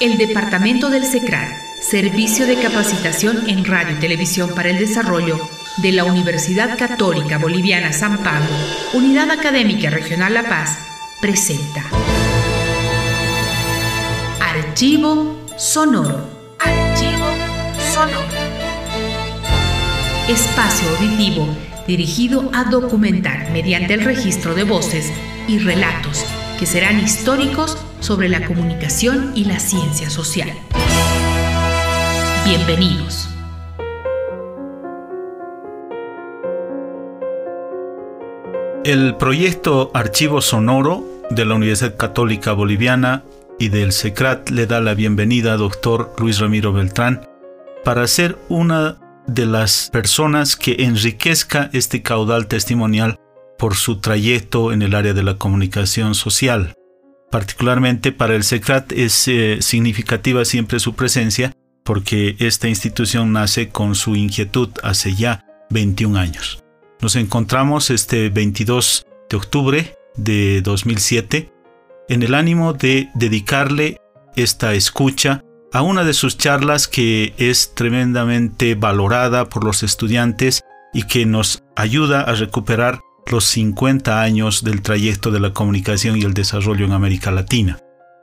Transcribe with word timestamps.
El 0.00 0.18
Departamento 0.18 0.90
del 0.90 1.04
SECRAD, 1.04 1.48
Servicio 1.80 2.46
de 2.46 2.56
Capacitación 2.56 3.48
en 3.48 3.64
Radio 3.64 3.96
y 3.96 4.00
Televisión 4.00 4.50
para 4.54 4.70
el 4.70 4.78
Desarrollo 4.78 5.38
de 5.76 5.92
la 5.92 6.04
Universidad 6.04 6.76
Católica 6.76 7.38
Boliviana 7.38 7.92
San 7.92 8.18
Pablo, 8.18 8.50
Unidad 8.92 9.30
Académica 9.30 9.90
Regional 9.90 10.34
La 10.34 10.48
Paz, 10.48 10.78
presenta 11.20 11.84
Archivo 14.40 15.46
Sonoro. 15.56 16.28
Archivo 16.58 17.26
Sonoro. 17.92 18.26
Espacio 20.28 20.88
auditivo 20.88 21.46
dirigido 21.86 22.50
a 22.52 22.64
documentar 22.64 23.50
mediante 23.52 23.94
el 23.94 24.04
registro 24.04 24.54
de 24.54 24.64
voces 24.64 25.12
y 25.46 25.58
relatos 25.58 26.24
que 26.58 26.66
serán 26.66 26.98
históricos 26.98 27.76
sobre 28.04 28.28
la 28.28 28.44
comunicación 28.44 29.32
y 29.34 29.46
la 29.46 29.58
ciencia 29.58 30.10
social. 30.10 30.52
Bienvenidos. 32.44 33.30
El 38.84 39.16
proyecto 39.16 39.90
Archivo 39.94 40.42
Sonoro 40.42 41.02
de 41.30 41.46
la 41.46 41.54
Universidad 41.54 41.96
Católica 41.96 42.52
Boliviana 42.52 43.24
y 43.58 43.70
del 43.70 43.92
SECRAT 43.92 44.50
le 44.50 44.66
da 44.66 44.82
la 44.82 44.92
bienvenida 44.92 45.54
a 45.54 45.56
doctor 45.56 46.14
Luis 46.18 46.40
Ramiro 46.40 46.74
Beltrán 46.74 47.26
para 47.84 48.06
ser 48.06 48.36
una 48.50 48.98
de 49.26 49.46
las 49.46 49.88
personas 49.90 50.56
que 50.56 50.76
enriquezca 50.80 51.70
este 51.72 52.02
caudal 52.02 52.48
testimonial 52.48 53.18
por 53.56 53.76
su 53.76 54.00
trayecto 54.00 54.74
en 54.74 54.82
el 54.82 54.94
área 54.94 55.14
de 55.14 55.22
la 55.22 55.38
comunicación 55.38 56.14
social. 56.14 56.74
Particularmente 57.30 58.12
para 58.12 58.34
el 58.36 58.44
SECRAT 58.44 58.92
es 58.92 59.26
eh, 59.28 59.58
significativa 59.60 60.44
siempre 60.44 60.78
su 60.78 60.94
presencia 60.94 61.52
porque 61.84 62.36
esta 62.38 62.68
institución 62.68 63.32
nace 63.32 63.68
con 63.68 63.94
su 63.94 64.16
inquietud 64.16 64.70
hace 64.82 65.14
ya 65.14 65.44
21 65.70 66.18
años. 66.18 66.64
Nos 67.00 67.16
encontramos 67.16 67.90
este 67.90 68.30
22 68.30 69.06
de 69.28 69.36
octubre 69.36 69.96
de 70.16 70.62
2007 70.62 71.52
en 72.08 72.22
el 72.22 72.34
ánimo 72.34 72.72
de 72.72 73.10
dedicarle 73.14 73.98
esta 74.36 74.74
escucha 74.74 75.42
a 75.72 75.82
una 75.82 76.04
de 76.04 76.14
sus 76.14 76.38
charlas 76.38 76.88
que 76.88 77.34
es 77.36 77.74
tremendamente 77.74 78.74
valorada 78.74 79.48
por 79.48 79.64
los 79.64 79.82
estudiantes 79.82 80.62
y 80.92 81.02
que 81.02 81.26
nos 81.26 81.62
ayuda 81.76 82.20
a 82.20 82.34
recuperar 82.34 83.00
los 83.30 83.44
50 83.44 84.20
años 84.20 84.64
del 84.64 84.82
trayecto 84.82 85.30
de 85.30 85.40
la 85.40 85.52
comunicación 85.52 86.16
y 86.16 86.22
el 86.22 86.34
desarrollo 86.34 86.84
en 86.84 86.92
América 86.92 87.30
Latina. 87.30 87.78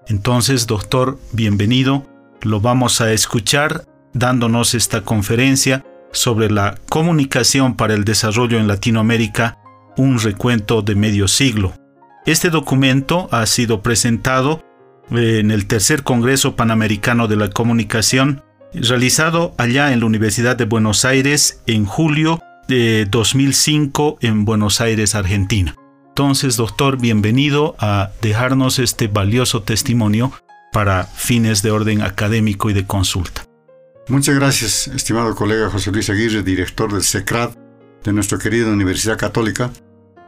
Entonces, 0.08 0.68
doctor, 0.68 1.20
bienvenido. 1.32 2.06
Lo 2.42 2.60
vamos 2.60 3.02
a 3.02 3.12
escuchar 3.12 3.86
dándonos 4.14 4.74
esta 4.74 5.02
conferencia 5.02 5.86
sobre 6.12 6.52
la 6.52 6.76
comunicación 6.90 7.76
para 7.76 7.94
el 7.94 8.04
desarrollo 8.04 8.60
en 8.60 8.68
Latinoamérica, 8.68 9.58
un 9.98 10.20
recuento 10.20 10.82
de 10.82 10.96
medio 10.96 11.28
siglo. 11.28 11.74
Este 12.26 12.50
documento 12.50 13.30
ha 13.32 13.46
sido 13.46 13.82
presentado 13.82 14.64
en 15.10 15.52
el 15.52 15.68
tercer 15.68 16.04
Congreso 16.04 16.56
Panamericano 16.56 17.28
de 17.28 17.36
la 17.36 17.50
Comunicación, 17.50 18.44
realizado 18.74 19.54
allá 19.58 19.92
en 19.92 20.00
la 20.00 20.06
Universidad 20.06 20.56
de 20.56 20.66
Buenos 20.66 21.06
Aires 21.06 21.62
en 21.68 21.86
julio 21.86 22.42
de 22.68 23.06
2005 23.10 24.18
en 24.22 24.46
Buenos 24.46 24.82
Aires, 24.82 25.16
Argentina. 25.16 25.76
Entonces, 26.10 26.58
doctor, 26.58 27.00
bienvenido 27.00 27.76
a 27.80 28.12
dejarnos 28.22 28.80
este 28.80 29.08
valioso 29.08 29.64
testimonio 29.64 30.32
para 30.72 31.04
fines 31.06 31.62
de 31.62 31.72
orden 31.72 32.02
académico 32.02 32.70
y 32.70 32.74
de 32.74 32.86
consulta. 32.86 33.44
Muchas 34.08 34.36
gracias, 34.36 34.88
estimado 34.88 35.36
colega 35.36 35.70
José 35.70 35.92
Luis 35.92 36.10
Aguirre, 36.10 36.44
director 36.44 36.92
del 36.92 37.04
SECRAD 37.04 37.52
de 38.04 38.14
nuestra 38.14 38.38
querida 38.38 38.68
Universidad 38.68 39.18
Católica, 39.18 39.72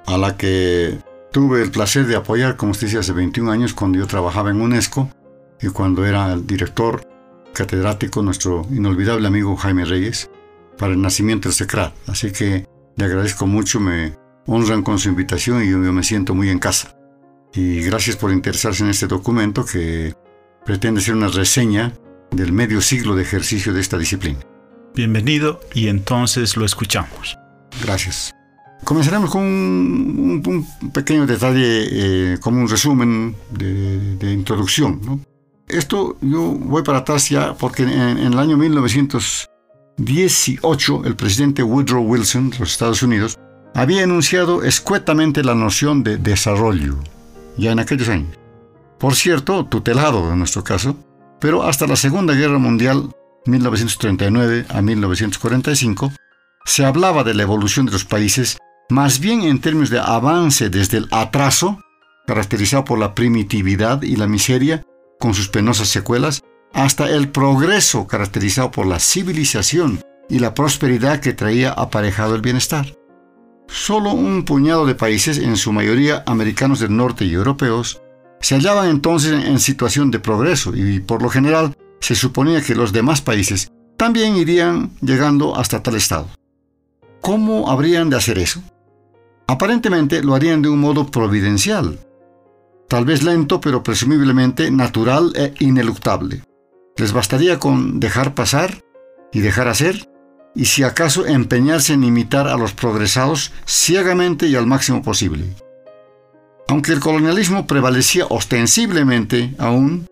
a 0.06 0.18
la 0.18 0.38
que 0.38 1.00
Tuve 1.34 1.64
el 1.64 1.72
placer 1.72 2.06
de 2.06 2.16
apoyar, 2.16 2.58
como 2.58 2.74
usted 2.74 2.86
dice, 2.86 3.00
hace 3.00 3.12
21 3.12 3.52
años 3.52 3.74
cuando 3.74 3.98
yo 3.98 4.06
trabajaba 4.06 4.52
en 4.52 4.62
UNESCO 4.62 5.10
y 5.60 5.70
cuando 5.70 6.06
era 6.06 6.32
el 6.32 6.46
director 6.46 7.08
catedrático, 7.54 8.22
nuestro 8.22 8.68
inolvidable 8.70 9.28
amigo 9.28 9.56
Jaime 9.56 9.84
Reyes, 9.84 10.30
para 10.78 10.94
el 10.94 11.02
nacimiento 11.02 11.50
del 11.50 11.56
SECRAT. 11.56 11.94
Así 12.08 12.32
que 12.32 12.68
le 12.96 13.06
agradezco 13.06 13.48
mucho, 13.48 13.80
me 13.80 14.16
honran 14.46 14.84
con 14.84 15.00
su 15.00 15.10
invitación 15.10 15.64
y 15.64 15.70
yo, 15.70 15.78
me 15.78 16.04
siento 16.04 16.36
muy 16.36 16.50
en 16.50 16.60
casa. 16.60 16.96
Y 17.54 17.82
gracias 17.82 18.16
por 18.16 18.32
interesarse 18.32 18.84
en 18.84 18.90
este 18.90 19.08
documento 19.08 19.66
que 19.66 20.14
pretende 20.66 21.02
ser 21.02 21.16
una 21.16 21.28
reseña 21.28 21.94
del 22.32 22.52
medio 22.52 22.82
siglo 22.82 23.16
de 23.16 23.24
ejercicio 23.24 23.74
de 23.74 23.82
esta 23.82 23.98
disciplina. 23.98 24.40
Bienvenido 24.96 25.60
y 25.74 25.88
entonces 25.88 26.58
lo 26.58 26.66
escuchamos. 26.66 27.38
Gracias. 27.82 28.34
Comenzaremos 28.84 29.32
con 29.32 29.42
un, 29.44 30.68
pequeño 30.94 31.26
detalle, 31.26 32.34
eh, 32.34 32.38
como 32.40 32.60
un 32.60 32.68
resumen 32.68 33.36
de, 33.50 34.32
introducción. 34.32 35.26
Esto 35.68 36.18
yo 36.22 36.42
voy 36.42 36.84
para 36.84 37.00
atrás 37.00 37.30
ya 37.30 37.54
porque 37.54 37.84
en, 37.84 38.18
el 38.20 38.38
año 38.38 38.58
1918 39.98 41.06
el 41.06 41.16
presidente 41.16 41.64
Woodrow 41.64 42.04
Wilson 42.04 42.50
de 42.50 42.60
los 42.60 42.72
Estados 42.72 43.04
Unidos 43.04 43.38
había 43.76 44.04
enunciado 44.04 44.64
escuetamente 44.64 45.44
la 45.44 45.56
noción 45.56 46.04
de 46.04 46.18
desarrollo, 46.18 46.98
ya 47.58 47.72
en 47.72 47.80
aquellos 47.80 48.10
años. 48.10 48.38
Por 49.00 49.16
cierto, 49.16 49.66
tutelado 49.66 50.32
en 50.32 50.40
nuestro 50.40 50.64
caso, 50.64 50.96
pero 51.40 51.64
hasta 51.64 51.88
la 51.88 51.96
Segunda 51.96 52.34
Guerra 52.34 52.58
Mundial, 52.58 53.10
1939 53.46 54.66
a 54.70 54.82
1945, 54.82 56.12
se 56.66 56.86
hablaba 56.86 57.24
de 57.24 57.34
la 57.34 57.44
evolución 57.44 57.86
de 57.86 57.92
los 57.92 58.06
países 58.06 58.58
más 58.90 59.20
bien 59.20 59.42
en 59.42 59.60
términos 59.60 59.90
de 59.90 60.00
avance 60.00 60.70
desde 60.70 60.98
el 60.98 61.08
atraso, 61.12 61.80
caracterizado 62.28 62.86
por 62.86 63.00
la 63.00 63.16
primitividad 63.16 64.02
y 64.04 64.16
la 64.16 64.28
miseria, 64.28 64.84
con 65.20 65.34
sus 65.34 65.50
penosas 65.50 65.90
secuelas, 65.90 66.44
hasta 66.74 67.10
el 67.10 67.30
progreso, 67.30 68.08
caracterizado 68.08 68.72
por 68.72 68.88
la 68.88 69.00
civilización 69.00 70.02
y 70.30 70.40
la 70.40 70.54
prosperidad 70.54 71.20
que 71.20 71.34
traía 71.34 71.72
aparejado 71.72 72.36
el 72.36 72.42
bienestar. 72.42 72.98
Solo 73.68 74.12
un 74.12 74.44
puñado 74.44 74.86
de 74.86 74.96
países, 74.96 75.38
en 75.38 75.56
su 75.56 75.72
mayoría 75.72 76.24
americanos 76.26 76.80
del 76.80 76.96
norte 76.96 77.26
y 77.26 77.34
europeos, 77.34 78.02
se 78.42 78.56
hallaban 78.56 78.90
entonces 78.90 79.46
en 79.46 79.60
situación 79.60 80.12
de 80.12 80.20
progreso 80.20 80.76
y 80.76 81.00
por 81.00 81.22
lo 81.22 81.30
general 81.30 81.76
se 82.02 82.16
suponía 82.16 82.62
que 82.62 82.76
los 82.76 82.92
demás 82.92 83.22
países 83.22 83.72
también 83.96 84.36
irían 84.36 84.92
llegando 85.02 85.56
hasta 85.56 85.82
tal 85.82 85.96
estado. 85.96 86.28
¿Cómo 87.22 87.72
habrían 87.72 88.10
de 88.10 88.18
hacer 88.18 88.38
eso? 88.38 88.62
Aparentemente 89.48 90.22
lo 90.22 90.36
harían 90.36 90.62
de 90.62 90.70
un 90.70 90.80
modo 90.80 91.10
providencial, 91.10 92.00
tal 92.90 93.06
vez 93.06 93.24
lento 93.24 93.62
pero 93.62 93.82
presumiblemente 93.82 94.72
natural 94.72 95.32
e 95.36 95.54
ineluctable. 95.60 96.44
Les 96.98 97.14
bastaría 97.14 97.60
con 97.60 98.00
dejar 98.00 98.36
pasar 98.36 98.84
y 99.32 99.40
dejar 99.42 99.68
hacer, 99.68 100.10
y 100.56 100.66
si 100.66 100.84
acaso 100.84 101.26
empeñarse 101.26 101.94
en 101.94 102.04
imitar 102.04 102.48
a 102.48 102.58
los 102.58 102.74
progresados 102.74 103.52
ciegamente 103.66 104.48
y 104.48 104.56
al 104.56 104.68
máximo 104.68 105.02
posible. 105.02 105.46
Aunque 106.68 106.92
el 106.92 107.00
colonialismo 107.00 107.68
prevalecía 107.68 108.26
ostensiblemente 108.30 109.54
aún, 109.58 110.08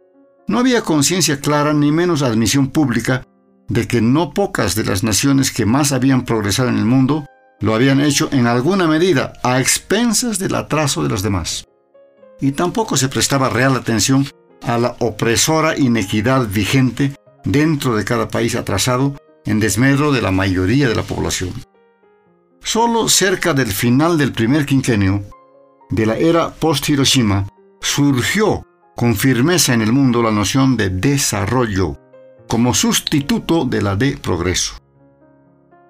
no 0.47 0.59
había 0.59 0.81
conciencia 0.81 1.39
clara 1.39 1.73
ni 1.73 1.91
menos 1.91 2.23
admisión 2.23 2.69
pública 2.69 3.23
de 3.69 3.87
que 3.87 4.01
no 4.01 4.33
pocas 4.33 4.75
de 4.75 4.83
las 4.83 5.03
naciones 5.03 5.51
que 5.51 5.65
más 5.65 5.91
habían 5.91 6.25
progresado 6.25 6.69
en 6.69 6.77
el 6.77 6.85
mundo 6.85 7.25
lo 7.61 7.75
habían 7.75 8.01
hecho 8.01 8.27
en 8.31 8.47
alguna 8.47 8.87
medida 8.87 9.33
a 9.43 9.61
expensas 9.61 10.39
del 10.39 10.55
atraso 10.55 11.03
de 11.03 11.09
los 11.09 11.21
demás. 11.21 11.65
Y 12.41 12.51
tampoco 12.53 12.97
se 12.97 13.07
prestaba 13.07 13.49
real 13.49 13.75
atención 13.75 14.27
a 14.63 14.77
la 14.77 14.95
opresora 14.99 15.77
inequidad 15.77 16.47
vigente 16.47 17.15
dentro 17.43 17.95
de 17.95 18.05
cada 18.05 18.27
país 18.27 18.55
atrasado 18.55 19.15
en 19.45 19.59
desmedro 19.59 20.11
de 20.11 20.21
la 20.21 20.31
mayoría 20.31 20.87
de 20.87 20.95
la 20.95 21.03
población. 21.03 21.53
Solo 22.63 23.09
cerca 23.09 23.53
del 23.53 23.71
final 23.71 24.17
del 24.17 24.33
primer 24.33 24.65
quinquenio 24.65 25.23
de 25.89 26.05
la 26.05 26.17
era 26.17 26.53
post-Hiroshima 26.53 27.47
surgió 27.81 28.65
con 28.95 29.15
firmeza 29.15 29.73
en 29.73 29.81
el 29.81 29.91
mundo 29.91 30.21
la 30.21 30.31
noción 30.31 30.77
de 30.77 30.89
desarrollo 30.89 31.97
como 32.47 32.73
sustituto 32.73 33.65
de 33.65 33.81
la 33.81 33.95
de 33.95 34.17
progreso. 34.17 34.75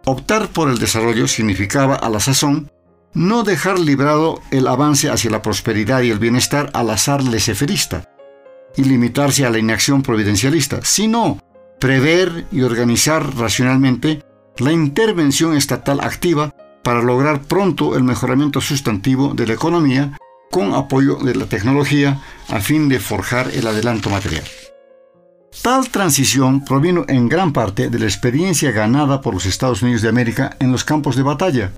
Optar 0.05 0.47
por 0.47 0.69
el 0.69 0.77
desarrollo 0.77 1.27
significaba 1.27 1.95
a 1.95 2.09
la 2.09 2.19
sazón 2.19 2.71
no 3.13 3.43
dejar 3.43 3.77
librado 3.77 4.41
el 4.51 4.67
avance 4.67 5.09
hacia 5.09 5.29
la 5.29 5.41
prosperidad 5.41 6.01
y 6.01 6.09
el 6.09 6.19
bienestar 6.19 6.69
al 6.73 6.89
azar 6.89 7.23
leseferista 7.23 8.10
y 8.77 8.83
limitarse 8.83 9.45
a 9.45 9.49
la 9.49 9.59
inacción 9.59 10.01
providencialista, 10.01 10.79
sino 10.83 11.39
prever 11.79 12.45
y 12.51 12.61
organizar 12.61 13.35
racionalmente 13.35 14.23
la 14.57 14.71
intervención 14.71 15.55
estatal 15.55 15.99
activa 16.01 16.53
para 16.83 17.01
lograr 17.01 17.41
pronto 17.41 17.95
el 17.95 18.03
mejoramiento 18.03 18.61
sustantivo 18.61 19.33
de 19.33 19.47
la 19.47 19.53
economía 19.53 20.17
con 20.51 20.73
apoyo 20.73 21.15
de 21.15 21.35
la 21.35 21.45
tecnología 21.45 22.21
a 22.49 22.59
fin 22.59 22.89
de 22.89 22.99
forjar 22.99 23.49
el 23.53 23.65
adelanto 23.65 24.09
material. 24.09 24.43
Tal 25.61 25.89
transición 25.89 26.63
provino 26.63 27.05
en 27.07 27.29
gran 27.29 27.53
parte 27.53 27.89
de 27.89 27.99
la 27.99 28.05
experiencia 28.05 28.71
ganada 28.71 29.21
por 29.21 29.33
los 29.33 29.45
Estados 29.45 29.81
Unidos 29.81 30.01
de 30.01 30.09
América 30.09 30.55
en 30.59 30.71
los 30.71 30.83
campos 30.83 31.15
de 31.15 31.23
batalla 31.23 31.71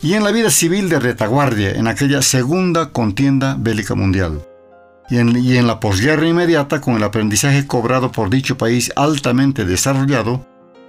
y 0.00 0.14
en 0.14 0.24
la 0.24 0.30
vida 0.30 0.50
civil 0.50 0.88
de 0.88 1.00
retaguardia 1.00 1.72
en 1.72 1.88
aquella 1.88 2.22
segunda 2.22 2.92
contienda 2.92 3.56
bélica 3.58 3.94
mundial, 3.94 4.42
y 5.10 5.18
en, 5.18 5.66
la 5.66 5.80
posguerra 5.80 6.26
inmediata 6.26 6.80
con 6.80 6.96
el 6.96 7.02
aprendizaje 7.02 7.66
cobrado 7.66 8.12
por 8.12 8.30
dicho 8.30 8.58
país 8.58 8.92
altamente 8.96 9.64
desarrollado 9.64 10.46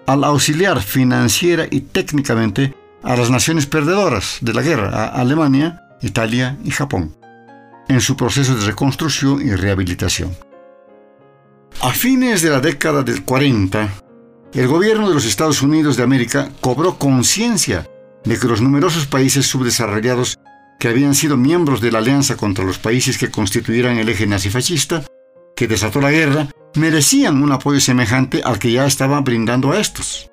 al 0.08 0.24
auxiliar 0.24 0.82
financiera 0.82 1.68
y 1.70 1.82
técnicamente 1.82 2.76
a 3.04 3.16
las 3.16 3.30
naciones 3.30 3.66
perdedoras 3.66 4.40
de 4.42 4.54
la 4.54 4.62
guerra, 4.62 4.90
a 4.90 5.22
Alemania, 5.22 5.84
Italia 6.02 6.58
y 6.64 6.72
Japón, 6.72 7.16
en 7.88 8.02
su 8.02 8.18
proceso 8.18 8.56
de 8.56 8.66
reconstrucción 8.66 9.42
y 9.42 9.56
rehabilitación. 9.56 10.36
A 11.82 11.92
fines 11.92 12.42
de 12.42 12.50
la 12.50 12.60
década 12.60 13.04
del 13.04 13.24
40, 13.24 13.90
el 14.54 14.68
gobierno 14.68 15.08
de 15.08 15.14
los 15.14 15.26
Estados 15.26 15.62
Unidos 15.62 15.96
de 15.96 16.04
América 16.04 16.50
cobró 16.60 16.98
conciencia 16.98 17.88
de 18.26 18.38
que 18.38 18.48
los 18.48 18.62
numerosos 18.62 19.06
países 19.06 19.46
subdesarrollados 19.46 20.40
que 20.80 20.88
habían 20.88 21.14
sido 21.14 21.36
miembros 21.38 21.82
de 21.82 21.92
la 21.92 22.00
alianza 22.00 22.38
contra 22.38 22.64
los 22.64 22.80
países 22.80 23.18
que 23.18 23.30
constituyeran 23.30 23.98
el 23.98 24.10
eje 24.10 24.26
nazifascista, 24.26 25.04
que 25.56 25.68
desató 25.68 26.00
la 26.00 26.10
guerra, 26.10 26.48
merecían 26.76 27.44
un 27.44 27.52
apoyo 27.52 27.82
semejante 27.82 28.42
al 28.44 28.58
que 28.60 28.72
ya 28.72 28.86
estaba 28.86 29.20
brindando 29.20 29.74
a 29.74 29.80
estos. 29.80 30.32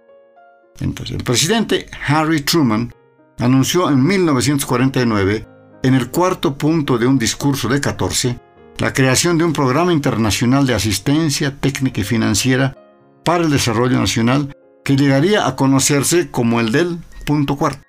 Entonces, 0.81 1.17
el 1.17 1.25
presidente 1.25 1.87
Harry 2.07 2.43
Truman 2.43 2.95
anunció 3.39 3.91
en 3.91 4.05
1949, 4.05 5.47
en 5.83 5.95
el 5.95 6.11
cuarto 6.11 6.57
punto 6.57 6.97
de 6.97 7.07
un 7.07 7.19
discurso 7.19 7.69
de 7.69 7.81
14, 7.81 8.39
la 8.79 8.93
creación 8.93 9.39
de 9.39 9.45
un 9.45 9.53
programa 9.53 9.93
internacional 9.93 10.67
de 10.67 10.75
asistencia 10.75 11.57
técnica 11.59 12.03
y 12.03 12.05
financiera 12.05 12.77
para 13.25 13.45
el 13.45 13.51
desarrollo 13.51 13.99
nacional 13.99 14.55
que 14.85 14.97
llegaría 14.97 15.47
a 15.47 15.57
conocerse 15.57 16.31
como 16.31 16.61
el 16.61 16.71
del 16.71 16.99
punto 17.25 17.57
cuarto, 17.57 17.83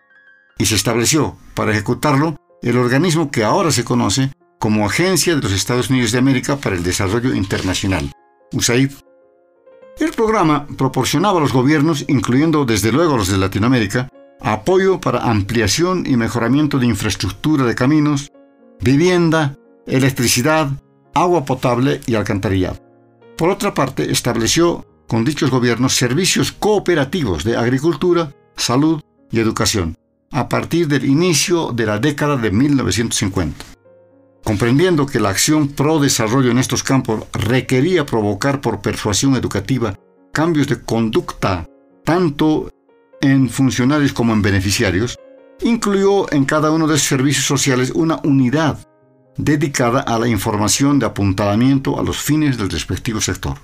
y 0.58 0.66
se 0.66 0.76
estableció, 0.76 1.38
para 1.54 1.72
ejecutarlo, 1.72 2.36
el 2.62 2.78
organismo 2.78 3.32
que 3.32 3.44
ahora 3.44 3.72
se 3.72 3.84
conoce 3.84 4.32
como 4.60 4.86
Agencia 4.86 5.36
de 5.36 5.42
los 5.42 5.52
Estados 5.52 5.90
Unidos 5.90 6.12
de 6.12 6.20
América 6.20 6.58
para 6.58 6.76
el 6.76 6.84
Desarrollo 6.84 7.34
Internacional, 7.34 8.12
USAID. 8.52 8.92
El 10.00 10.12
programa 10.12 10.68
proporcionaba 10.78 11.40
a 11.40 11.42
los 11.42 11.54
gobiernos, 11.54 12.06
incluyendo 12.08 12.66
desde 12.66 12.92
luego 12.92 13.18
los 13.18 13.28
de 13.28 13.38
Latinoamérica, 13.38 14.10
apoyo 14.40 15.00
para 15.00 15.24
ampliación 15.24 16.06
y 16.06 16.18
mejoramiento 16.18 16.80
de 16.80 16.88
infraestructura 16.88 17.66
de 17.66 17.76
caminos, 17.76 18.32
vivienda, 18.80 19.56
electricidad, 19.86 20.70
agua 21.14 21.46
potable 21.46 22.02
y 22.06 22.16
alcantarillado. 22.16 22.80
Por 23.38 23.50
otra 23.50 23.74
parte, 23.74 24.12
estableció 24.12 24.86
con 25.08 25.24
dichos 25.24 25.50
gobiernos 25.50 25.96
servicios 25.96 26.52
cooperativos 26.52 27.44
de 27.44 27.58
agricultura, 27.58 28.34
salud 28.56 29.02
y 29.32 29.40
educación, 29.40 29.96
a 30.32 30.50
partir 30.50 30.88
del 30.88 31.06
inicio 31.06 31.72
de 31.72 31.86
la 31.86 32.00
década 32.00 32.38
de 32.38 32.52
1950. 32.52 33.66
Comprendiendo 34.44 35.06
que 35.06 35.20
la 35.20 35.30
acción 35.30 35.70
pro 35.70 36.00
desarrollo 36.00 36.52
en 36.52 36.58
estos 36.58 36.84
campos 36.84 37.26
requería 37.34 38.06
provocar 38.06 38.62
por 38.62 38.82
persuasión 38.82 39.36
educativa 39.36 39.98
cambios 40.32 40.68
de 40.68 40.82
conducta 40.82 41.66
tanto 42.06 42.70
en 43.22 43.50
funcionarios 43.50 44.14
como 44.14 44.34
en 44.34 44.42
beneficiarios, 44.42 45.18
incluyó 45.62 46.32
en 46.32 46.46
cada 46.46 46.72
uno 46.72 46.88
de 46.88 46.98
sus 46.98 47.08
servicios 47.08 47.46
sociales 47.46 47.92
una 47.94 48.22
unidad 48.24 48.78
dedicada 49.38 50.02
a 50.02 50.18
la 50.20 50.28
información 50.28 51.00
de 51.00 51.06
apuntalamiento 51.06 52.00
a 52.00 52.04
los 52.04 52.18
fines 52.18 52.58
del 52.58 52.70
respectivo 52.70 53.22
sector. 53.22 53.58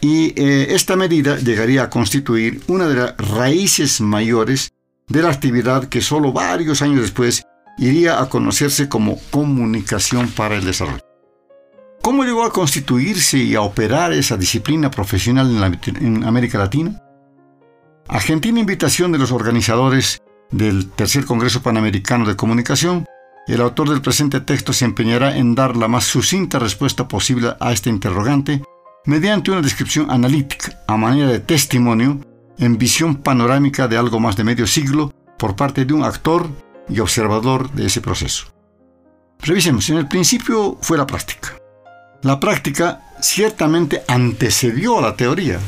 Y 0.00 0.38
eh, 0.40 0.74
esta 0.74 0.96
medida 0.96 1.38
llegaría 1.38 1.84
a 1.84 1.90
constituir 1.90 2.60
una 2.66 2.88
de 2.88 2.96
las 2.96 3.16
raíces 3.16 4.00
mayores 4.00 4.71
de 5.12 5.22
la 5.22 5.28
actividad 5.30 5.84
que 5.84 6.00
solo 6.00 6.32
varios 6.32 6.80
años 6.80 7.02
después 7.02 7.44
iría 7.76 8.20
a 8.20 8.28
conocerse 8.30 8.88
como 8.88 9.18
comunicación 9.30 10.28
para 10.28 10.56
el 10.56 10.64
desarrollo. 10.64 11.00
¿Cómo 12.00 12.24
llegó 12.24 12.44
a 12.44 12.52
constituirse 12.52 13.38
y 13.38 13.54
a 13.54 13.60
operar 13.60 14.12
esa 14.12 14.36
disciplina 14.36 14.90
profesional 14.90 15.78
en, 16.00 16.24
América 16.24 16.58
Latina? 16.58 17.00
A 18.08 18.20
gentil 18.20 18.58
invitación 18.58 19.12
de 19.12 19.18
los 19.18 19.32
organizadores 19.32 20.22
del 20.50 20.90
Tercer 20.90 21.26
Congreso 21.26 21.62
Panamericano 21.62 22.26
de 22.26 22.34
Comunicación, 22.34 23.06
el 23.46 23.60
autor 23.60 23.90
del 23.90 24.00
presente 24.00 24.40
texto 24.40 24.72
se 24.72 24.86
empeñará 24.86 25.36
en 25.36 25.54
dar 25.54 25.76
la 25.76 25.88
más 25.88 26.04
sucinta 26.04 26.58
respuesta 26.58 27.06
posible 27.06 27.54
a 27.60 27.72
este 27.72 27.90
interrogante 27.90 28.62
mediante 29.04 29.50
una 29.50 29.60
descripción 29.60 30.10
analítica 30.10 30.82
a 30.86 30.96
manera 30.96 31.28
de 31.28 31.40
testimonio 31.40 32.20
en 32.58 32.78
visión 32.78 33.16
panorámica 33.16 33.88
de 33.88 33.96
algo 33.96 34.20
más 34.20 34.36
de 34.36 34.44
medio 34.44 34.66
siglo 34.66 35.12
por 35.38 35.56
parte 35.56 35.84
de 35.84 35.94
un 35.94 36.04
actor 36.04 36.48
y 36.88 37.00
observador 37.00 37.70
de 37.72 37.86
ese 37.86 38.00
proceso. 38.00 38.46
Revisemos, 39.40 39.88
en 39.90 39.96
el 39.96 40.08
principio 40.08 40.78
fue 40.80 40.96
la 40.96 41.06
práctica. 41.06 41.56
La 42.22 42.38
práctica 42.38 43.00
ciertamente 43.20 44.02
antecedió 44.06 44.98
a 44.98 45.02
la 45.02 45.16
teoría. 45.16 45.58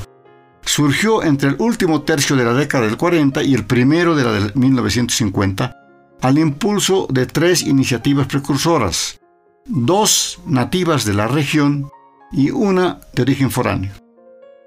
Surgió 0.63 1.23
entre 1.25 1.51
el 1.51 1.57
último 1.59 2.03
tercio 2.03 2.37
de 2.37 2.45
la 2.45 2.55
década 2.55 2.87
del 2.87 2.97
40 2.97 3.43
y 3.43 3.55
el 3.55 3.67
primero 3.67 4.15
de 4.15 4.25
la 4.25 4.33
del 4.33 4.53
1950 4.55 5.77
al 6.23 6.39
impulso 6.39 7.07
de 7.11 7.27
tres 7.27 7.63
iniciativas 7.63 8.27
precursoras, 8.27 9.21
dos 9.67 10.41
nativas 10.47 11.05
de 11.05 11.13
la 11.13 11.27
región 11.27 11.91
y 12.33 12.51
una 12.51 13.01
de 13.13 13.23
origen 13.23 13.51
foráneo. 13.51 13.93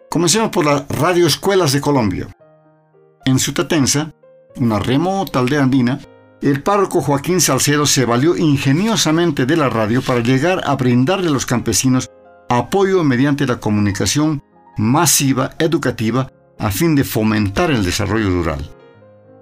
Comencemos 0.09 0.49
por 0.49 0.65
las 0.65 0.87
radioescuelas 0.87 1.73
de 1.73 1.81
Colombia. 1.81 2.27
En 3.25 3.39
Sutatensa, 3.39 4.13
una 4.55 4.79
remota 4.79 5.39
aldea 5.39 5.63
andina, 5.63 5.99
el 6.41 6.63
párroco 6.63 7.01
Joaquín 7.01 7.41
Salcedo 7.41 7.85
se 7.85 8.05
valió 8.05 8.37
ingeniosamente 8.37 9.45
de 9.45 9.57
la 9.57 9.69
radio 9.69 10.01
para 10.01 10.21
llegar 10.21 10.61
a 10.65 10.75
brindarle 10.75 11.27
a 11.27 11.31
los 11.31 11.45
campesinos 11.45 12.09
apoyo 12.47 13.03
mediante 13.03 13.45
la 13.45 13.59
comunicación 13.59 14.43
masiva 14.77 15.51
educativa 15.59 16.31
a 16.59 16.71
fin 16.71 16.95
de 16.95 17.03
fomentar 17.03 17.71
el 17.71 17.83
desarrollo 17.83 18.29
rural. 18.29 18.69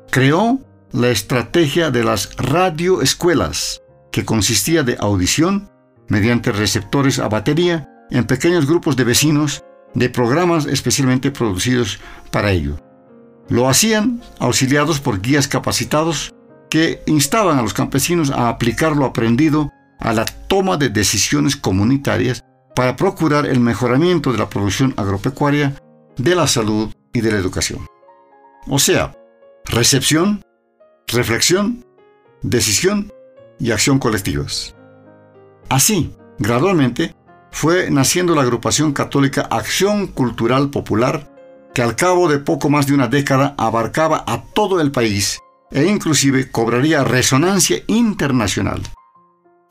Creó 0.09 0.59
la 0.91 1.09
estrategia 1.09 1.91
de 1.91 2.03
las 2.03 2.35
radioescuelas, 2.37 3.81
que 4.11 4.23
consistía 4.23 4.83
de 4.83 4.95
audición 4.99 5.69
mediante 6.07 6.51
receptores 6.51 7.19
a 7.19 7.27
batería 7.27 7.89
en 8.09 8.25
pequeños 8.25 8.65
grupos 8.65 8.95
de 8.95 9.03
vecinos 9.03 9.64
de 9.95 10.09
programas 10.09 10.65
especialmente 10.65 11.31
producidos 11.31 11.99
para 12.31 12.51
ello. 12.51 12.77
Lo 13.49 13.69
hacían 13.69 14.21
auxiliados 14.39 14.99
por 14.99 15.21
guías 15.21 15.47
capacitados 15.47 16.33
que 16.69 17.01
instaban 17.05 17.57
a 17.57 17.61
los 17.61 17.73
campesinos 17.73 18.31
a 18.31 18.49
aplicar 18.49 18.95
lo 18.95 19.05
aprendido 19.05 19.71
a 19.99 20.13
la 20.13 20.25
toma 20.25 20.77
de 20.77 20.89
decisiones 20.89 21.55
comunitarias 21.55 22.43
para 22.75 22.95
procurar 22.95 23.45
el 23.45 23.59
mejoramiento 23.59 24.31
de 24.31 24.37
la 24.37 24.49
producción 24.49 24.93
agropecuaria, 24.97 25.75
de 26.17 26.35
la 26.35 26.47
salud 26.47 26.91
y 27.13 27.21
de 27.21 27.31
la 27.31 27.37
educación. 27.37 27.87
O 28.67 28.79
sea, 28.79 29.15
recepción, 29.65 30.41
reflexión, 31.07 31.85
decisión 32.41 33.13
y 33.59 33.71
acción 33.71 33.99
colectivas. 33.99 34.75
Así, 35.69 36.13
gradualmente, 36.39 37.15
fue 37.55 37.89
naciendo 37.89 38.35
la 38.35 38.41
agrupación 38.41 38.91
católica 38.91 39.47
Acción 39.49 40.07
Cultural 40.07 40.71
Popular, 40.71 41.31
que 41.73 41.81
al 41.81 41.95
cabo 41.95 42.27
de 42.27 42.39
poco 42.39 42.69
más 42.69 42.85
de 42.85 42.93
una 42.93 43.07
década 43.07 43.55
abarcaba 43.57 44.25
a 44.27 44.43
todo 44.43 44.81
el 44.81 44.91
país 44.91 45.39
e 45.71 45.85
inclusive 45.85 46.51
cobraría 46.51 47.05
resonancia 47.05 47.81
internacional. 47.87 48.81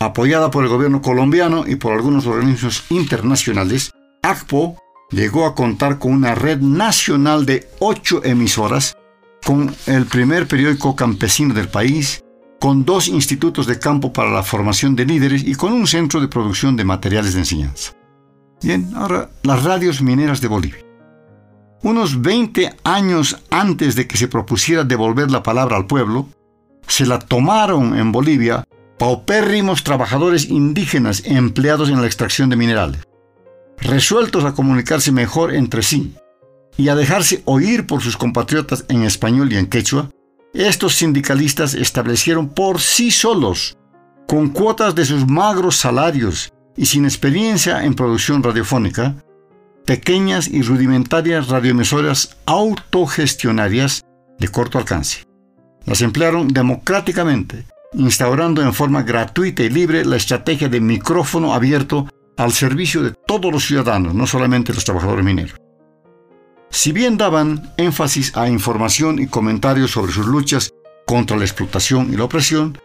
Apoyada 0.01 0.51
por 0.51 0.65
el 0.65 0.71
gobierno 0.71 1.03
colombiano 1.03 1.65
y 1.67 1.77
por 1.77 1.93
algunos 1.93 2.27
organismos 2.27 2.85
internacionales, 2.89 3.91
ACPO 4.23 4.79
llegó 5.11 5.45
a 5.45 5.55
contar 5.55 5.99
con 5.99 6.15
una 6.15 6.35
red 6.35 6.61
nacional 6.61 7.45
de 7.45 7.69
ocho 7.81 8.25
emisoras 8.25 8.97
con 9.45 9.77
el 9.85 10.07
primer 10.07 10.49
periódico 10.49 10.97
campesino 10.97 11.53
del 11.53 11.69
país, 11.69 12.24
con 12.61 12.85
dos 12.85 13.09
institutos 13.09 13.67
de 13.67 13.79
campo 13.79 14.13
para 14.13 14.31
la 14.31 14.43
formación 14.43 14.97
de 14.97 15.05
líderes 15.05 15.45
y 15.45 15.55
con 15.55 15.73
un 15.73 15.87
centro 15.87 16.21
de 16.21 16.29
producción 16.29 16.77
de 16.77 16.85
materiales 16.85 17.35
de 17.35 17.41
enseñanza. 17.41 17.93
Bien, 18.63 18.91
ahora 18.95 19.31
las 19.43 19.63
radios 19.63 20.01
mineras 20.01 20.41
de 20.41 20.49
Bolivia. 20.49 20.85
Unos 21.83 22.23
20 22.23 22.75
años 22.85 23.43
antes 23.51 23.95
de 23.95 24.09
que 24.09 24.17
se 24.17 24.29
propusiera 24.29 24.85
devolver 24.85 25.31
la 25.31 25.43
palabra 25.43 25.77
al 25.77 25.87
pueblo, 25.87 26.29
se 26.87 27.05
la 27.05 27.19
tomaron 27.19 27.99
en 27.99 28.11
Bolivia 28.11 28.65
paupérrimos 28.99 29.85
trabajadores 29.85 30.49
indígenas 30.49 31.23
empleados 31.27 31.91
en 31.91 32.01
la 32.01 32.07
extracción 32.07 32.49
de 32.49 32.57
minerales, 32.57 33.03
resueltos 33.79 34.45
a 34.45 34.55
comunicarse 34.55 35.13
mejor 35.13 35.55
entre 35.55 35.83
sí 35.83 36.15
y 36.77 36.89
a 36.89 36.95
dejarse 36.95 37.43
oír 37.45 37.87
por 37.87 38.01
sus 38.01 38.17
compatriotas 38.17 38.85
en 38.89 39.03
español 39.03 39.53
y 39.53 39.57
en 39.57 39.67
quechua, 39.67 40.11
estos 40.55 40.95
sindicalistas 40.95 41.75
establecieron 41.75 42.49
por 42.49 42.81
sí 42.81 43.11
solos, 43.11 43.77
con 44.29 44.49
cuotas 44.51 44.95
de 44.95 45.05
sus 45.05 45.27
magros 45.27 45.77
salarios 45.77 46.53
y 46.77 46.87
sin 46.87 47.05
experiencia 47.05 47.85
en 47.85 47.95
producción 47.95 48.43
radiofónica, 48.43 49.17
pequeñas 49.85 50.49
y 50.49 50.63
rudimentarias 50.63 51.49
radioemisoras 51.49 52.37
autogestionarias 52.47 54.05
de 54.39 54.49
corto 54.49 54.79
alcance. 54.79 55.25
Las 55.87 56.01
emplearon 56.01 56.49
democráticamente, 56.49 57.67
instaurando 57.93 58.63
en 58.63 58.73
forma 58.73 59.03
gratuita 59.03 59.65
y 59.65 59.71
libre 59.71 60.05
la 60.05 60.17
estrategia 60.17 60.69
de 60.69 60.81
micrófono 60.81 61.53
abierto 61.53 62.09
al 62.37 62.53
servicio 62.53 63.03
de 63.03 63.13
todos 63.27 63.53
los 63.53 63.65
ciudadanos, 63.67 64.15
no 64.15 64.27
solamente 64.27 64.73
los 64.73 64.85
trabajadores 64.85 65.25
mineros. 65.25 65.64
Si 66.75 66.91
bien 66.91 67.17
daban 67.17 67.73
énfasis 67.77 68.37
a 68.37 68.49
información 68.49 69.21
y 69.21 69.29
comentarios 69.29 69.93
sobre 69.93 70.13
sus 70.13 70.27
luchas 70.27 70.75
contra 71.07 71.37
la 71.37 71.45
explotación 71.45 72.13
y 72.13 72.17
la 72.17 72.25
opresión, 72.25 72.77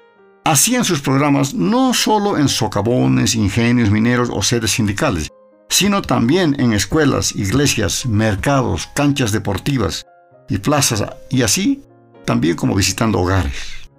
hacían 0.46 0.86
sus 0.86 1.02
programas 1.02 1.56
no 1.56 1.96
solo 1.96 2.38
en 2.38 2.50
socavones, 2.50 3.34
ingenios 3.34 3.90
mineros 3.90 4.30
o 4.32 4.44
sedes 4.44 4.74
sindicales, 4.74 5.30
sino 5.70 6.04
también 6.04 6.56
en 6.60 6.74
escuelas, 6.74 7.36
iglesias, 7.36 8.06
mercados, 8.06 8.88
canchas 8.94 9.32
deportivas 9.32 10.06
y 10.48 10.60
plazas, 10.60 11.04
y 11.32 11.42
así 11.42 11.82
también 12.26 12.56
como 12.56 12.76
visitando 12.76 13.20
hogares. 13.20 13.90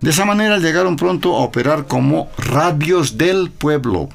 De 0.00 0.10
esa 0.10 0.24
manera 0.24 0.58
llegaron 0.58 0.94
pronto 0.94 1.36
a 1.36 1.40
operar 1.40 1.88
como 1.88 2.30
radios 2.38 3.18
del 3.18 3.50
pueblo, 3.50 4.10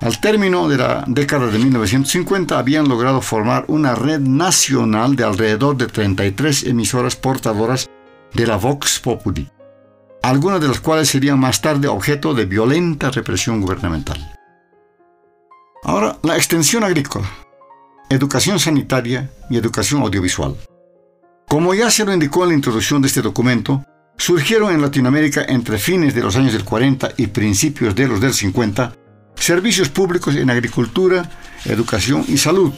al 0.00 0.20
término 0.20 0.68
de 0.68 0.76
la 0.76 1.04
década 1.08 1.48
de 1.48 1.58
1950 1.58 2.58
habían 2.58 2.88
logrado 2.88 3.20
formar 3.20 3.64
una 3.68 3.94
red 3.94 4.20
nacional 4.20 5.16
de 5.16 5.24
alrededor 5.24 5.76
de 5.76 5.86
33 5.86 6.64
emisoras 6.64 7.16
portadoras 7.16 7.90
de 8.32 8.46
la 8.46 8.56
Vox 8.56 9.00
Populi, 9.00 9.50
algunas 10.22 10.60
de 10.60 10.68
las 10.68 10.80
cuales 10.80 11.08
serían 11.08 11.40
más 11.40 11.60
tarde 11.60 11.88
objeto 11.88 12.32
de 12.32 12.44
violenta 12.44 13.10
represión 13.10 13.60
gubernamental. 13.60 14.34
Ahora, 15.82 16.16
la 16.22 16.36
extensión 16.36 16.84
agrícola, 16.84 17.28
educación 18.08 18.60
sanitaria 18.60 19.30
y 19.50 19.56
educación 19.56 20.02
audiovisual. 20.02 20.56
Como 21.48 21.74
ya 21.74 21.90
se 21.90 22.04
lo 22.04 22.12
indicó 22.12 22.44
en 22.44 22.50
la 22.50 22.54
introducción 22.54 23.02
de 23.02 23.08
este 23.08 23.22
documento, 23.22 23.84
surgieron 24.16 24.72
en 24.72 24.82
Latinoamérica 24.82 25.44
entre 25.48 25.78
fines 25.78 26.14
de 26.14 26.22
los 26.22 26.36
años 26.36 26.52
del 26.52 26.64
40 26.64 27.12
y 27.16 27.28
principios 27.28 27.94
de 27.94 28.06
los 28.06 28.20
del 28.20 28.34
50 28.34 28.92
servicios 29.38 29.88
públicos 29.88 30.34
en 30.36 30.50
agricultura, 30.50 31.30
educación 31.64 32.24
y 32.28 32.38
salud, 32.38 32.72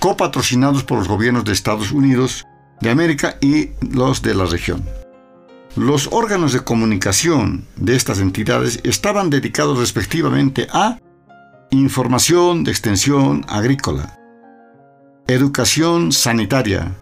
copatrocinados 0.00 0.84
por 0.84 0.98
los 0.98 1.08
gobiernos 1.08 1.44
de 1.44 1.52
Estados 1.52 1.92
Unidos 1.92 2.46
de 2.80 2.90
América 2.90 3.36
y 3.40 3.70
los 3.80 4.22
de 4.22 4.34
la 4.34 4.44
región. 4.46 4.84
Los 5.76 6.08
órganos 6.12 6.52
de 6.52 6.60
comunicación 6.60 7.66
de 7.76 7.96
estas 7.96 8.20
entidades 8.20 8.80
estaban 8.84 9.28
dedicados 9.28 9.78
respectivamente 9.78 10.68
a 10.72 10.98
información 11.70 12.62
de 12.62 12.70
extensión 12.70 13.44
agrícola, 13.48 14.18
educación 15.26 16.12
sanitaria 16.12 16.94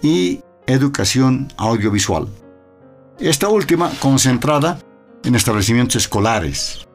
y 0.00 0.40
educación 0.66 1.52
audiovisual. 1.58 2.28
Esta 3.18 3.48
última 3.48 3.90
concentrada 4.00 4.78
en 5.24 5.34
establecimientos 5.34 5.96
escolares. 5.96 6.87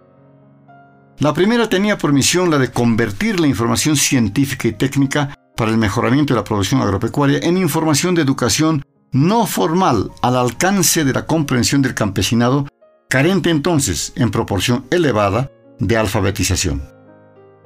La 1.20 1.34
primera 1.34 1.70
tenía 1.70 1.98
por 1.98 2.12
misión 2.12 2.50
la 2.50 2.58
de 2.58 2.72
convertir 2.72 3.40
la 3.40 3.48
información 3.48 3.96
científica 3.96 4.68
y 4.68 4.74
técnica 4.74 5.36
para 5.56 5.70
el 5.70 5.78
mejoramiento 5.78 6.34
de 6.34 6.40
la 6.40 6.44
producción 6.44 6.82
agropecuaria 6.82 7.40
en 7.44 7.58
información 7.58 8.16
de 8.16 8.24
educación 8.24 8.84
no 9.12 9.46
formal 9.46 10.12
al 10.24 10.36
alcance 10.36 11.06
de 11.06 11.14
la 11.14 11.28
comprensión 11.28 11.84
del 11.84 11.94
campesinado, 11.94 12.68
carente 13.10 13.52
entonces, 13.52 14.12
en 14.16 14.32
proporción 14.32 14.86
elevada, 14.90 15.52
de 15.80 15.98
alfabetización. 15.98 16.82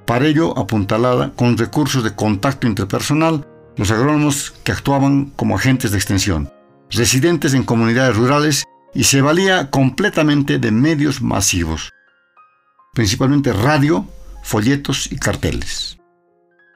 Para 0.06 0.28
ello, 0.28 0.58
apuntalada 0.58 1.32
con 1.32 1.58
recursos 1.58 2.04
de 2.04 2.16
contacto 2.16 2.68
interpersonal, 2.68 3.48
los 3.78 3.92
agrónomos 3.92 4.56
que 4.64 4.74
actuaban 4.74 5.32
como 5.38 5.56
agentes 5.56 5.92
de 5.92 5.98
extensión, 5.98 6.52
residentes 6.90 7.54
en 7.54 7.64
comunidades 7.64 8.18
rurales 8.18 8.66
y 8.94 9.06
se 9.06 9.22
valía 9.22 9.70
completamente 9.70 10.60
de 10.60 10.72
medios 10.72 11.22
masivos 11.22 11.92
principalmente 12.94 13.54
radio, 13.54 14.06
folletos 14.44 15.12
y 15.12 15.18
carteles. 15.18 15.98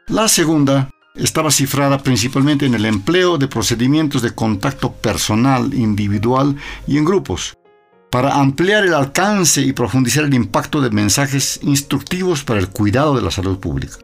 La 0.08 0.28
segunda 0.28 0.90
estaba 1.16 1.52
cifrada 1.52 2.02
principalmente 2.04 2.66
en 2.66 2.74
el 2.74 2.86
empleo 2.86 3.38
de 3.38 3.48
procedimientos 3.48 4.22
de 4.22 4.34
contacto 4.34 4.92
personal, 4.94 5.74
individual 5.74 6.56
y 6.88 6.98
en 6.98 7.06
grupos, 7.06 7.58
para 8.10 8.36
ampliar 8.36 8.86
el 8.86 8.94
alcance 8.94 9.62
y 9.62 9.74
profundizar 9.74 10.26
el 10.26 10.34
impacto 10.34 10.82
de 10.82 10.90
mensajes 10.90 11.60
instructivos 11.64 12.44
para 12.44 12.60
el 12.60 12.70
cuidado 12.70 13.16
de 13.16 13.22
la 13.22 13.32
salud 13.32 13.60
pública. 13.60 13.98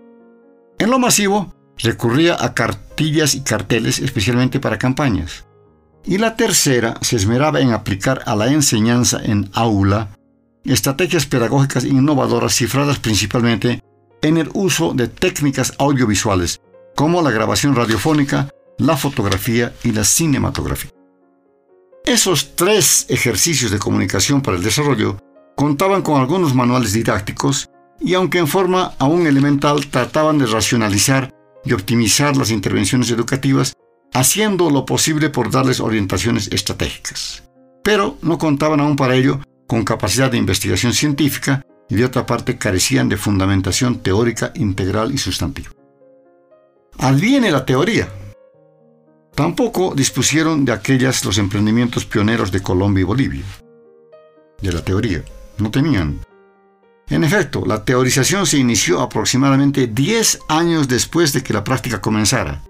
En 0.79 0.91
lo 0.91 0.99
masivo, 0.99 1.53
recurría 1.77 2.37
a 2.39 2.53
cartillas 2.53 3.35
y 3.35 3.41
carteles 3.41 3.99
especialmente 3.99 4.59
para 4.59 4.77
campañas. 4.77 5.45
Y 6.05 6.19
la 6.19 6.35
tercera 6.35 6.97
se 7.01 7.17
esmeraba 7.17 7.59
en 7.59 7.73
aplicar 7.73 8.21
a 8.25 8.35
la 8.35 8.47
enseñanza 8.47 9.19
en 9.21 9.49
aula 9.53 10.16
estrategias 10.73 11.25
pedagógicas 11.25 11.85
innovadoras 11.85 12.55
cifradas 12.55 12.99
principalmente 12.99 13.81
en 14.21 14.37
el 14.37 14.49
uso 14.53 14.93
de 14.93 15.07
técnicas 15.07 15.73
audiovisuales 15.77 16.61
como 16.95 17.21
la 17.21 17.31
grabación 17.31 17.75
radiofónica, 17.75 18.49
la 18.77 18.97
fotografía 18.97 19.73
y 19.83 19.91
la 19.91 20.03
cinematografía. 20.03 20.91
Esos 22.05 22.55
tres 22.55 23.05
ejercicios 23.09 23.69
de 23.71 23.79
comunicación 23.79 24.41
para 24.41 24.57
el 24.57 24.63
desarrollo 24.63 25.19
contaban 25.55 26.01
con 26.01 26.19
algunos 26.19 26.55
manuales 26.55 26.93
didácticos 26.93 27.69
y 27.99 28.13
aunque 28.13 28.37
en 28.37 28.47
forma 28.47 28.93
aún 28.99 29.27
elemental 29.27 29.87
trataban 29.87 30.37
de 30.37 30.45
racionalizar 30.45 31.33
y 31.65 31.73
optimizar 31.73 32.37
las 32.37 32.51
intervenciones 32.51 33.11
educativas, 33.11 33.73
haciendo 34.13 34.69
lo 34.69 34.85
posible 34.85 35.29
por 35.29 35.51
darles 35.51 35.79
orientaciones 35.79 36.47
estratégicas. 36.51 37.43
Pero 37.83 38.17
no 38.21 38.37
contaban 38.37 38.79
aún 38.79 38.95
para 38.95 39.15
ello 39.15 39.41
con 39.67 39.83
capacidad 39.83 40.31
de 40.31 40.37
investigación 40.37 40.93
científica 40.93 41.61
y 41.89 41.95
de 41.95 42.05
otra 42.05 42.25
parte 42.25 42.57
carecían 42.57 43.09
de 43.09 43.17
fundamentación 43.17 43.99
teórica 43.99 44.51
integral 44.55 45.13
y 45.13 45.17
sustantiva. 45.17 45.69
Adviene 46.99 47.51
la 47.51 47.65
teoría. 47.65 48.09
Tampoco 49.35 49.93
dispusieron 49.95 50.65
de 50.65 50.71
aquellas 50.71 51.23
los 51.23 51.37
emprendimientos 51.37 52.05
pioneros 52.05 52.51
de 52.51 52.63
Colombia 52.63 53.01
y 53.01 53.05
Bolivia. 53.05 53.45
De 54.61 54.71
la 54.71 54.83
teoría. 54.83 55.23
No 55.59 55.69
tenían. 55.69 56.19
En 57.09 57.23
efecto, 57.23 57.63
la 57.65 57.85
teorización 57.85 58.45
se 58.45 58.57
inició 58.57 59.01
aproximadamente 59.01 59.87
10 59.87 60.39
años 60.49 60.87
después 60.87 61.33
de 61.33 61.43
que 61.43 61.53
la 61.53 61.63
práctica 61.63 62.01
comenzara. 62.01 62.63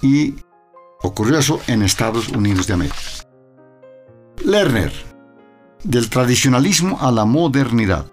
Y 0.00 0.36
ocurrió 1.02 1.38
eso 1.38 1.60
en 1.66 1.82
Estados 1.82 2.28
Unidos 2.28 2.66
de 2.66 2.74
América. 2.74 2.96
Lerner, 4.44 4.92
del 5.84 6.10
tradicionalismo 6.10 6.98
a 7.00 7.10
la 7.12 7.24
modernidad. 7.24 8.06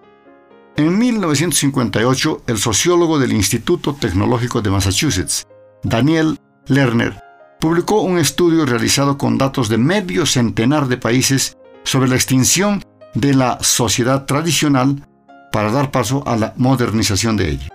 En 0.77 0.97
1958, 0.97 2.43
el 2.47 2.57
sociólogo 2.57 3.17
del 3.17 3.33
Instituto 3.33 3.95
Tecnológico 3.95 4.61
de 4.61 4.71
Massachusetts, 4.71 5.47
Daniel 5.83 6.39
Lerner, 6.67 7.21
publicó 7.59 8.01
un 8.01 8.17
estudio 8.17 8.65
realizado 8.65 9.17
con 9.17 9.37
datos 9.37 9.69
de 9.69 9.77
medio 9.77 10.25
centenar 10.25 10.87
de 10.87 10.97
países 10.97 11.57
sobre 11.83 12.09
la 12.09 12.15
extinción 12.15 12.83
de 13.13 13.33
la 13.33 13.57
sociedad 13.61 14.25
tradicional 14.25 15.07
para 15.51 15.71
dar 15.71 15.91
paso 15.91 16.23
a 16.27 16.35
la 16.35 16.53
modernización 16.57 17.37
de 17.37 17.51
ella. 17.51 17.69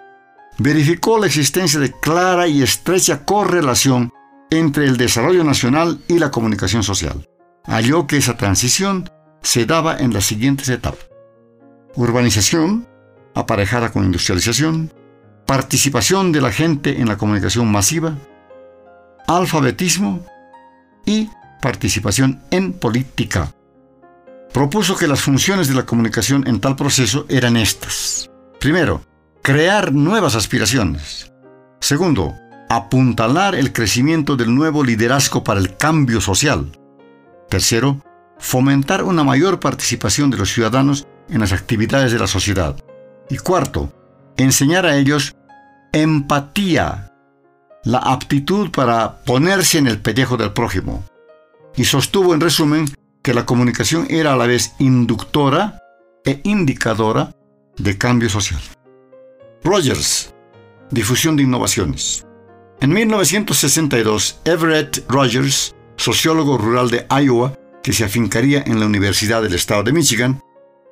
Verificó 0.59 1.19
la 1.19 1.27
existencia 1.27 1.81
de 1.81 1.93
clara 1.93 2.47
y 2.47 2.63
estrecha 2.63 3.25
correlación 3.25 4.13
entre 4.51 4.85
el 4.85 4.99
desarrollo 4.99 5.43
nacional 5.45 6.01
y 6.07 6.19
la 6.19 6.31
comunicación 6.31 6.83
social. 6.83 7.27
Halló 7.65 8.07
que 8.07 8.19
esa 8.19 8.37
transición 8.37 9.09
se 9.43 9.67
daba 9.67 9.99
en 9.99 10.13
las 10.13 10.25
siguientes 10.25 10.69
etapas. 10.69 11.09
Urbanización, 11.95 12.87
aparejada 13.35 13.91
con 13.91 14.05
industrialización, 14.05 14.93
participación 15.47 16.33
de 16.33 16.41
la 16.41 16.53
gente 16.53 17.01
en 17.01 17.09
la 17.09 17.17
comunicación 17.17 17.71
masiva, 17.71 18.17
alfabetismo 19.27 20.25
y 21.05 21.29
participación 21.61 22.43
en 22.51 22.73
política. 22.73 23.53
Propuso 24.53 24.97
que 24.97 25.07
las 25.07 25.21
funciones 25.21 25.69
de 25.69 25.75
la 25.75 25.87
comunicación 25.87 26.47
en 26.47 26.61
tal 26.61 26.77
proceso 26.77 27.27
eran 27.29 27.57
estas. 27.57 28.31
Primero, 28.59 29.03
crear 29.43 29.93
nuevas 29.93 30.35
aspiraciones. 30.35 31.33
Segundo, 31.81 32.35
apuntalar 32.69 33.55
el 33.55 33.73
crecimiento 33.73 34.37
del 34.37 34.55
nuevo 34.55 34.85
liderazgo 34.85 35.43
para 35.45 35.61
el 35.61 35.77
cambio 35.77 36.21
social. 36.21 36.71
Tercero, 37.49 38.03
fomentar 38.41 39.05
una 39.05 39.23
mayor 39.23 39.61
participación 39.61 40.31
de 40.31 40.39
los 40.39 40.53
ciudadanos 40.53 41.07
en 41.29 41.41
las 41.41 41.53
actividades 41.53 42.11
de 42.13 42.19
la 42.19 42.27
sociedad. 42.27 42.77
Y 43.29 43.37
cuarto, 43.39 43.93
enseñar 44.37 44.87
a 44.87 44.97
ellos 44.97 45.37
empatía, 45.93 47.13
la 47.85 47.99
aptitud 47.99 48.71
para 48.71 49.23
ponerse 49.25 49.79
en 49.79 49.87
el 49.87 50.01
pellejo 50.01 50.37
del 50.37 50.53
prójimo. 50.53 51.05
Y 51.77 51.85
sostuvo 51.85 52.35
en 52.35 52.41
resumen 52.41 52.87
que 53.23 53.35
la 53.35 53.47
comunicación 53.47 54.07
era 54.11 54.33
a 54.33 54.37
la 54.37 54.47
vez 54.47 54.73
inductora 54.79 55.79
e 56.25 56.41
indicadora 56.45 57.35
de 57.77 57.97
cambio 57.97 58.29
social. 58.29 58.61
Rogers, 59.63 60.35
difusión 60.91 61.37
de 61.37 61.45
innovaciones. 61.45 62.27
En 62.81 62.93
1962, 62.93 64.41
Everett 64.45 65.05
Rogers, 65.09 65.75
sociólogo 65.97 66.57
rural 66.57 66.91
de 66.91 67.07
Iowa, 67.11 67.55
que 67.83 67.93
se 67.93 68.05
afincaría 68.05 68.63
en 68.67 68.81
la 68.81 68.87
Universidad 68.87 69.43
del 69.43 69.55
Estado 69.55 69.83
de 69.83 69.93
Michigan, 69.93 70.43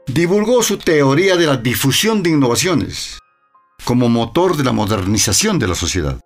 divulgó 0.07 0.63
su 0.63 0.79
teoría 0.79 1.37
de 1.37 1.47
la 1.47 1.57
difusión 1.57 2.23
de 2.23 2.31
innovaciones 2.31 3.19
como 3.85 4.09
motor 4.09 4.57
de 4.57 4.65
la 4.65 4.73
modernización 4.73 5.59
de 5.59 5.69
la 5.69 5.75
sociedad. 5.75 6.21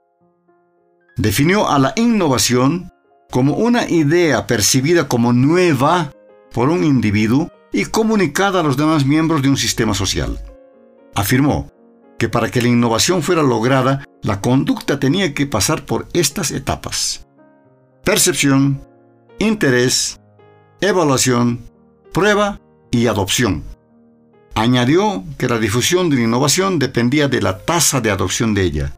Definió 1.17 1.69
a 1.69 1.79
la 1.79 1.93
innovación 1.97 2.91
como 3.31 3.55
una 3.55 3.89
idea 3.89 4.47
percibida 4.47 5.09
como 5.09 5.33
nueva 5.33 6.13
por 6.53 6.69
un 6.69 6.85
individuo 6.85 7.51
y 7.73 7.85
comunicada 7.87 8.61
a 8.61 8.63
los 8.63 8.77
demás 8.77 9.05
miembros 9.05 9.43
de 9.43 9.49
un 9.49 9.57
sistema 9.57 9.95
social. 9.95 10.39
Afirmó 11.15 11.71
que 12.19 12.29
para 12.29 12.51
que 12.51 12.63
la 12.63 12.69
innovación 12.69 13.23
fuera 13.23 13.43
lograda, 13.43 14.05
la 14.23 14.41
conducta 14.41 15.01
tenía 15.01 15.35
que 15.35 15.47
pasar 15.47 15.85
por 15.85 16.07
estas 16.13 16.51
etapas. 16.51 17.27
Percepción, 18.05 18.81
interés, 19.39 20.21
evaluación, 20.83 21.61
prueba 22.13 22.61
y 22.91 23.07
adopción. 23.07 23.63
Añadió 24.57 25.25
que 25.39 25.49
la 25.49 25.61
difusión 25.61 26.11
de 26.11 26.17
la 26.17 26.23
innovación 26.23 26.81
dependía 26.81 27.29
de 27.29 27.41
la 27.41 27.59
tasa 27.59 28.01
de 28.01 28.11
adopción 28.11 28.53
de 28.53 28.63
ella 28.63 28.93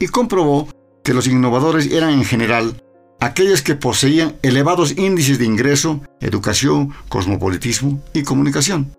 y 0.00 0.06
comprobó 0.06 0.68
que 1.04 1.12
los 1.12 1.26
innovadores 1.26 1.92
eran 1.92 2.10
en 2.10 2.24
general 2.24 2.82
aquellos 3.20 3.60
que 3.60 3.74
poseían 3.74 4.36
elevados 4.42 4.96
índices 4.96 5.38
de 5.38 5.44
ingreso, 5.44 6.00
educación, 6.20 6.94
cosmopolitismo 7.10 8.00
y 8.14 8.22
comunicación. 8.22 8.96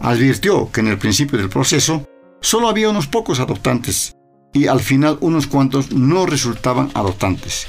Advirtió 0.00 0.72
que 0.72 0.80
en 0.80 0.88
el 0.88 0.98
principio 0.98 1.38
del 1.38 1.50
proceso 1.50 2.08
solo 2.40 2.68
había 2.68 2.88
unos 2.88 3.08
pocos 3.08 3.40
adoptantes 3.40 4.16
y 4.54 4.68
al 4.68 4.80
final 4.80 5.18
unos 5.20 5.46
cuantos 5.46 5.92
no 5.92 6.24
resultaban 6.24 6.90
adoptantes. 6.94 7.66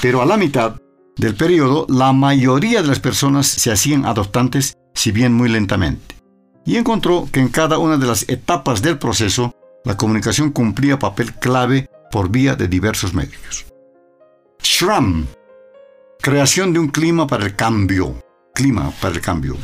Pero 0.00 0.22
a 0.22 0.26
la 0.26 0.38
mitad 0.38 0.79
del 1.20 1.34
periodo 1.34 1.86
la 1.88 2.12
mayoría 2.12 2.80
de 2.80 2.88
las 2.88 2.98
personas 2.98 3.46
se 3.46 3.70
hacían 3.70 4.06
adoptantes, 4.06 4.78
si 4.94 5.12
bien 5.12 5.34
muy 5.34 5.48
lentamente. 5.48 6.16
Y 6.64 6.76
encontró 6.76 7.28
que 7.30 7.40
en 7.40 7.48
cada 7.48 7.78
una 7.78 7.98
de 7.98 8.06
las 8.06 8.28
etapas 8.28 8.82
del 8.82 8.98
proceso 8.98 9.54
la 9.84 9.96
comunicación 9.96 10.50
cumplía 10.50 10.98
papel 10.98 11.34
clave 11.34 11.88
por 12.10 12.30
vía 12.30 12.56
de 12.56 12.68
diversos 12.68 13.14
medios. 13.14 13.66
Schramm, 14.62 15.26
creación 16.20 16.72
de 16.72 16.80
un 16.80 16.88
clima 16.88 17.26
para 17.26 17.44
el 17.44 17.54
cambio. 17.54 18.22
Clima 18.54 18.90
para 19.00 19.14
el 19.14 19.20
cambio. 19.20 19.56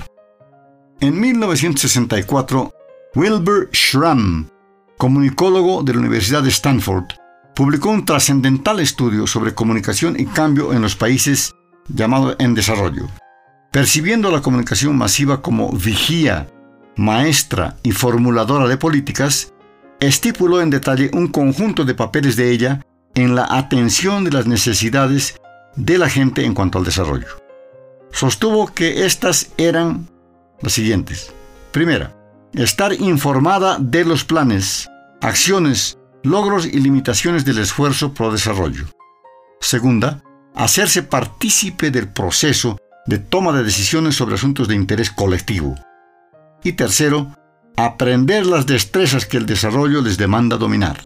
En 1.00 1.18
1964, 1.18 2.72
Wilbur 3.14 3.70
Schramm, 3.72 4.48
comunicólogo 4.96 5.82
de 5.82 5.94
la 5.94 6.00
Universidad 6.00 6.42
de 6.42 6.50
Stanford, 6.50 7.04
publicó 7.56 7.88
un 7.88 8.04
trascendental 8.04 8.80
estudio 8.80 9.26
sobre 9.26 9.54
comunicación 9.54 10.20
y 10.20 10.26
cambio 10.26 10.74
en 10.74 10.82
los 10.82 10.94
países 10.94 11.54
llamado 11.88 12.36
en 12.38 12.54
desarrollo. 12.54 13.08
Percibiendo 13.72 14.30
la 14.30 14.42
comunicación 14.42 14.96
masiva 14.96 15.40
como 15.40 15.72
vigía, 15.72 16.48
maestra 16.96 17.78
y 17.82 17.92
formuladora 17.92 18.68
de 18.68 18.76
políticas, 18.76 19.54
estipuló 20.00 20.60
en 20.60 20.68
detalle 20.68 21.10
un 21.14 21.28
conjunto 21.28 21.86
de 21.86 21.94
papeles 21.94 22.36
de 22.36 22.50
ella 22.50 22.82
en 23.14 23.34
la 23.34 23.46
atención 23.48 24.24
de 24.24 24.32
las 24.32 24.46
necesidades 24.46 25.40
de 25.76 25.96
la 25.96 26.10
gente 26.10 26.44
en 26.44 26.52
cuanto 26.52 26.78
al 26.78 26.84
desarrollo. 26.84 27.28
Sostuvo 28.12 28.66
que 28.66 29.06
estas 29.06 29.50
eran 29.56 30.06
las 30.60 30.72
siguientes. 30.72 31.32
Primera, 31.72 32.14
estar 32.52 32.92
informada 32.92 33.78
de 33.80 34.04
los 34.04 34.24
planes, 34.24 34.90
acciones, 35.22 35.98
logros 36.26 36.66
y 36.66 36.78
limitaciones 36.80 37.44
del 37.44 37.58
esfuerzo 37.58 38.12
pro 38.12 38.32
desarrollo. 38.32 38.86
Segunda, 39.60 40.22
hacerse 40.54 41.02
partícipe 41.02 41.90
del 41.90 42.08
proceso 42.08 42.78
de 43.06 43.18
toma 43.18 43.52
de 43.52 43.62
decisiones 43.62 44.16
sobre 44.16 44.34
asuntos 44.34 44.68
de 44.68 44.74
interés 44.74 45.10
colectivo. 45.10 45.74
Y 46.62 46.72
tercero, 46.72 47.34
aprender 47.76 48.46
las 48.46 48.66
destrezas 48.66 49.26
que 49.26 49.36
el 49.36 49.46
desarrollo 49.46 50.02
les 50.02 50.18
demanda 50.18 50.56
dominar. 50.56 51.04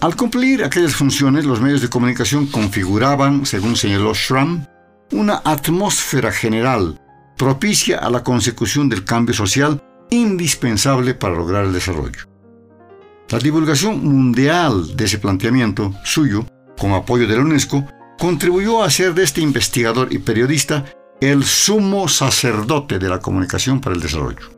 Al 0.00 0.16
cumplir 0.16 0.64
aquellas 0.64 0.94
funciones, 0.94 1.44
los 1.44 1.60
medios 1.60 1.80
de 1.80 1.88
comunicación 1.88 2.46
configuraban, 2.46 3.46
según 3.46 3.76
señaló 3.76 4.14
Schramm, 4.14 4.64
una 5.12 5.40
atmósfera 5.44 6.30
general 6.32 7.00
propicia 7.36 7.98
a 7.98 8.10
la 8.10 8.22
consecución 8.22 8.88
del 8.88 9.04
cambio 9.04 9.34
social 9.34 9.82
indispensable 10.10 11.14
para 11.14 11.34
lograr 11.34 11.64
el 11.64 11.72
desarrollo. 11.72 12.27
La 13.30 13.38
divulgación 13.38 14.02
mundial 14.02 14.96
de 14.96 15.04
ese 15.04 15.18
planteamiento 15.18 15.92
suyo, 16.02 16.46
con 16.78 16.92
apoyo 16.92 17.26
de 17.26 17.36
la 17.36 17.42
UNESCO, 17.42 17.84
contribuyó 18.18 18.82
a 18.82 18.86
hacer 18.86 19.12
de 19.12 19.22
este 19.22 19.42
investigador 19.42 20.10
y 20.10 20.18
periodista 20.18 20.86
el 21.20 21.44
sumo 21.44 22.08
sacerdote 22.08 22.98
de 22.98 23.08
la 23.10 23.18
comunicación 23.18 23.82
para 23.82 23.94
el 23.94 24.00
desarrollo. 24.00 24.48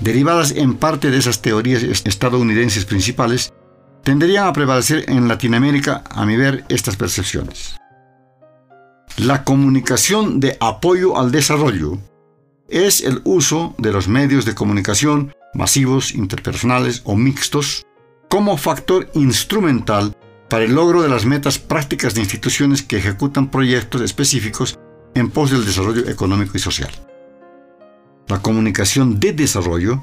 Derivadas 0.00 0.50
en 0.50 0.74
parte 0.74 1.10
de 1.10 1.16
esas 1.16 1.40
teorías 1.40 1.82
estadounidenses 1.82 2.84
principales, 2.84 3.54
tenderían 4.02 4.46
a 4.46 4.52
prevalecer 4.52 5.08
en 5.08 5.26
Latinoamérica, 5.26 6.04
a 6.10 6.26
mi 6.26 6.36
ver, 6.36 6.66
estas 6.68 6.96
percepciones. 6.96 7.76
La 9.16 9.44
comunicación 9.44 10.40
de 10.40 10.58
apoyo 10.60 11.18
al 11.18 11.30
desarrollo 11.30 11.98
es 12.68 13.02
el 13.02 13.22
uso 13.24 13.74
de 13.78 13.92
los 13.92 14.08
medios 14.08 14.44
de 14.44 14.54
comunicación 14.54 15.32
masivos, 15.54 16.14
interpersonales 16.14 17.02
o 17.04 17.16
mixtos 17.16 17.86
como 18.28 18.56
factor 18.56 19.10
instrumental 19.14 20.16
para 20.48 20.64
el 20.64 20.74
logro 20.74 21.02
de 21.02 21.08
las 21.08 21.24
metas 21.24 21.58
prácticas 21.58 22.14
de 22.14 22.20
instituciones 22.20 22.82
que 22.82 22.98
ejecutan 22.98 23.50
proyectos 23.50 24.02
específicos 24.02 24.78
en 25.14 25.30
pos 25.30 25.50
del 25.50 25.64
desarrollo 25.64 26.08
económico 26.08 26.56
y 26.56 26.60
social. 26.60 26.90
La 28.28 28.40
comunicación 28.40 29.20
de 29.20 29.32
desarrollo 29.32 30.02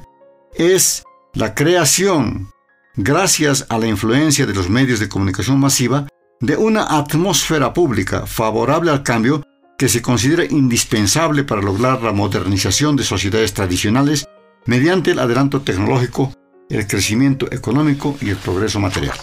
es 0.55 1.03
la 1.33 1.55
creación 1.55 2.49
gracias 2.95 3.65
a 3.69 3.77
la 3.77 3.87
influencia 3.87 4.45
de 4.45 4.53
los 4.53 4.69
medios 4.69 4.99
de 4.99 5.09
comunicación 5.09 5.59
masiva, 5.59 6.07
de 6.41 6.57
una 6.57 6.97
atmósfera 6.97 7.73
pública 7.73 8.25
favorable 8.25 8.91
al 8.91 9.03
cambio 9.03 9.43
que 9.77 9.89
se 9.89 10.01
considera 10.01 10.45
indispensable 10.45 11.43
para 11.43 11.61
lograr 11.61 12.01
la 12.03 12.11
modernización 12.11 12.95
de 12.95 13.03
sociedades 13.03 13.53
tradicionales 13.53 14.27
mediante 14.65 15.11
el 15.11 15.19
adelanto 15.19 15.61
tecnológico, 15.61 16.33
el 16.69 16.87
crecimiento 16.87 17.51
económico 17.51 18.17
y 18.21 18.29
el 18.29 18.37
progreso 18.37 18.79
material. 18.79 19.17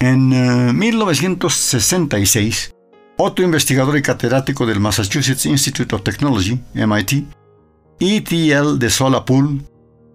En 0.00 0.78
1966, 0.78 2.70
eh, 2.70 2.74
otro 3.18 3.44
investigador 3.44 3.98
y 3.98 4.02
catedrático 4.02 4.64
del 4.64 4.80
Massachusetts 4.80 5.46
Institute 5.46 5.94
of 5.94 6.02
Technology, 6.02 6.60
MIT, 6.74 7.24
E.T.L. 8.00 8.78
de 8.78 8.90
Solapool, 8.90 9.62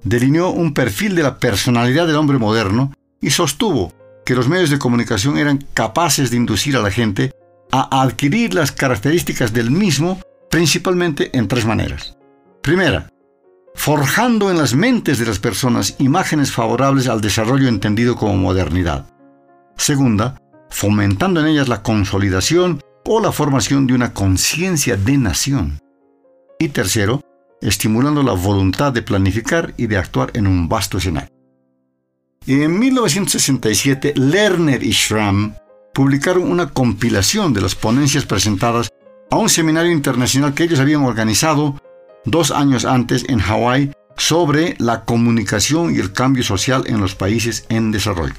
delineó 0.04 0.50
un 0.50 0.74
perfil 0.74 1.16
de 1.16 1.24
la 1.24 1.38
personalidad 1.38 2.08
del 2.08 2.16
hombre 2.16 2.38
moderno 2.38 2.94
y 3.20 3.30
sostuvo 3.30 3.92
que 4.26 4.36
los 4.36 4.48
medios 4.48 4.70
de 4.70 4.80
comunicación 4.80 5.38
eran 5.38 5.66
capaces 5.74 6.32
de 6.32 6.38
inducir 6.38 6.78
a 6.78 6.82
la 6.82 6.92
gente 6.92 7.32
a 7.72 8.02
adquirir 8.02 8.54
las 8.54 8.72
características 8.72 9.52
del 9.54 9.72
mismo 9.72 10.20
principalmente 10.50 11.36
en 11.38 11.48
tres 11.48 11.66
maneras. 11.66 12.16
Primera, 12.62 13.10
forjando 13.76 14.52
en 14.52 14.58
las 14.58 14.76
mentes 14.76 15.20
de 15.20 15.26
las 15.26 15.40
personas 15.40 15.96
imágenes 16.00 16.52
favorables 16.52 17.08
al 17.08 17.22
desarrollo 17.22 17.68
entendido 17.68 18.16
como 18.16 18.38
modernidad. 18.38 19.06
Segunda, 19.78 20.38
fomentando 20.70 21.40
en 21.40 21.48
ellas 21.48 21.68
la 21.68 21.84
consolidación 21.84 22.82
o 23.06 23.20
la 23.20 23.32
formación 23.32 23.88
de 23.88 23.94
una 23.94 24.14
conciencia 24.14 24.96
de 24.96 25.18
nación. 25.18 25.80
Y 26.60 26.70
tercero, 26.70 27.22
estimulando 27.62 28.24
la 28.24 28.34
voluntad 28.34 28.94
de 28.94 29.02
planificar 29.02 29.74
y 29.78 29.88
de 29.88 29.98
actuar 29.98 30.32
en 30.34 30.48
un 30.48 30.70
vasto 30.70 30.98
escenario. 30.98 31.30
En 32.46 32.78
1967, 32.78 34.14
Lerner 34.18 34.84
y 34.84 34.92
Schramm 34.92 35.56
publicaron 35.94 36.50
una 36.50 36.70
compilación 36.70 37.54
de 37.54 37.62
las 37.62 37.76
ponencias 37.76 38.26
presentadas 38.26 38.90
a 39.32 39.38
un 39.38 39.50
seminario 39.50 39.92
internacional 39.92 40.54
que 40.54 40.64
ellos 40.64 40.80
habían 40.80 41.04
organizado 41.04 41.80
dos 42.26 42.52
años 42.52 42.86
antes 42.86 43.26
en 43.28 43.40
Hawái 43.40 43.92
sobre 44.18 44.76
la 44.80 45.06
comunicación 45.06 45.96
y 45.96 46.00
el 46.00 46.14
cambio 46.14 46.44
social 46.44 46.84
en 46.88 47.02
los 47.02 47.16
países 47.16 47.66
en 47.70 47.92
desarrollo. 47.92 48.36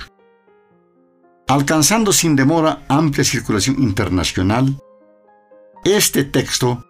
Alcanzando 1.49 2.13
sin 2.13 2.37
demora 2.37 2.85
amplia 2.89 3.25
circulación 3.25 3.83
internacional, 3.83 4.77
este 5.85 6.25
texto 6.25 6.85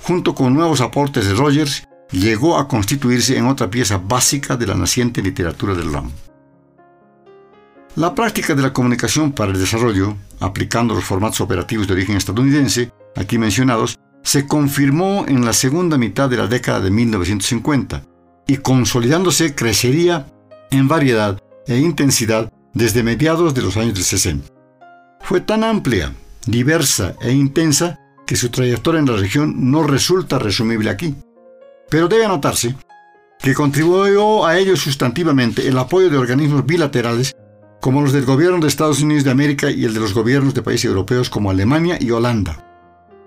junto 0.00 0.34
con 0.34 0.54
nuevos 0.54 0.80
aportes 0.80 1.26
de 1.26 1.34
Rogers, 1.34 1.86
llegó 2.10 2.58
a 2.58 2.68
constituirse 2.68 3.36
en 3.36 3.46
otra 3.46 3.70
pieza 3.70 3.98
básica 3.98 4.56
de 4.56 4.66
la 4.66 4.74
naciente 4.74 5.22
literatura 5.22 5.74
del 5.74 5.92
RAM. 5.92 6.10
La 7.96 8.14
práctica 8.14 8.54
de 8.54 8.62
la 8.62 8.72
comunicación 8.72 9.32
para 9.32 9.52
el 9.52 9.58
desarrollo, 9.58 10.16
aplicando 10.40 10.94
los 10.94 11.04
formatos 11.04 11.40
operativos 11.40 11.86
de 11.86 11.94
origen 11.94 12.16
estadounidense, 12.16 12.92
aquí 13.16 13.38
mencionados, 13.38 13.98
se 14.26 14.44
confirmó 14.44 15.24
en 15.28 15.44
la 15.44 15.52
segunda 15.52 15.98
mitad 15.98 16.28
de 16.28 16.36
la 16.36 16.48
década 16.48 16.80
de 16.80 16.90
1950 16.90 18.02
y 18.48 18.56
consolidándose 18.56 19.54
crecería 19.54 20.26
en 20.72 20.88
variedad 20.88 21.38
e 21.68 21.78
intensidad 21.78 22.52
desde 22.74 23.04
mediados 23.04 23.54
de 23.54 23.62
los 23.62 23.76
años 23.76 23.94
del 23.94 24.02
60. 24.02 24.48
Fue 25.20 25.40
tan 25.40 25.62
amplia, 25.62 26.12
diversa 26.44 27.14
e 27.20 27.32
intensa 27.32 28.00
que 28.26 28.34
su 28.34 28.48
trayectoria 28.48 28.98
en 28.98 29.06
la 29.06 29.16
región 29.16 29.70
no 29.70 29.84
resulta 29.84 30.40
resumible 30.40 30.90
aquí. 30.90 31.14
Pero 31.88 32.08
debe 32.08 32.24
anotarse 32.24 32.74
que 33.38 33.54
contribuyó 33.54 34.44
a 34.44 34.58
ello 34.58 34.74
sustantivamente 34.74 35.68
el 35.68 35.78
apoyo 35.78 36.10
de 36.10 36.18
organismos 36.18 36.66
bilaterales 36.66 37.36
como 37.80 38.02
los 38.02 38.12
del 38.12 38.24
gobierno 38.24 38.58
de 38.58 38.66
Estados 38.66 39.02
Unidos 39.02 39.22
de 39.22 39.30
América 39.30 39.70
y 39.70 39.84
el 39.84 39.94
de 39.94 40.00
los 40.00 40.14
gobiernos 40.14 40.52
de 40.52 40.62
países 40.62 40.86
europeos 40.86 41.30
como 41.30 41.48
Alemania 41.52 41.96
y 42.00 42.10
Holanda. 42.10 42.64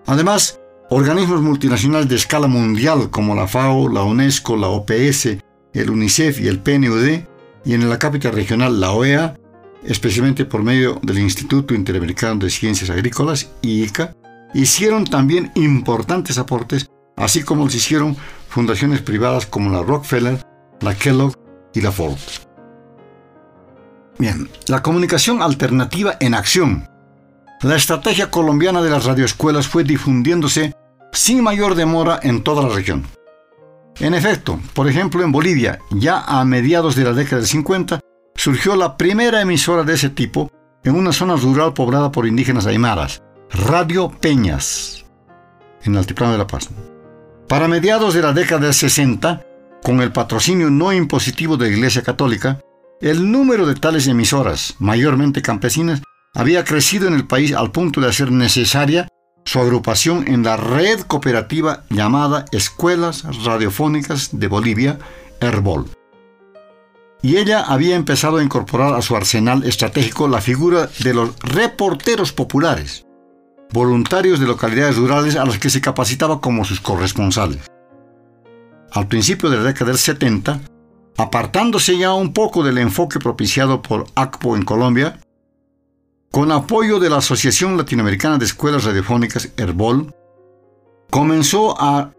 Además, 0.06 0.60
organismos 0.90 1.42
multinacionales 1.42 2.10
de 2.10 2.16
escala 2.16 2.48
mundial 2.48 3.10
como 3.10 3.36
la 3.36 3.48
FAO, 3.48 3.90
la 3.90 4.04
UNESCO, 4.04 4.58
la 4.58 4.68
OPS, 4.68 5.38
el 5.74 5.90
UNICEF 5.90 6.42
y 6.42 6.48
el 6.48 6.60
PNUD, 6.60 7.22
y 7.66 7.74
en 7.74 7.90
la 7.90 8.00
capital 8.00 8.34
regional 8.34 8.80
la 8.80 8.92
OEA, 8.92 9.36
especialmente 9.84 10.46
por 10.46 10.64
medio 10.64 11.00
del 11.04 11.20
Instituto 11.20 11.74
Interamericano 11.74 12.40
de 12.40 12.50
Ciencias 12.50 12.90
Agrícolas, 12.90 13.52
IICA, 13.62 14.16
hicieron 14.54 15.06
también 15.06 15.52
importantes 15.56 16.38
aportes, 16.38 16.90
así 17.16 17.44
como 17.44 17.66
los 17.66 17.76
hicieron 17.76 18.16
fundaciones 18.48 19.02
privadas 19.02 19.46
como 19.46 19.70
la 19.72 19.84
Rockefeller, 19.84 20.44
la 20.82 20.96
Kellogg 20.96 21.36
y 21.74 21.82
la 21.82 21.92
Ford. 21.92 22.18
Bien, 24.18 24.50
la 24.68 24.82
comunicación 24.82 25.42
alternativa 25.42 26.18
en 26.20 26.34
acción. 26.34 26.88
La 27.62 27.76
estrategia 27.76 28.32
colombiana 28.32 28.82
de 28.82 28.90
las 28.90 29.06
radioescuelas 29.06 29.68
fue 29.68 29.84
difundiéndose 29.84 30.74
sin 31.12 31.44
mayor 31.44 31.76
demora 31.76 32.20
en 32.24 32.44
toda 32.44 32.68
la 32.68 32.76
región. 32.76 33.06
En 34.00 34.14
efecto, 34.14 34.60
por 34.74 34.88
ejemplo, 34.88 35.24
en 35.24 35.32
Bolivia, 35.32 35.80
ya 35.92 36.22
a 36.22 36.46
mediados 36.46 36.96
de 36.96 37.04
la 37.04 37.14
década 37.14 37.38
del 37.38 37.48
50, 37.48 38.00
surgió 38.36 38.76
la 38.76 38.96
primera 38.96 39.42
emisora 39.42 39.84
de 39.84 39.96
ese 39.96 40.10
tipo 40.10 40.50
en 40.84 40.96
una 40.96 41.12
zona 41.12 41.36
rural 41.36 41.74
poblada 41.74 42.12
por 42.12 42.26
indígenas 42.26 42.66
aymaras, 42.66 43.22
Radio 43.52 44.10
Peñas, 44.10 45.06
en 45.84 45.94
el 45.94 46.00
Altiplano 46.00 46.32
de 46.34 46.38
La 46.38 46.48
Paz. 46.48 46.70
Para 47.48 47.68
mediados 47.68 48.14
de 48.14 48.22
la 48.22 48.32
década 48.32 48.62
del 48.62 48.74
60, 48.74 49.46
con 49.84 50.02
el 50.02 50.12
patrocinio 50.12 50.70
no 50.70 50.94
impositivo 50.94 51.58
de 51.58 51.70
la 51.70 51.76
Iglesia 51.76 52.02
Católica, 52.02 52.60
el 53.02 53.32
número 53.32 53.66
de 53.66 53.76
tales 53.76 54.08
emisoras, 54.08 54.76
mayormente 54.80 55.42
campesinas, 55.42 56.02
había 56.34 56.64
crecido 56.64 57.08
en 57.08 57.16
el 57.16 57.28
país 57.28 57.54
al 57.54 57.72
punto 57.72 58.00
de 58.00 58.08
hacer 58.08 58.32
necesaria 58.32 59.08
su 59.46 59.60
agrupación 59.60 60.28
en 60.28 60.44
la 60.44 60.58
red 60.58 61.02
cooperativa 61.02 61.84
llamada 61.90 62.46
Escuelas 62.52 63.24
Radiofónicas 63.44 64.30
de 64.34 64.48
Bolivia, 64.48 65.00
Herbol. 65.42 65.90
Y 67.22 67.38
ella 67.38 67.62
había 67.62 67.96
empezado 67.96 68.38
a 68.38 68.44
incorporar 68.44 68.94
a 68.94 69.02
su 69.02 69.16
arsenal 69.16 69.64
estratégico 69.64 70.28
la 70.28 70.40
figura 70.40 70.90
de 71.04 71.14
los 71.14 71.38
reporteros 71.40 72.32
populares, 72.32 73.06
voluntarios 73.74 74.40
de 74.40 74.48
localidades 74.48 74.98
rurales 74.98 75.36
a 75.36 75.46
los 75.46 75.58
que 75.58 75.70
se 75.70 75.82
capacitaba 75.82 76.40
como 76.40 76.64
sus 76.64 76.80
corresponsales. 76.80 77.60
Al 78.92 79.08
principio 79.08 79.50
de 79.50 79.58
la 79.58 79.64
década 79.64 79.92
del 79.92 80.00
70, 80.00 80.62
apartándose 81.18 81.98
ya 81.98 82.14
un 82.14 82.34
poco 82.34 82.64
del 82.64 82.78
enfoque 82.78 83.20
propiciado 83.20 83.82
por 83.82 84.06
ACPO 84.16 84.56
en 84.56 84.64
Colombia, 84.64 85.20
con 86.32 86.52
apoyo 86.52 87.00
de 87.00 87.10
la 87.10 87.18
Asociación 87.18 87.78
Latinoamericana 87.78 88.38
de 88.38 88.46
Escuelas 88.46 88.84
Radiofónicas, 88.84 89.50
Herbol, 89.58 90.14
comenzó 91.10 91.80
a 91.82 92.12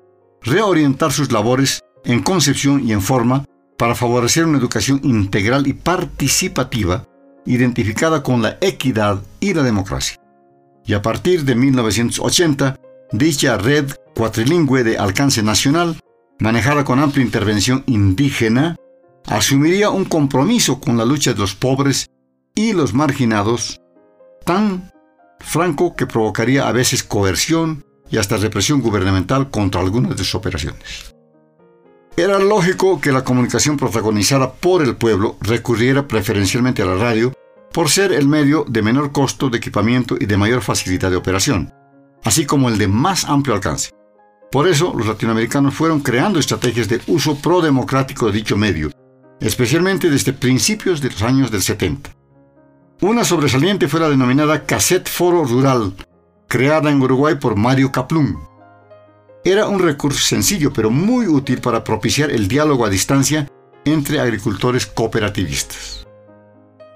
reorientar 0.42 1.12
sus 1.12 1.31
labores 1.31 1.83
en 2.05 2.23
concepción 2.23 2.87
y 2.87 2.92
en 2.92 3.03
forma 3.03 3.44
para 3.79 3.94
favorecer 3.94 4.44
una 4.44 4.59
educación 4.59 5.01
integral 5.05 5.66
y 5.66 5.75
participativa 5.75 7.07
identificada 7.46 8.23
con 8.23 8.42
la 8.42 8.59
equidad 8.61 9.23
y 9.38 9.55
la 9.55 9.62
democracia. 9.62 10.18
Y 10.85 10.94
a 10.94 11.03
partir 11.03 11.44
de 11.44 11.55
1980, 11.55 12.77
dicha 13.12 13.57
red 13.57 13.90
cuatrilingüe 14.14 14.85
de 14.85 14.99
alcance 14.99 15.42
nacional, 15.42 15.99
manejada 16.40 16.85
con 16.85 16.99
amplia 16.99 17.25
intervención 17.25 17.85
indígena, 17.87 18.77
asumiría 19.27 19.90
un 19.90 20.05
compromiso 20.05 20.81
con 20.81 20.96
la 20.96 21.05
lucha 21.05 21.33
de 21.33 21.38
los 21.38 21.55
pobres 21.55 22.11
y 22.55 22.73
los 22.73 22.92
marginados, 22.92 23.81
tan 24.44 24.92
franco 25.38 25.96
que 25.96 26.07
provocaría 26.07 26.68
a 26.68 26.72
veces 26.72 27.03
coerción 27.03 27.85
y 28.11 28.18
hasta 28.18 28.37
represión 28.37 28.81
gubernamental 28.81 29.50
contra 29.50 29.81
algunas 29.81 30.16
de 30.16 30.24
sus 30.24 30.35
operaciones. 30.35 31.14
Era 32.16 32.38
lógico 32.38 33.00
que 33.00 33.12
la 33.12 33.24
comunicación 33.24 33.76
protagonizada 33.76 34.53
por 34.53 34.83
el 34.83 34.96
pueblo 34.96 35.37
recurriera 35.40 36.07
preferencialmente 36.07 36.83
a 36.83 36.87
la 36.87 36.96
radio 36.96 37.33
por 37.72 37.88
ser 37.88 38.12
el 38.12 38.26
medio 38.26 38.64
de 38.68 38.83
menor 38.83 39.12
costo 39.12 39.48
de 39.48 39.59
equipamiento 39.59 40.16
y 40.18 40.26
de 40.26 40.37
mayor 40.37 40.61
facilidad 40.61 41.11
de 41.11 41.16
operación, 41.16 41.72
así 42.24 42.44
como 42.44 42.68
el 42.68 42.79
de 42.79 42.88
más 42.88 43.24
amplio 43.24 43.55
alcance. 43.55 43.90
Por 44.50 44.66
eso, 44.66 44.92
los 44.96 45.07
latinoamericanos 45.07 45.74
fueron 45.74 46.00
creando 46.00 46.40
estrategias 46.40 46.88
de 46.88 47.00
uso 47.07 47.37
pro-democrático 47.37 48.26
de 48.26 48.33
dicho 48.33 48.57
medio, 48.57 48.90
especialmente 49.40 50.11
desde 50.11 50.33
principios 50.33 51.00
de 51.00 51.11
los 51.11 51.22
años 51.22 51.53
del 51.53 51.62
70. 51.62 52.11
Una 53.02 53.24
sobresaliente 53.24 53.88
fue 53.88 53.98
la 53.98 54.10
denominada 54.10 54.66
Cassette 54.66 55.08
Foro 55.08 55.42
Rural, 55.44 55.94
creada 56.48 56.90
en 56.90 57.00
Uruguay 57.00 57.36
por 57.36 57.56
Mario 57.56 57.90
Kaplun. 57.90 58.38
Era 59.42 59.68
un 59.68 59.78
recurso 59.78 60.20
sencillo 60.20 60.70
pero 60.70 60.90
muy 60.90 61.26
útil 61.26 61.62
para 61.62 61.82
propiciar 61.82 62.30
el 62.30 62.46
diálogo 62.46 62.84
a 62.84 62.90
distancia 62.90 63.48
entre 63.86 64.20
agricultores 64.20 64.84
cooperativistas. 64.84 66.06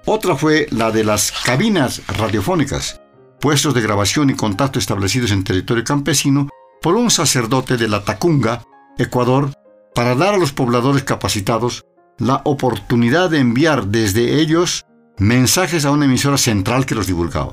Otra 0.05 0.37
fue 0.37 0.67
la 0.71 0.91
de 0.91 1.05
las 1.05 1.33
cabinas 1.33 2.03
radiofónicas, 2.07 3.01
puestos 3.41 3.73
de 3.73 3.81
grabación 3.81 4.29
y 4.29 4.35
contacto 4.35 4.79
establecidos 4.79 5.31
en 5.31 5.43
territorio 5.43 5.85
campesino 5.85 6.51
por 6.83 6.97
un 6.97 7.11
sacerdote 7.11 7.79
de 7.79 7.89
la 7.89 8.05
Tacunga, 8.05 8.63
Ecuador, 8.99 9.55
para 9.95 10.15
dar 10.15 10.35
a 10.35 10.39
los 10.39 10.53
pobladores 10.53 11.03
capacitados 11.03 11.87
la 12.19 12.43
oportunidad 12.45 13.31
de 13.31 13.39
enviar 13.39 13.87
desde 13.87 14.39
ellos 14.39 14.85
mensajes 15.19 15.85
a 15.85 15.91
una 15.91 16.07
emisora 16.07 16.39
central 16.39 16.87
que 16.87 16.95
los 16.95 17.07
divulgaba. 17.07 17.53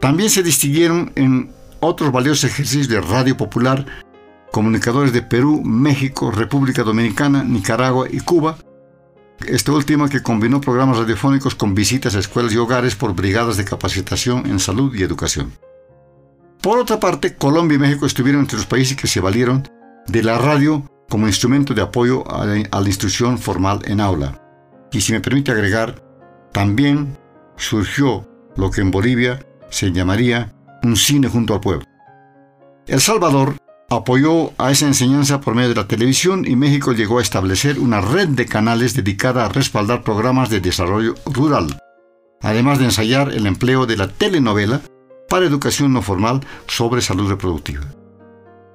También 0.00 0.30
se 0.30 0.42
distinguieron 0.42 1.12
en 1.14 1.50
otros 1.80 2.12
valiosos 2.12 2.44
ejercicios 2.44 2.88
de 2.88 3.00
radio 3.00 3.36
popular 3.36 3.84
comunicadores 4.54 5.12
de 5.12 5.20
Perú, 5.20 5.62
México, 5.64 6.30
República 6.30 6.84
Dominicana, 6.84 7.42
Nicaragua 7.42 8.06
y 8.08 8.20
Cuba, 8.20 8.56
este 9.48 9.72
último 9.72 10.08
que 10.08 10.22
combinó 10.22 10.60
programas 10.60 10.98
radiofónicos 10.98 11.56
con 11.56 11.74
visitas 11.74 12.14
a 12.14 12.20
escuelas 12.20 12.52
y 12.52 12.56
hogares 12.56 12.94
por 12.94 13.14
brigadas 13.14 13.56
de 13.56 13.64
capacitación 13.64 14.46
en 14.46 14.60
salud 14.60 14.94
y 14.94 15.02
educación. 15.02 15.52
Por 16.62 16.78
otra 16.78 17.00
parte, 17.00 17.34
Colombia 17.34 17.74
y 17.74 17.78
México 17.80 18.06
estuvieron 18.06 18.42
entre 18.42 18.58
los 18.58 18.66
países 18.66 18.96
que 18.96 19.08
se 19.08 19.18
valieron 19.18 19.68
de 20.06 20.22
la 20.22 20.38
radio 20.38 20.88
como 21.10 21.26
instrumento 21.26 21.74
de 21.74 21.82
apoyo 21.82 22.24
a 22.30 22.46
la, 22.46 22.86
instrucción 22.86 23.38
formal 23.38 23.80
en 23.86 24.00
aula. 24.00 24.40
Y 24.92 25.00
si 25.00 25.12
me 25.12 25.20
permite 25.20 25.50
agregar, 25.50 26.03
también 26.54 27.18
surgió 27.56 28.26
lo 28.56 28.70
que 28.70 28.80
en 28.80 28.92
Bolivia 28.92 29.44
se 29.70 29.90
llamaría 29.90 30.54
un 30.84 30.96
cine 30.96 31.28
junto 31.28 31.52
al 31.52 31.60
pueblo. 31.60 31.84
El 32.86 33.00
Salvador 33.00 33.56
apoyó 33.90 34.52
a 34.56 34.70
esa 34.70 34.86
enseñanza 34.86 35.40
por 35.40 35.56
medio 35.56 35.70
de 35.70 35.74
la 35.74 35.88
televisión 35.88 36.44
y 36.46 36.54
México 36.54 36.92
llegó 36.92 37.18
a 37.18 37.22
establecer 37.22 37.80
una 37.80 38.00
red 38.00 38.28
de 38.28 38.46
canales 38.46 38.94
dedicada 38.94 39.44
a 39.44 39.48
respaldar 39.48 40.04
programas 40.04 40.48
de 40.48 40.60
desarrollo 40.60 41.14
rural, 41.26 41.76
además 42.40 42.78
de 42.78 42.84
ensayar 42.84 43.32
el 43.32 43.46
empleo 43.46 43.84
de 43.86 43.96
la 43.96 44.06
telenovela 44.06 44.80
para 45.28 45.46
educación 45.46 45.92
no 45.92 46.02
formal 46.02 46.40
sobre 46.68 47.02
salud 47.02 47.28
reproductiva. 47.28 47.84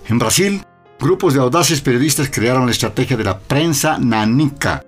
En 0.05 0.19
Brasil, 0.19 0.63
grupos 0.99 1.33
de 1.33 1.39
audaces 1.39 1.79
periodistas 1.79 2.29
crearon 2.29 2.65
la 2.65 2.73
estrategia 2.73 3.15
de 3.15 3.23
la 3.23 3.39
prensa 3.39 3.97
nanica, 3.99 4.83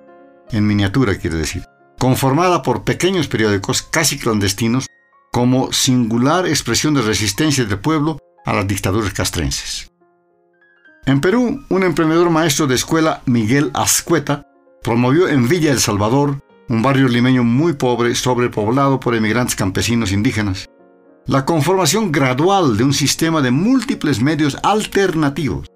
en 0.52 0.68
miniatura 0.68 1.18
quiere 1.18 1.38
decir, 1.38 1.64
conformada 2.02 2.64
por 2.64 2.84
pequeños 2.84 3.28
periódicos 3.28 3.84
casi 3.84 4.18
clandestinos 4.18 4.88
como 5.32 5.72
singular 5.72 6.48
expresión 6.48 6.96
de 6.96 7.04
resistencia 7.04 7.64
del 7.64 7.78
pueblo 7.78 8.18
a 8.44 8.54
las 8.54 8.68
dictaduras 8.68 9.14
castrenses. 9.14 9.92
En 11.06 11.22
Perú, 11.22 11.64
un 11.70 11.84
emprendedor 11.84 12.32
maestro 12.32 12.66
de 12.66 12.74
escuela, 12.74 13.22
Miguel 13.28 13.70
Ascueta, 13.76 14.48
promovió 14.82 15.28
en 15.28 15.48
Villa 15.48 15.72
El 15.72 15.80
Salvador, 15.80 16.40
un 16.70 16.82
barrio 16.82 17.08
limeño 17.08 17.44
muy 17.44 17.74
pobre, 17.74 18.16
sobrepoblado 18.16 19.00
por 19.00 19.14
emigrantes 19.14 19.56
campesinos 19.56 20.12
indígenas, 20.12 20.72
la 21.28 21.46
conformación 21.46 22.12
gradual 22.12 22.78
de 22.78 22.84
un 22.84 22.94
sistema 22.94 23.44
de 23.44 23.52
múltiples 23.52 24.24
medios 24.24 24.58
alternativos. 24.64 25.68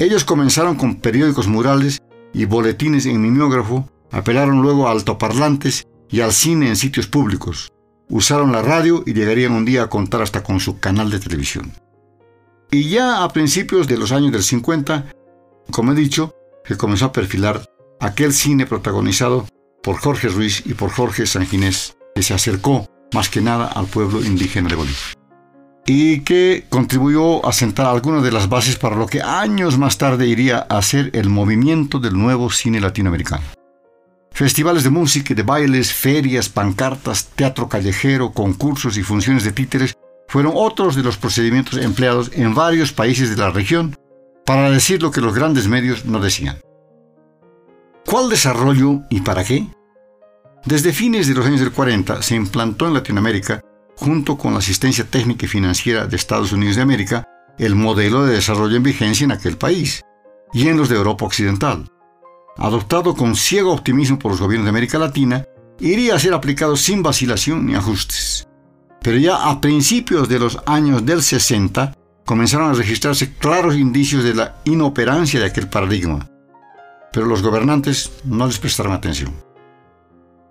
Ellos 0.00 0.24
comenzaron 0.24 0.74
con 0.74 0.96
periódicos 0.96 1.46
murales 1.46 2.02
y 2.32 2.46
boletines 2.46 3.06
en 3.06 3.22
mimeógrafo, 3.22 3.88
apelaron 4.10 4.62
luego 4.62 4.88
a 4.88 4.92
altoparlantes 4.92 5.86
y 6.08 6.20
al 6.20 6.32
cine 6.32 6.68
en 6.68 6.76
sitios 6.76 7.06
públicos, 7.06 7.72
usaron 8.08 8.52
la 8.52 8.62
radio 8.62 9.02
y 9.06 9.14
llegarían 9.14 9.52
un 9.52 9.64
día 9.64 9.84
a 9.84 9.88
contar 9.88 10.22
hasta 10.22 10.42
con 10.42 10.60
su 10.60 10.80
canal 10.80 11.10
de 11.10 11.20
televisión. 11.20 11.72
Y 12.70 12.88
ya 12.88 13.22
a 13.24 13.28
principios 13.28 13.88
de 13.88 13.96
los 13.96 14.12
años 14.12 14.32
del 14.32 14.42
50, 14.42 15.12
como 15.70 15.92
he 15.92 15.94
dicho, 15.94 16.34
se 16.64 16.76
comenzó 16.76 17.06
a 17.06 17.12
perfilar 17.12 17.64
aquel 18.00 18.32
cine 18.32 18.66
protagonizado 18.66 19.46
por 19.82 19.96
Jorge 19.96 20.28
Ruiz 20.28 20.62
y 20.66 20.74
por 20.74 20.90
Jorge 20.90 21.26
Sanginés, 21.26 21.96
que 22.14 22.22
se 22.22 22.34
acercó 22.34 22.86
más 23.12 23.28
que 23.28 23.40
nada 23.40 23.66
al 23.66 23.86
pueblo 23.86 24.24
indígena 24.24 24.68
de 24.68 24.76
Bolivia 24.76 25.20
y 25.92 26.20
que 26.20 26.66
contribuyó 26.68 27.44
a 27.44 27.52
sentar 27.52 27.86
algunas 27.86 28.22
de 28.22 28.30
las 28.30 28.48
bases 28.48 28.76
para 28.76 28.94
lo 28.94 29.06
que 29.06 29.22
años 29.22 29.76
más 29.76 29.98
tarde 29.98 30.28
iría 30.28 30.58
a 30.58 30.80
ser 30.82 31.10
el 31.14 31.28
movimiento 31.28 31.98
del 31.98 32.16
nuevo 32.16 32.48
cine 32.50 32.80
latinoamericano. 32.80 33.42
Festivales 34.32 34.84
de 34.84 34.90
música 34.90 35.34
de 35.34 35.42
bailes, 35.42 35.92
ferias, 35.92 36.48
pancartas, 36.48 37.26
teatro 37.34 37.68
callejero, 37.68 38.32
concursos 38.32 38.96
y 38.96 39.02
funciones 39.02 39.44
de 39.44 39.52
títeres 39.52 39.94
fueron 40.28 40.52
otros 40.54 40.94
de 40.96 41.02
los 41.02 41.16
procedimientos 41.16 41.78
empleados 41.78 42.30
en 42.32 42.54
varios 42.54 42.92
países 42.92 43.30
de 43.30 43.36
la 43.36 43.50
región 43.50 43.96
para 44.46 44.70
decir 44.70 45.02
lo 45.02 45.10
que 45.10 45.20
los 45.20 45.34
grandes 45.34 45.68
medios 45.68 46.06
no 46.06 46.20
decían. 46.20 46.60
¿Cuál 48.06 48.28
desarrollo 48.28 49.02
y 49.10 49.20
para 49.20 49.44
qué? 49.44 49.66
Desde 50.64 50.92
fines 50.92 51.26
de 51.26 51.34
los 51.34 51.46
años 51.46 51.60
del 51.60 51.72
40 51.72 52.22
se 52.22 52.34
implantó 52.34 52.86
en 52.86 52.94
Latinoamérica 52.94 53.60
junto 53.96 54.38
con 54.38 54.52
la 54.52 54.60
asistencia 54.60 55.04
técnica 55.04 55.44
y 55.44 55.48
financiera 55.48 56.06
de 56.06 56.16
Estados 56.16 56.52
Unidos 56.52 56.76
de 56.76 56.82
América, 56.82 57.24
el 57.58 57.74
modelo 57.74 58.24
de 58.24 58.34
desarrollo 58.34 58.76
en 58.76 58.82
vigencia 58.82 59.24
en 59.24 59.32
aquel 59.32 59.58
país 59.58 60.02
y 60.52 60.68
en 60.68 60.76
los 60.76 60.88
de 60.88 60.96
Europa 60.96 61.26
Occidental. 61.26 61.86
Adoptado 62.60 63.14
con 63.16 63.36
ciego 63.36 63.72
optimismo 63.72 64.18
por 64.18 64.32
los 64.32 64.40
gobiernos 64.40 64.66
de 64.66 64.70
América 64.70 64.98
Latina, 64.98 65.44
iría 65.80 66.14
a 66.14 66.18
ser 66.18 66.34
aplicado 66.34 66.76
sin 66.76 67.02
vacilación 67.02 67.66
ni 67.66 67.74
ajustes. 67.74 68.46
Pero 69.02 69.16
ya 69.16 69.48
a 69.50 69.60
principios 69.62 70.28
de 70.28 70.38
los 70.38 70.58
años 70.66 71.06
del 71.06 71.22
60 71.22 71.96
comenzaron 72.26 72.70
a 72.70 72.74
registrarse 72.74 73.34
claros 73.34 73.76
indicios 73.76 74.22
de 74.22 74.34
la 74.34 74.56
inoperancia 74.64 75.40
de 75.40 75.46
aquel 75.46 75.68
paradigma, 75.68 76.28
pero 77.12 77.24
los 77.24 77.42
gobernantes 77.42 78.12
no 78.24 78.46
les 78.46 78.58
prestaron 78.58 78.92
atención. 78.92 79.34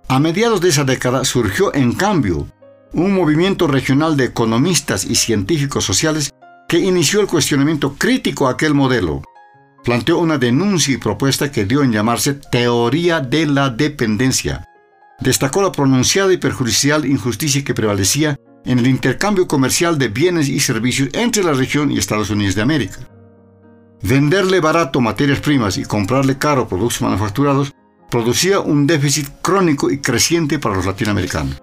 A 0.08 0.20
mediados 0.20 0.62
de 0.62 0.70
esa 0.70 0.84
década 0.84 1.24
surgió 1.24 1.74
en 1.76 1.94
cambio 1.94 2.48
un 2.92 3.14
movimiento 3.14 3.68
regional 3.68 4.18
de 4.18 4.26
economistas 4.26 5.06
y 5.06 5.14
científicos 5.14 5.86
sociales 5.86 6.32
que 6.68 6.80
inició 6.80 7.22
el 7.22 7.28
cuestionamiento 7.28 7.94
crítico 7.96 8.48
a 8.48 8.52
aquel 8.52 8.74
modelo. 8.74 9.22
Planteó 9.84 10.20
una 10.20 10.38
denuncia 10.38 10.94
y 10.94 10.98
propuesta 10.98 11.52
que 11.52 11.66
dio 11.66 11.84
en 11.84 11.92
llamarse 11.92 12.34
teoría 12.34 13.22
de 13.22 13.46
la 13.46 13.70
dependencia. 13.70 14.66
Destacó 15.20 15.62
la 15.62 15.72
pronunciada 15.72 16.32
y 16.34 16.38
perjudicial 16.38 17.06
injusticia 17.06 17.64
que 17.64 17.74
prevalecía 17.74 18.38
en 18.66 18.80
el 18.80 18.88
intercambio 18.88 19.48
comercial 19.48 19.98
de 19.98 20.10
bienes 20.10 20.50
y 20.50 20.60
servicios 20.60 21.10
entre 21.14 21.44
la 21.44 21.54
región 21.54 21.92
y 21.92 21.98
Estados 21.98 22.30
Unidos 22.30 22.56
de 22.56 22.62
América. 22.62 23.00
Venderle 24.02 24.60
barato 24.60 25.02
materias 25.02 25.40
primas 25.40 25.78
y 25.78 25.84
comprarle 25.84 26.38
caro 26.38 26.68
productos 26.68 27.02
manufacturados 27.02 27.74
producía 28.10 28.60
un 28.60 28.88
déficit 28.88 29.28
crónico 29.42 29.92
y 29.92 30.00
creciente 30.00 30.60
para 30.60 30.76
los 30.76 30.86
latinoamericanos. 30.86 31.62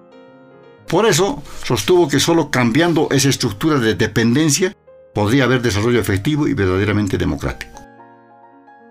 Por 0.86 1.06
eso 1.06 1.42
sostuvo 1.64 2.08
que 2.08 2.20
solo 2.20 2.50
cambiando 2.50 3.08
esa 3.10 3.28
estructura 3.28 3.78
de 3.78 3.94
dependencia 3.94 4.76
podría 5.14 5.44
haber 5.44 5.62
desarrollo 5.62 5.98
efectivo 5.98 6.46
y 6.46 6.54
verdaderamente 6.54 7.18
democrático. 7.18 7.85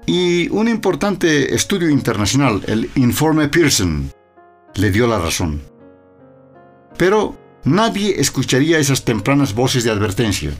Y 0.06 0.50
un 0.50 0.68
importante 0.68 1.56
estudio 1.56 1.90
internacional, 1.90 2.62
el 2.68 2.90
Informe 2.96 3.48
Pearson, 3.48 4.12
le 4.76 4.92
dio 4.92 5.08
la 5.08 5.20
razón. 5.20 5.62
Pero 6.98 7.38
nadie 7.64 8.20
escucharía 8.22 8.78
esas 8.78 9.04
tempranas 9.04 9.56
voces 9.56 9.84
de 9.84 9.92
advertencia. 9.92 10.52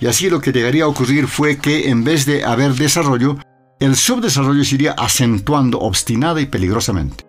Y 0.00 0.06
así 0.06 0.28
lo 0.28 0.40
que 0.40 0.52
llegaría 0.52 0.84
a 0.84 0.88
ocurrir 0.88 1.28
fue 1.28 1.58
que 1.58 1.90
en 1.90 2.02
vez 2.02 2.26
de 2.26 2.44
haber 2.44 2.74
desarrollo, 2.74 3.38
el 3.78 3.94
subdesarrollo 3.94 4.64
se 4.64 4.74
iría 4.74 4.92
acentuando 4.92 5.78
obstinada 5.78 6.40
y 6.40 6.46
peligrosamente. 6.46 7.24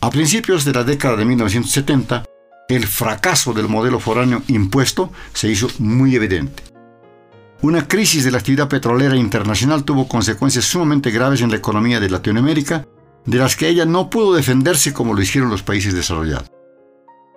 A 0.00 0.10
principios 0.10 0.64
de 0.64 0.72
la 0.72 0.84
década 0.84 1.16
de 1.16 1.24
1970, 1.24 2.24
el 2.68 2.86
fracaso 2.86 3.52
del 3.52 3.68
modelo 3.68 4.00
foráneo 4.00 4.42
impuesto 4.48 5.12
se 5.32 5.48
hizo 5.48 5.68
muy 5.78 6.14
evidente. 6.16 6.71
Una 7.62 7.86
crisis 7.86 8.24
de 8.24 8.32
la 8.32 8.38
actividad 8.38 8.68
petrolera 8.68 9.16
internacional 9.16 9.84
tuvo 9.84 10.08
consecuencias 10.08 10.64
sumamente 10.64 11.12
graves 11.12 11.42
en 11.42 11.50
la 11.50 11.58
economía 11.58 12.00
de 12.00 12.10
Latinoamérica, 12.10 12.88
de 13.24 13.38
las 13.38 13.54
que 13.54 13.68
ella 13.68 13.84
no 13.84 14.10
pudo 14.10 14.34
defenderse 14.34 14.92
como 14.92 15.14
lo 15.14 15.22
hicieron 15.22 15.48
los 15.48 15.62
países 15.62 15.94
desarrollados. 15.94 16.50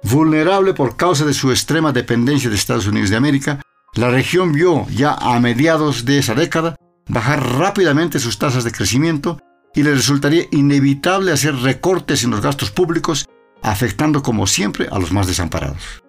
Vulnerable 0.02 0.74
por 0.74 0.98
causa 0.98 1.26
de 1.26 1.34
su 1.36 1.52
extrema 1.52 1.92
dependencia 1.92 2.50
de 2.50 2.56
Estados 2.56 2.88
Unidos 2.88 3.12
de 3.12 3.18
América, 3.18 3.62
la 3.94 4.10
región 4.10 4.52
vio 4.52 4.88
ya 4.90 5.14
a 5.14 5.40
mediados 5.40 6.06
de 6.06 6.18
esa 6.18 6.34
década 6.34 6.76
bajar 7.08 7.44
rápidamente 7.60 8.20
sus 8.20 8.40
tasas 8.40 8.64
de 8.64 8.72
crecimiento 8.72 9.40
y 9.76 9.84
le 9.84 9.94
resultaría 9.94 10.46
inevitable 10.52 11.34
hacer 11.34 11.56
recortes 11.56 12.24
en 12.24 12.32
los 12.32 12.42
gastos 12.42 12.72
públicos 12.72 13.28
afectando 13.62 14.24
como 14.24 14.48
siempre 14.48 14.88
a 14.92 14.98
los 14.98 15.12
más 15.12 15.28
desamparados. 15.28 16.05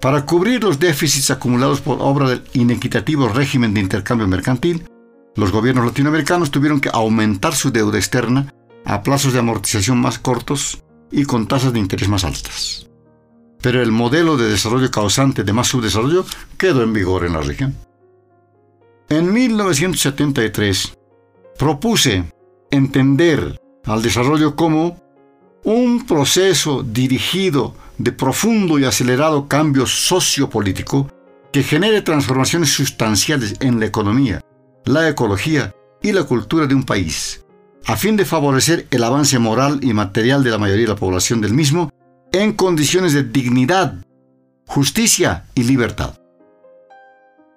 Para 0.00 0.26
cubrir 0.26 0.62
los 0.62 0.78
déficits 0.78 1.30
acumulados 1.30 1.80
por 1.80 1.98
obra 2.00 2.28
del 2.28 2.42
inequitativo 2.52 3.28
régimen 3.28 3.74
de 3.74 3.80
intercambio 3.80 4.28
mercantil, 4.28 4.86
los 5.34 5.52
gobiernos 5.52 5.86
latinoamericanos 5.86 6.50
tuvieron 6.50 6.80
que 6.80 6.90
aumentar 6.92 7.54
su 7.54 7.70
deuda 7.70 7.98
externa 7.98 8.52
a 8.84 9.02
plazos 9.02 9.32
de 9.32 9.38
amortización 9.38 9.98
más 9.98 10.18
cortos 10.18 10.82
y 11.10 11.24
con 11.24 11.48
tasas 11.48 11.72
de 11.72 11.78
interés 11.78 12.08
más 12.08 12.24
altas. 12.24 12.86
Pero 13.60 13.82
el 13.82 13.90
modelo 13.90 14.36
de 14.36 14.48
desarrollo 14.48 14.90
causante 14.90 15.44
de 15.44 15.52
más 15.52 15.68
subdesarrollo 15.68 16.24
quedó 16.56 16.82
en 16.82 16.92
vigor 16.92 17.24
en 17.24 17.32
la 17.32 17.40
región. 17.40 17.74
En 19.08 19.32
1973 19.32 20.96
propuse 21.58 22.24
entender 22.70 23.60
al 23.84 24.02
desarrollo 24.02 24.56
como 24.56 25.00
un 25.64 26.06
proceso 26.06 26.82
dirigido 26.82 27.74
de 27.98 28.12
profundo 28.12 28.78
y 28.78 28.84
acelerado 28.84 29.48
cambio 29.48 29.86
sociopolítico 29.86 31.10
que 31.52 31.62
genere 31.62 32.02
transformaciones 32.02 32.70
sustanciales 32.70 33.54
en 33.60 33.80
la 33.80 33.86
economía, 33.86 34.40
la 34.84 35.08
ecología 35.08 35.74
y 36.02 36.12
la 36.12 36.24
cultura 36.24 36.66
de 36.66 36.74
un 36.74 36.84
país, 36.84 37.44
a 37.86 37.96
fin 37.96 38.16
de 38.16 38.24
favorecer 38.24 38.86
el 38.90 39.04
avance 39.04 39.38
moral 39.38 39.80
y 39.82 39.94
material 39.94 40.44
de 40.44 40.50
la 40.50 40.58
mayoría 40.58 40.86
de 40.86 40.92
la 40.92 40.96
población 40.96 41.40
del 41.40 41.54
mismo 41.54 41.90
en 42.32 42.52
condiciones 42.52 43.12
de 43.12 43.24
dignidad, 43.24 43.94
justicia 44.66 45.46
y 45.54 45.62
libertad. 45.62 46.18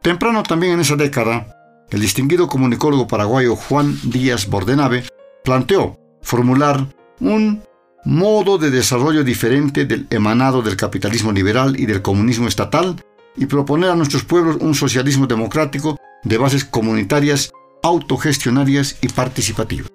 Temprano 0.02 0.43
también 0.43 0.73
en 0.73 0.80
esa 0.80 0.95
década, 0.95 1.56
el 1.89 1.99
distinguido 1.99 2.47
comunicólogo 2.47 3.08
paraguayo 3.08 3.56
Juan 3.56 3.97
Díaz 4.04 4.47
Bordenave 4.47 5.04
planteó 5.43 5.99
formular 6.21 6.88
un 7.19 7.63
modo 8.06 8.58
de 8.58 8.72
desarrollo 8.72 9.24
diferente 9.24 9.86
del 9.86 10.08
emanado 10.10 10.62
del 10.62 10.78
capitalismo 10.78 11.32
liberal 11.32 11.80
y 11.80 11.86
del 11.86 12.02
comunismo 12.02 12.48
estatal 12.48 12.96
y 13.36 13.46
proponer 13.46 13.90
a 13.90 13.96
nuestros 13.96 14.24
pueblos 14.24 14.58
un 14.60 14.74
socialismo 14.74 15.28
democrático 15.28 15.98
de 16.24 16.38
bases 16.38 16.66
comunitarias, 16.66 17.52
autogestionarias 17.84 18.98
y 19.02 19.10
participativas. 19.10 19.90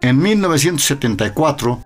En 0.00 0.18
1974, 0.18 1.82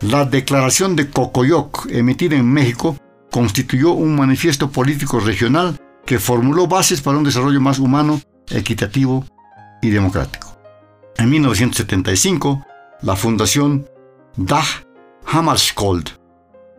la 0.00 0.24
Declaración 0.24 0.94
de 0.94 1.10
Cocoyoc, 1.10 1.86
emitida 1.90 2.36
en 2.36 2.50
México, 2.50 2.96
constituyó 3.30 3.92
un 3.92 4.14
manifiesto 4.14 4.70
político 4.70 5.20
regional 5.20 5.80
que 6.04 6.18
formuló 6.18 6.68
bases 6.68 7.02
para 7.02 7.18
un 7.18 7.24
desarrollo 7.24 7.60
más 7.60 7.78
humano, 7.78 8.20
equitativo 8.50 9.26
y 9.82 9.90
democrático. 9.90 10.56
En 11.18 11.30
1975, 11.30 12.64
la 13.02 13.16
Fundación 13.16 13.88
Dag 14.36 14.66
Hammarskjöld 15.24 16.10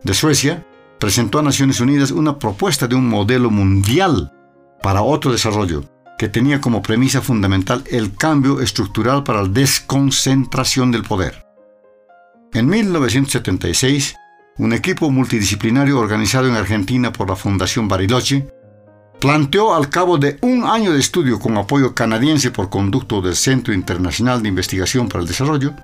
de 0.04 0.14
Suecia 0.14 0.64
presentó 1.00 1.40
a 1.40 1.42
Naciones 1.42 1.80
Unidas 1.80 2.12
una 2.12 2.38
propuesta 2.38 2.86
de 2.86 2.94
un 2.94 3.08
modelo 3.08 3.50
mundial 3.50 4.32
para 4.80 5.02
otro 5.02 5.32
desarrollo 5.32 5.82
que 6.18 6.28
tenía 6.28 6.60
como 6.60 6.82
premisa 6.82 7.20
fundamental 7.20 7.82
el 7.90 8.14
cambio 8.14 8.60
estructural 8.60 9.24
para 9.24 9.42
la 9.42 9.48
desconcentración 9.48 10.92
del 10.92 11.02
poder. 11.02 11.44
En 12.52 12.68
1976, 12.68 14.14
un 14.58 14.72
equipo 14.72 15.10
multidisciplinario 15.10 15.98
organizado 15.98 16.46
en 16.46 16.54
Argentina 16.54 17.12
por 17.12 17.28
la 17.28 17.36
Fundación 17.36 17.88
Bariloche 17.88 18.48
planteó 19.20 19.74
al 19.74 19.88
cabo 19.88 20.16
de 20.16 20.38
un 20.42 20.62
año 20.62 20.92
de 20.92 21.00
estudio 21.00 21.40
con 21.40 21.58
apoyo 21.58 21.92
canadiense 21.92 22.52
por 22.52 22.70
conducto 22.70 23.20
del 23.20 23.34
Centro 23.34 23.74
Internacional 23.74 24.42
de 24.42 24.48
Investigación 24.48 25.08
para 25.08 25.22
el 25.22 25.28
Desarrollo 25.28 25.74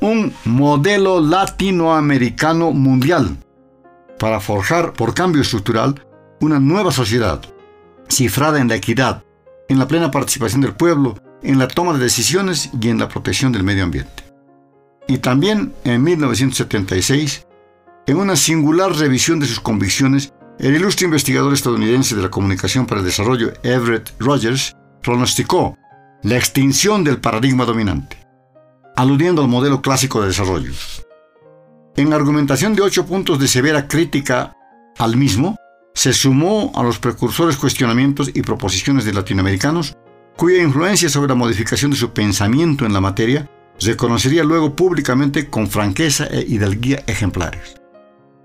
un 0.00 0.32
modelo 0.44 1.20
latinoamericano 1.20 2.72
mundial 2.72 3.36
para 4.18 4.40
forjar 4.40 4.92
por 4.92 5.14
cambio 5.14 5.42
estructural 5.42 6.06
una 6.40 6.58
nueva 6.58 6.90
sociedad, 6.90 7.42
cifrada 8.08 8.60
en 8.60 8.68
la 8.68 8.76
equidad, 8.76 9.24
en 9.68 9.78
la 9.78 9.86
plena 9.86 10.10
participación 10.10 10.62
del 10.62 10.74
pueblo, 10.74 11.16
en 11.42 11.58
la 11.58 11.68
toma 11.68 11.92
de 11.92 11.98
decisiones 12.04 12.70
y 12.80 12.88
en 12.88 12.98
la 12.98 13.08
protección 13.08 13.52
del 13.52 13.62
medio 13.62 13.84
ambiente. 13.84 14.24
Y 15.06 15.18
también 15.18 15.74
en 15.84 16.02
1976, 16.02 17.46
en 18.06 18.16
una 18.16 18.36
singular 18.36 18.92
revisión 18.92 19.38
de 19.38 19.46
sus 19.46 19.60
convicciones, 19.60 20.32
el 20.58 20.74
ilustre 20.74 21.06
investigador 21.06 21.52
estadounidense 21.52 22.14
de 22.14 22.22
la 22.22 22.30
comunicación 22.30 22.86
para 22.86 23.00
el 23.00 23.06
desarrollo 23.06 23.52
Everett 23.62 24.12
Rogers 24.18 24.76
pronosticó 25.02 25.76
la 26.22 26.36
extinción 26.36 27.04
del 27.04 27.18
paradigma 27.18 27.64
dominante 27.64 28.19
aludiendo 29.00 29.40
al 29.40 29.48
modelo 29.48 29.80
clásico 29.80 30.20
de 30.20 30.28
desarrollo. 30.28 30.72
En 31.96 32.12
argumentación 32.12 32.74
de 32.74 32.82
ocho 32.82 33.06
puntos 33.06 33.38
de 33.38 33.48
severa 33.48 33.88
crítica 33.88 34.54
al 34.98 35.16
mismo, 35.16 35.56
se 35.94 36.12
sumó 36.12 36.70
a 36.74 36.82
los 36.82 36.98
precursores 36.98 37.56
cuestionamientos 37.56 38.30
y 38.34 38.42
proposiciones 38.42 39.06
de 39.06 39.14
latinoamericanos, 39.14 39.96
cuya 40.36 40.62
influencia 40.62 41.08
sobre 41.08 41.30
la 41.30 41.34
modificación 41.34 41.90
de 41.90 41.96
su 41.96 42.10
pensamiento 42.12 42.84
en 42.84 42.92
la 42.92 43.00
materia 43.00 43.50
se 43.78 43.96
conocería 43.96 44.44
luego 44.44 44.76
públicamente 44.76 45.48
con 45.48 45.66
franqueza 45.66 46.26
e 46.26 46.44
hidalguía 46.46 47.02
ejemplares. 47.06 47.76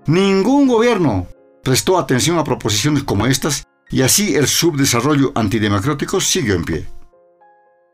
Ningún 0.06 0.68
gobierno 0.68 1.26
prestó 1.62 1.98
atención 1.98 2.38
a 2.38 2.44
proposiciones 2.44 3.02
como 3.02 3.26
estas 3.26 3.64
y 3.90 4.00
así 4.00 4.34
el 4.34 4.46
subdesarrollo 4.46 5.32
antidemocrático 5.34 6.18
siguió 6.18 6.54
en 6.54 6.64
pie. 6.64 6.86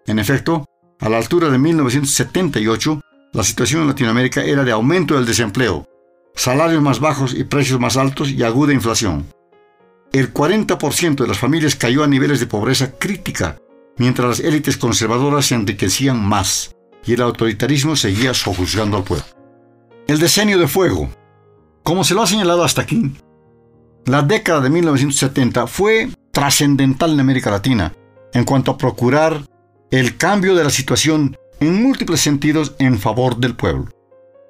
En 0.06 0.20
efecto, 0.20 0.64
a 1.02 1.08
la 1.08 1.18
altura 1.18 1.50
de 1.50 1.58
1978, 1.58 3.00
la 3.32 3.42
situación 3.42 3.82
en 3.82 3.88
Latinoamérica 3.88 4.44
era 4.44 4.62
de 4.62 4.70
aumento 4.70 5.16
del 5.16 5.26
desempleo, 5.26 5.84
salarios 6.36 6.80
más 6.80 7.00
bajos 7.00 7.34
y 7.34 7.42
precios 7.42 7.80
más 7.80 7.96
altos 7.96 8.30
y 8.30 8.44
aguda 8.44 8.72
inflación. 8.72 9.26
El 10.12 10.32
40% 10.32 11.16
de 11.16 11.26
las 11.26 11.38
familias 11.38 11.74
cayó 11.74 12.04
a 12.04 12.06
niveles 12.06 12.38
de 12.38 12.46
pobreza 12.46 12.92
crítica, 12.92 13.58
mientras 13.96 14.28
las 14.28 14.40
élites 14.40 14.76
conservadoras 14.76 15.46
se 15.46 15.56
enriquecían 15.56 16.24
más 16.24 16.76
y 17.04 17.14
el 17.14 17.22
autoritarismo 17.22 17.96
seguía 17.96 18.32
sojuzgando 18.32 18.96
al 18.96 19.02
pueblo. 19.02 19.24
El 20.06 20.20
decenio 20.20 20.58
de 20.58 20.68
fuego. 20.68 21.10
Como 21.82 22.04
se 22.04 22.14
lo 22.14 22.22
ha 22.22 22.28
señalado 22.28 22.62
hasta 22.62 22.82
aquí, 22.82 23.12
la 24.06 24.22
década 24.22 24.60
de 24.60 24.70
1970 24.70 25.66
fue 25.66 26.10
trascendental 26.30 27.10
en 27.12 27.20
América 27.20 27.50
Latina 27.50 27.92
en 28.32 28.44
cuanto 28.44 28.70
a 28.70 28.78
procurar 28.78 29.42
el 29.92 30.16
cambio 30.16 30.54
de 30.54 30.64
la 30.64 30.70
situación 30.70 31.36
en 31.60 31.82
múltiples 31.82 32.22
sentidos 32.22 32.74
en 32.78 32.98
favor 32.98 33.36
del 33.36 33.54
pueblo. 33.54 33.90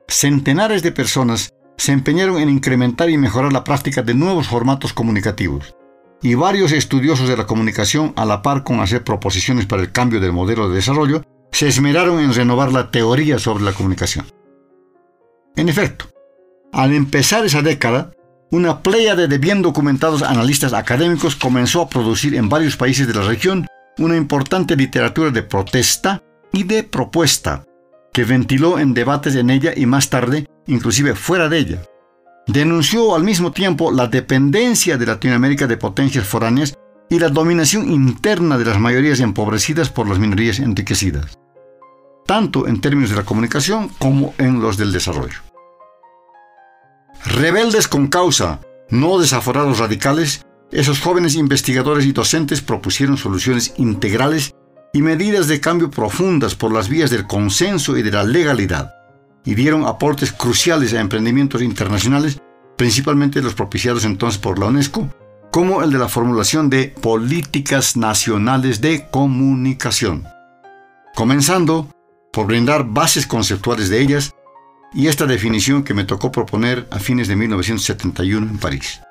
Centenares 0.07 0.85
de 0.85 0.93
personas 0.93 1.53
se 1.77 1.91
empeñaron 1.91 2.39
en 2.41 2.49
incrementar 2.49 3.11
y 3.11 3.19
mejorar 3.19 3.53
la 3.53 3.65
práctica 3.65 4.03
de 4.03 4.15
nuevos 4.15 4.47
formatos 4.47 4.93
comunicativos, 4.93 5.75
y 6.23 6.37
varios 6.37 6.71
estudiosos 6.71 7.29
de 7.29 7.37
la 7.37 7.49
comunicación, 7.49 8.13
a 8.15 8.25
la 8.25 8.41
par 8.41 8.63
con 8.63 8.79
hacer 8.79 9.03
proposiciones 9.03 9.67
para 9.67 9.83
el 9.83 9.91
cambio 9.91 10.21
del 10.21 10.33
modelo 10.33 10.69
de 10.69 10.77
desarrollo, 10.77 11.25
se 11.51 11.67
esmeraron 11.67 12.21
en 12.21 12.33
renovar 12.33 12.73
la 12.73 12.93
teoría 12.93 13.41
sobre 13.41 13.65
la 13.65 13.73
comunicación. 13.73 14.27
En 15.57 15.69
efecto, 15.69 16.07
al 16.73 16.95
empezar 16.95 17.45
esa 17.45 17.63
década, 17.63 18.13
una 18.53 18.81
pléyade 18.81 19.27
de 19.27 19.39
bien 19.39 19.61
documentados 19.61 20.23
analistas 20.23 20.73
académicos 20.73 21.35
comenzó 21.35 21.83
a 21.83 21.89
producir 21.89 22.37
en 22.37 22.49
varios 22.49 22.77
países 22.77 23.09
de 23.09 23.15
la 23.15 23.23
región 23.23 23.67
una 23.99 24.17
importante 24.17 24.77
literatura 24.77 25.31
de 25.31 25.43
protesta 25.43 26.23
y 26.53 26.65
de 26.65 26.83
propuesta, 26.83 27.65
que 28.13 28.25
ventiló 28.25 28.79
en 28.79 28.95
debates 28.95 29.35
en 29.37 29.51
ella 29.51 29.73
y 29.75 29.87
más 29.87 30.11
tarde, 30.11 30.47
inclusive 30.67 31.15
fuera 31.15 31.49
de 31.49 31.59
ella. 31.59 31.83
Denunció 32.47 33.15
al 33.15 33.25
mismo 33.25 33.53
tiempo 33.53 33.93
la 33.93 34.09
dependencia 34.09 34.99
de 34.99 35.07
Latinoamérica 35.07 35.67
de 35.67 35.77
potencias 35.77 36.27
foráneas 36.27 36.75
y 37.09 37.19
la 37.19 37.29
dominación 37.29 37.91
interna 37.91 38.59
de 38.59 38.65
las 38.65 38.81
mayorías 38.81 39.21
empobrecidas 39.21 39.91
por 39.91 40.09
las 40.09 40.19
minorías 40.19 40.59
enriquecidas 40.59 41.39
tanto 42.27 42.67
en 42.67 42.81
términos 42.81 43.11
de 43.11 43.17
la 43.17 43.25
comunicación 43.25 43.89
como 43.99 44.35
en 44.39 44.61
los 44.61 44.77
del 44.77 44.93
desarrollo. 44.93 45.41
Rebeldes 47.25 47.89
con 47.89 48.09
causa, 48.09 48.61
no 48.89 49.19
desaforados 49.19 49.79
radicales, 49.79 50.45
esos 50.73 51.01
jóvenes 51.01 51.35
investigadores 51.35 52.07
y 52.07 52.13
docentes 52.13 52.63
propusieron 52.63 53.19
soluciones 53.19 53.75
integrales 53.77 54.55
y 54.95 55.03
medidas 55.03 55.47
de 55.47 55.61
cambio 55.61 55.91
profundas 55.91 56.55
por 56.55 56.73
las 56.73 56.89
vías 56.89 57.11
del 57.11 57.27
consenso 57.27 57.97
y 57.97 58.03
de 58.03 58.11
la 58.11 58.25
legalidad, 58.25 58.95
y 59.45 59.55
dieron 59.55 59.85
aportes 59.85 60.33
cruciales 60.33 60.95
a 60.95 61.01
emprendimientos 61.01 61.61
internacionales, 61.61 62.39
principalmente 62.77 63.43
los 63.43 63.55
propiciados 63.55 64.05
entonces 64.05 64.39
por 64.41 64.59
la 64.59 64.67
UNESCO, 64.67 65.09
como 65.51 65.83
el 65.83 65.93
de 65.93 65.99
la 65.99 66.09
formulación 66.09 66.71
de 66.71 66.89
políticas 66.89 67.97
nacionales 67.97 68.81
de 68.81 69.09
comunicación. 69.11 70.25
Comenzando 71.15 71.91
por 72.33 72.47
brindar 72.47 72.87
bases 72.89 73.27
conceptuales 73.27 73.91
de 73.91 74.01
ellas 74.01 74.35
y 74.95 75.09
esta 75.09 75.27
definición 75.27 75.85
que 75.85 75.93
me 75.93 76.05
tocó 76.05 76.33
proponer 76.33 76.89
a 76.91 76.99
fines 76.99 77.29
de 77.29 77.37
1971 77.37 78.47
en 78.49 78.59
París. 78.59 79.03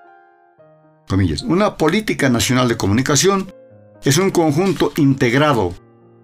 Una 1.46 1.78
política 1.78 2.30
nacional 2.30 2.68
de 2.68 2.78
comunicación 2.78 3.52
es 4.04 4.18
un 4.18 4.32
conjunto 4.32 4.94
integrado, 4.98 5.74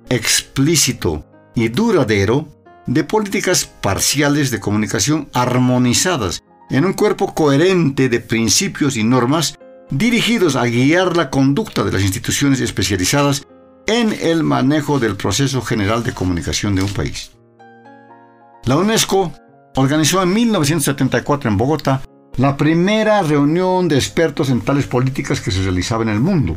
explícito 0.09 1.25
y 1.55 1.67
duradero 1.69 2.47
de 2.85 3.03
políticas 3.03 3.65
parciales 3.65 4.49
de 4.49 4.59
comunicación 4.59 5.29
armonizadas 5.33 6.41
en 6.69 6.85
un 6.85 6.93
cuerpo 6.93 7.33
coherente 7.33 8.07
de 8.07 8.19
principios 8.19 8.95
y 8.95 9.03
normas 9.03 9.57
dirigidos 9.89 10.55
a 10.55 10.65
guiar 10.65 11.17
la 11.17 11.29
conducta 11.29 11.83
de 11.83 11.91
las 11.91 12.01
instituciones 12.01 12.61
especializadas 12.61 13.43
en 13.87 14.13
el 14.21 14.43
manejo 14.43 14.99
del 14.99 15.15
proceso 15.15 15.61
general 15.61 16.03
de 16.03 16.13
comunicación 16.13 16.75
de 16.75 16.83
un 16.83 16.93
país. 16.93 17.31
La 18.65 18.77
UNESCO 18.77 19.33
organizó 19.75 20.21
en 20.23 20.33
1974 20.33 21.49
en 21.49 21.57
Bogotá 21.57 22.01
la 22.37 22.55
primera 22.55 23.23
reunión 23.23 23.87
de 23.87 23.95
expertos 23.95 24.49
en 24.49 24.61
tales 24.61 24.85
políticas 24.85 25.41
que 25.41 25.49
se 25.49 25.63
realizaba 25.63 26.03
en 26.03 26.09
el 26.09 26.19
mundo. 26.19 26.55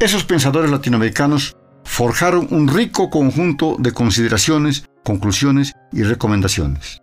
Esos 0.00 0.24
pensadores 0.24 0.70
latinoamericanos 0.70 1.56
forjaron 1.84 2.48
un 2.50 2.68
rico 2.68 3.10
conjunto 3.10 3.76
de 3.78 3.92
consideraciones, 3.92 4.86
conclusiones 5.04 5.74
y 5.92 6.02
recomendaciones. 6.02 7.02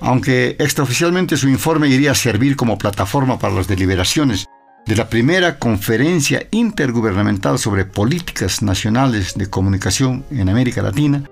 Aunque 0.00 0.56
extraoficialmente 0.58 1.36
su 1.36 1.48
informe 1.48 1.88
iría 1.88 2.10
a 2.10 2.14
servir 2.14 2.56
como 2.56 2.76
plataforma 2.76 3.38
para 3.38 3.54
las 3.54 3.68
deliberaciones 3.68 4.46
de 4.86 4.96
la 4.96 5.08
primera 5.08 5.58
conferencia 5.58 6.46
intergubernamental 6.50 7.58
sobre 7.58 7.84
políticas 7.84 8.62
nacionales 8.62 9.34
de 9.34 9.48
comunicación 9.48 10.24
en 10.30 10.48
América 10.48 10.82
Latina, 10.82 11.24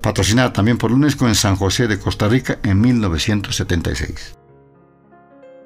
patrocinada 0.00 0.52
también 0.52 0.78
por 0.78 0.92
UNESCO 0.92 1.28
en 1.28 1.34
San 1.34 1.56
José 1.56 1.86
de 1.86 1.98
Costa 1.98 2.26
Rica 2.28 2.58
en 2.64 2.80
1976. 2.80 4.35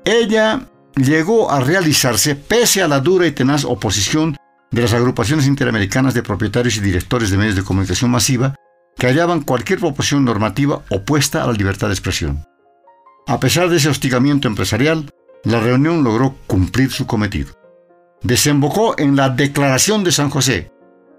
Ella 0.04 0.68
llegó 0.96 1.50
a 1.50 1.60
realizarse 1.60 2.34
pese 2.34 2.82
a 2.82 2.88
la 2.88 3.00
dura 3.00 3.26
y 3.26 3.32
tenaz 3.32 3.64
oposición 3.64 4.36
de 4.70 4.82
las 4.82 4.92
agrupaciones 4.92 5.46
interamericanas 5.46 6.14
de 6.14 6.22
propietarios 6.22 6.76
y 6.76 6.80
directores 6.80 7.30
de 7.30 7.36
medios 7.36 7.56
de 7.56 7.64
comunicación 7.64 8.10
masiva 8.10 8.54
que 8.96 9.06
hallaban 9.06 9.42
cualquier 9.42 9.78
proposición 9.78 10.24
normativa 10.24 10.82
opuesta 10.90 11.42
a 11.42 11.46
la 11.46 11.52
libertad 11.52 11.88
de 11.88 11.94
expresión. 11.94 12.44
A 13.26 13.40
pesar 13.40 13.68
de 13.68 13.76
ese 13.76 13.88
hostigamiento 13.88 14.48
empresarial, 14.48 15.10
la 15.44 15.60
reunión 15.60 16.04
logró 16.04 16.36
cumplir 16.46 16.90
su 16.90 17.06
cometido. 17.06 17.54
Desembocó 18.22 18.98
en 18.98 19.16
la 19.16 19.30
Declaración 19.30 20.04
de 20.04 20.12
San 20.12 20.30
José, 20.30 20.70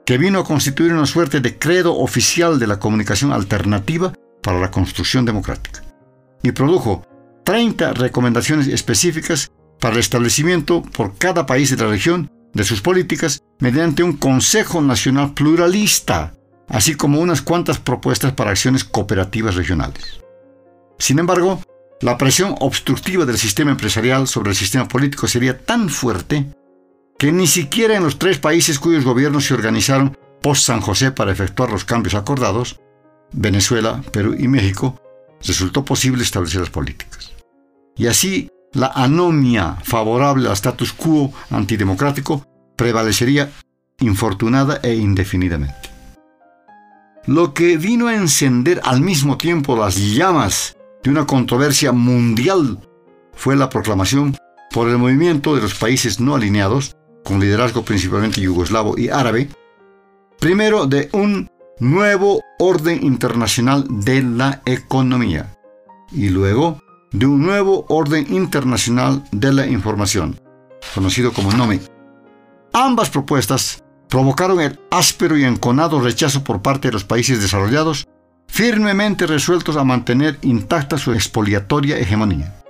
que 0.06 0.18
vino 0.18 0.40
a 0.40 0.44
constituir 0.44 0.94
una 0.94 1.06
suerte 1.06 1.40
de 1.40 1.58
credo 1.58 1.98
oficial 1.98 2.60
de 2.60 2.68
la 2.68 2.80
comunicación 2.80 3.32
alternativa 3.32 4.14
para 4.44 4.60
la 4.60 4.72
construcción 4.72 5.26
democrática, 5.26 5.82
y 6.44 6.52
produjo 6.52 7.06
30 7.44 7.94
recomendaciones 7.94 8.68
específicas 8.68 9.52
para 9.80 9.96
el 9.96 10.00
establecimiento 10.00 10.84
por 10.84 11.18
cada 11.18 11.46
país 11.46 11.70
de 11.70 11.84
la 11.84 11.90
región 11.90 12.30
de 12.54 12.64
sus 12.64 12.82
políticas 12.82 13.42
mediante 13.60 14.04
un 14.04 14.14
Consejo 14.14 14.82
Nacional 14.82 15.34
pluralista, 15.34 16.34
así 16.68 16.96
como 16.96 17.20
unas 17.20 17.42
cuantas 17.42 17.80
propuestas 17.80 18.34
para 18.34 18.52
acciones 18.52 18.84
cooperativas 18.84 19.56
regionales. 19.56 20.22
Sin 21.00 21.20
embargo, 21.20 21.62
la 22.02 22.18
presión 22.18 22.56
obstructiva 22.60 23.26
del 23.26 23.38
sistema 23.38 23.72
empresarial 23.72 24.28
sobre 24.28 24.52
el 24.52 24.56
sistema 24.56 24.88
político 24.88 25.28
sería 25.28 25.60
tan 25.60 25.90
fuerte 25.90 26.48
que 27.18 27.32
ni 27.32 27.48
siquiera 27.48 27.96
en 27.96 28.04
los 28.04 28.18
tres 28.18 28.40
países 28.40 28.80
cuyos 28.80 29.06
gobiernos 29.06 29.46
se 29.46 29.54
organizaron 29.54 30.18
post 30.42 30.64
San 30.64 30.82
José 30.82 31.12
para 31.12 31.32
efectuar 31.32 31.72
los 31.72 31.86
cambios 31.86 32.16
acordados, 32.16 32.80
Venezuela, 33.32 34.02
Perú 34.12 34.36
y 34.38 34.48
México, 34.48 35.00
resultó 35.46 35.84
posible 35.86 36.24
establecer 36.24 36.62
las 36.62 36.70
políticas. 36.70 37.32
Y 37.96 38.08
así, 38.08 38.50
la 38.74 38.88
anomia 38.88 39.78
favorable 39.84 40.48
al 40.48 40.54
status 40.54 40.94
quo 40.94 41.34
antidemocrático 41.50 42.46
prevalecería 42.78 43.52
infortunada 44.00 44.80
e 44.82 44.96
indefinidamente. 44.96 45.90
Lo 47.28 47.54
que 47.54 47.78
vino 47.78 48.08
a 48.08 48.16
encender 48.16 48.82
al 48.84 49.02
mismo 49.02 49.38
tiempo 49.38 49.76
las 49.76 49.98
llamas 49.98 50.76
de 51.04 51.12
una 51.12 51.28
controversia 51.28 51.92
mundial 51.92 52.80
fue 53.34 53.56
la 53.56 53.70
proclamación 53.70 54.36
por 54.72 54.88
el 54.88 54.98
movimiento 54.98 55.56
de 55.56 55.62
los 55.62 55.76
países 55.76 56.20
no 56.20 56.36
alineados, 56.36 56.96
con 57.24 57.40
liderazgo 57.40 57.84
principalmente 57.84 58.42
yugoslavo 58.42 58.98
y 58.98 59.10
árabe, 59.10 59.50
primero 60.40 60.88
de 60.88 61.10
un 61.12 61.51
nuevo 61.82 62.44
orden 62.60 63.04
internacional 63.04 63.86
de 63.90 64.22
la 64.22 64.62
economía 64.66 65.58
y 66.12 66.30
luego 66.30 66.80
de 67.12 67.26
un 67.26 67.42
nuevo 67.42 67.88
orden 67.90 68.32
internacional 68.32 69.24
de 69.32 69.52
la 69.52 69.66
información, 69.66 70.40
conocido 70.94 71.34
como 71.34 71.52
NOMI. 71.52 71.80
Ambas 72.72 73.10
propuestas 73.10 73.84
provocaron 74.10 74.62
el 74.62 74.80
áspero 74.92 75.36
y 75.36 75.44
enconado 75.44 76.00
rechazo 76.00 76.44
por 76.44 76.62
parte 76.62 76.90
de 76.90 76.94
los 76.94 77.04
países 77.04 77.42
desarrollados 77.42 78.08
firmemente 78.48 79.26
resueltos 79.26 79.76
a 79.76 79.84
mantener 79.84 80.38
intacta 80.44 81.00
su 81.00 81.14
expoliatoria 81.14 81.98
hegemonía. 81.98 82.62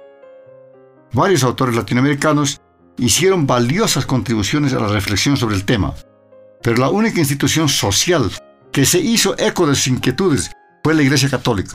Varios 1.12 1.44
autores 1.44 1.76
latinoamericanos 1.76 2.62
hicieron 2.98 3.46
valiosas 3.46 4.06
contribuciones 4.06 4.72
a 4.72 4.80
la 4.80 4.88
reflexión 4.88 5.36
sobre 5.36 5.56
el 5.58 5.66
tema, 5.66 5.96
pero 6.64 6.78
la 6.78 6.90
única 6.90 7.20
institución 7.20 7.68
social 7.68 8.32
que 8.72 8.86
se 8.86 9.00
hizo 9.00 9.38
eco 9.38 9.68
de 9.68 9.76
sus 9.76 9.88
inquietudes 9.88 10.52
fue 10.84 10.94
la 10.96 11.04
Iglesia 11.04 11.30
Católica, 11.30 11.74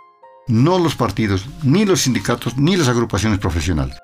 no 0.49 0.78
los 0.78 0.94
partidos, 0.94 1.47
ni 1.62 1.84
los 1.84 2.03
sindicatos, 2.03 2.57
ni 2.57 2.76
las 2.76 2.88
agrupaciones 2.88 3.38
profesionales. 3.38 3.99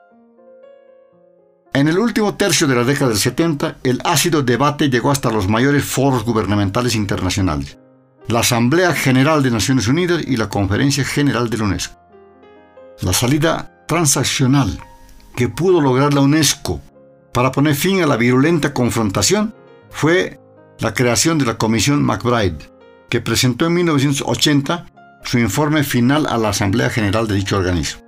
En 1.74 1.88
el 1.88 1.98
último 1.98 2.34
tercio 2.34 2.66
de 2.66 2.74
la 2.74 2.84
década 2.84 3.08
del 3.08 3.18
70, 3.18 3.78
el 3.82 4.00
ácido 4.04 4.42
debate 4.42 4.90
llegó 4.90 5.10
hasta 5.10 5.30
los 5.30 5.48
mayores 5.48 5.84
foros 5.84 6.24
gubernamentales 6.24 6.94
internacionales, 6.94 7.78
la 8.28 8.40
Asamblea 8.40 8.92
General 8.94 9.42
de 9.42 9.50
Naciones 9.50 9.88
Unidas 9.88 10.22
y 10.26 10.36
la 10.36 10.50
Conferencia 10.50 11.04
General 11.04 11.48
de 11.48 11.58
la 11.58 11.64
UNESCO. 11.64 11.96
La 13.00 13.14
salida 13.14 13.84
transaccional 13.88 14.78
que 15.34 15.48
pudo 15.48 15.80
lograr 15.80 16.12
la 16.12 16.20
UNESCO 16.20 16.80
para 17.32 17.50
poner 17.50 17.74
fin 17.74 18.02
a 18.02 18.06
la 18.06 18.18
virulenta 18.18 18.74
confrontación 18.74 19.54
fue 19.88 20.38
la 20.78 20.92
creación 20.92 21.38
de 21.38 21.46
la 21.46 21.56
Comisión 21.56 22.02
McBride, 22.02 22.71
que 23.12 23.20
presentó 23.20 23.66
en 23.66 23.74
1980 23.74 24.86
su 25.22 25.38
informe 25.38 25.84
final 25.84 26.26
a 26.26 26.38
la 26.38 26.48
Asamblea 26.48 26.88
General 26.88 27.28
de 27.28 27.34
dicho 27.34 27.58
organismo. 27.58 28.00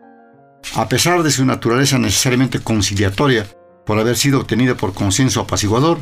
A 0.76 0.88
pesar 0.88 1.22
de 1.22 1.30
su 1.30 1.44
naturaleza 1.44 1.98
necesariamente 1.98 2.60
conciliatoria 2.60 3.46
por 3.84 3.98
haber 3.98 4.16
sido 4.16 4.40
obtenida 4.40 4.78
por 4.78 4.94
consenso 4.94 5.42
apaciguador, 5.42 5.98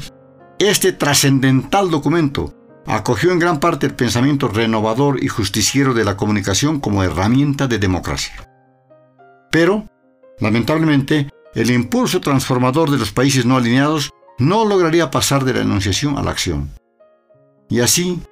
este 0.60 0.92
trascendental 0.92 1.90
documento 1.90 2.54
acogió 2.86 3.32
en 3.32 3.40
gran 3.40 3.58
parte 3.58 3.86
el 3.86 3.94
pensamiento 3.94 4.46
renovador 4.46 5.20
y 5.20 5.26
justiciero 5.26 5.94
de 5.94 6.04
la 6.04 6.16
comunicación 6.16 6.78
como 6.78 7.02
herramienta 7.02 7.66
de 7.66 7.80
democracia. 7.80 8.48
Pero, 9.50 9.88
lamentablemente, 10.38 11.28
el 11.56 11.72
impulso 11.72 12.20
transformador 12.20 12.88
de 12.88 12.98
los 12.98 13.10
países 13.10 13.44
no 13.46 13.56
alineados 13.56 14.12
no 14.38 14.64
lograría 14.64 15.10
pasar 15.10 15.44
de 15.44 15.54
la 15.54 15.62
enunciación 15.62 16.18
a 16.18 16.22
la 16.22 16.30
acción. 16.30 16.70
Y 17.68 17.80
así, 17.80 18.22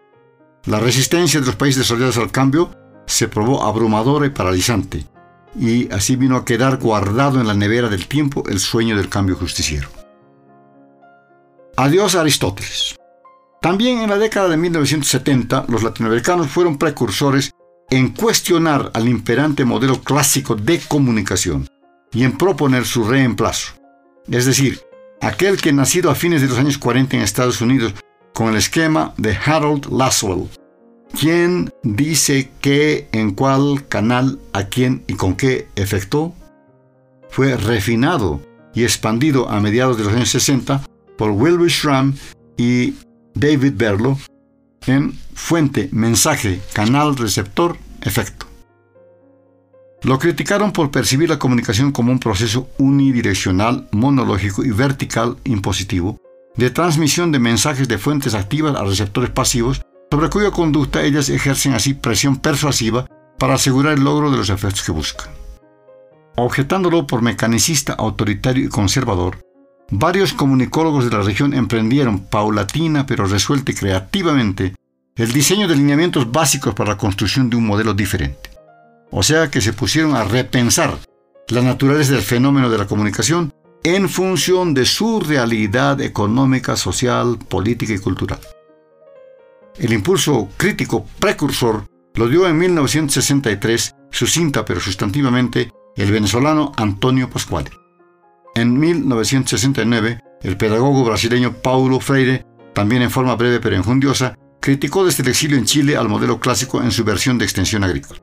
la 0.66 0.78
resistencia 0.78 1.40
de 1.40 1.46
los 1.46 1.56
países 1.56 1.82
desarrollados 1.82 2.18
al 2.18 2.30
cambio 2.30 2.70
se 3.06 3.28
probó 3.28 3.62
abrumadora 3.62 4.26
y 4.26 4.30
paralizante, 4.30 5.06
y 5.58 5.90
así 5.92 6.16
vino 6.16 6.36
a 6.36 6.44
quedar 6.44 6.78
guardado 6.78 7.40
en 7.40 7.46
la 7.46 7.54
nevera 7.54 7.88
del 7.88 8.06
tiempo 8.06 8.44
el 8.48 8.60
sueño 8.60 8.96
del 8.96 9.08
cambio 9.08 9.36
justiciero. 9.36 9.88
Adiós 11.76 12.14
Aristóteles. 12.14 12.96
También 13.62 13.98
en 14.00 14.10
la 14.10 14.18
década 14.18 14.48
de 14.48 14.56
1970 14.56 15.66
los 15.68 15.82
latinoamericanos 15.82 16.48
fueron 16.48 16.78
precursores 16.78 17.52
en 17.90 18.10
cuestionar 18.10 18.90
al 18.94 19.08
imperante 19.08 19.64
modelo 19.64 20.00
clásico 20.02 20.54
de 20.54 20.78
comunicación 20.78 21.68
y 22.12 22.24
en 22.24 22.38
proponer 22.38 22.84
su 22.86 23.04
reemplazo. 23.04 23.72
Es 24.28 24.46
decir, 24.46 24.80
aquel 25.20 25.60
que 25.60 25.72
nacido 25.72 26.10
a 26.10 26.14
fines 26.14 26.40
de 26.40 26.48
los 26.48 26.58
años 26.58 26.78
40 26.78 27.16
en 27.16 27.22
Estados 27.22 27.60
Unidos 27.60 27.94
con 28.34 28.48
el 28.48 28.56
esquema 28.56 29.14
de 29.16 29.36
Harold 29.36 29.86
Laswell, 29.90 30.48
quien 31.18 31.70
dice 31.82 32.50
qué, 32.60 33.08
en 33.12 33.32
cuál 33.32 33.86
canal, 33.88 34.38
a 34.52 34.64
quién 34.64 35.02
y 35.06 35.14
con 35.14 35.34
qué 35.34 35.68
efecto, 35.76 36.34
fue 37.28 37.56
refinado 37.56 38.40
y 38.74 38.84
expandido 38.84 39.48
a 39.48 39.60
mediados 39.60 39.98
de 39.98 40.04
los 40.04 40.12
años 40.12 40.30
60 40.30 40.82
por 41.16 41.30
Wilbur 41.30 41.70
Schramm 41.70 42.14
y 42.56 42.94
David 43.34 43.74
Berlo 43.76 44.18
en 44.86 45.12
fuente, 45.34 45.88
mensaje, 45.92 46.60
canal, 46.72 47.16
receptor, 47.16 47.76
efecto. 48.02 48.46
Lo 50.02 50.18
criticaron 50.18 50.72
por 50.72 50.90
percibir 50.90 51.28
la 51.28 51.38
comunicación 51.38 51.92
como 51.92 52.10
un 52.10 52.18
proceso 52.18 52.68
unidireccional, 52.78 53.88
monológico 53.92 54.64
y 54.64 54.70
vertical 54.70 55.36
impositivo 55.44 56.19
de 56.56 56.70
transmisión 56.70 57.32
de 57.32 57.38
mensajes 57.38 57.88
de 57.88 57.98
fuentes 57.98 58.34
activas 58.34 58.76
a 58.76 58.84
receptores 58.84 59.30
pasivos, 59.30 59.82
sobre 60.10 60.28
cuya 60.28 60.50
conducta 60.50 61.02
ellas 61.02 61.28
ejercen 61.28 61.74
así 61.74 61.94
presión 61.94 62.38
persuasiva 62.38 63.06
para 63.38 63.54
asegurar 63.54 63.94
el 63.94 64.04
logro 64.04 64.30
de 64.30 64.36
los 64.36 64.50
efectos 64.50 64.82
que 64.82 64.92
buscan. 64.92 65.30
Objetándolo 66.36 67.06
por 67.06 67.22
mecanicista, 67.22 67.94
autoritario 67.94 68.64
y 68.64 68.68
conservador, 68.68 69.38
varios 69.90 70.32
comunicólogos 70.32 71.04
de 71.04 71.16
la 71.16 71.22
región 71.22 71.54
emprendieron 71.54 72.20
paulatina 72.20 73.06
pero 73.06 73.26
resuelta 73.26 73.72
y 73.72 73.74
creativamente 73.74 74.74
el 75.16 75.32
diseño 75.32 75.68
de 75.68 75.76
lineamientos 75.76 76.30
básicos 76.30 76.74
para 76.74 76.90
la 76.90 76.98
construcción 76.98 77.50
de 77.50 77.56
un 77.56 77.66
modelo 77.66 77.94
diferente. 77.94 78.50
O 79.10 79.22
sea 79.22 79.50
que 79.50 79.60
se 79.60 79.72
pusieron 79.72 80.14
a 80.14 80.24
repensar 80.24 80.96
la 81.48 81.62
naturaleza 81.62 82.12
del 82.12 82.22
fenómeno 82.22 82.70
de 82.70 82.78
la 82.78 82.86
comunicación 82.86 83.49
en 83.82 84.08
función 84.08 84.74
de 84.74 84.84
su 84.84 85.20
realidad 85.20 86.00
económica, 86.00 86.76
social, 86.76 87.38
política 87.38 87.94
y 87.94 87.98
cultural. 87.98 88.40
El 89.78 89.92
impulso 89.92 90.48
crítico 90.56 91.06
precursor 91.18 91.86
lo 92.14 92.28
dio 92.28 92.46
en 92.46 92.58
1963, 92.58 93.94
sucinta 94.10 94.64
pero 94.64 94.80
sustantivamente, 94.80 95.70
el 95.96 96.12
venezolano 96.12 96.72
Antonio 96.76 97.30
Pascuale. 97.30 97.70
En 98.54 98.78
1969, 98.78 100.20
el 100.42 100.56
pedagogo 100.56 101.04
brasileño 101.04 101.54
Paulo 101.54 102.00
Freire, 102.00 102.44
también 102.74 103.02
en 103.02 103.10
forma 103.10 103.36
breve 103.36 103.60
pero 103.60 103.76
enjundiosa, 103.76 104.36
criticó 104.60 105.04
desde 105.04 105.22
el 105.22 105.30
exilio 105.30 105.56
en 105.56 105.64
Chile 105.64 105.96
al 105.96 106.08
modelo 106.08 106.40
clásico 106.40 106.82
en 106.82 106.90
su 106.90 107.04
versión 107.04 107.38
de 107.38 107.44
extensión 107.44 107.84
agrícola. 107.84 108.20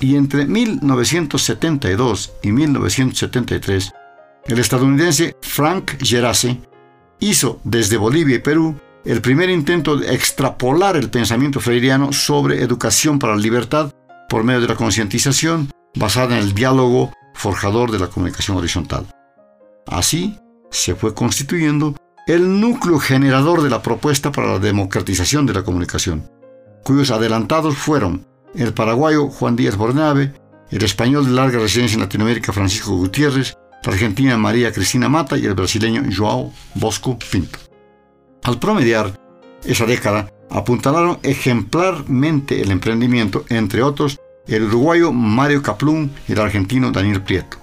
Y 0.00 0.16
entre 0.16 0.46
1972 0.46 2.32
y 2.42 2.50
1973, 2.50 3.92
el 4.46 4.58
estadounidense 4.58 5.36
Frank 5.40 5.92
Gerace 6.02 6.60
hizo 7.20 7.60
desde 7.64 7.96
Bolivia 7.96 8.36
y 8.36 8.40
Perú 8.40 8.78
el 9.04 9.20
primer 9.20 9.50
intento 9.50 9.96
de 9.96 10.14
extrapolar 10.14 10.96
el 10.96 11.10
pensamiento 11.10 11.60
freiriano 11.60 12.12
sobre 12.12 12.62
educación 12.62 13.18
para 13.18 13.34
la 13.34 13.40
libertad 13.40 13.92
por 14.28 14.44
medio 14.44 14.60
de 14.60 14.68
la 14.68 14.76
concientización 14.76 15.70
basada 15.94 16.36
en 16.36 16.42
el 16.42 16.54
diálogo 16.54 17.12
forjador 17.34 17.90
de 17.90 17.98
la 17.98 18.08
comunicación 18.08 18.56
horizontal. 18.56 19.06
Así 19.86 20.38
se 20.70 20.94
fue 20.94 21.14
constituyendo 21.14 21.94
el 22.26 22.60
núcleo 22.60 22.98
generador 22.98 23.62
de 23.62 23.70
la 23.70 23.82
propuesta 23.82 24.32
para 24.32 24.52
la 24.52 24.58
democratización 24.58 25.44
de 25.46 25.52
la 25.52 25.62
comunicación, 25.62 26.30
cuyos 26.82 27.10
adelantados 27.10 27.76
fueron 27.76 28.26
el 28.54 28.72
paraguayo 28.72 29.28
Juan 29.28 29.56
Díaz 29.56 29.76
Bornave, 29.76 30.32
el 30.70 30.82
español 30.82 31.26
de 31.26 31.32
larga 31.32 31.58
residencia 31.58 31.96
en 31.96 32.02
Latinoamérica 32.02 32.52
Francisco 32.52 32.96
Gutiérrez, 32.96 33.54
la 33.84 33.92
argentina 33.92 34.36
María 34.36 34.72
Cristina 34.72 35.08
Mata 35.08 35.36
y 35.36 35.44
el 35.44 35.54
brasileño 35.54 36.02
Joao 36.14 36.52
Bosco 36.74 37.18
Pinto. 37.30 37.58
Al 38.42 38.58
promediar 38.58 39.18
esa 39.64 39.86
década, 39.86 40.30
apuntalaron 40.50 41.18
ejemplarmente 41.22 42.60
el 42.60 42.70
emprendimiento, 42.70 43.44
entre 43.48 43.82
otros, 43.82 44.20
el 44.46 44.64
uruguayo 44.64 45.12
Mario 45.12 45.62
Caplún 45.62 46.12
y 46.28 46.32
el 46.32 46.40
argentino 46.40 46.92
Daniel 46.92 47.22
Prieto. 47.22 47.58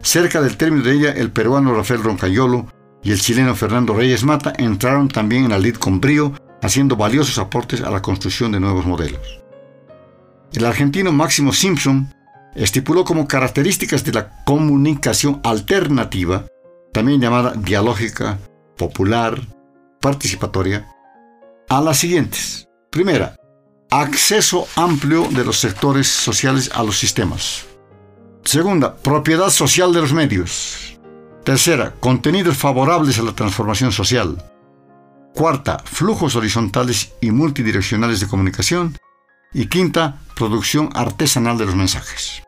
Cerca 0.00 0.40
del 0.40 0.56
término 0.56 0.84
de 0.84 0.92
ella, 0.92 1.12
el 1.12 1.30
peruano 1.30 1.74
Rafael 1.74 2.02
Roncayolo 2.02 2.66
y 3.02 3.12
el 3.12 3.20
chileno 3.20 3.54
Fernando 3.54 3.94
Reyes 3.94 4.24
Mata 4.24 4.52
entraron 4.56 5.08
también 5.08 5.44
en 5.44 5.50
la 5.50 5.58
lid 5.58 5.76
con 5.76 6.00
brío, 6.00 6.32
haciendo 6.62 6.96
valiosos 6.96 7.38
aportes 7.38 7.82
a 7.82 7.90
la 7.90 8.02
construcción 8.02 8.52
de 8.52 8.60
nuevos 8.60 8.86
modelos. 8.86 9.42
El 10.52 10.64
argentino 10.64 11.12
Máximo 11.12 11.52
Simpson 11.52 12.12
estipuló 12.56 13.04
como 13.04 13.28
características 13.28 14.04
de 14.04 14.12
la 14.12 14.44
comunicación 14.44 15.40
alternativa, 15.44 16.46
también 16.92 17.20
llamada 17.20 17.52
dialógica, 17.56 18.38
popular, 18.76 19.40
participatoria, 20.00 20.88
a 21.68 21.80
las 21.80 21.98
siguientes. 21.98 22.66
Primera, 22.90 23.36
acceso 23.90 24.66
amplio 24.76 25.28
de 25.30 25.44
los 25.44 25.58
sectores 25.58 26.06
sociales 26.06 26.70
a 26.74 26.82
los 26.82 26.98
sistemas. 26.98 27.66
Segunda, 28.44 28.96
propiedad 28.96 29.50
social 29.50 29.92
de 29.92 30.00
los 30.00 30.12
medios. 30.12 30.98
Tercera, 31.44 31.94
contenidos 32.00 32.56
favorables 32.56 33.18
a 33.18 33.22
la 33.22 33.32
transformación 33.32 33.92
social. 33.92 34.36
Cuarta, 35.34 35.78
flujos 35.84 36.36
horizontales 36.36 37.12
y 37.20 37.30
multidireccionales 37.30 38.20
de 38.20 38.28
comunicación. 38.28 38.96
Y 39.52 39.66
quinta, 39.66 40.20
producción 40.34 40.90
artesanal 40.94 41.58
de 41.58 41.66
los 41.66 41.76
mensajes. 41.76 42.45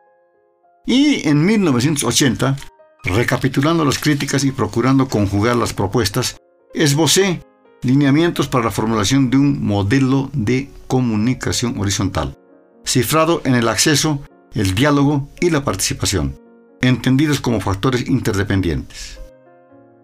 Y 0.89 1.27
en 1.27 1.45
1980, 1.45 2.57
recapitulando 3.03 3.85
las 3.85 3.99
críticas 3.99 4.43
y 4.43 4.51
procurando 4.51 5.07
conjugar 5.07 5.55
las 5.55 5.71
propuestas, 5.71 6.37
esbocé 6.73 7.43
lineamientos 7.83 8.47
para 8.47 8.65
la 8.65 8.71
formulación 8.71 9.29
de 9.29 9.37
un 9.37 9.63
modelo 9.63 10.31
de 10.33 10.71
comunicación 10.87 11.79
horizontal, 11.79 12.35
cifrado 12.83 13.43
en 13.45 13.53
el 13.53 13.67
acceso, 13.67 14.23
el 14.55 14.73
diálogo 14.73 15.29
y 15.39 15.51
la 15.51 15.63
participación, 15.63 16.39
entendidos 16.81 17.39
como 17.39 17.61
factores 17.61 18.09
interdependientes. 18.09 19.19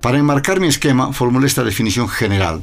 Para 0.04 0.20
enmarcar 0.20 0.60
mi 0.60 0.68
esquema, 0.68 1.14
formulé 1.14 1.48
esta 1.48 1.64
definición 1.64 2.08
general. 2.08 2.62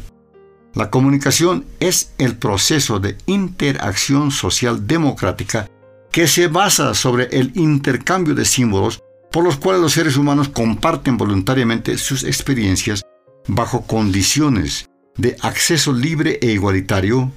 La 0.74 0.90
comunicación 0.90 1.64
es 1.80 2.12
el 2.18 2.36
proceso 2.36 3.00
de 3.00 3.18
interacción 3.26 4.30
social 4.30 4.86
democrática 4.86 5.68
que 6.12 6.28
se 6.28 6.46
basa 6.46 6.94
sobre 6.94 7.24
el 7.32 7.52
intercambio 7.54 8.34
de 8.34 8.44
símbolos 8.44 9.02
por 9.32 9.42
los 9.42 9.56
cuales 9.56 9.80
los 9.80 9.94
seres 9.94 10.18
humanos 10.18 10.50
comparten 10.50 11.16
voluntariamente 11.16 11.96
sus 11.96 12.22
experiencias 12.22 13.02
bajo 13.48 13.86
condiciones 13.86 14.90
de 15.16 15.36
acceso 15.40 15.92
libre 15.92 16.38
e 16.42 16.52
igualitario, 16.52 17.32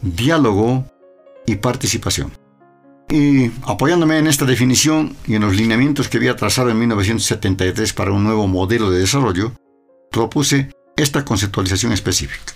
diálogo 0.00 0.84
y 1.46 1.54
participación. 1.56 2.32
Y 3.08 3.52
apoyándome 3.62 4.18
en 4.18 4.26
esta 4.26 4.44
definición 4.44 5.16
y 5.26 5.36
en 5.36 5.42
los 5.42 5.54
lineamientos 5.54 6.08
que 6.08 6.16
había 6.16 6.34
trazado 6.34 6.70
en 6.70 6.78
1973 6.80 7.92
para 7.92 8.10
un 8.10 8.24
nuevo 8.24 8.48
modelo 8.48 8.90
de 8.90 8.98
desarrollo, 8.98 9.52
propuse 10.10 10.70
esta 10.96 11.24
conceptualización 11.24 11.92
específica. 11.92 12.54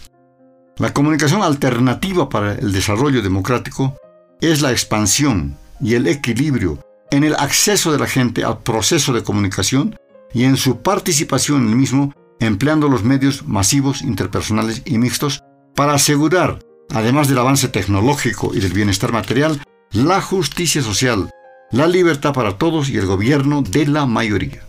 La 0.79 0.93
comunicación 0.93 1.43
alternativa 1.43 2.29
para 2.29 2.55
el 2.55 2.73
desarrollo 2.73 3.23
democrático 3.23 3.97
es 4.41 4.61
la 4.61 4.71
expansión 4.71 5.57
y 5.81 5.95
el 5.95 6.07
equilibrio 6.07 6.81
en 7.11 7.25
el 7.25 7.35
acceso 7.35 7.93
de 7.93 7.99
la 7.99 8.07
gente 8.07 8.45
al 8.45 8.63
proceso 8.63 9.13
de 9.13 9.23
comunicación 9.23 9.97
y 10.33 10.45
en 10.45 10.57
su 10.57 10.83
participación 10.83 11.63
en 11.63 11.69
el 11.71 11.77
mismo, 11.77 12.13
empleando 12.39 12.89
los 12.89 13.03
medios 13.03 13.47
masivos, 13.47 14.03
interpersonales 14.03 14.83
y 14.85 14.99
mixtos 14.99 15.43
para 15.75 15.95
asegurar, 15.95 16.59
además 16.91 17.29
del 17.29 17.39
avance 17.39 17.69
tecnológico 17.69 18.53
y 18.55 18.61
del 18.61 18.73
bienestar 18.73 19.13
material, 19.13 19.63
la 19.93 20.21
justicia 20.21 20.83
social, 20.83 21.31
la 21.71 21.87
libertad 21.87 22.33
para 22.33 22.59
todos 22.59 22.91
y 22.91 22.99
el 22.99 23.07
gobierno 23.07 23.63
de 23.63 23.87
la 23.87 24.07
mayoría. 24.07 24.63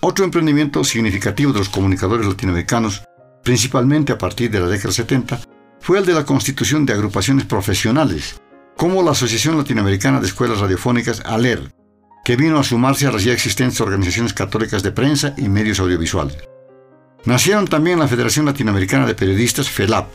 Otro 0.00 0.24
emprendimiento 0.24 0.84
significativo 0.84 1.52
de 1.52 1.60
los 1.60 1.68
comunicadores 1.68 2.26
latinoamericanos, 2.26 3.02
principalmente 3.42 4.12
a 4.12 4.18
partir 4.18 4.50
de 4.50 4.60
la 4.60 4.66
década 4.66 4.92
70, 4.92 5.40
fue 5.80 5.98
el 5.98 6.06
de 6.06 6.14
la 6.14 6.24
constitución 6.24 6.86
de 6.86 6.92
agrupaciones 6.92 7.44
profesionales, 7.44 8.40
como 8.76 9.02
la 9.02 9.12
Asociación 9.12 9.56
Latinoamericana 9.56 10.20
de 10.20 10.26
Escuelas 10.26 10.60
Radiofónicas 10.60 11.20
ALER, 11.24 11.72
que 12.24 12.36
vino 12.36 12.58
a 12.58 12.64
sumarse 12.64 13.06
a 13.06 13.12
las 13.12 13.24
ya 13.24 13.32
existentes 13.32 13.80
organizaciones 13.80 14.32
católicas 14.32 14.82
de 14.82 14.92
prensa 14.92 15.34
y 15.36 15.48
medios 15.48 15.80
audiovisuales. 15.80 16.36
Nacieron 17.24 17.66
también 17.66 17.98
la 17.98 18.08
Federación 18.08 18.46
Latinoamericana 18.46 19.06
de 19.06 19.14
Periodistas 19.14 19.68
FELAP, 19.68 20.08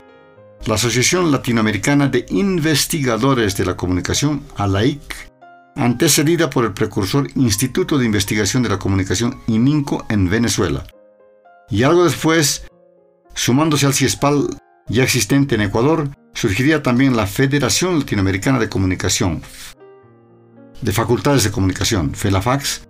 la 0.65 0.75
Asociación 0.75 1.31
Latinoamericana 1.31 2.07
de 2.07 2.25
Investigadores 2.29 3.57
de 3.57 3.65
la 3.65 3.75
Comunicación, 3.75 4.43
ALAIC, 4.55 5.31
antecedida 5.75 6.49
por 6.49 6.65
el 6.65 6.73
precursor 6.73 7.27
Instituto 7.35 7.97
de 7.97 8.05
Investigación 8.05 8.63
de 8.63 8.69
la 8.69 8.79
Comunicación 8.79 9.41
ININCO 9.47 10.05
en 10.09 10.29
Venezuela. 10.29 10.85
Y 11.69 11.83
algo 11.83 12.05
después, 12.05 12.65
sumándose 13.33 13.85
al 13.85 13.93
CIESPAL 13.93 14.57
ya 14.87 15.03
existente 15.03 15.55
en 15.55 15.61
Ecuador, 15.61 16.09
surgiría 16.33 16.83
también 16.83 17.15
la 17.15 17.27
Federación 17.27 17.99
Latinoamericana 17.99 18.59
de 18.59 18.69
Comunicación, 18.69 19.41
de 20.81 20.91
Facultades 20.91 21.43
de 21.43 21.51
Comunicación, 21.51 22.13
FELAFAX, 22.13 22.87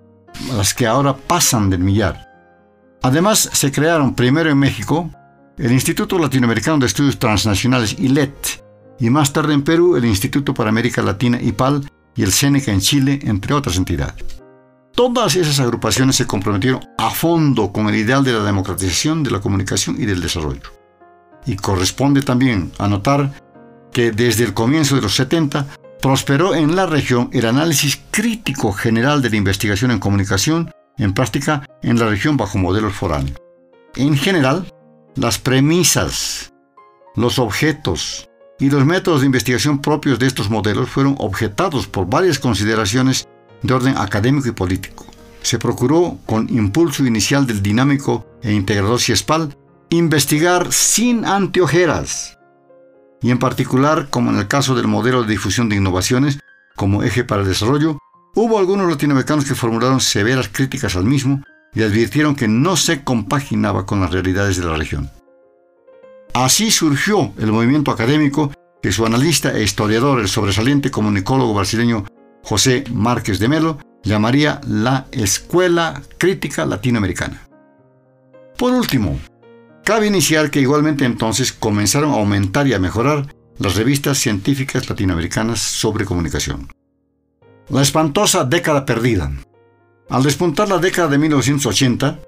las 0.56 0.74
que 0.74 0.88
ahora 0.88 1.16
pasan 1.16 1.70
del 1.70 1.80
millar. 1.80 2.30
Además, 3.02 3.50
se 3.52 3.72
crearon 3.72 4.16
primero 4.16 4.50
en 4.50 4.58
México 4.58 5.10
el 5.58 5.72
Instituto 5.72 6.18
Latinoamericano 6.18 6.80
de 6.80 6.88
Estudios 6.88 7.20
Transnacionales, 7.20 8.00
ILET, 8.00 8.64
y 9.00 9.10
más 9.10 9.34
tarde 9.34 9.54
en 9.54 9.64
Perú 9.64 9.96
el 9.96 10.06
Instituto 10.06 10.54
para 10.54 10.70
América 10.70 11.02
Latina, 11.02 11.40
IPAL, 11.42 11.88
y 12.16 12.24
el 12.24 12.32
Seneca 12.32 12.72
en 12.72 12.80
Chile, 12.80 13.20
entre 13.24 13.54
otras 13.54 13.78
entidades. 13.78 14.24
Todas 14.96 15.36
esas 15.36 15.60
agrupaciones 15.60 16.16
se 16.16 16.28
comprometieron 16.28 16.82
a 16.98 17.10
fondo 17.10 17.72
con 17.72 17.90
el 17.90 17.96
ideal 17.96 18.24
de 18.24 18.34
la 18.34 18.44
democratización 18.44 19.24
de 19.24 19.32
la 19.32 19.42
comunicación 19.42 20.00
y 20.00 20.06
del 20.06 20.22
desarrollo. 20.22 20.83
Y 21.46 21.56
corresponde 21.56 22.22
también 22.22 22.72
anotar 22.78 23.32
que 23.92 24.12
desde 24.12 24.44
el 24.44 24.54
comienzo 24.54 24.96
de 24.96 25.02
los 25.02 25.16
70 25.16 25.68
prosperó 26.02 26.56
en 26.56 26.76
la 26.76 26.86
región 26.86 27.30
el 27.32 27.46
análisis 27.46 28.00
crítico 28.12 28.74
general 28.74 29.22
de 29.22 29.30
la 29.30 29.38
investigación 29.38 29.92
en 29.92 30.00
comunicación 30.00 30.72
en 30.98 31.14
práctica 31.14 31.66
en 31.82 31.98
la 32.00 32.08
región 32.08 32.38
bajo 32.38 32.58
modelos 32.58 32.94
foráneos. 32.94 33.38
En 33.96 34.18
general, 34.18 34.68
las 35.16 35.38
premisas, 35.38 36.54
los 37.16 37.40
objetos 37.40 38.30
y 38.60 38.70
los 38.70 38.86
métodos 38.86 39.22
de 39.22 39.28
investigación 39.28 39.80
propios 39.80 40.20
de 40.20 40.28
estos 40.28 40.50
modelos 40.50 40.90
fueron 40.90 41.16
objetados 41.20 41.88
por 41.88 42.10
varias 42.10 42.40
consideraciones 42.40 43.28
de 43.62 43.74
orden 43.74 43.98
académico 43.98 44.48
y 44.48 44.52
político. 44.52 45.06
Se 45.42 45.60
procuró, 45.60 46.18
con 46.26 46.50
impulso 46.50 47.06
inicial 47.06 47.46
del 47.46 47.62
dinámico 47.62 48.26
e 48.42 48.54
integrador 48.54 49.00
CIESPAL, 49.00 49.56
investigar 49.98 50.74
sin 50.74 51.26
anteojeras, 51.26 52.40
y 53.22 53.32
en 53.32 53.40
particular, 53.40 54.08
como 54.10 54.32
en 54.32 54.38
el 54.38 54.48
caso 54.48 54.76
del 54.76 54.88
modelo 54.88 55.24
de 55.24 55.30
difusión 55.30 55.70
de 55.70 55.76
innovaciones 55.76 56.40
como 56.76 57.04
eje 57.04 57.24
para 57.24 57.44
el 57.44 57.48
desarrollo, 57.48 58.00
hubo 58.36 58.58
algunos 58.58 58.90
latinoamericanos 58.90 59.46
que 59.46 59.56
formularon 59.56 60.02
severas 60.02 60.50
críticas 60.50 60.96
al 60.96 61.06
mismo 61.06 61.44
y 61.74 61.84
advirtieron 61.84 62.36
que 62.36 62.48
no 62.48 62.76
se 62.76 63.04
compaginaba 63.04 63.86
con 63.86 64.02
las 64.02 64.12
realidades 64.12 64.58
de 64.58 64.66
la 64.66 64.76
región. 64.76 65.12
Así 66.34 66.72
surgió 66.72 67.32
el 67.38 67.52
movimiento 67.52 67.92
académico 67.92 68.52
que 68.82 68.92
su 68.92 69.06
analista 69.06 69.54
e 69.54 69.64
historiador, 69.64 70.20
el 70.20 70.28
sobresaliente 70.28 70.90
comunicólogo 70.90 71.54
brasileño 71.54 72.06
José 72.44 72.84
Márquez 72.92 73.40
de 73.40 73.48
Melo, 73.48 73.78
llamaría 74.04 74.60
la 74.68 75.06
Escuela 75.12 76.02
Crítica 76.18 76.66
Latinoamericana. 76.66 77.48
Por 78.58 78.74
último, 78.74 79.20
cabe 79.84 80.08
iniciar 80.08 80.50
que 80.50 80.62
igualmente 80.62 81.06
entonces 81.06 81.54
comenzaron 81.54 82.12
a 82.12 82.16
aumentar 82.16 82.68
y 82.68 82.74
a 82.74 82.80
mejorar 82.80 83.34
las 83.60 83.76
revistas 83.76 84.18
científicas 84.18 84.90
latinoamericanas 84.90 85.60
sobre 85.60 86.06
comunicación. 86.06 86.68
La 87.70 87.82
espantosa 87.82 88.44
década 88.44 88.86
perdida. 88.86 89.32
Al 90.10 90.24
despuntar 90.24 90.70
la 90.70 90.80
década 90.80 91.10
de 91.10 91.18
1980, 91.18 92.20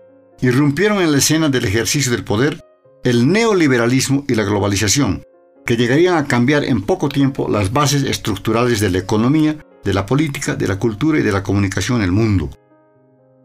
irrumpieron 0.41 1.01
en 1.01 1.12
la 1.12 1.18
escena 1.18 1.49
del 1.49 1.66
ejercicio 1.66 2.12
del 2.12 2.24
poder 2.24 2.62
el 3.03 3.32
neoliberalismo 3.32 4.26
y 4.28 4.34
la 4.34 4.43
globalización, 4.43 5.24
que 5.66 5.78
llegarían 5.78 6.18
a 6.18 6.26
cambiar 6.26 6.64
en 6.64 6.82
poco 6.82 7.08
tiempo 7.08 7.47
las 7.47 7.72
bases 7.72 8.03
estructurales 8.03 8.80
de 8.80 8.89
la 8.89 8.97
economía, 8.97 9.58
de 9.84 9.93
la 9.93 10.08
política, 10.08 10.56
de 10.56 10.68
la 10.68 10.80
cultura 10.80 11.20
y 11.20 11.22
de 11.22 11.32
la 11.32 11.43
comunicación 11.43 11.97
en 11.97 12.03
el 12.06 12.12
mundo. 12.12 12.49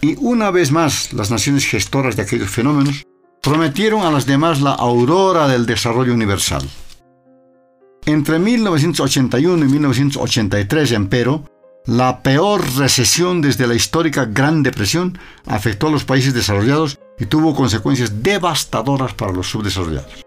Y 0.00 0.16
una 0.18 0.50
vez 0.50 0.72
más, 0.72 1.12
las 1.12 1.30
naciones 1.30 1.66
gestoras 1.66 2.16
de 2.16 2.22
aquellos 2.22 2.48
fenómenos 2.48 3.04
prometieron 3.42 4.02
a 4.02 4.10
las 4.10 4.26
demás 4.26 4.60
la 4.60 4.72
aurora 4.72 5.48
del 5.48 5.66
desarrollo 5.66 6.12
universal. 6.12 6.68
Entre 8.06 8.38
1981 8.38 9.64
y 9.64 9.68
1983, 9.68 10.92
empero, 10.92 11.44
la 11.86 12.22
peor 12.22 12.62
recesión 12.76 13.40
desde 13.40 13.66
la 13.66 13.74
histórica 13.74 14.26
Gran 14.26 14.62
Depresión 14.62 15.18
afectó 15.46 15.88
a 15.88 15.90
los 15.90 16.04
países 16.04 16.34
desarrollados 16.34 16.98
y 17.18 17.26
tuvo 17.26 17.54
consecuencias 17.54 18.22
devastadoras 18.22 19.14
para 19.14 19.32
los 19.32 19.48
subdesarrollados. 19.48 20.24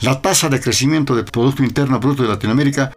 La 0.00 0.22
tasa 0.22 0.48
de 0.48 0.60
crecimiento 0.60 1.14
del 1.14 1.24
Producto 1.24 1.62
Interno 1.64 2.00
Bruto 2.00 2.22
de 2.22 2.28
Latinoamérica, 2.28 2.92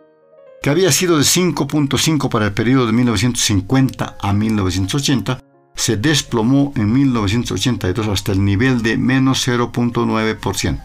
que 0.61 0.69
había 0.69 0.91
sido 0.91 1.17
de 1.17 1.23
5.5 1.23 2.29
para 2.29 2.45
el 2.45 2.53
periodo 2.53 2.85
de 2.85 2.93
1950 2.93 4.17
a 4.21 4.33
1980, 4.33 5.39
se 5.75 5.97
desplomó 5.97 6.73
en 6.75 6.91
1982 6.91 8.07
hasta 8.07 8.31
el 8.31 8.43
nivel 8.43 8.81
de 8.81 8.97
menos 8.97 9.47
0.9%. 9.47 10.81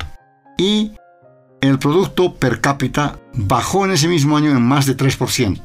Y 0.58 0.92
el 1.60 1.78
Producto 1.78 2.34
Per 2.34 2.60
cápita 2.60 3.18
bajó 3.34 3.84
en 3.84 3.92
ese 3.92 4.08
mismo 4.08 4.36
año 4.36 4.50
en 4.50 4.62
más 4.62 4.86
de 4.86 4.96
3%. 4.96 5.60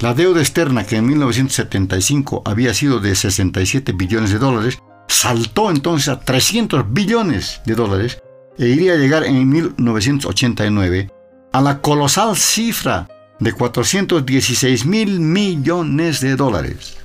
La 0.00 0.12
deuda 0.12 0.40
externa, 0.40 0.84
que 0.84 0.96
en 0.96 1.06
1975 1.06 2.42
había 2.44 2.74
sido 2.74 3.00
de 3.00 3.14
67 3.14 3.92
billones 3.92 4.30
de 4.30 4.38
dólares, 4.38 4.78
saltó 5.08 5.70
entonces 5.70 6.08
a 6.08 6.20
300 6.20 6.92
billones 6.92 7.62
de 7.64 7.74
dólares 7.74 8.22
e 8.58 8.68
iría 8.68 8.94
a 8.94 8.96
llegar 8.96 9.24
en 9.24 9.48
1989 9.48 11.10
a 11.52 11.60
la 11.60 11.80
colosal 11.80 12.36
cifra 12.36 13.08
de 13.38 13.52
416 13.52 14.84
mil 14.86 15.20
millones 15.20 16.20
de 16.20 16.36
dólares. 16.36 16.98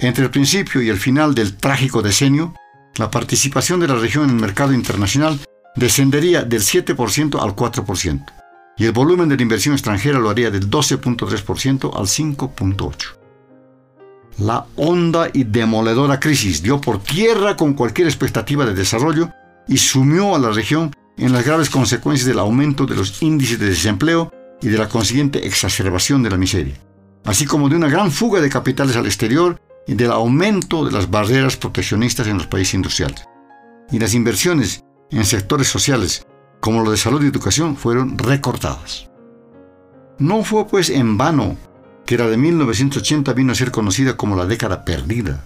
Entre 0.00 0.24
el 0.24 0.30
principio 0.30 0.80
y 0.80 0.88
el 0.88 0.98
final 0.98 1.34
del 1.34 1.56
trágico 1.56 2.02
decenio, 2.02 2.54
la 2.96 3.10
participación 3.10 3.80
de 3.80 3.88
la 3.88 3.96
región 3.96 4.24
en 4.24 4.30
el 4.30 4.40
mercado 4.40 4.72
internacional 4.72 5.40
descendería 5.74 6.42
del 6.42 6.60
7% 6.60 7.40
al 7.40 7.56
4%, 7.56 8.24
y 8.76 8.84
el 8.84 8.92
volumen 8.92 9.28
de 9.28 9.36
la 9.36 9.42
inversión 9.42 9.74
extranjera 9.74 10.20
lo 10.20 10.30
haría 10.30 10.50
del 10.50 10.70
12.3% 10.70 11.96
al 11.96 12.06
5.8%. 12.06 13.18
La 14.38 14.66
honda 14.76 15.28
y 15.32 15.42
demoledora 15.42 16.20
crisis 16.20 16.62
dio 16.62 16.80
por 16.80 17.02
tierra 17.02 17.56
con 17.56 17.74
cualquier 17.74 18.06
expectativa 18.06 18.64
de 18.64 18.74
desarrollo 18.74 19.32
y 19.66 19.78
sumió 19.78 20.36
a 20.36 20.38
la 20.38 20.50
región 20.50 20.94
en 21.16 21.32
las 21.32 21.44
graves 21.44 21.70
consecuencias 21.70 22.28
del 22.28 22.38
aumento 22.38 22.86
de 22.86 22.94
los 22.94 23.20
índices 23.20 23.58
de 23.58 23.70
desempleo 23.70 24.32
y 24.62 24.68
de 24.68 24.78
la 24.78 24.88
consiguiente 24.88 25.44
exacerbación 25.44 26.22
de 26.22 26.30
la 26.30 26.36
miseria, 26.36 26.76
así 27.24 27.46
como 27.46 27.68
de 27.68 27.74
una 27.74 27.88
gran 27.88 28.12
fuga 28.12 28.40
de 28.40 28.48
capitales 28.48 28.94
al 28.94 29.06
exterior 29.06 29.60
del 29.94 30.12
aumento 30.12 30.84
de 30.84 30.92
las 30.92 31.10
barreras 31.10 31.56
proteccionistas 31.56 32.26
en 32.26 32.38
los 32.38 32.46
países 32.46 32.74
industriales. 32.74 33.24
Y 33.90 33.98
las 33.98 34.14
inversiones 34.14 34.84
en 35.10 35.24
sectores 35.24 35.68
sociales 35.68 36.26
como 36.60 36.82
los 36.82 36.90
de 36.90 36.96
salud 36.96 37.22
y 37.22 37.28
educación 37.28 37.76
fueron 37.76 38.18
recortadas. 38.18 39.08
No 40.18 40.42
fue 40.42 40.66
pues 40.66 40.90
en 40.90 41.16
vano 41.16 41.56
que 42.04 42.18
la 42.18 42.26
de 42.26 42.36
1980 42.36 43.32
vino 43.32 43.52
a 43.52 43.54
ser 43.54 43.70
conocida 43.70 44.16
como 44.16 44.36
la 44.36 44.46
década 44.46 44.84
perdida. 44.84 45.44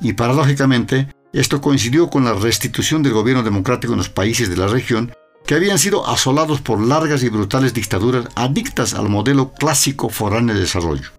Y 0.00 0.14
paradójicamente, 0.14 1.08
esto 1.32 1.60
coincidió 1.60 2.10
con 2.10 2.24
la 2.24 2.34
restitución 2.34 3.02
del 3.02 3.12
gobierno 3.12 3.42
democrático 3.42 3.92
en 3.92 3.98
los 3.98 4.08
países 4.08 4.48
de 4.48 4.56
la 4.56 4.66
región 4.66 5.12
que 5.46 5.54
habían 5.54 5.78
sido 5.78 6.06
asolados 6.06 6.60
por 6.60 6.80
largas 6.80 7.22
y 7.22 7.28
brutales 7.28 7.74
dictaduras 7.74 8.26
adictas 8.34 8.94
al 8.94 9.08
modelo 9.08 9.52
clásico 9.52 10.08
foráneo 10.08 10.54
de 10.54 10.62
desarrollo. 10.62 11.10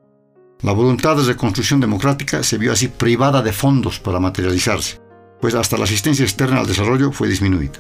La 0.66 0.72
voluntad 0.72 1.16
de 1.16 1.22
reconstrucción 1.22 1.80
democrática 1.80 2.42
se 2.42 2.58
vio 2.58 2.72
así 2.72 2.88
privada 2.88 3.44
de 3.44 3.54
fondos 3.54 4.00
para 4.00 4.20
materializarse, 4.20 5.00
pues 5.40 5.54
hasta 5.54 5.78
la 5.78 5.84
asistencia 5.84 6.26
externa 6.26 6.60
al 6.60 6.66
desarrollo 6.66 7.12
fue 7.12 7.28
disminuida. 7.28 7.80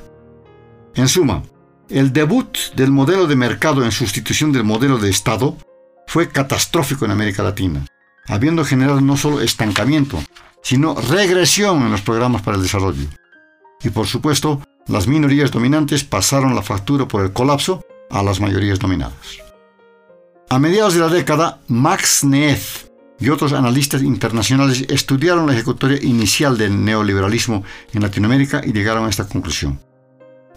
En 0.93 1.07
suma, 1.07 1.41
el 1.89 2.13
debut 2.13 2.55
del 2.75 2.91
modelo 2.91 3.25
de 3.25 3.35
mercado 3.35 3.83
en 3.83 3.91
sustitución 3.91 4.51
del 4.51 4.65
modelo 4.65 4.99
de 4.99 5.09
Estado 5.09 5.57
fue 6.05 6.29
catastrófico 6.29 7.05
en 7.05 7.11
América 7.11 7.41
Latina, 7.41 7.87
habiendo 8.27 8.63
generado 8.63 9.01
no 9.01 9.17
solo 9.17 9.41
estancamiento, 9.41 10.23
sino 10.61 10.93
regresión 10.93 11.81
en 11.81 11.91
los 11.91 12.01
programas 12.01 12.43
para 12.43 12.57
el 12.57 12.61
desarrollo. 12.61 13.07
Y 13.81 13.89
por 13.89 14.05
supuesto, 14.05 14.61
las 14.85 15.07
minorías 15.07 15.49
dominantes 15.49 16.03
pasaron 16.03 16.53
la 16.53 16.61
factura 16.61 17.07
por 17.07 17.25
el 17.25 17.33
colapso 17.33 17.83
a 18.11 18.21
las 18.21 18.39
mayorías 18.39 18.77
dominadas. 18.77 19.44
A 20.49 20.59
mediados 20.59 20.93
de 20.93 20.99
la 20.99 21.09
década, 21.09 21.59
Max 21.67 22.23
Neef 22.23 22.85
y 23.19 23.29
otros 23.29 23.53
analistas 23.53 24.03
internacionales 24.03 24.85
estudiaron 24.89 25.47
la 25.47 25.53
ejecutoria 25.53 25.97
inicial 26.03 26.57
del 26.57 26.85
neoliberalismo 26.85 27.63
en 27.93 28.01
Latinoamérica 28.03 28.61
y 28.63 28.71
llegaron 28.71 29.05
a 29.05 29.09
esta 29.09 29.27
conclusión. 29.27 29.79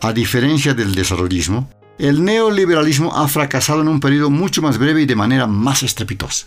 A 0.03 0.13
diferencia 0.13 0.75
del 0.75 0.95
desarrollismo, 0.95 1.71
el 1.99 2.23
neoliberalismo 2.23 3.17
ha 3.17 3.27
fracasado 3.29 3.81
en 3.81 3.89
un 3.89 3.99
periodo 3.99 4.29
mucho 4.29 4.61
más 4.61 4.77
breve 4.77 5.03
y 5.03 5.07
de 5.07 5.17
manera 5.17 5.47
más 5.47 5.83
estrepitosa. 5.83 6.47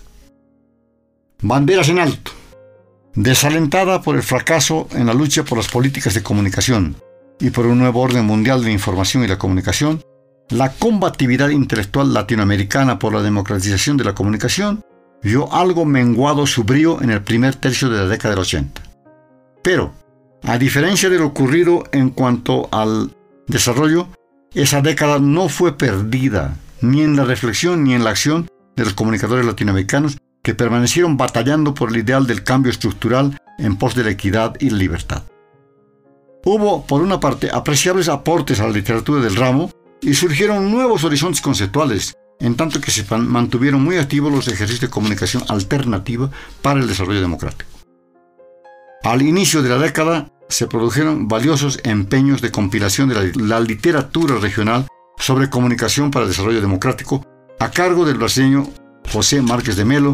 Banderas 1.42 1.90
en 1.90 2.00
alto. 2.00 2.32
Desalentada 3.16 4.04
por 4.04 4.16
el 4.16 4.24
fracaso 4.24 4.88
en 4.92 5.08
la 5.08 5.14
lucha 5.16 5.44
por 5.44 5.58
las 5.58 5.68
políticas 5.68 6.14
de 6.14 6.24
comunicación 6.24 6.96
y 7.40 7.50
por 7.50 7.66
un 7.66 7.80
nuevo 7.80 8.02
orden 8.02 8.24
mundial 8.24 8.64
de 8.64 8.72
información 8.72 9.24
y 9.24 9.28
la 9.28 9.40
comunicación, 9.40 10.04
la 10.52 10.74
combatividad 10.74 11.50
intelectual 11.50 12.14
latinoamericana 12.14 13.00
por 13.00 13.14
la 13.14 13.22
democratización 13.22 13.96
de 13.96 14.04
la 14.04 14.14
comunicación 14.14 14.84
vio 15.24 15.52
algo 15.54 15.86
menguado 15.86 16.46
su 16.46 16.64
brío 16.64 17.02
en 17.02 17.10
el 17.10 17.22
primer 17.22 17.56
tercio 17.56 17.90
de 17.90 18.00
la 18.00 18.08
década 18.08 18.36
del 18.36 18.42
80. 18.42 18.82
Pero, 19.64 19.94
a 20.44 20.58
diferencia 20.58 21.10
de 21.10 21.20
lo 21.20 21.28
ocurrido 21.28 21.84
en 21.94 22.10
cuanto 22.10 22.68
al 22.72 23.16
desarrollo, 23.48 24.10
esa 24.54 24.82
década 24.82 25.20
no 25.20 25.48
fue 25.48 25.78
perdida, 25.78 26.58
ni 26.82 27.02
en 27.02 27.16
la 27.16 27.24
reflexión 27.24 27.84
ni 27.84 27.94
en 27.94 28.04
la 28.04 28.10
acción 28.10 28.50
de 28.76 28.84
los 28.84 28.94
comunicadores 28.94 29.46
latinoamericanos 29.46 30.18
que 30.44 30.56
permanecieron 30.56 31.16
batallando 31.16 31.74
por 31.74 31.90
el 31.90 31.98
ideal 31.98 32.28
del 32.28 32.44
cambio 32.44 32.72
estructural 32.72 33.38
en 33.58 33.78
pos 33.78 33.96
de 33.96 34.04
la 34.04 34.10
equidad 34.10 34.56
y 34.60 34.72
la 34.72 34.78
libertad. 34.78 35.24
Hubo, 36.44 36.86
por 36.88 37.04
una 37.04 37.20
parte, 37.20 37.50
apreciables 37.54 38.10
aportes 38.10 38.60
a 38.60 38.64
la 38.66 38.72
literatura 38.72 39.22
del 39.22 39.36
ramo 39.36 39.72
y 40.02 40.14
surgieron 40.14 40.72
nuevos 40.72 41.04
horizontes 41.04 41.42
conceptuales, 41.42 42.16
en 42.40 42.56
tanto 42.56 42.82
que 42.82 42.92
se 42.92 43.06
mantuvieron 43.16 43.84
muy 43.84 43.98
activos 43.98 44.32
los 44.32 44.48
ejercicios 44.48 44.82
de 44.82 44.90
comunicación 44.90 45.44
alternativa 45.48 46.30
para 46.62 46.80
el 46.80 46.88
desarrollo 46.88 47.22
democrático. 47.22 47.70
Al 49.04 49.22
inicio 49.22 49.62
de 49.62 49.70
la 49.70 49.78
década 49.78 50.32
se 50.48 50.68
produjeron 50.68 51.28
valiosos 51.28 51.80
empeños 51.84 52.42
de 52.42 52.52
compilación 52.52 53.10
de 53.10 53.34
la, 53.36 53.60
literatura 53.60 54.36
regional 54.36 54.88
sobre 55.18 55.50
comunicación 55.50 56.12
para 56.12 56.26
el 56.26 56.32
desarrollo 56.32 56.62
democrático 56.62 57.26
a 57.60 57.72
cargo 57.72 58.06
del 58.06 58.18
brasileño 58.18 58.68
José 59.12 59.42
Márquez 59.42 59.76
de 59.76 59.86
Melo 59.86 60.14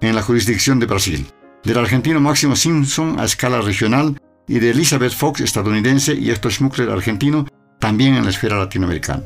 en 0.00 0.14
la 0.14 0.22
jurisdicción 0.22 0.78
de 0.78 0.86
Brasil, 0.86 1.26
del 1.64 1.78
argentino 1.78 2.20
Máximo 2.20 2.54
Simpson 2.54 3.18
a 3.18 3.24
escala 3.24 3.60
regional 3.60 4.20
y 4.46 4.58
de 4.58 4.70
Elizabeth 4.70 5.12
Fox 5.12 5.40
estadounidense 5.40 6.14
y 6.14 6.30
Héctor 6.30 6.52
Schmuckler 6.52 6.90
argentino 6.90 7.46
también 7.78 8.14
en 8.14 8.24
la 8.24 8.30
esfera 8.30 8.58
latinoamericana. 8.58 9.22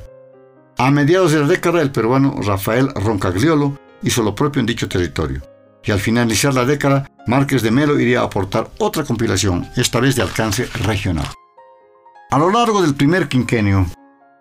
A 0.78 0.90
mediados 0.90 1.32
de 1.32 1.40
la 1.40 1.46
década, 1.46 1.82
el 1.82 1.90
peruano 1.90 2.34
Rafael 2.42 2.88
Roncagliolo 2.94 3.78
hizo 4.02 4.22
lo 4.22 4.34
propio 4.34 4.60
en 4.60 4.66
dicho 4.66 4.88
territorio. 4.88 5.42
Y 5.84 5.90
al 5.90 6.00
finalizar 6.00 6.54
la 6.54 6.64
década, 6.64 7.08
Márquez 7.26 7.62
de 7.62 7.70
Melo 7.70 7.98
iría 7.98 8.20
a 8.20 8.24
aportar 8.24 8.68
otra 8.78 9.04
compilación, 9.04 9.68
esta 9.76 10.00
vez 10.00 10.16
de 10.16 10.22
alcance 10.22 10.66
regional. 10.66 11.26
A 12.30 12.38
lo 12.38 12.50
largo 12.50 12.82
del 12.82 12.94
primer 12.94 13.28
quinquenio, 13.28 13.86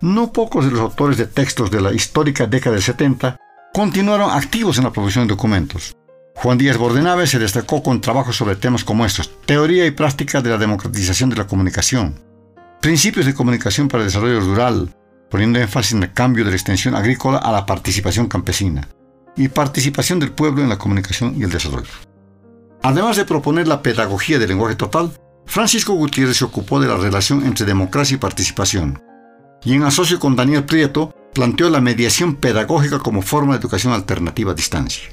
no 0.02 0.32
pocos 0.32 0.66
de 0.66 0.72
los 0.72 0.80
autores 0.82 1.18
de 1.18 1.28
textos 1.28 1.70
de 1.70 1.82
la 1.82 1.92
histórica 1.92 2.48
década 2.48 2.76
del 2.76 2.84
70 2.84 3.38
continuaron 3.74 4.32
activos 4.32 4.78
en 4.78 4.86
la 4.86 4.92
producción 4.92 5.28
de 5.28 5.34
documentos. 5.34 5.96
Juan 6.36 6.58
Díaz 6.58 6.78
Bordenave 6.78 7.28
se 7.28 7.40
destacó 7.40 7.84
con 7.84 8.02
trabajos 8.02 8.36
sobre 8.36 8.56
temas 8.56 8.84
como 8.84 9.06
estos, 9.06 9.30
teoría 9.46 9.86
y 9.86 9.92
práctica 9.92 10.42
de 10.42 10.50
la 10.50 10.58
democratización 10.58 11.30
de 11.30 11.36
la 11.36 11.48
comunicación, 11.48 12.20
principios 12.82 13.28
de 13.28 13.36
comunicación 13.36 13.88
para 13.88 14.04
el 14.04 14.10
desarrollo 14.10 14.40
rural, 14.40 14.94
poniendo 15.30 15.60
énfasis 15.60 15.94
en 15.94 16.04
el 16.04 16.14
cambio 16.14 16.44
de 16.44 16.50
la 16.50 16.56
extensión 16.56 16.96
agrícola 16.96 17.38
a 17.38 17.52
la 17.52 17.66
participación 17.66 18.28
campesina, 18.28 18.88
y 19.38 19.48
participación 19.48 20.20
del 20.20 20.32
pueblo 20.32 20.64
en 20.64 20.70
la 20.70 20.80
comunicación 20.80 21.36
y 21.38 21.44
el 21.44 21.52
desarrollo. 21.52 21.92
Además 22.82 23.18
de 23.18 23.26
proponer 23.26 23.68
la 23.68 23.84
pedagogía 23.84 24.40
del 24.40 24.50
lenguaje 24.50 24.76
total, 24.76 25.12
Francisco 25.46 25.94
Gutiérrez 25.94 26.38
se 26.38 26.46
ocupó 26.46 26.80
de 26.80 26.88
la 26.88 26.98
relación 26.98 27.46
entre 27.46 27.68
democracia 27.68 28.16
y 28.16 28.18
participación, 28.18 29.02
y 29.64 29.76
en 29.76 29.84
asocio 29.84 30.20
con 30.20 30.36
Daniel 30.36 30.66
Prieto 30.66 31.14
planteó 31.36 31.70
la 31.70 31.82
mediación 31.82 32.36
pedagógica 32.36 32.98
como 32.98 33.22
forma 33.22 33.54
de 33.54 33.60
educación 33.60 33.94
alternativa 33.94 34.54
a 34.54 34.56
distancia. 34.56 35.10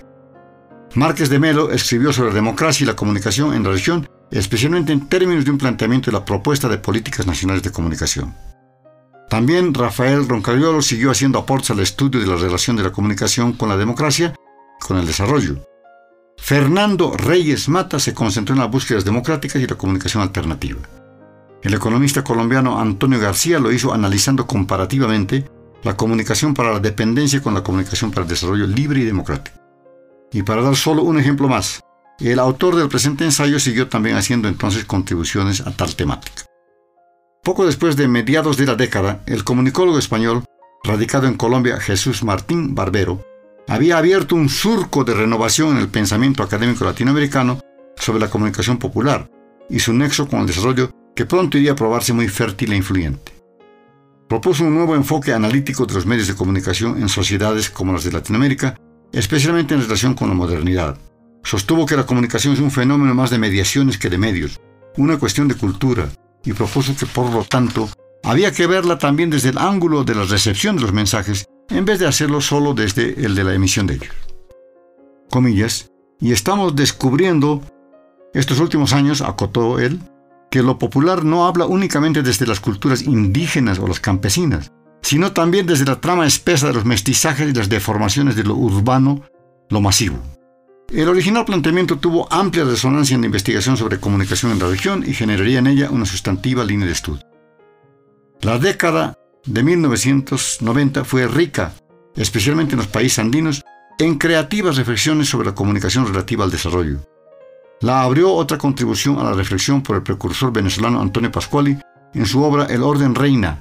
Márquez 0.94 1.28
de 1.28 1.38
Melo 1.38 1.70
escribió 1.70 2.14
sobre 2.14 2.32
democracia 2.32 2.84
y 2.84 2.86
la 2.86 2.96
comunicación 2.96 3.52
en 3.52 3.62
la 3.62 3.70
región, 3.70 4.08
especialmente 4.30 4.92
en 4.92 5.08
términos 5.08 5.44
de 5.44 5.50
un 5.50 5.58
planteamiento 5.58 6.10
de 6.10 6.18
la 6.18 6.24
propuesta 6.24 6.68
de 6.68 6.78
políticas 6.78 7.26
nacionales 7.26 7.62
de 7.62 7.72
comunicación. 7.72 8.34
También 9.28 9.74
Rafael 9.74 10.26
Roncaliolo 10.28 10.80
siguió 10.80 11.10
haciendo 11.10 11.38
aportes 11.38 11.70
al 11.70 11.80
estudio 11.80 12.20
de 12.20 12.26
la 12.26 12.36
relación 12.36 12.76
de 12.76 12.82
la 12.82 12.92
comunicación 12.92 13.52
con 13.52 13.68
la 13.68 13.76
democracia 13.76 14.34
y 14.34 14.84
con 14.84 14.96
el 14.98 15.06
desarrollo. 15.06 15.62
Fernando 16.38 17.14
Reyes 17.14 17.68
Mata 17.68 17.98
se 17.98 18.14
concentró 18.14 18.54
en 18.54 18.60
las 18.60 18.70
búsquedas 18.70 19.04
democráticas 19.04 19.60
y 19.60 19.66
la 19.66 19.76
comunicación 19.76 20.22
alternativa. 20.22 20.80
El 21.62 21.74
economista 21.74 22.22
colombiano 22.24 22.80
Antonio 22.80 23.18
García 23.18 23.58
lo 23.58 23.72
hizo 23.72 23.92
analizando 23.92 24.46
comparativamente 24.46 25.44
la 25.82 25.96
comunicación 25.96 26.54
para 26.54 26.72
la 26.72 26.80
dependencia 26.80 27.42
con 27.42 27.52
la 27.52 27.62
comunicación 27.62 28.10
para 28.10 28.22
el 28.22 28.28
desarrollo 28.28 28.66
libre 28.66 29.00
y 29.00 29.04
democrático. 29.04 29.58
Y 30.32 30.42
para 30.42 30.62
dar 30.62 30.76
solo 30.76 31.02
un 31.02 31.18
ejemplo 31.18 31.48
más, 31.48 31.80
el 32.26 32.38
autor 32.38 32.74
del 32.76 32.88
presente 32.88 33.24
ensayo 33.24 33.60
siguió 33.60 33.88
también 33.88 34.16
haciendo 34.16 34.48
entonces 34.48 34.84
contribuciones 34.84 35.60
a 35.60 35.70
tal 35.70 35.94
temática. 35.94 36.44
Poco 37.44 37.64
después 37.64 37.96
de 37.96 38.08
mediados 38.08 38.56
de 38.56 38.66
la 38.66 38.74
década, 38.74 39.22
el 39.26 39.44
comunicólogo 39.44 39.98
español, 39.98 40.44
radicado 40.82 41.26
en 41.26 41.36
Colombia 41.36 41.78
Jesús 41.78 42.22
Martín 42.24 42.74
Barbero, 42.74 43.24
había 43.68 43.98
abierto 43.98 44.34
un 44.34 44.48
surco 44.48 45.04
de 45.04 45.14
renovación 45.14 45.70
en 45.70 45.78
el 45.78 45.88
pensamiento 45.88 46.42
académico 46.42 46.84
latinoamericano 46.84 47.60
sobre 47.96 48.20
la 48.20 48.30
comunicación 48.30 48.78
popular 48.78 49.30
y 49.70 49.78
su 49.80 49.92
nexo 49.92 50.26
con 50.28 50.40
el 50.40 50.46
desarrollo 50.46 50.90
que 51.14 51.26
pronto 51.26 51.58
iría 51.58 51.72
a 51.72 51.76
probarse 51.76 52.12
muy 52.12 52.28
fértil 52.28 52.72
e 52.72 52.76
influyente. 52.76 53.32
Propuso 54.28 54.64
un 54.64 54.74
nuevo 54.74 54.94
enfoque 54.94 55.32
analítico 55.32 55.86
de 55.86 55.94
los 55.94 56.06
medios 56.06 56.28
de 56.28 56.34
comunicación 56.34 57.00
en 57.00 57.08
sociedades 57.08 57.70
como 57.70 57.92
las 57.92 58.04
de 58.04 58.12
Latinoamérica, 58.12 58.78
especialmente 59.12 59.74
en 59.74 59.82
relación 59.82 60.14
con 60.14 60.28
la 60.28 60.34
modernidad. 60.34 60.98
Sostuvo 61.42 61.86
que 61.86 61.96
la 61.96 62.06
comunicación 62.06 62.54
es 62.54 62.60
un 62.60 62.70
fenómeno 62.70 63.14
más 63.14 63.30
de 63.30 63.38
mediaciones 63.38 63.98
que 63.98 64.10
de 64.10 64.18
medios, 64.18 64.60
una 64.96 65.18
cuestión 65.18 65.48
de 65.48 65.54
cultura, 65.54 66.08
y 66.44 66.52
propuso 66.52 66.96
que 66.96 67.06
por 67.06 67.30
lo 67.32 67.44
tanto 67.44 67.88
había 68.22 68.52
que 68.52 68.66
verla 68.66 68.98
también 68.98 69.30
desde 69.30 69.50
el 69.50 69.58
ángulo 69.58 70.04
de 70.04 70.14
la 70.14 70.24
recepción 70.24 70.76
de 70.76 70.82
los 70.82 70.92
mensajes 70.92 71.46
en 71.70 71.84
vez 71.84 71.98
de 71.98 72.06
hacerlo 72.06 72.40
solo 72.40 72.74
desde 72.74 73.24
el 73.24 73.34
de 73.34 73.44
la 73.44 73.54
emisión 73.54 73.86
de 73.86 73.94
ellos. 73.94 74.14
Comillas, 75.30 75.90
y 76.20 76.32
estamos 76.32 76.74
descubriendo 76.74 77.62
estos 78.34 78.60
últimos 78.60 78.92
años, 78.92 79.20
acotó 79.20 79.78
él, 79.78 80.00
que 80.50 80.62
lo 80.62 80.78
popular 80.78 81.24
no 81.24 81.46
habla 81.46 81.66
únicamente 81.66 82.22
desde 82.22 82.46
las 82.46 82.60
culturas 82.60 83.02
indígenas 83.02 83.78
o 83.78 83.86
las 83.86 84.00
campesinas, 84.00 84.72
sino 85.02 85.32
también 85.32 85.66
desde 85.66 85.84
la 85.84 86.00
trama 86.00 86.26
espesa 86.26 86.68
de 86.68 86.74
los 86.74 86.84
mestizajes 86.84 87.48
y 87.48 87.54
las 87.54 87.68
deformaciones 87.68 88.36
de 88.36 88.44
lo 88.44 88.54
urbano, 88.54 89.22
lo 89.68 89.80
masivo. 89.80 90.18
El 90.90 91.06
original 91.06 91.44
planteamiento 91.44 91.98
tuvo 91.98 92.26
amplia 92.32 92.64
resonancia 92.64 93.14
en 93.14 93.20
la 93.20 93.26
investigación 93.26 93.76
sobre 93.76 94.00
comunicación 94.00 94.52
en 94.52 94.58
la 94.58 94.68
región 94.68 95.04
y 95.06 95.12
generaría 95.12 95.58
en 95.58 95.66
ella 95.66 95.90
una 95.90 96.06
sustantiva 96.06 96.64
línea 96.64 96.86
de 96.86 96.92
estudio. 96.92 97.22
La 98.40 98.58
década 98.58 99.14
de 99.44 99.62
1990 99.62 101.04
fue 101.04 101.28
rica, 101.28 101.74
especialmente 102.16 102.72
en 102.72 102.78
los 102.78 102.86
países 102.86 103.18
andinos, 103.18 103.62
en 103.98 104.16
creativas 104.16 104.78
reflexiones 104.78 105.28
sobre 105.28 105.48
la 105.48 105.54
comunicación 105.54 106.06
relativa 106.06 106.44
al 106.44 106.50
desarrollo. 106.50 107.00
La 107.82 108.00
abrió 108.00 108.32
otra 108.32 108.56
contribución 108.56 109.18
a 109.18 109.24
la 109.24 109.34
reflexión 109.34 109.82
por 109.82 109.96
el 109.96 110.02
precursor 110.02 110.54
venezolano 110.54 111.02
Antonio 111.02 111.30
Pascuali 111.30 111.76
en 112.14 112.24
su 112.24 112.42
obra 112.42 112.64
El 112.64 112.82
orden 112.82 113.14
reina, 113.14 113.60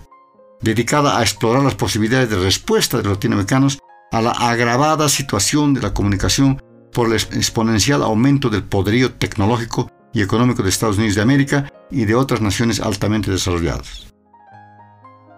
dedicada 0.62 1.20
a 1.20 1.24
explorar 1.24 1.62
las 1.62 1.76
posibilidades 1.76 2.30
de 2.30 2.40
respuesta 2.40 2.96
de 2.96 3.04
los 3.04 3.14
latinoamericanos 3.14 3.80
a 4.14 4.22
la 4.22 4.32
agravada 4.32 5.10
situación 5.10 5.74
de 5.74 5.82
la 5.82 5.94
comunicación 5.94 6.62
por 6.94 7.08
el 7.08 7.14
exponencial 7.14 8.04
aumento 8.04 8.50
del 8.50 8.64
poderío 8.64 9.14
tecnológico 9.14 9.92
y 10.14 10.22
económico 10.22 10.64
de 10.64 10.70
Estados 10.70 10.98
Unidos 10.98 11.16
de 11.16 11.22
América 11.22 11.72
y 11.92 12.06
de 12.06 12.16
otras 12.16 12.42
naciones 12.42 12.80
altamente 12.80 13.32
desarrolladas. 13.32 14.08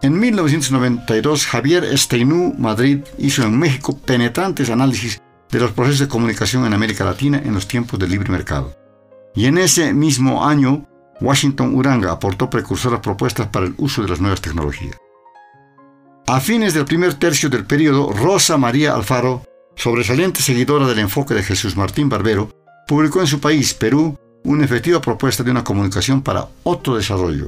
En 0.02 0.18
1992, 0.18 1.46
Javier 1.46 1.84
Esteinú 1.84 2.56
Madrid 2.58 3.00
hizo 3.18 3.44
en 3.44 3.60
México 3.60 3.98
penetrantes 3.98 4.70
análisis 4.70 5.22
de 5.52 5.60
los 5.60 5.72
procesos 5.72 6.00
de 6.00 6.08
comunicación 6.08 6.66
en 6.66 6.74
América 6.74 7.04
Latina 7.04 7.42
en 7.44 7.54
los 7.54 7.68
tiempos 7.68 8.00
del 8.00 8.12
libre 8.12 8.32
mercado. 8.32 8.74
Y 9.36 9.46
en 9.46 9.58
ese 9.58 9.94
mismo 9.94 10.46
año, 10.46 10.88
Washington 11.20 11.76
Uranga 11.76 12.12
aportó 12.12 12.50
precursoras 12.50 13.02
propuestas 13.02 13.48
para 13.48 13.66
el 13.66 13.74
uso 13.78 14.02
de 14.02 14.08
las 14.08 14.22
nuevas 14.22 14.42
tecnologías. 14.42 14.96
A 16.28 16.40
fines 16.40 16.74
del 16.74 16.86
primer 16.86 17.16
tercio 17.16 17.50
del 17.50 17.66
periodo, 17.66 18.14
Rosa 18.14 18.58
María 18.58 18.94
Alfaro, 18.94 19.44
sobresaliente 19.80 20.42
seguidora 20.42 20.86
del 20.88 21.00
enfoque 21.00 21.34
de 21.34 21.42
Jesús 21.42 21.78
Martín 21.78 22.10
Barbero, 22.10 22.50
publicó 22.86 23.22
en 23.22 23.28
su 23.28 23.40
país, 23.40 23.74
Perú, 23.74 24.18
una 24.44 24.66
efectiva 24.66 25.00
propuesta 25.00 25.42
de 25.42 25.52
una 25.52 25.64
comunicación 25.64 26.22
para 26.22 26.48
otro 26.64 26.98
desarrollo, 26.98 27.48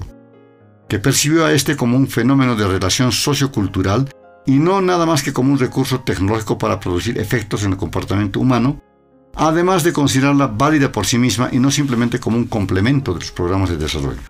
que 0.87 0.97
percibió 0.97 1.45
a 1.45 1.51
este 1.51 1.75
como 1.75 1.97
un 1.97 2.07
fenómeno 2.07 2.55
de 2.55 2.67
relación 2.67 3.11
sociocultural 3.11 4.09
y 4.45 4.53
no 4.59 4.81
nada 4.81 5.05
más 5.05 5.23
que 5.23 5.33
como 5.33 5.51
un 5.51 5.59
recurso 5.59 6.01
tecnológico 6.01 6.57
para 6.57 6.79
producir 6.79 7.17
efectos 7.17 7.63
en 7.63 7.71
el 7.71 7.77
comportamiento 7.77 8.39
humano, 8.39 8.81
además 9.35 9.83
de 9.83 9.91
considerarla 9.91 10.47
válida 10.47 10.89
por 10.89 11.05
sí 11.05 11.17
misma 11.17 11.49
y 11.51 11.59
no 11.59 11.69
simplemente 11.69 12.19
como 12.19 12.37
un 12.37 12.45
complemento 12.45 13.13
de 13.13 13.19
los 13.19 13.31
programas 13.31 13.69
de 13.69 13.77
desarrollo. 13.77 14.21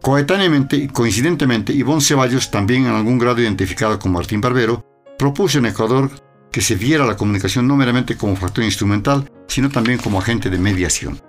Coetáneamente 0.00 0.76
y 0.76 0.88
coincidentemente, 0.88 1.74
Ivonne 1.74 2.00
Ceballos, 2.00 2.50
también 2.50 2.86
en 2.86 2.94
algún 2.94 3.18
grado 3.18 3.42
identificada 3.42 3.98
con 3.98 4.12
Martín 4.12 4.40
Barbero, 4.40 4.82
propuso 5.18 5.58
en 5.58 5.66
Ecuador 5.66 6.10
que 6.50 6.60
se 6.60 6.74
viera 6.74 7.06
la 7.06 7.16
comunicación 7.16 7.66
no 7.66 7.76
meramente 7.76 8.16
como 8.16 8.36
factor 8.36 8.64
instrumental, 8.64 9.30
sino 9.46 9.70
también 9.70 9.98
como 9.98 10.18
agente 10.18 10.50
de 10.50 10.58
mediación. 10.58 11.20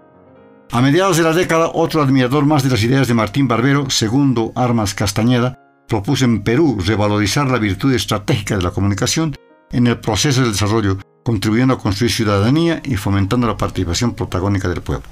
A 0.72 0.82
mediados 0.82 1.18
de 1.18 1.24
la 1.24 1.34
década, 1.34 1.72
otro 1.74 2.02
admirador 2.02 2.46
más 2.46 2.64
de 2.64 2.70
las 2.70 2.84
ideas 2.84 3.08
de 3.08 3.14
Martín 3.14 3.48
Barbero, 3.48 3.90
segundo 3.90 4.54
Armas 4.56 4.94
Castañeda, 4.94 5.60
propuso 5.88 6.24
en 6.24 6.44
Perú 6.44 6.78
revalorizar 6.86 7.52
la 7.52 7.60
virtud 7.60 7.94
estratégica 7.94 8.56
de 8.56 8.64
la 8.64 8.72
comunicación 8.72 9.36
en 9.72 9.88
el 9.88 10.00
proceso 10.00 10.42
del 10.42 10.54
desarrollo, 10.54 10.98
contribuyendo 11.24 11.74
a 11.74 11.78
construir 11.78 12.12
ciudadanía 12.12 12.82
y 12.86 12.96
fomentando 12.96 13.48
la 13.48 13.58
participación 13.58 14.14
protagónica 14.16 14.70
del 14.70 14.82
pueblo. 14.82 15.08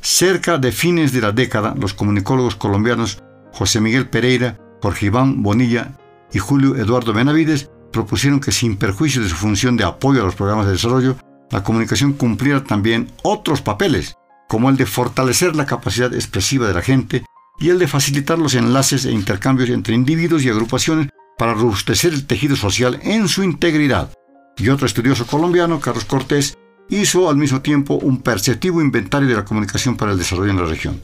Cerca 0.00 0.58
de 0.58 0.72
fines 0.72 1.12
de 1.12 1.20
la 1.20 1.32
década, 1.32 1.74
los 1.78 1.94
comunicólogos 1.94 2.56
colombianos 2.56 3.22
José 3.52 3.80
Miguel 3.80 4.08
Pereira, 4.08 4.58
Jorge 4.82 5.06
Iván 5.06 5.42
Bonilla 5.42 5.92
y 6.32 6.38
Julio 6.38 6.76
Eduardo 6.76 7.12
Benavides 7.12 7.70
propusieron 7.90 8.40
que 8.40 8.52
sin 8.52 8.76
perjuicio 8.76 9.22
de 9.22 9.28
su 9.28 9.36
función 9.36 9.76
de 9.76 9.84
apoyo 9.84 10.22
a 10.22 10.24
los 10.24 10.34
programas 10.34 10.66
de 10.66 10.72
desarrollo, 10.72 11.16
la 11.50 11.62
comunicación 11.62 12.12
cumpliera 12.12 12.62
también 12.62 13.10
otros 13.22 13.60
papeles, 13.60 14.14
como 14.48 14.70
el 14.70 14.76
de 14.76 14.86
fortalecer 14.86 15.56
la 15.56 15.66
capacidad 15.66 16.12
expresiva 16.14 16.68
de 16.68 16.74
la 16.74 16.82
gente 16.82 17.24
y 17.58 17.70
el 17.70 17.78
de 17.78 17.88
facilitar 17.88 18.38
los 18.38 18.54
enlaces 18.54 19.04
e 19.04 19.12
intercambios 19.12 19.70
entre 19.70 19.94
individuos 19.94 20.44
y 20.44 20.48
agrupaciones 20.48 21.08
para 21.36 21.54
robustecer 21.54 22.12
el 22.12 22.26
tejido 22.26 22.56
social 22.56 22.98
en 23.02 23.28
su 23.28 23.42
integridad. 23.42 24.12
Y 24.56 24.68
otro 24.68 24.86
estudioso 24.86 25.26
colombiano, 25.26 25.80
Carlos 25.80 26.04
Cortés, 26.04 26.56
hizo 26.88 27.30
al 27.30 27.36
mismo 27.36 27.60
tiempo 27.60 27.94
un 27.94 28.20
perceptivo 28.20 28.80
inventario 28.80 29.28
de 29.28 29.34
la 29.34 29.44
comunicación 29.44 29.96
para 29.96 30.12
el 30.12 30.18
desarrollo 30.18 30.50
en 30.50 30.58
la 30.58 30.66
región. 30.66 31.02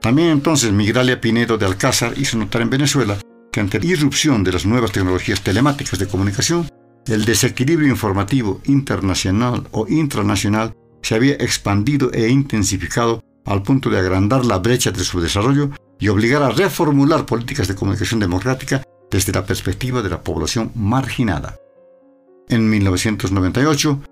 También 0.00 0.28
entonces 0.28 0.72
Migralia 0.72 1.20
Pinedo 1.20 1.58
de 1.58 1.66
Alcázar 1.66 2.14
hizo 2.16 2.36
notar 2.38 2.62
en 2.62 2.70
Venezuela 2.70 3.16
que 3.56 3.60
ante 3.60 3.80
la 3.80 3.86
irrupción 3.86 4.44
de 4.44 4.52
las 4.52 4.66
nuevas 4.66 4.92
tecnologías 4.92 5.40
telemáticas 5.40 5.98
de 5.98 6.06
comunicación, 6.06 6.68
el 7.06 7.24
desequilibrio 7.24 7.88
informativo 7.88 8.60
internacional 8.66 9.66
o 9.70 9.86
intranacional 9.88 10.74
se 11.00 11.14
había 11.14 11.36
expandido 11.36 12.12
e 12.12 12.28
intensificado 12.28 13.24
al 13.46 13.62
punto 13.62 13.88
de 13.88 13.98
agrandar 13.98 14.44
la 14.44 14.58
brecha 14.58 14.90
de 14.90 15.02
su 15.02 15.22
desarrollo 15.22 15.70
y 15.98 16.08
obligar 16.08 16.42
a 16.42 16.50
reformular 16.50 17.24
políticas 17.24 17.66
de 17.66 17.74
comunicación 17.74 18.20
democrática 18.20 18.82
desde 19.10 19.32
la 19.32 19.46
perspectiva 19.46 20.02
de 20.02 20.10
la 20.10 20.22
población 20.22 20.70
marginada. 20.74 21.56
En 22.50 22.68
1998, 22.68 24.02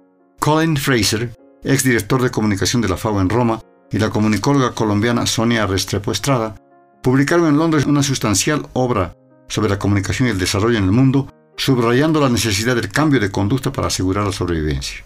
Colin 0.40 0.78
Fraser, 0.78 1.36
exdirector 1.62 2.22
de 2.22 2.30
comunicación 2.30 2.80
de 2.80 2.88
la 2.88 2.96
FAO 2.96 3.20
en 3.20 3.28
Roma, 3.28 3.60
y 3.92 3.98
la 3.98 4.08
comunicóloga 4.08 4.70
colombiana 4.70 5.26
Sonia 5.26 5.66
Restrepo 5.66 6.12
Estrada, 6.12 6.54
publicaron 7.02 7.48
en 7.48 7.58
Londres 7.58 7.84
una 7.84 8.02
sustancial 8.02 8.66
obra 8.72 9.14
sobre 9.48 9.68
la 9.68 9.78
comunicación 9.78 10.28
y 10.28 10.30
el 10.30 10.38
desarrollo 10.38 10.78
en 10.78 10.84
el 10.84 10.92
mundo, 10.92 11.28
subrayando 11.56 12.20
la 12.20 12.28
necesidad 12.28 12.76
del 12.76 12.90
cambio 12.90 13.20
de 13.20 13.30
conducta 13.30 13.72
para 13.72 13.88
asegurar 13.88 14.24
la 14.24 14.32
sobrevivencia. 14.32 15.04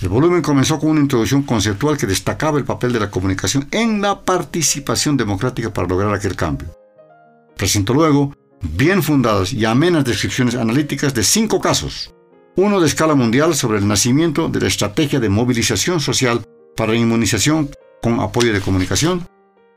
El 0.00 0.08
volumen 0.08 0.40
comenzó 0.40 0.78
con 0.78 0.90
una 0.90 1.00
introducción 1.00 1.42
conceptual 1.42 1.98
que 1.98 2.06
destacaba 2.06 2.58
el 2.58 2.64
papel 2.64 2.92
de 2.92 3.00
la 3.00 3.10
comunicación 3.10 3.68
en 3.70 4.00
la 4.00 4.20
participación 4.20 5.16
democrática 5.16 5.72
para 5.72 5.88
lograr 5.88 6.14
aquel 6.14 6.34
cambio. 6.36 6.68
Presentó 7.56 7.92
luego 7.92 8.34
bien 8.62 9.02
fundadas 9.02 9.52
y 9.52 9.64
amenas 9.66 10.04
descripciones 10.04 10.54
analíticas 10.54 11.12
de 11.12 11.22
cinco 11.22 11.60
casos, 11.60 12.14
uno 12.56 12.80
de 12.80 12.86
escala 12.86 13.14
mundial 13.14 13.54
sobre 13.54 13.78
el 13.78 13.86
nacimiento 13.86 14.48
de 14.48 14.60
la 14.60 14.68
estrategia 14.68 15.20
de 15.20 15.28
movilización 15.28 16.00
social 16.00 16.42
para 16.76 16.94
inmunización 16.94 17.70
con 18.02 18.20
apoyo 18.20 18.52
de 18.54 18.60
comunicación, 18.60 19.26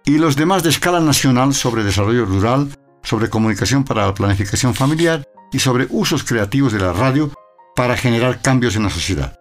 y 0.05 0.17
los 0.17 0.35
demás 0.35 0.63
de 0.63 0.69
escala 0.69 0.99
nacional 0.99 1.53
sobre 1.53 1.83
desarrollo 1.83 2.25
rural, 2.25 2.69
sobre 3.03 3.29
comunicación 3.29 3.83
para 3.83 4.05
la 4.05 4.13
planificación 4.13 4.73
familiar 4.73 5.23
y 5.51 5.59
sobre 5.59 5.87
usos 5.89 6.23
creativos 6.23 6.73
de 6.73 6.79
la 6.79 6.93
radio 6.93 7.31
para 7.75 7.97
generar 7.97 8.41
cambios 8.41 8.75
en 8.75 8.83
la 8.83 8.89
sociedad. 8.89 9.37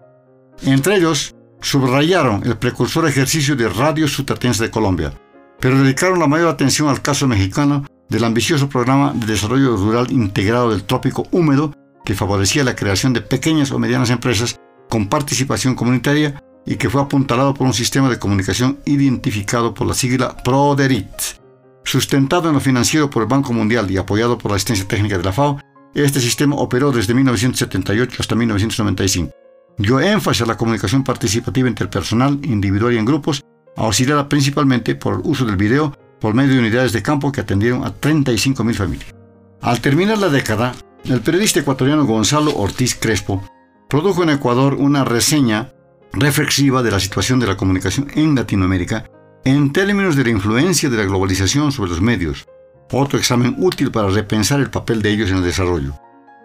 Entre 0.63 0.97
ellos, 0.97 1.35
subrayaron 1.61 2.43
el 2.45 2.57
precursor 2.59 3.09
ejercicio 3.09 3.57
de 3.57 3.69
Radio 3.69 4.09
Sutatense 4.09 4.65
de 4.65 4.71
Colombia, 4.71 5.13
pero 5.61 5.79
dedicaron 5.79 6.19
la 6.19 6.27
mayor 6.27 6.49
atención 6.49 6.89
al 6.89 7.03
caso 7.03 7.27
mexicano 7.27 7.87
del 8.09 8.25
ambicioso 8.25 8.69
programa 8.69 9.13
de 9.15 9.27
desarrollo 9.27 9.77
rural 9.77 10.11
integrado 10.11 10.71
del 10.71 10.85
trópico 10.85 11.27
húmedo 11.31 11.73
que 12.05 12.15
favorecía 12.15 12.65
la 12.65 12.77
creación 12.77 13.13
de 13.13 13.23
pequeñas 13.23 13.71
o 13.71 13.79
medianas 13.79 14.11
empresas 14.11 14.61
con 14.91 15.09
participación 15.09 15.75
comunitaria 15.75 16.43
y 16.67 16.77
que 16.77 16.91
fue 16.91 17.01
apuntalado 17.01 17.55
por 17.55 17.67
un 17.67 17.73
sistema 17.73 18.09
de 18.09 18.19
comunicación 18.19 18.79
identificado 18.85 19.73
por 19.73 19.87
la 19.87 19.95
sigla 19.95 20.37
PRODERIT. 20.45 21.42
Sustentado 21.85 22.49
en 22.49 22.55
lo 22.55 22.61
financiero 22.61 23.11
por 23.11 23.23
el 23.23 23.29
Banco 23.29 23.53
Mundial 23.53 23.91
y 23.91 23.97
apoyado 23.97 24.39
por 24.39 24.51
la 24.51 24.57
asistencia 24.57 24.87
técnica 24.87 25.19
de 25.19 25.25
la 25.25 25.33
FAO, 25.33 25.59
este 25.95 26.21
sistema 26.21 26.57
operó 26.57 26.91
desde 26.91 27.15
1978 27.15 28.17
hasta 28.19 28.35
1995. 28.35 29.33
Dio 29.79 30.01
énfasis 30.01 30.43
a 30.43 30.47
la 30.47 30.57
comunicación 30.57 31.05
participativa 31.05 31.69
entre 31.69 31.85
el 31.85 31.91
personal, 31.91 32.39
individual 32.43 32.95
y 32.95 32.99
en 32.99 33.05
grupos, 33.05 33.43
auxiliada 33.77 34.29
principalmente 34.29 34.95
por 34.95 35.15
el 35.15 35.21
uso 35.25 35.45
del 35.45 35.57
video 35.57 35.97
por 36.21 36.35
medio 36.35 36.55
de 36.55 36.61
unidades 36.61 36.93
de 36.93 37.03
campo 37.03 37.33
que 37.33 37.41
atendieron 37.41 37.85
a 37.85 37.93
35.000 37.93 38.75
familias. 38.75 39.15
Al 39.61 39.81
terminar 39.81 40.19
la 40.19 40.29
década, 40.29 40.73
el 41.05 41.21
periodista 41.21 41.61
ecuatoriano 41.61 42.05
Gonzalo 42.05 42.55
Ortiz 42.57 42.95
Crespo 42.95 43.43
produjo 43.89 44.23
en 44.23 44.31
Ecuador 44.31 44.75
una 44.75 45.05
reseña 45.05 45.73
reflexiva 46.13 46.83
de 46.83 46.91
la 46.91 47.01
situación 47.01 47.41
de 47.41 47.47
la 47.47 47.57
comunicación 47.57 48.09
en 48.15 48.35
Latinoamérica 48.35 49.05
en 49.45 49.73
términos 49.73 50.15
de 50.15 50.25
la 50.25 50.31
influencia 50.31 50.89
de 50.89 50.97
la 50.97 51.05
globalización 51.05 51.73
sobre 51.73 51.91
los 51.91 52.01
medios, 52.01 52.47
otro 52.93 53.19
examen 53.19 53.57
útil 53.59 53.91
para 53.91 54.09
repensar 54.09 54.61
el 54.61 54.71
papel 54.71 55.03
de 55.03 55.11
ellos 55.11 55.31
en 55.31 55.39
el 55.39 55.45
desarrollo. 55.45 55.95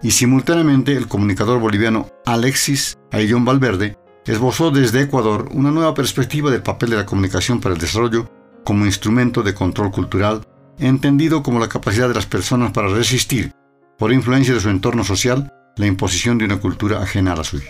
Y 0.02 0.12
simultáneamente 0.12 0.94
el 0.94 1.08
comunicador 1.08 1.60
boliviano 1.60 2.10
Alexis 2.26 2.98
Ayllón 3.12 3.46
Valverde 3.46 3.98
esbozó 4.26 4.72
desde 4.72 5.02
Ecuador 5.02 5.50
una 5.52 5.72
nueva 5.72 5.94
perspectiva 5.94 6.50
del 6.50 6.64
papel 6.64 6.90
de 6.92 6.98
la 6.98 7.06
comunicación 7.06 7.60
para 7.60 7.76
el 7.76 7.82
desarrollo 7.82 8.30
como 8.64 8.86
instrumento 8.86 9.44
de 9.44 9.54
control 9.54 9.92
cultural, 9.92 10.42
entendido 10.80 11.44
como 11.44 11.60
la 11.60 11.70
capacidad 11.70 12.08
de 12.08 12.16
las 12.16 12.26
personas 12.26 12.72
para 12.72 12.90
resistir 12.90 13.52
por 13.98 14.12
influencia 14.12 14.54
de 14.54 14.60
su 14.60 14.70
entorno 14.70 15.04
social, 15.04 15.52
la 15.78 15.88
imposición 15.88 16.38
de 16.38 16.46
una 16.46 16.60
cultura 16.60 17.02
ajena 17.02 17.34
a 17.34 17.38
la 17.38 17.44
suya. 17.44 17.70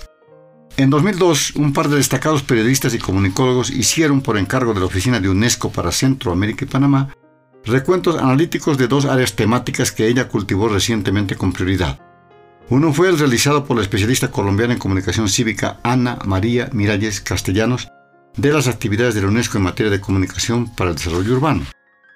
En 0.80 0.92
2002, 0.92 1.56
un 1.56 1.74
par 1.74 1.90
de 1.90 1.98
destacados 1.98 2.44
periodistas 2.44 2.94
y 2.94 3.00
comunicólogos 3.00 3.72
hicieron, 3.72 4.22
por 4.22 4.38
encargo 4.38 4.76
de 4.76 4.80
la 4.80 4.86
Oficina 4.86 5.20
de 5.20 5.28
UNESCO 5.28 5.72
para 5.72 5.92
Centroamérica 5.92 6.66
y 6.66 6.68
Panamá, 6.68 7.16
recuentos 7.66 8.16
analíticos 8.22 8.78
de 8.78 8.88
dos 8.88 9.06
áreas 9.06 9.34
temáticas 9.34 9.92
que 9.92 10.06
ella 10.06 10.28
cultivó 10.28 10.70
recientemente 10.70 11.36
con 11.36 11.52
prioridad. 11.52 12.00
Uno 12.70 12.94
fue 12.94 13.10
el 13.10 13.18
realizado 13.18 13.66
por 13.66 13.76
la 13.76 13.82
especialista 13.82 14.30
colombiana 14.30 14.74
en 14.74 14.80
comunicación 14.80 15.30
cívica 15.30 15.80
Ana 15.82 16.20
María 16.26 16.70
Miralles 16.72 17.22
Castellanos 17.22 17.88
de 18.36 18.54
las 18.54 18.68
actividades 18.68 19.16
de 19.16 19.24
la 19.24 19.30
UNESCO 19.30 19.58
en 19.58 19.64
materia 19.64 19.92
de 19.92 20.00
comunicación 20.00 20.76
para 20.76 20.92
el 20.92 20.96
desarrollo 20.98 21.34
urbano. 21.34 21.66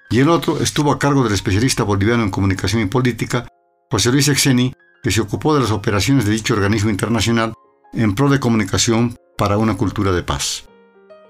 Y 0.08 0.20
el 0.20 0.28
otro 0.28 0.62
estuvo 0.62 0.92
a 0.92 1.00
cargo 1.00 1.24
del 1.24 1.34
especialista 1.34 1.82
boliviano 1.82 2.22
en 2.22 2.30
comunicación 2.30 2.82
y 2.82 2.86
política 2.86 3.48
José 3.90 4.12
Luis 4.12 4.28
Exeni, 4.28 4.72
que 5.02 5.10
se 5.10 5.20
ocupó 5.20 5.52
de 5.52 5.62
las 5.62 5.72
operaciones 5.72 6.26
de 6.26 6.30
dicho 6.30 6.54
organismo 6.54 6.90
internacional 6.90 7.54
en 7.92 8.14
pro 8.14 8.28
de 8.28 8.40
comunicación 8.40 9.16
para 9.36 9.58
una 9.58 9.76
cultura 9.76 10.12
de 10.12 10.22
paz. 10.22 10.64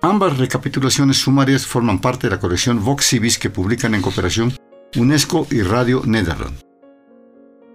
Ambas 0.00 0.38
recapitulaciones 0.38 1.18
sumarias 1.18 1.66
forman 1.66 2.00
parte 2.00 2.26
de 2.26 2.34
la 2.34 2.40
colección 2.40 2.82
Vox 2.84 3.06
Civis 3.06 3.38
que 3.38 3.50
publican 3.50 3.94
en 3.94 4.02
cooperación 4.02 4.52
UNESCO 4.96 5.46
y 5.50 5.62
Radio 5.62 6.02
Nederland. 6.04 6.60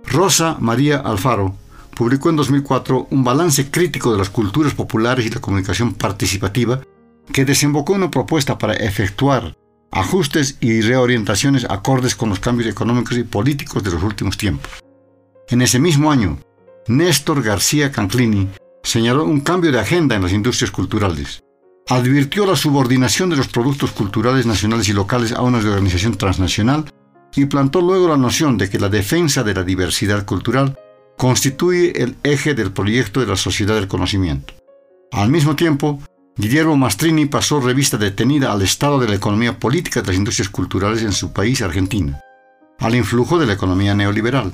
Rosa 0.05 0.57
María 0.59 0.97
Alfaro 0.97 1.55
publicó 1.95 2.29
en 2.29 2.35
2004 2.35 3.07
un 3.09 3.23
balance 3.23 3.71
crítico 3.71 4.11
de 4.11 4.19
las 4.19 4.29
culturas 4.29 4.73
populares 4.73 5.25
y 5.25 5.29
la 5.29 5.41
comunicación 5.41 5.93
participativa 5.93 6.81
que 7.31 7.45
desembocó 7.45 7.93
en 7.93 8.03
una 8.03 8.11
propuesta 8.11 8.57
para 8.57 8.73
efectuar 8.73 9.55
ajustes 9.91 10.57
y 10.59 10.81
reorientaciones 10.81 11.65
acordes 11.69 12.15
con 12.15 12.29
los 12.29 12.39
cambios 12.39 12.69
económicos 12.69 13.17
y 13.17 13.23
políticos 13.23 13.83
de 13.83 13.91
los 13.91 14.03
últimos 14.03 14.37
tiempos. 14.37 14.69
En 15.49 15.61
ese 15.61 15.79
mismo 15.79 16.11
año, 16.11 16.39
Néstor 16.87 17.41
García 17.41 17.91
Canclini 17.91 18.49
señaló 18.87 19.25
un 19.25 19.41
cambio 19.41 19.71
de 19.73 19.81
agenda 19.81 20.15
en 20.15 20.23
las 20.23 20.31
industrias 20.31 20.71
culturales. 20.71 21.43
Advirtió 21.89 22.45
la 22.45 22.55
subordinación 22.55 23.29
de 23.29 23.35
los 23.35 23.49
productos 23.49 23.91
culturales 23.91 24.45
nacionales 24.45 24.87
y 24.87 24.93
locales 24.93 25.33
a 25.33 25.41
una 25.41 25.57
organización 25.57 26.15
transnacional 26.15 26.85
y 27.35 27.45
plantó 27.45 27.81
luego 27.81 28.07
la 28.07 28.17
noción 28.17 28.57
de 28.57 28.69
que 28.69 28.79
la 28.79 28.87
defensa 28.87 29.43
de 29.43 29.53
la 29.53 29.63
diversidad 29.63 30.25
cultural 30.25 30.79
constituye 31.17 32.01
el 32.01 32.15
eje 32.23 32.53
del 32.53 32.71
proyecto 32.71 33.19
de 33.19 33.27
la 33.27 33.35
sociedad 33.35 33.75
del 33.75 33.89
conocimiento. 33.89 34.53
Al 35.11 35.29
mismo 35.29 35.55
tiempo, 35.57 35.99
Guillermo 36.37 36.77
Mastrini 36.77 37.25
pasó 37.25 37.59
revista 37.59 37.97
detenida 37.97 38.53
al 38.53 38.61
estado 38.61 38.99
de 38.99 39.09
la 39.09 39.15
economía 39.15 39.59
política 39.59 40.01
de 40.01 40.07
las 40.07 40.15
industrias 40.15 40.49
culturales 40.49 41.01
en 41.01 41.11
su 41.11 41.33
país, 41.33 41.61
Argentina, 41.61 42.21
al 42.79 42.95
influjo 42.95 43.37
de 43.37 43.47
la 43.47 43.53
economía 43.53 43.95
neoliberal. 43.95 44.53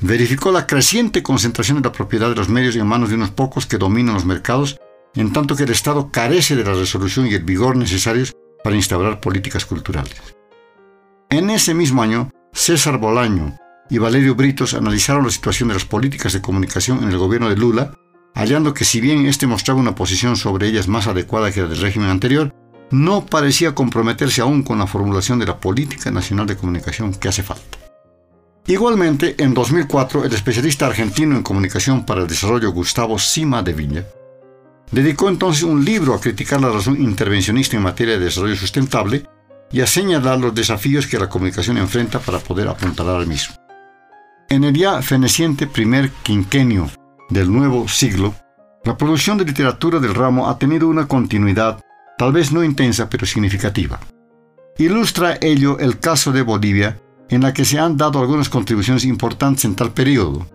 Verificó 0.00 0.50
la 0.50 0.66
creciente 0.66 1.22
concentración 1.22 1.80
de 1.80 1.88
la 1.88 1.92
propiedad 1.92 2.30
de 2.30 2.36
los 2.36 2.48
medios 2.48 2.76
en 2.76 2.86
manos 2.86 3.10
de 3.10 3.16
unos 3.16 3.30
pocos 3.30 3.66
que 3.66 3.76
dominan 3.76 4.14
los 4.14 4.24
mercados, 4.24 4.78
en 5.14 5.32
tanto 5.32 5.56
que 5.56 5.64
el 5.64 5.70
Estado 5.70 6.10
carece 6.10 6.56
de 6.56 6.64
la 6.64 6.72
resolución 6.72 7.26
y 7.26 7.34
el 7.34 7.44
vigor 7.44 7.76
necesarios 7.76 8.32
para 8.64 8.76
instaurar 8.76 9.20
políticas 9.20 9.66
culturales. 9.66 10.16
En 11.28 11.50
ese 11.50 11.74
mismo 11.74 12.02
año, 12.02 12.30
César 12.52 12.98
Bolaño 12.98 13.56
y 13.90 13.98
Valerio 13.98 14.34
Britos 14.34 14.74
analizaron 14.74 15.24
la 15.24 15.30
situación 15.30 15.68
de 15.68 15.74
las 15.74 15.84
políticas 15.84 16.32
de 16.32 16.40
comunicación 16.40 17.02
en 17.02 17.10
el 17.10 17.18
gobierno 17.18 17.48
de 17.48 17.56
Lula 17.56 17.92
hallando 18.34 18.74
que 18.74 18.84
si 18.84 19.00
bien 19.00 19.26
éste 19.26 19.46
mostraba 19.46 19.80
una 19.80 19.94
posición 19.94 20.36
sobre 20.36 20.68
ellas 20.68 20.88
más 20.88 21.06
adecuada 21.06 21.52
que 21.52 21.62
la 21.62 21.68
del 21.68 21.80
régimen 21.80 22.08
anterior, 22.08 22.54
no 22.90 23.26
parecía 23.26 23.74
comprometerse 23.74 24.40
aún 24.40 24.62
con 24.62 24.78
la 24.78 24.86
formulación 24.86 25.38
de 25.38 25.46
la 25.46 25.58
política 25.58 26.10
nacional 26.10 26.46
de 26.46 26.56
comunicación 26.56 27.12
que 27.14 27.28
hace 27.28 27.42
falta. 27.42 27.79
Igualmente, 28.66 29.34
en 29.38 29.54
2004, 29.54 30.24
el 30.24 30.32
especialista 30.32 30.86
argentino 30.86 31.36
en 31.36 31.42
comunicación 31.42 32.04
para 32.04 32.22
el 32.22 32.28
desarrollo 32.28 32.72
Gustavo 32.72 33.18
Sima 33.18 33.62
de 33.62 33.72
Villa 33.72 34.06
dedicó 34.90 35.28
entonces 35.28 35.62
un 35.62 35.84
libro 35.84 36.14
a 36.14 36.20
criticar 36.20 36.60
la 36.60 36.70
razón 36.70 37.00
intervencionista 37.00 37.76
en 37.76 37.82
materia 37.82 38.18
de 38.18 38.24
desarrollo 38.24 38.56
sustentable 38.56 39.24
y 39.72 39.80
a 39.80 39.86
señalar 39.86 40.38
los 40.38 40.54
desafíos 40.54 41.06
que 41.06 41.18
la 41.18 41.28
comunicación 41.28 41.78
enfrenta 41.78 42.18
para 42.18 42.40
poder 42.40 42.68
apuntalar 42.68 43.16
al 43.16 43.26
mismo. 43.26 43.54
En 44.48 44.64
el 44.64 44.74
ya 44.74 45.00
feneciente 45.00 45.68
primer 45.68 46.10
quinquenio 46.22 46.90
del 47.28 47.52
nuevo 47.52 47.86
siglo, 47.86 48.34
la 48.84 48.96
producción 48.96 49.38
de 49.38 49.44
literatura 49.44 50.00
del 50.00 50.14
ramo 50.14 50.48
ha 50.48 50.58
tenido 50.58 50.88
una 50.88 51.06
continuidad, 51.06 51.80
tal 52.18 52.32
vez 52.32 52.50
no 52.50 52.64
intensa, 52.64 53.08
pero 53.08 53.26
significativa. 53.26 54.00
Ilustra 54.78 55.38
ello 55.40 55.78
el 55.78 56.00
caso 56.00 56.32
de 56.32 56.42
Bolivia, 56.42 56.98
en 57.30 57.42
la 57.42 57.54
que 57.54 57.64
se 57.64 57.78
han 57.78 57.96
dado 57.96 58.20
algunas 58.20 58.48
contribuciones 58.48 59.04
importantes 59.04 59.64
en 59.64 59.76
tal 59.76 59.92
periodo. 59.92 60.46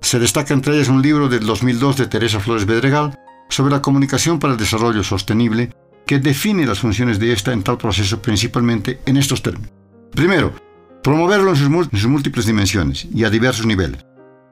Se 0.00 0.18
destaca 0.18 0.54
entre 0.54 0.74
ellas 0.74 0.88
un 0.88 1.02
libro 1.02 1.28
del 1.28 1.44
2002 1.44 1.96
de 1.98 2.06
Teresa 2.06 2.40
Flores 2.40 2.64
Bedregal 2.64 3.18
sobre 3.48 3.72
la 3.72 3.82
comunicación 3.82 4.38
para 4.38 4.54
el 4.54 4.58
desarrollo 4.58 5.02
sostenible, 5.02 5.70
que 6.06 6.18
define 6.18 6.64
las 6.64 6.78
funciones 6.78 7.18
de 7.18 7.32
esta 7.32 7.52
en 7.52 7.62
tal 7.62 7.76
proceso 7.76 8.22
principalmente 8.22 9.00
en 9.06 9.16
estos 9.16 9.42
términos. 9.42 9.70
Primero, 10.12 10.54
promoverlo 11.02 11.50
en 11.50 11.56
en 11.56 11.98
sus 11.98 12.06
múltiples 12.06 12.46
dimensiones 12.46 13.06
y 13.12 13.24
a 13.24 13.30
diversos 13.30 13.66
niveles. 13.66 14.04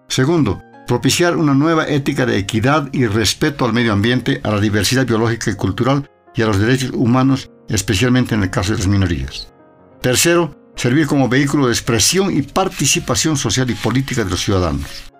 Segundo, 0.08 0.60
propiciar 0.86 1.36
una 1.36 1.54
nueva 1.54 1.86
ética 1.86 2.26
de 2.26 2.38
equidad 2.38 2.88
y 2.92 3.06
respeto 3.06 3.64
al 3.64 3.72
medio 3.72 3.92
ambiente, 3.92 4.40
a 4.42 4.50
la 4.50 4.60
diversidad 4.60 5.06
biológica 5.06 5.50
y 5.50 5.54
cultural 5.54 6.10
y 6.34 6.42
a 6.42 6.46
los 6.46 6.58
derechos 6.58 6.90
humanos, 6.94 7.50
especialmente 7.68 8.34
en 8.34 8.42
el 8.42 8.50
caso 8.50 8.72
de 8.72 8.78
las 8.78 8.88
minorías. 8.88 9.52
Tercero, 10.00 10.57
servir 10.78 11.08
como 11.08 11.28
vehículo 11.28 11.66
de 11.66 11.72
expresión 11.72 12.34
y 12.34 12.42
participación 12.42 13.36
social 13.36 13.68
y 13.68 13.74
política 13.74 14.24
de 14.24 14.30
los 14.30 14.44
ciudadanos. 14.44 15.10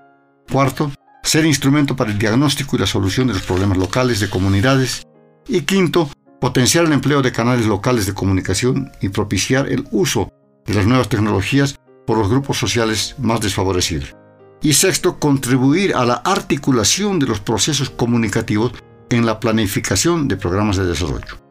Cuarto, 0.51 0.93
ser 1.23 1.45
instrumento 1.45 1.97
para 1.97 2.13
el 2.13 2.19
diagnóstico 2.19 2.77
y 2.77 2.79
la 2.79 2.87
solución 2.87 3.27
de 3.27 3.35
los 3.35 3.43
problemas 3.43 3.77
locales 3.77 4.21
de 4.21 4.31
comunidades. 4.31 5.03
Y 5.49 5.63
quinto, 5.63 6.09
potenciar 6.41 6.85
el 6.85 6.93
empleo 6.93 7.23
de 7.23 7.33
canales 7.33 7.67
locales 7.67 8.07
de 8.07 8.15
comunicación 8.15 8.93
y 9.03 9.09
propiciar 9.09 9.69
el 9.69 9.87
uso 9.91 10.33
de 10.65 10.75
las 10.75 10.87
nuevas 10.87 11.09
tecnologías 11.09 11.77
por 12.07 12.19
los 12.19 12.31
grupos 12.31 12.57
sociales 12.57 13.17
más 13.19 13.41
desfavorecidos. 13.41 14.15
Y 14.63 14.75
sexto, 14.75 15.19
contribuir 15.19 15.95
a 15.97 16.05
la 16.05 16.15
articulación 16.15 17.19
de 17.19 17.27
los 17.27 17.41
procesos 17.41 17.91
comunicativos 17.91 18.73
en 19.11 19.27
la 19.27 19.41
planificación 19.41 20.29
de 20.29 20.37
programas 20.37 20.77
de 20.77 20.87
desarrollo. 20.87 21.48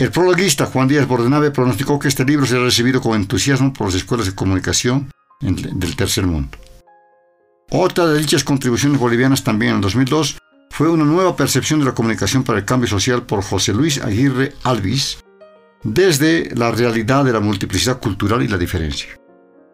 El 0.00 0.10
prologuista 0.10 0.64
Juan 0.64 0.88
Díaz 0.88 1.06
Bordenave 1.06 1.50
pronosticó 1.50 1.98
que 1.98 2.08
este 2.08 2.24
libro 2.24 2.46
será 2.46 2.64
recibido 2.64 3.02
con 3.02 3.20
entusiasmo 3.20 3.70
por 3.74 3.88
las 3.88 3.96
escuelas 3.96 4.26
de 4.26 4.34
comunicación 4.34 5.10
del 5.42 5.94
tercer 5.94 6.26
mundo. 6.26 6.56
Otra 7.70 8.06
de 8.06 8.18
dichas 8.18 8.42
contribuciones 8.42 8.98
bolivianas 8.98 9.44
también 9.44 9.74
en 9.74 9.82
2002 9.82 10.38
fue 10.70 10.88
una 10.88 11.04
nueva 11.04 11.36
percepción 11.36 11.80
de 11.80 11.84
la 11.84 11.94
comunicación 11.94 12.44
para 12.44 12.60
el 12.60 12.64
cambio 12.64 12.88
social 12.88 13.26
por 13.26 13.42
José 13.42 13.74
Luis 13.74 14.02
Aguirre 14.02 14.54
Alvis 14.62 15.18
desde 15.84 16.48
la 16.56 16.70
realidad 16.70 17.26
de 17.26 17.34
la 17.34 17.40
multiplicidad 17.40 18.00
cultural 18.00 18.42
y 18.42 18.48
la 18.48 18.56
diferencia. 18.56 19.10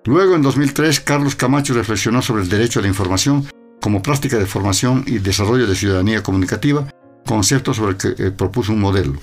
Luego, 0.07 0.35
en 0.35 0.43
2003, 0.43 0.99
Carlos 1.03 1.37
Camacho 1.37 1.73
reflexionó 1.73 2.21
sobre 2.21 2.43
el 2.43 2.49
derecho 2.49 2.81
a 2.81 2.83
la 2.83 2.89
información 2.89 3.47
como 3.81 4.03
práctica 4.03 4.39
de 4.39 4.47
formación 4.47 5.05
y 5.07 5.19
desarrollo 5.19 5.69
de 5.69 5.77
ciudadanía 5.77 6.25
comunicativa, 6.25 6.89
concepto 7.25 7.73
sobre 7.73 7.93
el 7.93 7.97
que 7.97 8.25
eh, 8.25 8.31
propuso 8.33 8.73
un 8.73 8.81
modelo. 8.81 9.21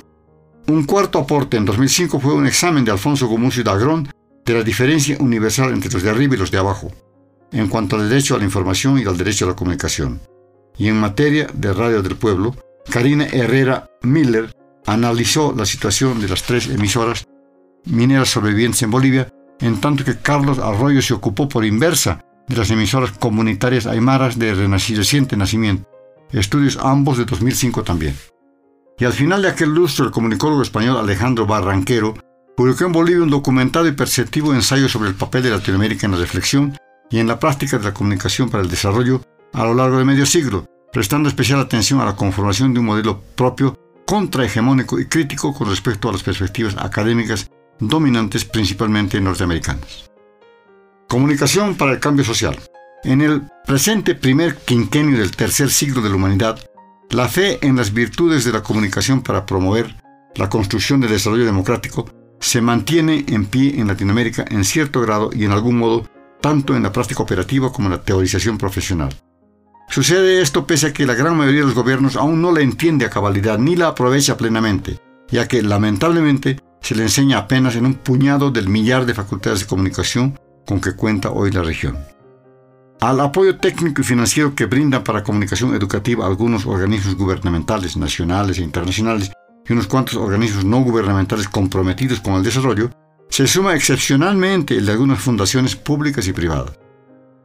Un 0.67 0.85
cuarto 0.85 1.19
aporte 1.19 1.57
en 1.57 1.65
2005 1.65 2.21
fue 2.21 2.33
un 2.33 2.47
examen 2.47 2.85
de 2.85 2.91
Alfonso 2.91 3.27
Gumucio 3.27 3.65
Dagrón 3.65 4.07
de 4.45 4.53
la 4.53 4.63
diferencia 4.63 5.17
universal 5.19 5.73
entre 5.73 5.91
los 5.91 6.03
de 6.03 6.09
arriba 6.09 6.35
y 6.35 6.37
los 6.37 6.51
de 6.51 6.57
abajo, 6.57 6.89
en 7.51 7.67
cuanto 7.67 7.97
al 7.97 8.07
derecho 8.07 8.35
a 8.35 8.37
la 8.37 8.45
información 8.45 8.97
y 8.97 9.03
al 9.03 9.17
derecho 9.17 9.43
a 9.43 9.49
la 9.49 9.55
comunicación. 9.55 10.21
Y 10.77 10.87
en 10.87 10.99
materia 10.99 11.47
de 11.53 11.73
Radio 11.73 12.01
del 12.01 12.15
Pueblo, 12.15 12.55
Karina 12.89 13.25
Herrera 13.25 13.89
Miller 14.03 14.55
analizó 14.85 15.53
la 15.55 15.65
situación 15.65 16.21
de 16.21 16.29
las 16.29 16.43
tres 16.43 16.67
emisoras 16.67 17.27
mineras 17.85 18.29
sobrevivientes 18.29 18.83
en 18.83 18.91
Bolivia 18.91 19.27
en 19.59 19.81
tanto 19.81 20.05
que 20.05 20.17
Carlos 20.17 20.59
Arroyo 20.59 21.01
se 21.01 21.13
ocupó 21.13 21.49
por 21.49 21.65
inversa 21.65 22.23
de 22.47 22.55
las 22.55 22.69
emisoras 22.71 23.11
comunitarias 23.11 23.85
aymaras 23.85 24.39
de 24.39 24.53
reciente 24.55 25.35
nacimiento, 25.35 25.89
estudios 26.31 26.77
ambos 26.81 27.17
de 27.17 27.25
2005 27.25 27.83
también. 27.83 28.15
Y 28.97 29.05
al 29.05 29.13
final 29.13 29.41
de 29.41 29.49
aquel 29.49 29.69
lustro, 29.69 30.05
el 30.05 30.11
comunicólogo 30.11 30.61
español 30.61 30.97
Alejandro 30.97 31.45
Barranquero 31.45 32.13
publicó 32.55 32.85
en 32.85 32.91
Bolivia 32.91 33.23
un 33.23 33.29
documentado 33.29 33.87
y 33.87 33.93
perceptivo 33.93 34.53
ensayo 34.53 34.87
sobre 34.87 35.09
el 35.09 35.15
papel 35.15 35.43
de 35.43 35.49
Latinoamérica 35.49 36.05
en 36.05 36.13
la 36.13 36.19
reflexión 36.19 36.77
y 37.09 37.19
en 37.19 37.27
la 37.27 37.39
práctica 37.39 37.77
de 37.77 37.85
la 37.85 37.93
comunicación 37.93 38.49
para 38.49 38.63
el 38.63 38.69
desarrollo 38.69 39.21
a 39.53 39.65
lo 39.65 39.73
largo 39.73 39.97
de 39.97 40.05
medio 40.05 40.25
siglo, 40.25 40.65
prestando 40.91 41.29
especial 41.29 41.59
atención 41.59 41.99
a 42.01 42.05
la 42.05 42.15
conformación 42.15 42.73
de 42.73 42.79
un 42.79 42.85
modelo 42.85 43.21
propio, 43.35 43.77
contrahegemónico 44.05 44.99
y 44.99 45.07
crítico 45.07 45.53
con 45.53 45.69
respecto 45.69 46.09
a 46.09 46.11
las 46.11 46.23
perspectivas 46.23 46.75
académicas 46.77 47.49
dominantes 47.79 48.45
principalmente 48.45 49.19
norteamericanas. 49.19 50.09
Comunicación 51.07 51.75
para 51.75 51.91
el 51.91 51.99
cambio 51.99 52.25
social. 52.25 52.57
En 53.03 53.21
el 53.21 53.43
presente 53.65 54.15
primer 54.15 54.55
quinquenio 54.55 55.17
del 55.17 55.35
tercer 55.35 55.69
siglo 55.69 56.01
de 56.01 56.09
la 56.09 56.15
humanidad, 56.15 56.59
la 57.11 57.27
fe 57.27 57.59
en 57.65 57.75
las 57.75 57.93
virtudes 57.93 58.43
de 58.43 58.51
la 58.51 58.63
comunicación 58.63 59.21
para 59.21 59.45
promover 59.45 59.95
la 60.35 60.49
construcción 60.49 60.99
del 60.99 61.11
desarrollo 61.11 61.45
democrático 61.45 62.09
se 62.39 62.59
mantiene 62.59 63.25
en 63.27 63.45
pie 63.45 63.79
en 63.79 63.87
Latinoamérica 63.87 64.45
en 64.49 64.63
cierto 64.63 65.01
grado 65.01 65.29
y 65.33 65.45
en 65.45 65.51
algún 65.51 65.77
modo 65.77 66.07
tanto 66.41 66.75
en 66.75 66.83
la 66.83 66.91
práctica 66.91 67.23
operativa 67.23 67.71
como 67.71 67.87
en 67.87 67.93
la 67.93 68.01
teorización 68.01 68.57
profesional. 68.57 69.15
Sucede 69.89 70.41
esto 70.41 70.65
pese 70.65 70.87
a 70.87 70.93
que 70.93 71.05
la 71.05 71.13
gran 71.13 71.37
mayoría 71.37 71.61
de 71.61 71.67
los 71.67 71.75
gobiernos 71.75 72.15
aún 72.15 72.41
no 72.41 72.51
la 72.51 72.61
entiende 72.61 73.05
a 73.05 73.09
cabalidad 73.09 73.59
ni 73.59 73.75
la 73.75 73.89
aprovecha 73.89 74.35
plenamente, 74.35 74.99
ya 75.29 75.47
que 75.47 75.61
lamentablemente 75.61 76.59
se 76.81 76.95
le 76.95 77.03
enseña 77.03 77.37
apenas 77.37 77.75
en 77.75 77.85
un 77.85 77.93
puñado 77.93 78.51
del 78.51 78.67
millar 78.67 79.05
de 79.05 79.13
facultades 79.13 79.61
de 79.61 79.67
comunicación 79.67 80.39
con 80.65 80.81
que 80.81 80.95
cuenta 80.95 81.29
hoy 81.29 81.51
la 81.51 81.61
región. 81.61 81.97
Al 83.03 83.19
apoyo 83.19 83.57
técnico 83.57 83.99
y 83.99 84.05
financiero 84.05 84.55
que 84.55 84.65
brindan 84.65 85.03
para 85.03 85.23
comunicación 85.23 85.75
educativa 85.75 86.25
algunos 86.25 86.65
organismos 86.65 87.15
gubernamentales 87.15 87.97
nacionales 87.97 88.59
e 88.59 88.61
internacionales 88.61 89.29
y 89.67 89.73
unos 89.73 89.87
cuantos 89.87 90.15
organismos 90.15 90.63
no 90.63 90.79
gubernamentales 90.79 91.49
comprometidos 91.49 92.21
con 92.21 92.35
el 92.35 92.43
desarrollo, 92.43 92.91
se 93.27 93.45
suma 93.45 93.75
excepcionalmente 93.75 94.77
el 94.77 94.85
de 94.85 94.93
algunas 94.93 95.19
fundaciones 95.19 95.75
públicas 95.75 96.25
y 96.29 96.31
privadas. 96.31 96.79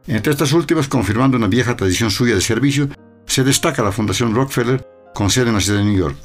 Entre 0.07 0.31
estas 0.31 0.53
últimas, 0.53 0.87
confirmando 0.87 1.35
una 1.35 1.47
vieja 1.47 1.75
tradición 1.75 2.09
suya 2.09 2.35
de 2.35 2.41
servicio, 2.41 2.87
se 3.25 3.43
destaca 3.43 3.83
la 3.83 3.91
Fundación 3.91 4.33
Rockefeller 4.33 4.87
con 5.13 5.29
sede 5.29 5.49
en 5.49 5.55
la 5.55 5.59
ciudad 5.59 5.79
de 5.79 5.85
New 5.85 5.99
York. 5.99 6.15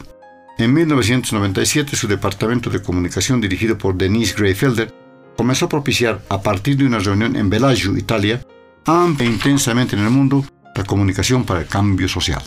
En 0.59 0.73
1997, 0.73 1.97
su 1.97 2.07
departamento 2.07 2.71
de 2.71 2.83
comunicación, 2.83 3.41
dirigido 3.41 3.77
por 3.77 3.97
Denise 3.97 4.37
Greyfelder, 4.37 4.95
comenzó 5.37 5.65
a 5.65 5.71
propiciar, 5.71 6.23
a 6.29 6.41
partir 6.41 6.77
de 6.77 6.87
una 6.87 7.01
reunión 7.01 7.35
en 7.35 7.51
Bellagio, 7.51 7.97
Italia, 7.97 8.41
amplia 8.87 9.29
intensamente 9.29 9.97
en 9.97 10.03
el 10.05 10.11
mundo, 10.11 10.45
la 10.75 10.85
comunicación 10.85 11.45
para 11.45 11.61
el 11.61 11.67
cambio 11.67 12.09
social. 12.09 12.43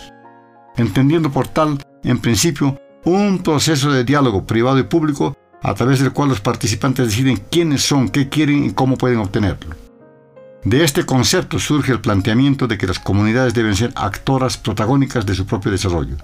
Entendiendo 0.75 1.31
por 1.31 1.47
tal, 1.47 1.83
en 2.03 2.19
principio, 2.19 2.79
un 3.05 3.39
proceso 3.39 3.91
de 3.91 4.03
diálogo 4.03 4.45
privado 4.45 4.79
y 4.79 4.83
público 4.83 5.35
a 5.63 5.73
través 5.73 5.99
del 5.99 6.13
cual 6.13 6.29
los 6.29 6.41
participantes 6.41 7.07
deciden 7.07 7.41
quiénes 7.49 7.81
son, 7.81 8.09
qué 8.09 8.29
quieren 8.29 8.65
y 8.65 8.73
cómo 8.73 8.97
pueden 8.97 9.19
obtenerlo. 9.19 9.75
De 10.63 10.83
este 10.83 11.05
concepto 11.05 11.59
surge 11.59 11.91
el 11.91 12.01
planteamiento 12.01 12.67
de 12.67 12.77
que 12.77 12.87
las 12.87 12.99
comunidades 12.99 13.53
deben 13.53 13.75
ser 13.75 13.93
actoras 13.95 14.57
protagónicas 14.57 15.25
de 15.25 15.33
su 15.33 15.45
propio 15.45 15.71
desarrollo, 15.71 16.17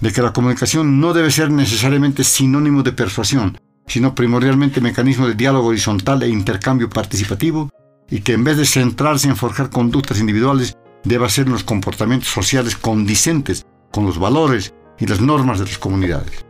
de 0.00 0.12
que 0.12 0.22
la 0.22 0.32
comunicación 0.32 1.00
no 1.00 1.12
debe 1.12 1.30
ser 1.30 1.50
necesariamente 1.50 2.22
sinónimo 2.22 2.82
de 2.82 2.92
persuasión, 2.92 3.58
sino 3.86 4.14
primordialmente 4.14 4.80
mecanismo 4.80 5.26
de 5.26 5.34
diálogo 5.34 5.68
horizontal 5.68 6.22
e 6.22 6.28
intercambio 6.28 6.90
participativo, 6.90 7.70
y 8.10 8.20
que 8.20 8.32
en 8.32 8.44
vez 8.44 8.56
de 8.56 8.66
centrarse 8.66 9.28
en 9.28 9.36
forjar 9.36 9.70
conductas 9.70 10.18
individuales, 10.18 10.76
deba 11.04 11.28
ser 11.28 11.46
en 11.46 11.52
los 11.52 11.64
comportamientos 11.64 12.28
sociales 12.28 12.76
condicentes 12.76 13.66
con 13.92 14.04
los 14.06 14.18
valores 14.18 14.74
y 14.98 15.06
las 15.06 15.20
normas 15.20 15.58
de 15.58 15.66
las 15.66 15.78
comunidades. 15.78 16.44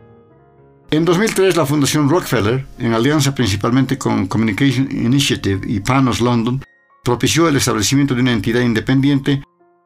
En 0.89 1.05
2003, 1.05 1.55
la 1.55 1.65
Fundación 1.65 2.09
Rockefeller, 2.09 2.65
en 2.77 2.93
alianza 2.93 3.33
principalmente 3.33 3.97
con 3.97 4.27
Communication 4.27 4.89
Initiative 4.91 5.61
y 5.65 5.79
Panos 5.79 6.19
London, 6.19 6.61
propició 7.03 7.47
el 7.47 7.55
establecimiento 7.55 8.13
de 8.13 8.21
una 8.21 8.33
entidad 8.33 8.61
independiente 8.61 9.41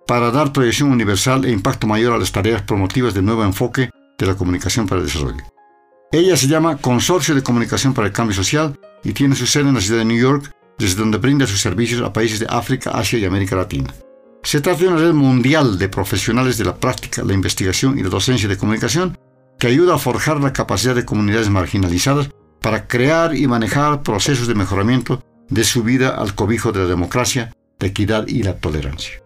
para 0.08 0.32
dar 0.32 0.52
proyección 0.52 0.92
universal 0.92 1.46
e 1.46 1.52
impacto 1.52 1.86
mayor 1.86 2.14
a 2.14 2.18
las 2.18 2.32
tareas 2.32 2.64
promotivas 2.64 3.14
del 3.14 3.26
nuevo 3.26 3.44
enfoque 3.44 3.90
de 4.18 4.26
la 4.26 4.36
comunicación 4.36 4.88
para 4.88 5.02
el 5.02 5.08
desarrollo. 5.08 5.44
Ella 6.12 6.38
se 6.38 6.48
llama 6.48 6.78
Consorcio 6.78 7.36
de 7.36 7.44
Comunicación 7.44 7.94
para 7.94 8.08
el 8.08 8.14
Cambio 8.14 8.36
Social 8.36 8.80
y 9.04 9.14
tiene 9.14 9.36
su 9.36 9.46
sede 9.46 9.70
en 9.70 9.76
la 9.76 9.82
ciudad 9.82 10.00
de 10.00 10.06
New 10.06 10.20
York, 10.20 10.52
desde 10.78 11.00
donde 11.00 11.18
brinda 11.18 11.48
sus 11.48 11.62
servicios 11.62 12.02
a 12.02 12.14
países 12.14 12.40
de 12.40 12.48
África, 12.50 12.92
Asia 12.92 13.20
y 13.20 13.26
América 13.26 13.56
Latina. 13.56 13.94
Se 14.44 14.62
trata 14.62 14.82
de 14.82 14.88
una 14.88 14.98
red 14.98 15.14
mundial 15.14 15.80
de 15.80 15.90
profesionales 15.90 16.58
de 16.58 16.66
la 16.66 16.76
práctica, 16.76 17.24
la 17.24 17.34
investigación 17.34 17.98
y 17.98 18.04
la 18.04 18.10
docencia 18.10 18.48
de 18.48 18.58
comunicación 18.58 19.18
que 19.58 19.68
ayuda 19.68 19.96
a 19.96 20.00
forjar 20.00 20.40
la 20.40 20.54
capacidad 20.54 20.96
de 20.96 21.06
comunidades 21.06 21.50
marginalizadas 21.50 22.30
para 22.62 22.88
crear 22.88 23.36
y 23.36 23.48
manejar 23.48 24.04
procesos 24.04 24.48
de 24.48 24.56
mejoramiento 24.56 25.24
de 25.50 25.64
su 25.64 25.84
vida 25.84 26.10
al 26.10 26.36
cobijo 26.36 26.72
de 26.72 26.80
la 26.80 26.86
democracia, 26.86 27.54
la 27.80 27.88
equidad 27.88 28.28
y 28.28 28.44
la 28.44 28.58
tolerancia. 28.58 29.22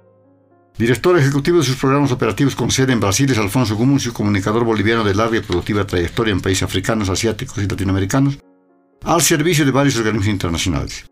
Director 0.77 1.17
ejecutivo 1.17 1.57
de 1.57 1.65
sus 1.65 1.75
programas 1.75 2.11
operativos 2.11 2.55
con 2.55 2.71
sede 2.71 2.93
en 2.93 3.01
Brasil 3.01 3.29
es 3.29 3.37
Alfonso 3.37 3.75
Gumucio, 3.75 4.13
comunicador 4.13 4.63
boliviano 4.63 5.03
de 5.03 5.13
larga 5.13 5.37
y 5.37 5.41
productiva 5.41 5.85
trayectoria 5.85 6.31
en 6.31 6.39
países 6.39 6.63
africanos, 6.63 7.09
asiáticos 7.09 7.57
y 7.57 7.67
latinoamericanos, 7.67 8.39
al 9.03 9.21
servicio 9.21 9.65
de 9.65 9.71
varios 9.71 9.97
organismos 9.97 10.27
internacionales. 10.27 11.05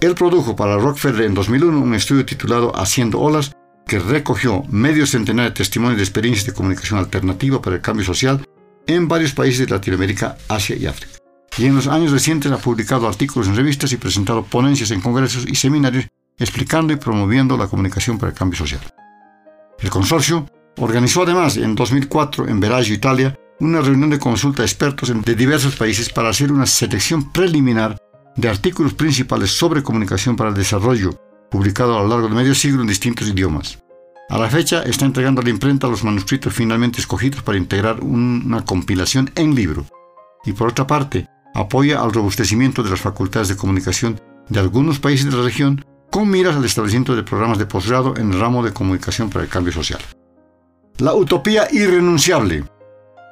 Él 0.00 0.14
produjo 0.14 0.56
para 0.56 0.78
Rockefeller 0.78 1.26
en 1.26 1.34
2001 1.34 1.78
un 1.78 1.94
estudio 1.94 2.24
titulado 2.24 2.72
Haciendo 2.74 3.20
Olas, 3.20 3.52
que 3.86 3.98
recogió 3.98 4.62
medio 4.70 5.06
centenar 5.06 5.46
de 5.46 5.50
testimonios 5.50 5.98
de 5.98 6.04
experiencias 6.04 6.46
de 6.46 6.54
comunicación 6.54 6.98
alternativa 6.98 7.60
para 7.60 7.76
el 7.76 7.82
cambio 7.82 8.06
social 8.06 8.42
en 8.86 9.08
varios 9.08 9.32
países 9.32 9.66
de 9.66 9.74
Latinoamérica, 9.74 10.38
Asia 10.48 10.76
y 10.76 10.86
África. 10.86 11.18
Y 11.58 11.66
en 11.66 11.74
los 11.74 11.86
años 11.86 12.12
recientes 12.12 12.50
ha 12.50 12.56
publicado 12.56 13.06
artículos 13.06 13.48
en 13.48 13.56
revistas 13.56 13.92
y 13.92 13.98
presentado 13.98 14.42
ponencias 14.42 14.90
en 14.90 15.02
congresos 15.02 15.44
y 15.46 15.54
seminarios 15.54 16.06
explicando 16.38 16.94
y 16.94 16.96
promoviendo 16.96 17.58
la 17.58 17.66
comunicación 17.66 18.18
para 18.18 18.32
el 18.32 18.38
cambio 18.38 18.56
social. 18.56 18.80
El 19.78 19.90
consorcio 19.90 20.46
organizó 20.78 21.24
además 21.24 21.58
en 21.58 21.74
2004 21.74 22.48
en 22.48 22.58
Veraggio, 22.60 22.94
Italia, 22.94 23.38
una 23.58 23.82
reunión 23.82 24.08
de 24.08 24.18
consulta 24.18 24.62
de 24.62 24.66
expertos 24.66 25.12
de 25.14 25.34
diversos 25.34 25.76
países 25.76 26.08
para 26.08 26.30
hacer 26.30 26.50
una 26.50 26.64
selección 26.64 27.30
preliminar 27.30 27.98
de 28.40 28.48
artículos 28.48 28.94
principales 28.94 29.50
sobre 29.50 29.82
comunicación 29.82 30.36
para 30.36 30.50
el 30.50 30.56
desarrollo, 30.56 31.10
publicado 31.50 31.98
a 31.98 32.02
lo 32.02 32.08
largo 32.08 32.28
de 32.28 32.34
medio 32.34 32.54
siglo 32.54 32.80
en 32.80 32.88
distintos 32.88 33.28
idiomas. 33.28 33.78
A 34.28 34.38
la 34.38 34.48
fecha 34.48 34.82
está 34.82 35.04
entregando 35.04 35.40
a 35.40 35.44
la 35.44 35.50
imprenta 35.50 35.88
los 35.88 36.04
manuscritos 36.04 36.54
finalmente 36.54 37.00
escogidos 37.00 37.42
para 37.42 37.58
integrar 37.58 38.00
una 38.00 38.64
compilación 38.64 39.30
en 39.34 39.54
libro. 39.54 39.84
Y 40.44 40.52
por 40.52 40.68
otra 40.68 40.86
parte, 40.86 41.26
apoya 41.54 42.00
al 42.00 42.12
robustecimiento 42.12 42.82
de 42.82 42.90
las 42.90 43.00
facultades 43.00 43.48
de 43.48 43.56
comunicación 43.56 44.20
de 44.48 44.60
algunos 44.60 45.00
países 45.00 45.30
de 45.30 45.36
la 45.36 45.42
región 45.42 45.84
con 46.10 46.30
miras 46.30 46.56
al 46.56 46.64
establecimiento 46.64 47.14
de 47.14 47.22
programas 47.22 47.58
de 47.58 47.66
posgrado 47.66 48.16
en 48.16 48.32
el 48.32 48.40
ramo 48.40 48.64
de 48.64 48.72
comunicación 48.72 49.30
para 49.30 49.44
el 49.44 49.50
cambio 49.50 49.72
social. 49.72 50.00
La 50.98 51.14
utopía 51.14 51.68
irrenunciable. 51.70 52.64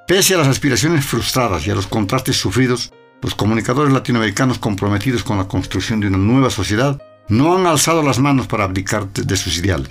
Pese 0.06 0.34
a 0.34 0.38
las 0.38 0.48
aspiraciones 0.48 1.04
frustradas 1.04 1.66
y 1.66 1.70
a 1.70 1.74
los 1.74 1.86
contrastes 1.86 2.36
sufridos, 2.36 2.92
los 3.22 3.34
comunicadores 3.34 3.92
latinoamericanos 3.92 4.58
comprometidos 4.58 5.24
con 5.24 5.38
la 5.38 5.48
construcción 5.48 6.00
de 6.00 6.08
una 6.08 6.18
nueva 6.18 6.50
sociedad 6.50 7.00
no 7.28 7.56
han 7.56 7.66
alzado 7.66 8.02
las 8.02 8.18
manos 8.18 8.46
para 8.46 8.64
abdicar 8.64 9.08
de 9.12 9.36
sus 9.36 9.58
ideales. 9.58 9.90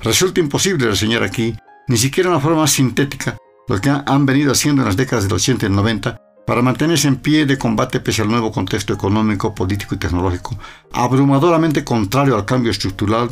Resulta 0.00 0.40
imposible 0.40 0.86
reseñar 0.86 1.22
aquí, 1.22 1.54
ni 1.88 1.96
siquiera 1.96 2.28
una 2.28 2.40
forma 2.40 2.66
sintética, 2.66 3.36
lo 3.68 3.80
que 3.80 3.90
han 3.90 4.26
venido 4.26 4.52
haciendo 4.52 4.82
en 4.82 4.88
las 4.88 4.96
décadas 4.96 5.24
del 5.24 5.34
80 5.34 5.66
y 5.66 5.70
90 5.70 6.20
para 6.46 6.60
mantenerse 6.60 7.08
en 7.08 7.16
pie 7.16 7.46
de 7.46 7.56
combate 7.56 8.00
pese 8.00 8.22
al 8.22 8.28
nuevo 8.28 8.52
contexto 8.52 8.92
económico, 8.92 9.54
político 9.54 9.94
y 9.94 9.98
tecnológico, 9.98 10.58
abrumadoramente 10.92 11.84
contrario 11.84 12.36
al 12.36 12.44
cambio 12.44 12.70
estructural 12.70 13.30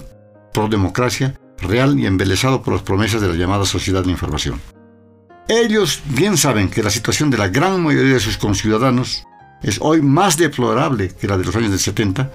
pro 0.53 0.69
democracia, 0.69 1.35
real 1.59 1.99
y 1.99 2.07
embelesado 2.07 2.63
por 2.63 2.75
las 2.75 2.83
promesas 2.83 3.21
de 3.21 3.29
la 3.29 3.35
llamada 3.35 3.67
sociedad 3.67 4.03
de 4.03 4.11
información. 4.11 4.61
Ellos 5.49 6.03
bien 6.07 6.37
saben 6.37 6.71
que 6.71 6.83
la 6.83 6.91
situación 6.91 7.31
de 7.31 7.39
la 7.39 7.49
gran 7.49 7.83
mayoría 7.83 8.15
de 8.15 8.21
sus 8.21 8.39
conciudadanos 8.39 9.25
es 9.63 9.79
hoy 9.81 10.03
más 10.03 10.37
deplorable 10.37 11.09
que 11.09 11.29
la 11.29 11.39
de 11.39 11.45
los 11.45 11.55
años 11.57 11.71
del 11.71 11.79
70, 11.79 12.33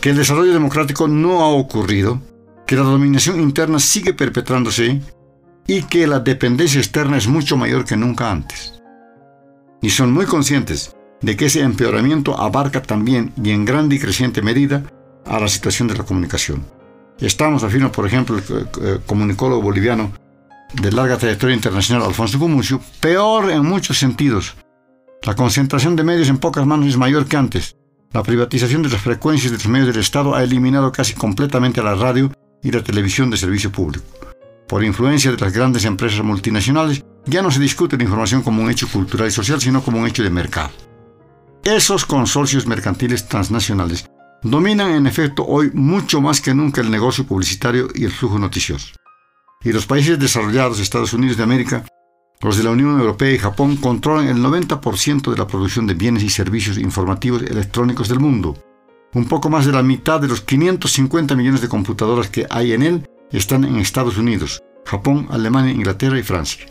que 0.00 0.10
el 0.10 0.16
desarrollo 0.16 0.52
democrático 0.52 1.08
no 1.08 1.40
ha 1.40 1.48
ocurrido, 1.48 2.20
que 2.66 2.76
la 2.76 2.82
dominación 2.82 3.40
interna 3.40 3.78
sigue 3.78 4.12
perpetrándose 4.12 5.00
y 5.66 5.82
que 5.82 6.06
la 6.06 6.20
dependencia 6.20 6.80
externa 6.80 7.16
es 7.16 7.28
mucho 7.28 7.56
mayor 7.56 7.84
que 7.84 7.96
nunca 7.96 8.30
antes. 8.30 8.74
Y 9.80 9.90
son 9.90 10.12
muy 10.12 10.26
conscientes 10.26 10.96
de 11.22 11.36
que 11.36 11.46
ese 11.46 11.62
empeoramiento 11.62 12.38
abarca 12.38 12.82
también 12.82 13.32
y 13.42 13.50
en 13.50 13.64
grande 13.64 13.96
y 13.96 13.98
creciente 13.98 14.42
medida 14.42 14.82
a 15.24 15.40
la 15.40 15.48
situación 15.48 15.88
de 15.88 15.96
la 15.96 16.04
comunicación. 16.04 16.64
Estamos, 17.20 17.62
afirma 17.62 17.90
por 17.90 18.06
ejemplo 18.06 18.38
el 18.38 19.00
comunicólogo 19.06 19.62
boliviano 19.62 20.12
de 20.74 20.92
larga 20.92 21.16
trayectoria 21.16 21.56
internacional 21.56 22.04
Alfonso 22.04 22.38
Gumucio, 22.38 22.80
peor 23.00 23.50
en 23.50 23.64
muchos 23.64 23.98
sentidos 23.98 24.54
la 25.22 25.34
concentración 25.34 25.96
de 25.96 26.04
medios 26.04 26.28
en 26.28 26.38
pocas 26.38 26.66
manos 26.66 26.86
es 26.86 26.96
mayor 26.96 27.26
que 27.26 27.36
antes. 27.36 27.76
La 28.12 28.22
privatización 28.22 28.82
de 28.82 28.88
las 28.88 29.00
frecuencias 29.00 29.50
de 29.50 29.58
los 29.58 29.68
medios 29.68 29.88
del 29.88 30.00
Estado 30.00 30.34
ha 30.34 30.42
eliminado 30.42 30.92
casi 30.92 31.14
completamente 31.14 31.80
a 31.80 31.84
la 31.84 31.94
radio 31.94 32.32
y 32.62 32.70
la 32.70 32.82
televisión 32.82 33.30
de 33.30 33.36
servicio 33.36 33.72
público. 33.72 34.04
Por 34.68 34.84
influencia 34.84 35.30
de 35.30 35.36
las 35.36 35.52
grandes 35.52 35.84
empresas 35.84 36.24
multinacionales, 36.24 37.04
ya 37.26 37.42
no 37.42 37.50
se 37.50 37.60
discute 37.60 37.96
la 37.96 38.04
información 38.04 38.42
como 38.42 38.62
un 38.62 38.70
hecho 38.70 38.88
cultural 38.88 39.28
y 39.28 39.32
social, 39.32 39.60
sino 39.60 39.82
como 39.82 40.00
un 40.00 40.06
hecho 40.06 40.22
de 40.22 40.30
mercado. 40.30 40.70
Esos 41.64 42.04
consorcios 42.04 42.66
mercantiles 42.66 43.28
transnacionales 43.28 44.06
dominan 44.42 44.92
en 44.92 45.06
efecto 45.06 45.44
hoy 45.44 45.70
mucho 45.74 46.20
más 46.20 46.40
que 46.40 46.54
nunca 46.54 46.80
el 46.80 46.90
negocio 46.90 47.26
publicitario 47.26 47.88
y 47.94 48.04
el 48.04 48.12
flujo 48.12 48.38
noticioso. 48.38 48.94
Y 49.62 49.72
los 49.72 49.86
países 49.86 50.18
desarrollados, 50.18 50.78
Estados 50.78 51.12
Unidos 51.12 51.36
de 51.36 51.42
América, 51.42 51.84
los 52.40 52.56
de 52.56 52.64
la 52.64 52.70
Unión 52.70 52.98
Europea 53.00 53.32
y 53.32 53.38
Japón 53.38 53.76
controlan 53.76 54.28
el 54.28 54.38
90% 54.38 55.30
de 55.30 55.36
la 55.36 55.46
producción 55.46 55.86
de 55.86 55.94
bienes 55.94 56.22
y 56.22 56.28
servicios 56.28 56.78
informativos 56.78 57.42
electrónicos 57.42 58.08
del 58.08 58.20
mundo. 58.20 58.56
Un 59.14 59.24
poco 59.24 59.48
más 59.48 59.64
de 59.64 59.72
la 59.72 59.82
mitad 59.82 60.20
de 60.20 60.28
los 60.28 60.42
550 60.42 61.34
millones 61.34 61.62
de 61.62 61.68
computadoras 61.68 62.28
que 62.28 62.46
hay 62.50 62.72
en 62.72 62.82
él 62.82 63.08
están 63.32 63.64
en 63.64 63.76
Estados 63.76 64.18
Unidos, 64.18 64.62
Japón, 64.84 65.28
Alemania, 65.30 65.72
Inglaterra 65.72 66.18
y 66.18 66.22
Francia. 66.22 66.66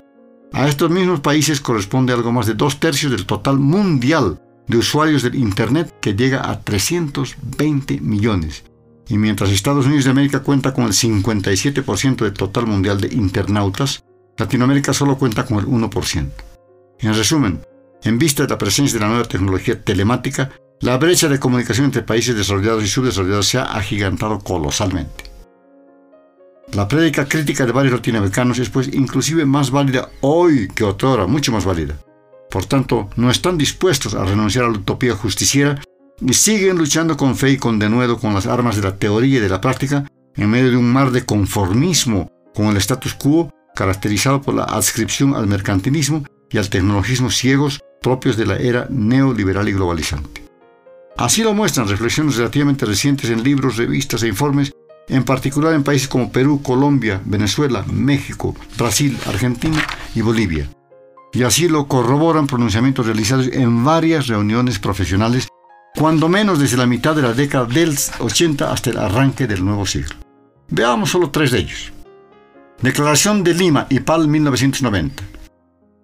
A 0.54 0.68
estos 0.68 0.90
mismos 0.90 1.20
países 1.20 1.60
corresponde 1.60 2.14
algo 2.14 2.32
más 2.32 2.46
de 2.46 2.54
dos 2.54 2.80
tercios 2.80 3.12
del 3.12 3.26
total 3.26 3.60
mundial 3.60 4.40
de 4.68 4.78
usuarios 4.78 5.24
del 5.24 5.36
Internet 5.36 5.94
que 6.00 6.16
llega 6.16 6.50
a 6.50 6.62
320 6.62 8.00
millones. 8.02 8.64
Y 9.08 9.18
mientras 9.18 9.50
Estados 9.50 9.86
Unidos 9.86 10.06
de 10.06 10.12
América 10.12 10.42
cuenta 10.42 10.74
con 10.74 10.86
el 10.86 10.94
57% 10.94 12.16
del 12.24 12.34
total 12.34 12.68
mundial 12.68 13.02
de 13.02 13.14
internautas, 13.14 14.04
Latinoamérica 14.38 14.94
solo 14.94 15.18
cuenta 15.18 15.46
con 15.46 15.60
el 15.60 15.66
1%. 15.66 16.30
En 17.00 17.14
resumen, 17.14 17.62
en 18.04 18.18
vista 18.18 18.44
de 18.44 18.50
la 18.50 18.58
presencia 18.58 19.00
de 19.00 19.06
la 19.06 19.12
nueva 19.12 19.28
tecnología 19.28 19.82
telemática, 19.82 20.52
la 20.82 20.98
brecha 20.98 21.30
de 21.30 21.40
comunicación 21.40 21.86
entre 21.86 22.02
países 22.02 22.36
desarrollados 22.36 22.84
y 22.84 22.88
subdesarrollados 22.88 23.48
se 23.48 23.58
ha 23.58 23.64
agigantado 23.64 24.40
colosalmente. 24.40 25.24
La 26.74 26.88
prédica 26.88 27.26
crítica 27.26 27.66
de 27.66 27.72
varios 27.72 27.94
latinoamericanos 27.94 28.60
es 28.60 28.70
pues 28.70 28.94
inclusive 28.94 29.46
más 29.46 29.72
válida 29.72 30.10
hoy 30.22 30.68
que 30.68 30.84
otrora, 30.84 31.28
mucho 31.28 31.52
más 31.52 31.64
válida. 31.64 31.96
Por 32.50 32.66
tanto, 32.66 33.10
no 33.16 33.32
están 33.32 33.58
dispuestos 33.58 34.14
a 34.16 34.26
renunciar 34.26 34.66
a 34.66 34.70
la 34.70 34.78
utopía 34.78 35.16
justiciera 35.16 35.82
y 36.20 36.34
siguen 36.34 36.78
luchando 36.78 37.16
con 37.16 37.36
fe 37.36 37.52
y 37.52 37.58
con 37.58 37.80
denuedo 37.80 38.18
con 38.18 38.34
las 38.34 38.48
armas 38.48 38.76
de 38.76 38.82
la 38.82 38.98
teoría 38.98 39.38
y 39.38 39.42
de 39.42 39.50
la 39.50 39.62
práctica 39.62 40.06
en 40.36 40.50
medio 40.50 40.72
de 40.72 40.78
un 40.78 40.92
mar 40.92 41.12
de 41.12 41.26
conformismo 41.26 42.30
con 42.54 42.68
el 42.68 42.78
status 42.78 43.14
quo 43.14 43.52
caracterizado 43.76 44.42
por 44.42 44.56
la 44.56 44.64
adscripción 44.64 45.36
al 45.36 45.46
mercantilismo 45.46 46.24
y 46.50 46.58
al 46.58 46.70
tecnologismo 46.70 47.30
ciegos 47.30 47.80
propios 48.02 48.38
de 48.38 48.46
la 48.46 48.58
era 48.58 48.88
neoliberal 48.90 49.70
y 49.70 49.74
globalizante. 49.74 50.44
Así 51.18 51.44
lo 51.44 51.54
muestran 51.54 51.88
reflexiones 51.88 52.36
relativamente 52.36 52.86
recientes 52.86 53.30
en 53.30 53.44
libros, 53.44 53.78
revistas 53.78 54.24
e 54.24 54.28
informes, 54.28 54.72
en 55.08 55.24
particular 55.24 55.74
en 55.74 55.84
países 55.84 56.08
como 56.08 56.32
Perú, 56.32 56.62
Colombia, 56.62 57.22
Venezuela, 57.26 57.86
México, 57.92 58.56
Brasil, 58.78 59.18
Argentina 59.28 59.86
y 60.14 60.22
Bolivia. 60.22 60.70
Y 61.34 61.44
así 61.44 61.68
lo 61.68 61.88
corroboran 61.88 62.48
pronunciamientos 62.48 63.06
realizados 63.06 63.48
en 63.48 63.84
varias 63.84 64.28
reuniones 64.28 64.80
profesionales, 64.80 65.48
cuando 65.96 66.30
menos 66.30 66.60
desde 66.60 66.78
la 66.78 66.86
mitad 66.86 67.16
de 67.16 67.22
la 67.22 67.34
década 67.34 67.66
del 67.66 67.98
80 68.20 68.72
hasta 68.72 68.90
el 68.90 68.98
arranque 68.98 69.48
del 69.48 69.64
nuevo 69.64 69.86
siglo. 69.86 70.16
Veamos 70.70 71.10
solo 71.10 71.30
tres 71.30 71.52
de 71.52 71.60
ellos. 71.60 71.95
Declaración 72.82 73.44
de 73.44 73.54
Lima, 73.54 73.88
y 73.90 74.02
PAL 74.02 74.28
1990. 74.28 75.24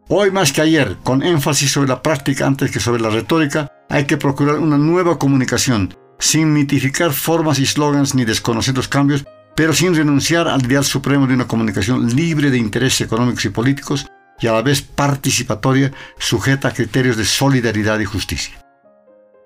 Hoy 0.08 0.32
más 0.32 0.52
que 0.52 0.62
ayer, 0.62 0.98
con 1.04 1.22
énfasis 1.22 1.72
sobre 1.72 1.90
la 1.90 2.02
práctica 2.02 2.48
antes 2.48 2.72
que 2.72 2.80
sobre 2.80 3.02
la 3.02 3.10
retórica, 3.10 3.72
hay 3.90 4.06
que 4.06 4.18
procurar 4.18 4.56
una 4.56 4.78
nueva 4.78 5.20
comunicación, 5.20 5.94
sin 6.18 6.54
mitificar 6.54 7.12
formas 7.12 7.60
y 7.60 7.66
slogans 7.66 8.16
ni 8.16 8.26
desconocer 8.26 8.76
los 8.76 8.88
cambios, 8.88 9.26
pero 9.56 9.74
sin 9.74 9.96
renunciar 9.96 10.48
al 10.48 10.66
ideal 10.66 10.86
supremo 10.86 11.28
de 11.28 11.34
una 11.34 11.48
comunicación 11.48 12.16
libre 12.16 12.50
de 12.50 12.58
intereses 12.58 13.02
económicos 13.02 13.46
y 13.46 13.50
políticos 13.50 14.08
y 14.40 14.48
a 14.48 14.54
la 14.54 14.62
vez 14.62 14.82
participatoria, 14.82 15.92
sujeta 16.18 16.70
a 16.70 16.74
criterios 16.74 17.16
de 17.18 17.26
solidaridad 17.26 18.00
y 18.00 18.06
justicia. 18.06 18.56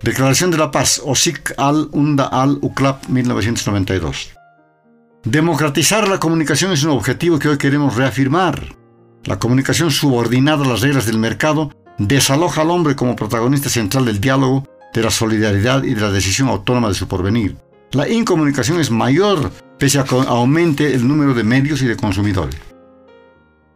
Declaración 0.02 0.52
de 0.52 0.58
la 0.58 0.72
Paz, 0.72 1.02
OSIC 1.04 1.56
al 1.58 1.90
UNDA 1.92 2.26
al 2.26 2.60
UCLAP 2.62 3.08
1992. 3.08 4.35
Democratizar 5.26 6.08
la 6.08 6.20
comunicación 6.20 6.72
es 6.72 6.84
un 6.84 6.92
objetivo 6.92 7.40
que 7.40 7.50
hoy 7.50 7.58
queremos 7.58 7.96
reafirmar. 7.96 8.76
La 9.24 9.40
comunicación 9.40 9.90
subordinada 9.90 10.64
a 10.64 10.68
las 10.68 10.82
reglas 10.82 11.08
del 11.08 11.18
mercado 11.18 11.72
desaloja 11.98 12.62
al 12.62 12.70
hombre 12.70 12.96
como 12.96 13.16
protagonista 13.16 13.68
central 13.68 14.06
del 14.06 14.22
diálogo, 14.22 14.68
de 14.94 15.02
la 15.02 15.10
solidaridad 15.10 15.84
y 15.84 15.96
de 15.96 16.02
la 16.02 16.12
decisión 16.12 16.48
autónoma 16.48 16.90
de 16.90 16.94
su 16.94 17.08
porvenir. 17.08 17.58
La 17.94 18.08
incomunicación 18.08 18.80
es 18.80 18.92
mayor 18.92 19.52
pese 19.80 19.98
a 19.98 20.04
que 20.04 20.16
aumente 20.16 20.94
el 20.94 21.08
número 21.08 21.34
de 21.34 21.44
medios 21.44 21.82
y 21.82 21.88
de 21.88 21.98
consumidores. 21.98 22.62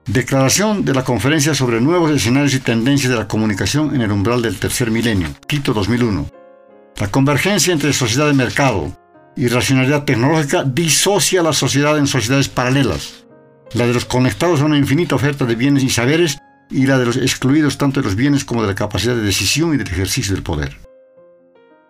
Declaración 0.05 0.85
de 0.85 0.93
la 0.93 1.03
Conferencia 1.03 1.55
sobre 1.55 1.81
Nuevos 1.81 2.11
Escenarios 2.11 2.53
y 2.53 2.59
Tendencias 2.59 3.11
de 3.11 3.17
la 3.17 3.27
Comunicación 3.27 3.95
en 3.95 4.01
el 4.01 4.11
Umbral 4.11 4.43
del 4.43 4.59
Tercer 4.59 4.91
Milenio, 4.91 5.29
Quito 5.47 5.73
2001. 5.73 6.29
La 6.97 7.07
convergencia 7.07 7.73
entre 7.73 7.91
sociedad 7.91 8.27
de 8.27 8.33
mercado, 8.33 8.95
y 9.35 9.47
racionalidad 9.47 10.03
tecnológica 10.03 10.63
disocia 10.63 11.43
la 11.43 11.53
sociedad 11.53 11.97
en 11.97 12.07
sociedades 12.07 12.49
paralelas, 12.49 13.25
la 13.73 13.87
de 13.87 13.93
los 13.93 14.05
conectados 14.05 14.61
a 14.61 14.65
una 14.65 14.77
infinita 14.77 15.15
oferta 15.15 15.45
de 15.45 15.55
bienes 15.55 15.83
y 15.83 15.89
saberes 15.89 16.37
y 16.69 16.85
la 16.85 16.97
de 16.97 17.05
los 17.05 17.17
excluidos 17.17 17.77
tanto 17.77 18.01
de 18.01 18.05
los 18.05 18.15
bienes 18.15 18.45
como 18.45 18.61
de 18.61 18.69
la 18.69 18.75
capacidad 18.75 19.15
de 19.15 19.21
decisión 19.21 19.73
y 19.73 19.77
del 19.77 19.87
ejercicio 19.87 20.33
del 20.33 20.43
poder. 20.43 20.77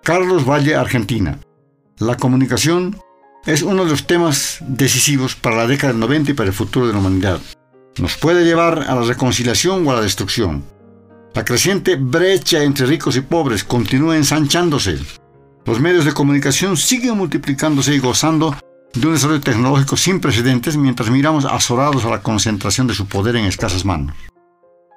Carlos 0.03 0.47
Valle, 0.47 0.75
Argentina. 0.75 1.39
La 1.97 2.15
comunicación 2.15 2.97
es 3.45 3.61
uno 3.61 3.83
de 3.83 3.91
los 3.91 4.07
temas 4.07 4.59
decisivos 4.61 5.35
para 5.35 5.57
la 5.57 5.67
década 5.67 5.93
del 5.93 5.99
90 5.99 6.31
y 6.31 6.33
para 6.33 6.49
el 6.49 6.55
futuro 6.55 6.87
de 6.87 6.93
la 6.93 6.99
humanidad. 6.99 7.39
Nos 7.97 8.15
puede 8.17 8.45
llevar 8.45 8.85
a 8.87 8.95
la 8.95 9.01
reconciliación 9.01 9.85
o 9.85 9.91
a 9.91 9.95
la 9.95 10.01
destrucción. 10.01 10.63
La 11.33 11.45
creciente 11.45 11.95
brecha 11.95 12.63
entre 12.63 12.85
ricos 12.85 13.15
y 13.15 13.21
pobres 13.21 13.63
continúa 13.63 14.15
ensanchándose 14.15 14.99
los 15.65 15.79
medios 15.79 16.05
de 16.05 16.13
comunicación 16.13 16.77
siguen 16.77 17.17
multiplicándose 17.17 17.93
y 17.93 17.99
gozando 17.99 18.55
de 18.93 19.07
un 19.07 19.13
desarrollo 19.13 19.41
tecnológico 19.41 19.97
sin 19.97 20.19
precedentes 20.19 20.77
mientras 20.77 21.09
miramos 21.09 21.45
azorados 21.45 22.05
a 22.05 22.09
la 22.09 22.21
concentración 22.21 22.87
de 22.87 22.95
su 22.95 23.07
poder 23.07 23.35
en 23.35 23.45
escasas 23.45 23.85
manos. 23.85 24.15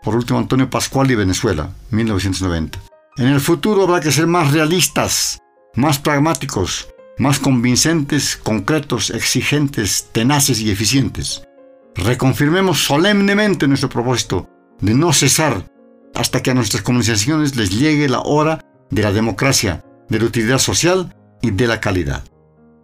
Por 0.03 0.17
último, 0.17 0.39
Antonio 0.39 0.69
Pascual 0.69 1.11
y 1.11 1.15
Venezuela, 1.15 1.71
1990. 1.91 2.79
En 3.19 3.29
el 3.29 3.41
futuro 3.41 3.83
habrá 3.83 4.01
que 4.01 4.11
ser 4.11 4.27
más 4.27 4.53
realistas, 4.53 5.39
más 5.75 5.99
pragmáticos, 5.99 6.89
más 7.19 7.39
convincentes, 7.39 8.37
concretos, 8.37 9.11
exigentes, 9.11 10.09
tenaces 10.13 10.61
y 10.61 10.71
eficientes. 10.71 11.47
Reconfirmemos 11.95 12.85
solemnemente 12.85 13.69
nuestro 13.69 13.91
propósito 13.91 14.49
de 14.81 14.95
no 14.95 15.13
cesar 15.13 15.71
hasta 16.15 16.43
que 16.43 16.51
a 16.51 16.55
nuestras 16.55 16.83
comunicaciones 16.83 17.55
les 17.57 17.71
llegue 17.71 18.09
la 18.09 18.21
hora 18.21 18.65
de 18.91 19.03
la 19.03 19.13
democracia, 19.13 19.85
de 20.13 20.21
la 20.21 20.27
utilidad 20.27 20.59
social 20.59 21.17
y 21.41 21.51
de 21.51 21.67
la 21.67 21.81
calidad. 21.81 22.23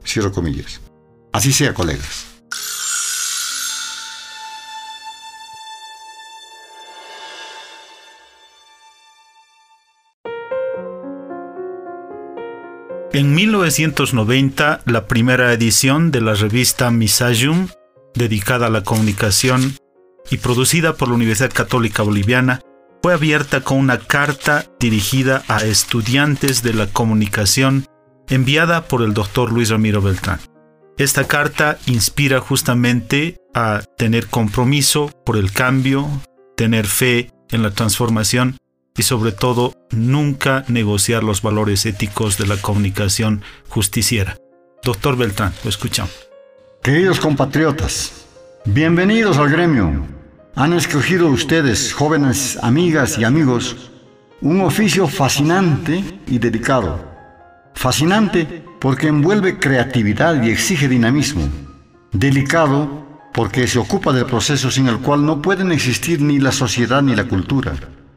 Cierro 0.05 0.33
comillas. 0.33 0.81
Así 1.33 1.53
sea, 1.53 1.74
colegas. 1.74 2.26
En 13.12 13.35
1990, 13.35 14.83
la 14.87 15.07
primera 15.07 15.53
edición 15.53 16.11
de 16.11 16.20
la 16.20 16.35
revista 16.35 16.91
Misayum, 16.91 17.68
dedicada 18.14 18.68
a 18.68 18.70
la 18.70 18.85
comunicación 18.85 19.76
y 20.31 20.39
producida 20.39 20.95
por 20.95 21.09
la 21.09 21.14
Universidad 21.14 21.53
Católica 21.53 22.03
Boliviana, 22.03 22.61
fue 23.03 23.15
abierta 23.15 23.61
con 23.61 23.79
una 23.79 23.99
carta 23.99 24.67
dirigida 24.81 25.43
a 25.49 25.59
estudiantes 25.65 26.63
de 26.63 26.75
la 26.75 26.87
comunicación 26.87 27.87
enviada 28.29 28.87
por 28.87 29.03
el 29.03 29.15
doctor 29.15 29.53
Luis 29.53 29.71
Ramiro 29.71 30.03
Beltrán. 30.03 30.41
Esta 30.97 31.25
carta 31.25 31.79
inspira 31.87 32.41
justamente 32.41 33.37
a 33.55 33.83
tener 33.97 34.27
compromiso 34.27 35.11
por 35.25 35.37
el 35.37 35.53
cambio, 35.53 36.09
tener 36.57 36.87
fe 36.87 37.31
en 37.51 37.63
la 37.63 37.71
transformación 37.71 38.57
y 38.97 39.05
sobre 39.05 39.31
todo 39.31 39.75
nunca 39.93 40.65
negociar 40.67 41.23
los 41.23 41.41
valores 41.41 41.87
éticos 41.87 42.37
de 42.37 42.49
la 42.49 42.57
comunicación 42.57 43.43
justiciera. 43.69 44.37
Doctor 44.83 45.17
Beltrán, 45.17 45.53
lo 45.63 45.71
escuchamos. 45.71 46.13
Queridos 46.83 47.21
compatriotas, 47.21 48.27
bienvenidos 48.65 49.39
al 49.39 49.51
gremio 49.51 50.18
han 50.59 50.73
escogido 50.73 51.29
ustedes, 51.29 51.93
jóvenes 51.93 52.59
amigas 52.63 53.17
y 53.17 53.23
amigos, 53.23 53.93
un 54.41 54.61
oficio 54.63 55.07
fascinante 55.07 56.03
y 56.27 56.41
dedicado. 56.41 56.99
Fascinante 57.75 58.65
porque 58.81 59.07
envuelve 59.07 59.61
creatividad 59.61 60.43
y 60.43 60.51
exige 60.51 60.89
dinamismo. 60.89 61.49
Delicado 62.11 63.07
porque 63.33 63.69
se 63.69 63.79
ocupa 63.79 64.13
del 64.13 64.27
proceso 64.27 64.69
sin 64.69 64.89
el 64.89 64.99
cual 64.99 65.25
no 65.25 65.41
pueden 65.41 65.71
existir 65.71 66.21
ni 66.21 66.41
la 66.41 66.51
sociedad 66.51 67.03
ni 67.03 67.15
la 67.15 67.28
cultura. 67.28 67.74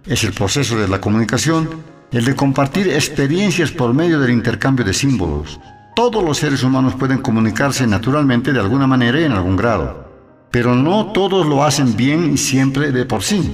Es 0.08 0.24
el 0.24 0.34
proceso 0.34 0.80
de 0.80 0.88
la 0.88 1.00
comunicación, 1.00 1.70
el 2.12 2.26
de 2.26 2.36
compartir 2.36 2.88
experiencias 2.88 3.70
por 3.70 3.94
medio 3.94 4.20
del 4.20 4.32
intercambio 4.32 4.84
de 4.84 4.96
símbolos. 4.96 5.60
Todos 5.96 6.24
los 6.24 6.40
seres 6.40 6.64
humanos 6.64 6.96
pueden 6.96 7.20
comunicarse 7.20 7.86
naturalmente 7.86 8.52
de 8.52 8.62
alguna 8.62 8.88
manera 8.88 9.22
y 9.22 9.26
en 9.26 9.34
algún 9.34 9.58
grado 9.58 10.11
pero 10.52 10.76
no 10.76 11.08
todos 11.14 11.48
lo 11.48 11.64
hacen 11.64 11.96
bien 11.96 12.34
y 12.34 12.38
siempre 12.38 12.92
de 12.92 13.06
por 13.06 13.24
sí. 13.24 13.54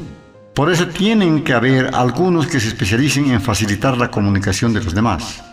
Por 0.53 0.71
eso 0.71 0.87
tienen 0.87 1.43
que 1.43 1.53
haber 1.53 1.93
algunos 1.93 2.47
que 2.47 2.59
se 2.59 2.69
especialicen 2.69 3.29
en 3.31 3.41
facilitar 3.41 3.95
la 3.95 4.09
comunicación 4.09 4.73
de 4.73 4.83
los 4.83 4.95
demás. 4.95 5.43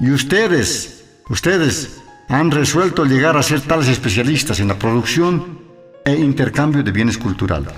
Y 0.00 0.10
ustedes, 0.10 1.04
ustedes 1.28 2.00
han 2.28 2.50
resuelto 2.50 3.04
llegar 3.04 3.36
a 3.36 3.42
ser 3.42 3.60
tales 3.60 3.88
especialistas 3.88 4.58
en 4.58 4.68
la 4.68 4.78
producción 4.78 5.60
e 6.04 6.14
intercambio 6.14 6.82
de 6.82 6.90
bienes 6.90 7.18
culturales. 7.18 7.74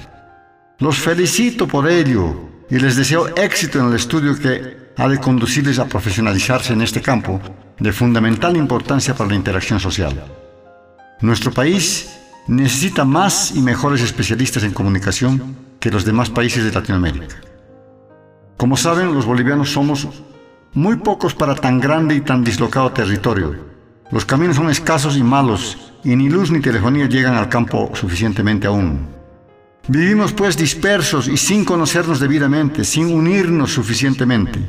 Los 0.79 0.99
felicito 0.99 1.67
por 1.67 1.91
ello 1.91 2.51
y 2.71 2.79
les 2.79 2.95
deseo 2.95 3.29
éxito 3.37 3.81
en 3.81 3.89
el 3.89 3.95
estudio 3.95 4.39
que 4.39 4.93
ha 4.97 5.09
de 5.09 5.19
conducirles 5.19 5.81
a 5.81 5.87
profesionalizarse 5.87 6.73
en 6.73 6.83
este 6.83 7.03
campo 7.03 7.41
de 7.79 7.93
fundamental 7.93 8.57
importancia 8.57 9.15
para 9.15 9.31
la 9.31 9.37
interacción 9.37 9.81
social. 9.81 10.23
Nuestro 11.21 11.51
país 11.51 12.09
necesita 12.47 13.05
más 13.05 13.53
y 13.55 13.61
mejores 13.61 14.03
especialistas 14.03 14.63
en 14.65 14.73
comunicación 14.73 15.57
que 15.81 15.91
los 15.91 16.05
demás 16.05 16.31
países 16.31 16.65
de 16.65 16.73
Latinoamérica. 16.73 17.37
Como 18.57 18.77
saben, 18.77 19.15
los 19.15 19.27
bolivianos 19.27 19.73
somos 19.73 20.09
muy 20.73 20.97
pocos 20.97 21.35
para 21.35 21.55
tan 21.55 21.81
grande 21.81 22.15
y 22.15 22.21
tan 22.21 22.45
dislocado 22.45 22.93
territorio. 22.93 23.55
Los 24.11 24.25
caminos 24.25 24.57
son 24.57 24.71
escasos 24.71 25.17
y 25.17 25.23
malos, 25.23 25.93
y 26.05 26.15
ni 26.17 26.29
luz 26.29 26.51
ni 26.51 26.61
telefonía 26.61 27.07
llegan 27.07 27.35
al 27.35 27.49
campo 27.49 27.91
suficientemente 27.95 28.67
aún. 28.67 29.09
Vivimos 29.89 30.33
pues 30.33 30.57
dispersos 30.57 31.29
y 31.29 31.37
sin 31.37 31.65
conocernos 31.65 32.21
debidamente, 32.21 32.85
sin 32.85 33.13
unirnos 33.13 33.73
suficientemente. 33.73 34.61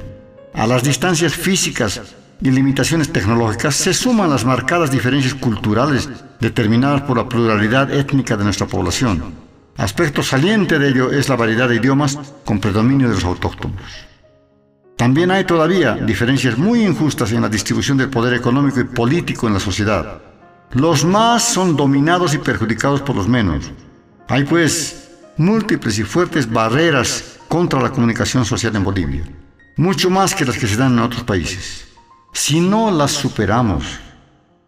A 0.53 0.68
las 0.68 0.84
distancias 0.84 1.34
físicas 1.34 2.02
y 2.41 2.52
limitaciones 2.52 3.12
tecnológicas 3.12 3.76
se 3.76 3.94
suman 3.94 4.30
las 4.30 4.45
marcadas 4.45 4.91
diferencias 4.91 5.34
culturales 5.34 6.10
determinadas 6.40 7.02
por 7.02 7.18
la 7.18 7.30
pluralidad 7.30 7.91
étnica 7.94 8.36
de 8.36 8.44
nuestra 8.44 8.68
población. 8.68 9.34
Aspecto 9.78 10.24
saliente 10.24 10.80
de 10.80 10.90
ello 10.90 11.12
es 11.12 11.28
la 11.28 11.36
variedad 11.36 11.68
de 11.68 11.76
idiomas 11.76 12.18
con 12.45 12.60
predominio 12.60 13.10
de 13.10 13.16
los 13.16 13.26
autóctonos. 13.26 13.82
También 14.95 15.32
hay 15.32 15.44
todavía 15.44 15.95
diferencias 15.95 16.57
muy 16.57 16.86
injustas 16.86 17.32
en 17.34 17.41
la 17.41 17.49
distribución 17.49 17.98
del 17.98 18.10
poder 18.10 18.34
económico 18.34 18.80
y 18.80 18.86
político 18.86 19.48
en 19.48 19.53
la 19.53 19.60
sociedad. 19.60 20.22
Los 20.72 21.03
más 21.03 21.44
son 21.44 21.76
dominados 21.76 22.34
y 22.34 22.38
perjudicados 22.38 23.02
por 23.02 23.16
los 23.16 23.28
menos. 23.28 23.72
Hay 24.30 24.45
pues 24.45 25.12
múltiples 25.38 25.99
y 25.99 26.03
fuertes 26.03 26.52
barreras 26.52 27.40
contra 27.49 27.82
la 27.82 27.91
comunicación 27.91 28.45
social 28.45 28.76
en 28.76 28.84
Bolivia, 28.84 29.24
mucho 29.76 30.10
más 30.10 30.34
que 30.34 30.45
las 30.45 30.57
que 30.57 30.68
se 30.68 30.78
dan 30.78 30.94
en 30.94 30.99
otros 30.99 31.24
países. 31.24 31.85
Si 32.36 32.60
no 32.60 32.91
las 32.91 33.12
superamos, 33.12 33.86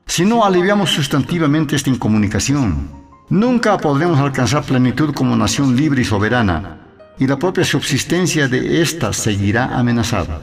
si 0.05 0.23
no 0.23 0.45
aliviamos 0.45 0.89
sustantivamente 0.89 1.75
esta 1.75 1.89
incomunicación, 1.89 2.89
nunca 3.29 3.77
podremos 3.77 4.17
alcanzar 4.19 4.63
plenitud 4.63 5.13
como 5.13 5.35
nación 5.35 5.75
libre 5.75 6.01
y 6.01 6.05
soberana, 6.05 6.77
y 7.19 7.27
la 7.27 7.37
propia 7.37 7.65
subsistencia 7.65 8.47
de 8.47 8.81
ésta 8.81 9.11
seguirá 9.11 9.77
amenazada. 9.77 10.39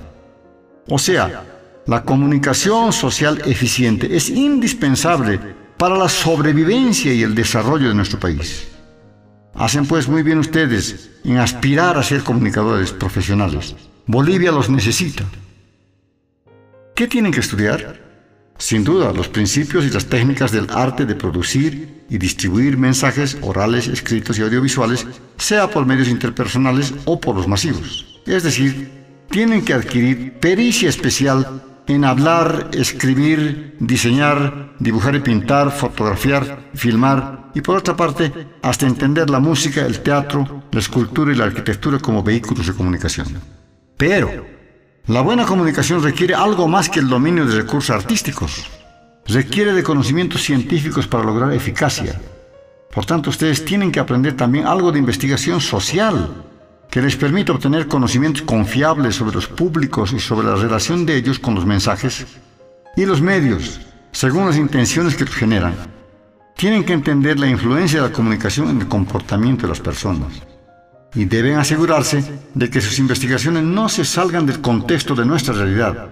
O 0.86 0.98
sea, 0.98 1.42
la 1.86 2.04
comunicación 2.04 2.92
social 2.92 3.40
eficiente 3.46 4.14
es 4.14 4.28
indispensable 4.28 5.40
para 5.78 5.96
la 5.96 6.10
sobrevivencia 6.10 7.14
y 7.14 7.22
el 7.22 7.34
desarrollo 7.34 7.88
de 7.88 7.94
nuestro 7.94 8.20
país. 8.20 8.68
Hacen 9.54 9.86
pues 9.86 10.08
muy 10.08 10.22
bien 10.22 10.40
ustedes 10.40 11.10
en 11.24 11.38
aspirar 11.38 11.96
a 11.96 12.02
ser 12.02 12.22
comunicadores 12.22 12.92
profesionales. 12.92 13.74
Bolivia 14.06 14.52
los 14.52 14.68
necesita. 14.68 15.24
¿Qué 16.94 17.08
tienen 17.08 17.32
que 17.32 17.40
estudiar? 17.40 18.00
Sin 18.56 18.84
duda, 18.84 19.12
los 19.12 19.28
principios 19.28 19.84
y 19.84 19.90
las 19.90 20.06
técnicas 20.06 20.52
del 20.52 20.70
arte 20.70 21.04
de 21.04 21.16
producir 21.16 22.04
y 22.08 22.18
distribuir 22.18 22.78
mensajes 22.78 23.36
orales, 23.40 23.88
escritos 23.88 24.38
y 24.38 24.42
audiovisuales, 24.42 25.04
sea 25.36 25.68
por 25.68 25.86
medios 25.86 26.06
interpersonales 26.06 26.94
o 27.04 27.20
por 27.20 27.34
los 27.34 27.48
masivos. 27.48 28.22
Es 28.26 28.44
decir, 28.44 28.92
tienen 29.28 29.64
que 29.64 29.74
adquirir 29.74 30.34
pericia 30.34 30.88
especial 30.88 31.64
en 31.88 32.04
hablar, 32.04 32.70
escribir, 32.72 33.76
diseñar, 33.80 34.74
dibujar 34.78 35.16
y 35.16 35.20
pintar, 35.20 35.72
fotografiar, 35.72 36.70
filmar 36.74 37.50
y 37.54 37.60
por 37.60 37.76
otra 37.76 37.96
parte, 37.96 38.32
hasta 38.62 38.86
entender 38.86 39.30
la 39.30 39.40
música, 39.40 39.84
el 39.84 40.00
teatro, 40.00 40.62
la 40.70 40.78
escultura 40.78 41.32
y 41.32 41.36
la 41.36 41.46
arquitectura 41.46 41.98
como 41.98 42.22
vehículos 42.22 42.68
de 42.68 42.72
comunicación. 42.72 43.26
Pero, 43.96 44.53
la 45.06 45.20
buena 45.20 45.44
comunicación 45.44 46.02
requiere 46.02 46.34
algo 46.34 46.66
más 46.66 46.88
que 46.88 46.98
el 46.98 47.08
dominio 47.08 47.44
de 47.44 47.56
recursos 47.56 47.94
artísticos. 47.94 48.64
Requiere 49.26 49.74
de 49.74 49.82
conocimientos 49.82 50.42
científicos 50.42 51.06
para 51.06 51.24
lograr 51.24 51.52
eficacia. 51.52 52.18
Por 52.90 53.04
tanto, 53.04 53.28
ustedes 53.28 53.66
tienen 53.66 53.92
que 53.92 54.00
aprender 54.00 54.34
también 54.34 54.66
algo 54.66 54.92
de 54.92 54.98
investigación 54.98 55.60
social, 55.60 56.46
que 56.90 57.02
les 57.02 57.16
permita 57.16 57.52
obtener 57.52 57.86
conocimientos 57.86 58.42
confiables 58.42 59.16
sobre 59.16 59.34
los 59.34 59.46
públicos 59.46 60.14
y 60.14 60.20
sobre 60.20 60.46
la 60.46 60.56
relación 60.56 61.04
de 61.04 61.16
ellos 61.16 61.38
con 61.38 61.54
los 61.54 61.66
mensajes 61.66 62.26
y 62.96 63.04
los 63.04 63.20
medios, 63.20 63.82
según 64.10 64.46
las 64.46 64.56
intenciones 64.56 65.16
que 65.16 65.26
generan. 65.26 65.74
Tienen 66.56 66.82
que 66.82 66.94
entender 66.94 67.38
la 67.38 67.50
influencia 67.50 68.00
de 68.00 68.08
la 68.08 68.14
comunicación 68.14 68.70
en 68.70 68.80
el 68.80 68.88
comportamiento 68.88 69.62
de 69.62 69.68
las 69.68 69.80
personas 69.80 70.53
y 71.14 71.24
deben 71.24 71.58
asegurarse 71.58 72.24
de 72.54 72.70
que 72.70 72.80
sus 72.80 72.98
investigaciones 72.98 73.62
no 73.62 73.88
se 73.88 74.04
salgan 74.04 74.46
del 74.46 74.60
contexto 74.60 75.14
de 75.14 75.24
nuestra 75.24 75.54
realidad. 75.54 76.10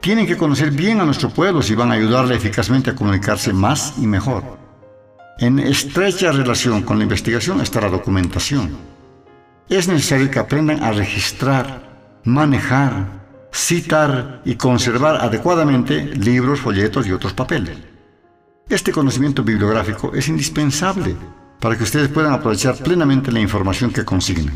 Tienen 0.00 0.26
que 0.26 0.36
conocer 0.36 0.70
bien 0.70 1.00
a 1.00 1.04
nuestro 1.04 1.30
pueblo 1.30 1.62
si 1.62 1.74
van 1.74 1.90
a 1.90 1.94
ayudarle 1.94 2.36
eficazmente 2.36 2.90
a 2.90 2.94
comunicarse 2.94 3.52
más 3.52 3.94
y 3.98 4.06
mejor. 4.06 4.58
En 5.38 5.58
estrecha 5.58 6.32
relación 6.32 6.82
con 6.82 6.98
la 6.98 7.04
investigación 7.04 7.60
está 7.60 7.80
la 7.80 7.88
documentación. 7.88 8.76
Es 9.68 9.88
necesario 9.88 10.30
que 10.30 10.38
aprendan 10.38 10.82
a 10.82 10.92
registrar, 10.92 12.20
manejar, 12.24 13.06
citar 13.52 14.42
y 14.44 14.54
conservar 14.54 15.16
adecuadamente 15.16 16.04
libros, 16.04 16.60
folletos 16.60 17.06
y 17.06 17.12
otros 17.12 17.32
papeles. 17.32 17.76
Este 18.68 18.92
conocimiento 18.92 19.42
bibliográfico 19.42 20.12
es 20.14 20.28
indispensable 20.28 21.16
para 21.60 21.76
que 21.76 21.84
ustedes 21.84 22.08
puedan 22.08 22.32
aprovechar 22.32 22.76
plenamente 22.76 23.32
la 23.32 23.40
información 23.40 23.90
que 23.90 24.04
consignen. 24.04 24.54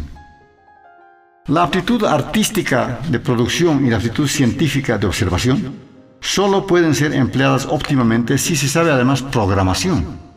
La 1.46 1.64
aptitud 1.64 2.04
artística 2.04 3.00
de 3.08 3.18
producción 3.18 3.84
y 3.84 3.90
la 3.90 3.96
aptitud 3.96 4.28
científica 4.28 4.98
de 4.98 5.06
observación 5.06 5.74
solo 6.20 6.66
pueden 6.66 6.94
ser 6.94 7.14
empleadas 7.14 7.66
óptimamente 7.66 8.38
si 8.38 8.54
se 8.56 8.68
sabe 8.68 8.90
además 8.90 9.22
programación 9.22 10.30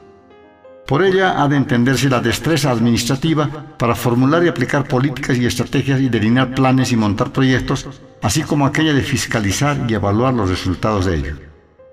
por 0.88 1.02
ella 1.02 1.42
ha 1.42 1.48
de 1.48 1.56
entenderse 1.56 2.10
la 2.10 2.20
destreza 2.20 2.70
administrativa 2.70 3.50
para 3.78 3.96
formular 3.96 4.44
y 4.44 4.50
aplicar 4.50 4.86
políticas 4.86 5.38
y 5.38 5.46
estrategias 5.46 6.02
y 6.02 6.10
delinear 6.10 6.54
planes 6.54 6.92
y 6.92 6.98
montar 6.98 7.32
proyectos, 7.32 7.88
así 8.22 8.44
como 8.44 8.66
aquella 8.66 8.94
de 8.94 9.02
fiscalizar 9.02 9.86
y 9.88 9.94
evaluar 9.94 10.34
los 10.34 10.50
resultados 10.50 11.06
de 11.06 11.16
ello. 11.16 11.36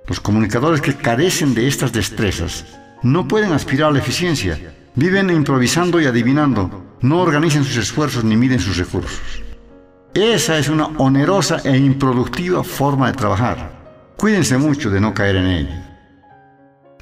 Los 0.08 0.18
comunicadores 0.18 0.80
que 0.80 0.96
carecen 0.96 1.54
de 1.54 1.68
estas 1.68 1.92
destrezas 1.92 2.66
no 3.02 3.26
pueden 3.26 3.52
aspirar 3.52 3.90
a 3.90 3.92
la 3.92 3.98
eficiencia, 3.98 4.58
viven 4.94 5.30
improvisando 5.30 6.00
y 6.00 6.06
adivinando, 6.06 6.96
no 7.00 7.20
organizan 7.20 7.64
sus 7.64 7.76
esfuerzos 7.76 8.24
ni 8.24 8.36
miden 8.36 8.60
sus 8.60 8.76
recursos. 8.76 9.42
Esa 10.14 10.58
es 10.58 10.68
una 10.68 10.86
onerosa 10.98 11.58
e 11.64 11.76
improductiva 11.76 12.64
forma 12.64 13.06
de 13.06 13.16
trabajar. 13.16 14.12
Cuídense 14.16 14.58
mucho 14.58 14.90
de 14.90 15.00
no 15.00 15.14
caer 15.14 15.36
en 15.36 15.46
ella. 15.46 15.98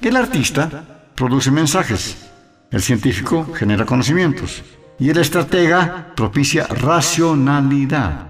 El 0.01 0.17
artista 0.17 1.11
produce 1.15 1.51
mensajes, 1.51 2.29
el 2.71 2.83
científico 2.83 3.53
genera 3.55 3.85
conocimientos 3.85 4.63
y 4.99 5.11
el 5.11 5.19
estratega 5.19 6.13
propicia 6.15 6.67
racionalidad. 6.67 8.29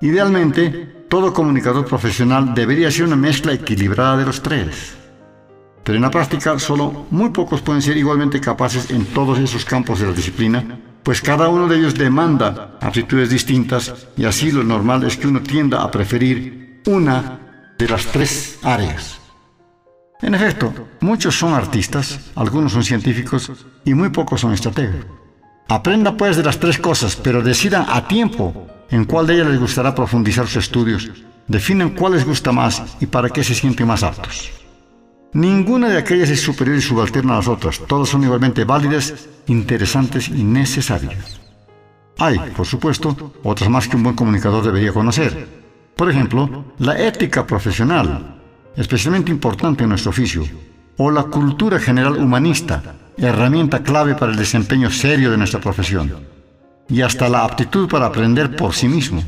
Idealmente, 0.00 1.04
todo 1.08 1.34
comunicador 1.34 1.84
profesional 1.84 2.54
debería 2.54 2.90
ser 2.90 3.04
una 3.04 3.16
mezcla 3.16 3.52
equilibrada 3.52 4.16
de 4.16 4.24
los 4.24 4.42
tres. 4.42 4.96
Pero 5.84 5.96
en 5.96 6.02
la 6.02 6.10
práctica 6.10 6.58
solo 6.58 7.06
muy 7.10 7.30
pocos 7.30 7.62
pueden 7.62 7.82
ser 7.82 7.96
igualmente 7.96 8.40
capaces 8.40 8.90
en 8.90 9.06
todos 9.06 9.38
esos 9.38 9.64
campos 9.64 10.00
de 10.00 10.06
la 10.06 10.12
disciplina, 10.12 10.78
pues 11.02 11.22
cada 11.22 11.48
uno 11.48 11.66
de 11.66 11.78
ellos 11.78 11.94
demanda 11.94 12.76
aptitudes 12.80 13.30
distintas 13.30 14.08
y 14.16 14.24
así 14.24 14.52
lo 14.52 14.62
normal 14.62 15.04
es 15.04 15.16
que 15.16 15.26
uno 15.26 15.40
tienda 15.40 15.82
a 15.82 15.90
preferir 15.90 16.82
una 16.86 17.40
de 17.78 17.88
las 17.88 18.06
tres 18.06 18.58
áreas. 18.62 19.18
En 20.22 20.34
efecto, 20.34 20.72
muchos 21.00 21.38
son 21.38 21.54
artistas, 21.54 22.30
algunos 22.34 22.72
son 22.72 22.84
científicos 22.84 23.50
y 23.86 23.94
muy 23.94 24.10
pocos 24.10 24.42
son 24.42 24.52
estrategas. 24.52 25.06
Aprenda 25.68 26.16
pues 26.16 26.36
de 26.36 26.42
las 26.42 26.58
tres 26.58 26.78
cosas, 26.78 27.16
pero 27.16 27.42
decidan 27.42 27.86
a 27.88 28.06
tiempo 28.06 28.66
en 28.90 29.06
cuál 29.06 29.26
de 29.26 29.34
ellas 29.34 29.46
les 29.46 29.60
gustará 29.60 29.94
profundizar 29.94 30.46
sus 30.46 30.64
estudios, 30.64 31.08
definen 31.46 31.90
cuál 31.90 32.14
les 32.14 32.26
gusta 32.26 32.52
más 32.52 32.82
y 33.00 33.06
para 33.06 33.30
qué 33.30 33.42
se 33.42 33.54
sienten 33.54 33.86
más 33.86 34.02
aptos. 34.02 34.59
Ninguna 35.32 35.88
de 35.88 35.98
aquellas 35.98 36.28
es 36.30 36.40
superior 36.40 36.76
y 36.76 36.80
subalterna 36.80 37.34
a 37.34 37.36
las 37.36 37.48
otras, 37.48 37.80
todas 37.86 38.08
son 38.08 38.24
igualmente 38.24 38.64
válidas, 38.64 39.28
interesantes 39.46 40.28
y 40.28 40.42
necesarias. 40.42 41.40
Hay, 42.18 42.38
por 42.56 42.66
supuesto, 42.66 43.34
otras 43.44 43.70
más 43.70 43.86
que 43.86 43.96
un 43.96 44.02
buen 44.02 44.16
comunicador 44.16 44.64
debería 44.64 44.92
conocer. 44.92 45.48
Por 45.94 46.10
ejemplo, 46.10 46.64
la 46.78 47.00
ética 47.00 47.46
profesional, 47.46 48.40
especialmente 48.76 49.30
importante 49.30 49.84
en 49.84 49.90
nuestro 49.90 50.10
oficio, 50.10 50.44
o 50.96 51.10
la 51.10 51.24
cultura 51.24 51.78
general 51.78 52.16
humanista, 52.16 52.82
herramienta 53.16 53.82
clave 53.82 54.16
para 54.16 54.32
el 54.32 54.38
desempeño 54.38 54.90
serio 54.90 55.30
de 55.30 55.38
nuestra 55.38 55.60
profesión, 55.60 56.12
y 56.88 57.02
hasta 57.02 57.28
la 57.28 57.44
aptitud 57.44 57.88
para 57.88 58.06
aprender 58.06 58.56
por 58.56 58.74
sí 58.74 58.88
mismo. 58.88 59.22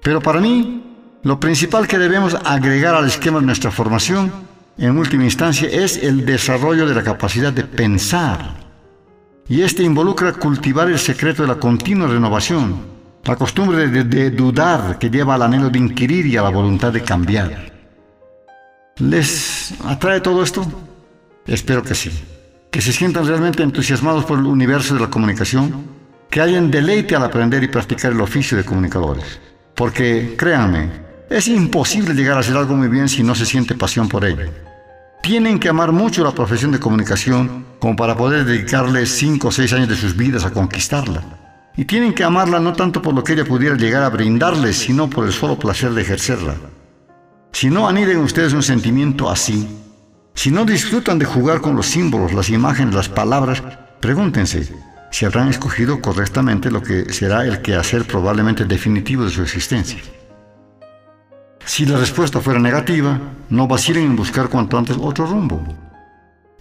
Pero 0.00 0.20
para 0.20 0.40
mí, 0.40 0.82
lo 1.24 1.40
principal 1.40 1.88
que 1.88 1.98
debemos 1.98 2.34
agregar 2.44 2.94
al 2.94 3.06
esquema 3.06 3.40
de 3.40 3.46
nuestra 3.46 3.70
formación, 3.70 4.32
en 4.78 4.96
última 4.96 5.24
instancia, 5.24 5.68
es 5.68 5.96
el 5.96 6.24
desarrollo 6.24 6.86
de 6.86 6.94
la 6.94 7.02
capacidad 7.02 7.52
de 7.52 7.64
pensar. 7.64 8.54
Y 9.48 9.62
este 9.62 9.82
involucra 9.82 10.32
cultivar 10.34 10.88
el 10.88 10.98
secreto 10.98 11.42
de 11.42 11.48
la 11.48 11.56
continua 11.56 12.06
renovación, 12.06 12.76
la 13.24 13.34
costumbre 13.34 13.88
de, 13.88 14.30
dudar 14.30 14.98
que 14.98 15.10
lleva 15.10 15.34
al 15.34 15.42
anhelo 15.42 15.68
de 15.68 15.78
inquirir 15.78 16.26
y 16.26 16.36
a 16.36 16.42
la 16.42 16.50
voluntad 16.50 16.92
de 16.92 17.02
cambiar. 17.02 17.72
¿Les 18.98 19.74
atrae 19.84 20.20
todo 20.20 20.42
esto? 20.42 20.66
Espero 21.46 21.82
que 21.82 21.94
sí. 21.94 22.10
Que 22.70 22.80
se 22.80 22.92
sientan 22.92 23.26
realmente 23.26 23.62
entusiasmados 23.62 24.24
por 24.24 24.38
el 24.38 24.46
universo 24.46 24.94
de 24.94 25.00
la 25.00 25.10
comunicación, 25.10 25.86
que 26.30 26.40
hayan 26.40 26.70
deleite 26.70 27.16
al 27.16 27.24
aprender 27.24 27.62
y 27.64 27.68
practicar 27.68 28.12
el 28.12 28.20
oficio 28.20 28.56
de 28.56 28.64
comunicadores. 28.64 29.40
Porque, 29.74 30.34
créanme, 30.36 30.90
es 31.30 31.48
imposible 31.48 32.14
llegar 32.14 32.36
a 32.36 32.40
hacer 32.40 32.56
algo 32.56 32.76
muy 32.76 32.88
bien 32.88 33.08
si 33.08 33.22
no 33.22 33.34
se 33.34 33.46
siente 33.46 33.74
pasión 33.74 34.08
por 34.08 34.24
ello. 34.24 34.67
Tienen 35.22 35.58
que 35.58 35.68
amar 35.68 35.92
mucho 35.92 36.24
la 36.24 36.32
profesión 36.32 36.72
de 36.72 36.80
comunicación 36.80 37.66
como 37.78 37.96
para 37.96 38.16
poder 38.16 38.44
dedicarle 38.44 39.06
5 39.06 39.48
o 39.48 39.52
6 39.52 39.72
años 39.74 39.88
de 39.88 39.96
sus 39.96 40.16
vidas 40.16 40.44
a 40.44 40.50
conquistarla. 40.50 41.22
Y 41.76 41.84
tienen 41.84 42.14
que 42.14 42.24
amarla 42.24 42.58
no 42.58 42.72
tanto 42.72 43.02
por 43.02 43.14
lo 43.14 43.22
que 43.22 43.34
ella 43.34 43.44
pudiera 43.44 43.76
llegar 43.76 44.02
a 44.02 44.10
brindarles, 44.10 44.78
sino 44.78 45.08
por 45.08 45.26
el 45.26 45.32
solo 45.32 45.58
placer 45.58 45.92
de 45.92 46.02
ejercerla. 46.02 46.56
Si 47.52 47.70
no 47.70 47.88
aniden 47.88 48.18
ustedes 48.18 48.52
un 48.52 48.62
sentimiento 48.62 49.30
así, 49.30 49.68
si 50.34 50.50
no 50.50 50.64
disfrutan 50.64 51.18
de 51.18 51.24
jugar 51.24 51.60
con 51.60 51.76
los 51.76 51.86
símbolos, 51.86 52.32
las 52.32 52.48
imágenes, 52.48 52.94
las 52.94 53.08
palabras, 53.08 53.62
pregúntense 54.00 54.68
si 55.10 55.24
habrán 55.24 55.48
escogido 55.48 56.00
correctamente 56.00 56.70
lo 56.70 56.82
que 56.82 57.12
será 57.12 57.44
el 57.44 57.62
quehacer 57.62 58.04
probablemente 58.04 58.64
definitivo 58.64 59.24
de 59.24 59.30
su 59.30 59.42
existencia. 59.42 59.98
Si 61.68 61.84
la 61.84 61.98
respuesta 61.98 62.40
fuera 62.40 62.58
negativa, 62.58 63.20
no 63.50 63.68
vacilen 63.68 64.04
en 64.04 64.16
buscar 64.16 64.48
cuanto 64.48 64.78
antes 64.78 64.96
otro 64.98 65.26
rumbo. 65.26 65.62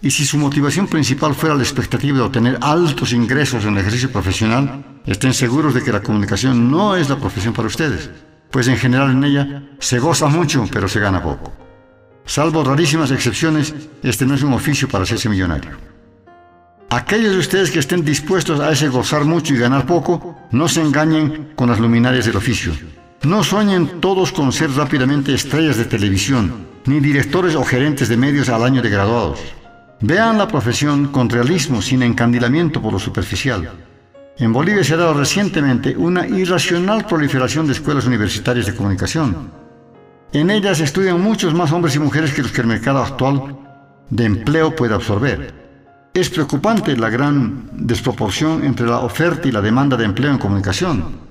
Y 0.01 0.11
si 0.11 0.25
su 0.25 0.37
motivación 0.37 0.85
principal 0.85 1.33
fuera 1.33 1.55
la 1.55 1.63
expectativa 1.63 2.17
de 2.17 2.23
obtener 2.25 2.57
altos 2.59 3.13
ingresos 3.13 3.63
en 3.63 3.71
el 3.71 3.77
ejercicio 3.77 4.11
profesional, 4.11 4.83
estén 5.05 5.33
seguros 5.33 5.73
de 5.73 5.81
que 5.81 5.93
la 5.93 6.03
comunicación 6.03 6.69
no 6.69 6.97
es 6.97 7.09
la 7.09 7.17
profesión 7.17 7.53
para 7.53 7.69
ustedes, 7.69 8.09
pues 8.51 8.67
en 8.67 8.75
general 8.75 9.11
en 9.11 9.23
ella 9.23 9.63
se 9.79 9.97
goza 9.97 10.27
mucho, 10.27 10.65
pero 10.73 10.89
se 10.89 10.99
gana 10.99 11.23
poco. 11.23 11.53
Salvo 12.25 12.65
rarísimas 12.65 13.09
excepciones, 13.09 13.73
este 14.03 14.25
no 14.25 14.35
es 14.35 14.43
un 14.43 14.51
oficio 14.51 14.89
para 14.89 15.05
hacerse 15.05 15.29
millonario. 15.29 15.71
Aquellos 16.89 17.31
de 17.31 17.39
ustedes 17.39 17.71
que 17.71 17.79
estén 17.79 18.03
dispuestos 18.03 18.59
a 18.59 18.73
ese 18.73 18.89
gozar 18.89 19.23
mucho 19.23 19.53
y 19.53 19.57
ganar 19.57 19.85
poco, 19.85 20.37
no 20.51 20.67
se 20.67 20.81
engañen 20.81 21.53
con 21.55 21.69
las 21.69 21.79
luminarias 21.79 22.25
del 22.25 22.35
oficio. 22.35 22.73
No 23.23 23.43
sueñen 23.43 23.99
todos 23.99 24.31
con 24.31 24.51
ser 24.51 24.71
rápidamente 24.71 25.33
estrellas 25.33 25.77
de 25.77 25.85
televisión, 25.85 26.67
ni 26.85 26.99
directores 26.99 27.55
o 27.55 27.63
gerentes 27.63 28.09
de 28.09 28.17
medios 28.17 28.49
al 28.49 28.63
año 28.63 28.81
de 28.81 28.89
graduados. 28.89 29.39
Vean 30.01 30.37
la 30.37 30.47
profesión 30.47 31.07
con 31.07 31.29
realismo, 31.29 31.81
sin 31.81 32.03
encandilamiento 32.03 32.81
por 32.81 32.93
lo 32.93 32.99
superficial. 32.99 33.71
En 34.37 34.53
Bolivia 34.53 34.83
se 34.83 34.93
ha 34.93 34.97
dado 34.97 35.15
recientemente 35.15 35.97
una 35.97 36.27
irracional 36.27 37.05
proliferación 37.07 37.65
de 37.65 37.73
escuelas 37.73 38.05
universitarias 38.05 38.67
de 38.67 38.75
comunicación. 38.75 39.51
En 40.31 40.51
ellas 40.51 40.79
estudian 40.79 41.19
muchos 41.19 41.55
más 41.55 41.71
hombres 41.71 41.95
y 41.95 41.99
mujeres 41.99 42.33
que 42.33 42.43
los 42.43 42.51
que 42.51 42.61
el 42.61 42.67
mercado 42.67 42.99
actual 42.99 43.57
de 44.11 44.25
empleo 44.25 44.75
puede 44.75 44.93
absorber. 44.93 45.53
Es 46.13 46.29
preocupante 46.29 46.95
la 46.95 47.09
gran 47.09 47.69
desproporción 47.73 48.63
entre 48.63 48.85
la 48.85 48.99
oferta 48.99 49.47
y 49.47 49.51
la 49.51 49.61
demanda 49.61 49.97
de 49.97 50.05
empleo 50.05 50.31
en 50.31 50.37
comunicación. 50.37 51.26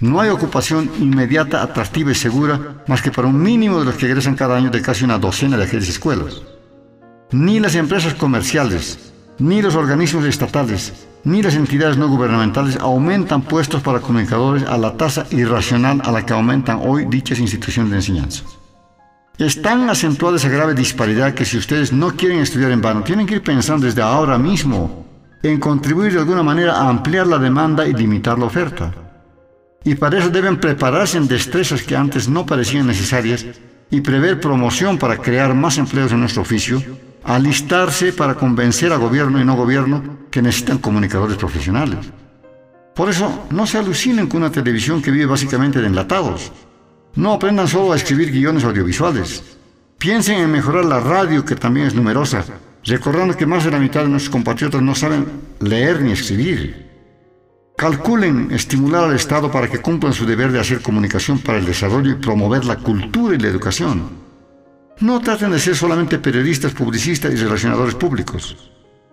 No 0.00 0.20
hay 0.20 0.28
ocupación 0.28 0.88
inmediata, 1.00 1.60
atractiva 1.60 2.12
y 2.12 2.14
segura 2.14 2.84
más 2.86 3.02
que 3.02 3.10
para 3.10 3.26
un 3.26 3.42
mínimo 3.42 3.80
de 3.80 3.86
los 3.86 3.96
que 3.96 4.06
egresan 4.06 4.36
cada 4.36 4.56
año 4.56 4.70
de 4.70 4.80
casi 4.80 5.04
una 5.04 5.18
docena 5.18 5.56
de 5.56 5.64
aquellas 5.64 5.88
escuelas. 5.88 6.40
Ni 7.32 7.58
las 7.58 7.74
empresas 7.74 8.14
comerciales, 8.14 9.12
ni 9.38 9.60
los 9.60 9.74
organismos 9.74 10.24
estatales, 10.24 11.08
ni 11.24 11.42
las 11.42 11.56
entidades 11.56 11.96
no 11.96 12.08
gubernamentales 12.08 12.76
aumentan 12.76 13.42
puestos 13.42 13.82
para 13.82 13.98
comunicadores 13.98 14.62
a 14.62 14.78
la 14.78 14.96
tasa 14.96 15.26
irracional 15.32 16.00
a 16.04 16.12
la 16.12 16.24
que 16.24 16.32
aumentan 16.32 16.80
hoy 16.80 17.04
dichas 17.06 17.40
instituciones 17.40 17.90
de 17.90 17.96
enseñanza. 17.96 18.44
Es 19.36 19.60
tan 19.60 19.90
acentuada 19.90 20.36
esa 20.36 20.48
grave 20.48 20.74
disparidad 20.74 21.34
que 21.34 21.44
si 21.44 21.58
ustedes 21.58 21.92
no 21.92 22.12
quieren 22.12 22.38
estudiar 22.38 22.70
en 22.70 22.80
vano, 22.80 23.02
tienen 23.02 23.26
que 23.26 23.34
ir 23.34 23.42
pensando 23.42 23.86
desde 23.86 24.02
ahora 24.02 24.38
mismo 24.38 25.06
en 25.42 25.58
contribuir 25.58 26.12
de 26.12 26.20
alguna 26.20 26.44
manera 26.44 26.74
a 26.74 26.88
ampliar 26.88 27.26
la 27.26 27.38
demanda 27.38 27.86
y 27.86 27.94
limitar 27.94 28.38
la 28.38 28.46
oferta. 28.46 29.07
Y 29.88 29.94
para 29.94 30.18
eso 30.18 30.28
deben 30.28 30.60
prepararse 30.60 31.16
en 31.16 31.28
destrezas 31.28 31.82
que 31.82 31.96
antes 31.96 32.28
no 32.28 32.44
parecían 32.44 32.86
necesarias 32.86 33.46
y 33.90 34.02
prever 34.02 34.38
promoción 34.38 34.98
para 34.98 35.16
crear 35.16 35.54
más 35.54 35.78
empleos 35.78 36.12
en 36.12 36.20
nuestro 36.20 36.42
oficio 36.42 36.82
alistarse 37.24 38.12
para 38.12 38.34
convencer 38.34 38.92
a 38.92 38.96
gobierno 38.96 39.40
y 39.40 39.46
no 39.46 39.56
gobierno 39.56 40.18
que 40.30 40.42
necesitan 40.42 40.76
comunicadores 40.76 41.38
profesionales. 41.38 41.98
Por 42.94 43.08
eso, 43.08 43.46
no 43.50 43.66
se 43.66 43.78
alucinen 43.78 44.26
con 44.26 44.42
una 44.42 44.52
televisión 44.52 45.00
que 45.00 45.10
vive 45.10 45.24
básicamente 45.24 45.80
de 45.80 45.86
enlatados. 45.86 46.52
No 47.14 47.32
aprendan 47.32 47.66
solo 47.66 47.92
a 47.92 47.96
escribir 47.96 48.30
guiones 48.30 48.64
audiovisuales. 48.64 49.56
Piensen 49.96 50.38
en 50.38 50.52
mejorar 50.52 50.84
la 50.84 51.00
radio, 51.00 51.46
que 51.46 51.56
también 51.56 51.86
es 51.86 51.94
numerosa, 51.94 52.44
recordando 52.84 53.36
que 53.36 53.46
más 53.46 53.64
de 53.64 53.70
la 53.70 53.78
mitad 53.78 54.02
de 54.02 54.08
nuestros 54.08 54.32
compatriotas 54.32 54.82
no 54.82 54.94
saben 54.94 55.26
leer 55.60 56.02
ni 56.02 56.12
escribir. 56.12 56.87
Calculen 57.78 58.50
estimular 58.50 59.04
al 59.04 59.14
Estado 59.14 59.52
para 59.52 59.70
que 59.70 59.78
cumplan 59.78 60.12
su 60.12 60.26
deber 60.26 60.50
de 60.50 60.58
hacer 60.58 60.82
comunicación 60.82 61.38
para 61.38 61.58
el 61.58 61.64
desarrollo 61.64 62.10
y 62.10 62.16
promover 62.16 62.64
la 62.64 62.74
cultura 62.74 63.36
y 63.36 63.38
la 63.38 63.46
educación. 63.46 64.02
No 64.98 65.20
traten 65.20 65.52
de 65.52 65.60
ser 65.60 65.76
solamente 65.76 66.18
periodistas, 66.18 66.72
publicistas 66.72 67.32
y 67.32 67.36
relacionadores 67.36 67.94
públicos. 67.94 68.56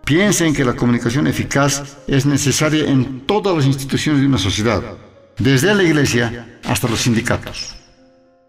Piensen 0.04 0.56
que 0.56 0.66
la 0.66 0.76
comunicación 0.76 1.28
eficaz 1.28 1.98
es 2.08 2.26
necesaria 2.26 2.90
en 2.90 3.28
todas 3.28 3.56
las 3.56 3.68
instituciones 3.68 4.22
de 4.22 4.28
una 4.28 4.40
sociedad, 4.40 4.82
desde 5.38 5.76
la 5.76 5.84
iglesia 5.84 6.58
hasta 6.64 6.88
los 6.88 7.02
sindicatos. 7.02 7.76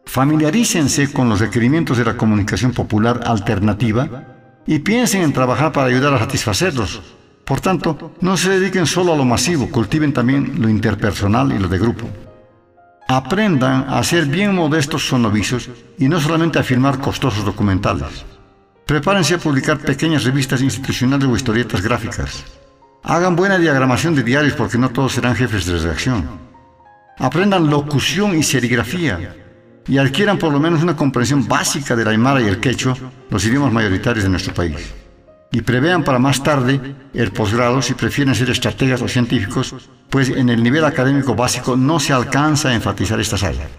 Familiarícense 0.06 1.12
con 1.12 1.28
los 1.28 1.40
requerimientos 1.40 1.98
de 1.98 2.06
la 2.06 2.16
comunicación 2.16 2.72
popular 2.72 3.20
alternativa 3.26 4.62
y 4.66 4.78
piensen 4.78 5.20
en 5.20 5.34
trabajar 5.34 5.72
para 5.72 5.88
ayudar 5.88 6.14
a 6.14 6.20
satisfacerlos. 6.20 7.02
Por 7.47 7.60
tanto, 7.60 8.12
no 8.20 8.36
se 8.36 8.59
dediquen 8.59 8.86
solo 8.86 9.12
a 9.12 9.16
lo 9.16 9.24
masivo, 9.24 9.70
cultiven 9.70 10.12
también 10.12 10.60
lo 10.60 10.68
interpersonal 10.68 11.52
y 11.52 11.59
lo 11.60 11.68
de 11.68 11.78
grupo. 11.78 12.10
Aprendan 13.06 13.86
a 13.89 14.02
ser 14.02 14.27
bien 14.27 14.52
modestos 14.52 15.06
sonovicios 15.06 15.70
y 15.97 16.09
no 16.09 16.20
solamente 16.20 16.59
a 16.59 16.64
firmar 16.64 16.98
costosos 16.98 17.44
documentales. 17.44 18.24
Prepárense 18.85 19.35
a 19.35 19.39
publicar 19.39 19.78
pequeñas 19.78 20.24
revistas 20.24 20.60
institucionales 20.60 21.28
o 21.28 21.36
historietas 21.36 21.82
gráficas. 21.82 22.44
Hagan 23.05 23.36
buena 23.36 23.59
diagramación 23.59 24.16
de 24.16 24.24
diarios 24.24 24.55
porque 24.55 24.77
no 24.77 24.89
todos 24.89 25.12
serán 25.12 25.36
jefes 25.36 25.66
de 25.66 25.78
redacción. 25.78 26.28
Aprendan 27.16 27.70
locución 27.70 28.36
y 28.36 28.43
serigrafía 28.43 29.36
y 29.86 29.98
adquieran 29.98 30.36
por 30.36 30.52
lo 30.52 30.59
menos 30.59 30.82
una 30.82 30.97
comprensión 30.97 31.47
básica 31.47 31.94
del 31.94 32.09
aymara 32.09 32.43
y 32.43 32.48
el 32.48 32.59
quechua, 32.59 32.97
los 33.31 33.44
idiomas 33.44 33.73
mayoritarios 33.73 34.24
de 34.24 34.31
nuestro 34.31 34.52
país 34.52 35.06
y 35.52 35.62
prevean 35.62 36.05
para 36.05 36.18
más 36.18 36.43
tarde 36.43 36.81
el 37.14 37.32
posgrado 37.32 37.81
si 37.81 37.94
prefieren 37.94 38.35
ser 38.35 38.51
estrategas 38.51 39.02
o 39.02 39.09
científicos, 39.09 39.74
pues 40.10 40.28
en 40.28 40.48
el 40.48 40.62
nivel 40.62 40.85
académico 40.85 41.35
básico 41.35 41.77
no 41.77 41.98
se 42.01 42.12
alcanza 42.12 42.68
a 42.68 42.74
enfatizar 42.74 43.20
estas 43.20 43.43
áreas. 43.43 43.70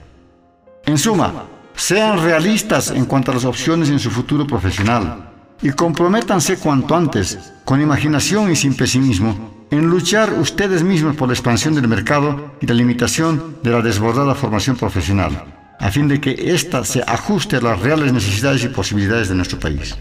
En 0.85 0.97
suma, 0.97 1.45
sean 1.75 2.21
realistas 2.23 2.91
en 2.91 3.05
cuanto 3.05 3.31
a 3.31 3.35
las 3.35 3.45
opciones 3.45 3.89
en 3.89 3.99
su 3.99 4.09
futuro 4.09 4.47
profesional 4.47 5.29
y 5.61 5.71
comprométanse 5.71 6.57
cuanto 6.57 6.95
antes, 6.95 7.37
con 7.65 7.81
imaginación 7.81 8.51
y 8.51 8.55
sin 8.55 8.75
pesimismo, 8.75 9.65
en 9.69 9.87
luchar 9.87 10.33
ustedes 10.33 10.83
mismos 10.83 11.15
por 11.15 11.27
la 11.27 11.33
expansión 11.33 11.75
del 11.75 11.87
mercado 11.87 12.53
y 12.61 12.67
la 12.67 12.73
limitación 12.73 13.57
de 13.63 13.71
la 13.71 13.81
desbordada 13.81 14.33
formación 14.33 14.75
profesional, 14.75 15.43
a 15.79 15.91
fin 15.91 16.07
de 16.07 16.21
que 16.21 16.53
ésta 16.53 16.83
se 16.85 17.03
ajuste 17.05 17.57
a 17.57 17.61
las 17.61 17.79
reales 17.79 18.13
necesidades 18.13 18.63
y 18.63 18.69
posibilidades 18.69 19.29
de 19.29 19.35
nuestro 19.35 19.59
país. 19.59 19.95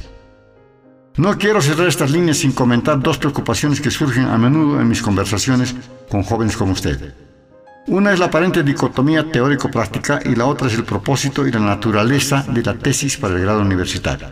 No 1.16 1.38
quiero 1.38 1.62
cerrar 1.62 1.88
estas 1.88 2.10
líneas 2.10 2.36
sin 2.36 2.52
comentar 2.52 3.00
dos 3.00 3.16
preocupaciones 3.16 3.80
que 3.80 3.90
surgen 3.90 4.26
a 4.26 4.36
menudo 4.36 4.78
en 4.80 4.88
mis 4.88 5.00
conversaciones 5.00 5.74
con 6.10 6.22
jóvenes 6.22 6.58
como 6.58 6.72
usted. 6.72 7.14
Una 7.86 8.12
es 8.12 8.18
la 8.18 8.26
aparente 8.26 8.62
dicotomía 8.62 9.30
teórico-práctica 9.30 10.20
y 10.24 10.34
la 10.34 10.44
otra 10.44 10.66
es 10.66 10.74
el 10.74 10.84
propósito 10.84 11.46
y 11.46 11.52
la 11.52 11.60
naturaleza 11.60 12.44
de 12.46 12.62
la 12.62 12.74
tesis 12.74 13.16
para 13.16 13.34
el 13.34 13.40
grado 13.40 13.62
universitario. 13.62 14.28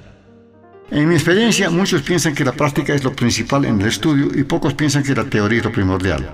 En 0.91 1.09
mi 1.09 1.15
experiencia, 1.15 1.71
muchos 1.71 2.03
piensan 2.03 2.35
que 2.35 2.45
la 2.45 2.53
práctica 2.53 2.93
es 2.93 3.03
lo 3.03 3.17
principal 3.17 3.65
en 3.65 3.81
el 3.81 3.89
estudio 3.89 4.29
y 4.39 4.45
pocos 4.45 4.75
piensan 4.75 5.03
que 5.03 5.15
la 5.15 5.25
teoría 5.25 5.61
es 5.61 5.65
lo 5.65 5.73
primordial. 5.73 6.29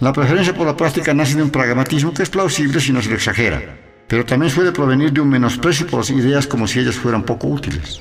La 0.00 0.12
preferencia 0.12 0.56
por 0.56 0.66
la 0.66 0.76
práctica 0.76 1.14
nace 1.14 1.36
de 1.36 1.44
un 1.44 1.50
pragmatismo 1.50 2.12
que 2.12 2.24
es 2.24 2.30
plausible 2.30 2.80
si 2.80 2.92
no 2.92 3.00
se 3.00 3.10
lo 3.10 3.14
exagera, 3.14 3.62
pero 4.08 4.24
también 4.24 4.50
suele 4.50 4.72
provenir 4.72 5.12
de 5.12 5.20
un 5.20 5.28
menosprecio 5.28 5.86
por 5.86 6.00
las 6.00 6.10
ideas 6.10 6.48
como 6.48 6.66
si 6.66 6.80
ellas 6.80 6.96
fueran 6.96 7.22
poco 7.22 7.46
útiles. 7.46 8.00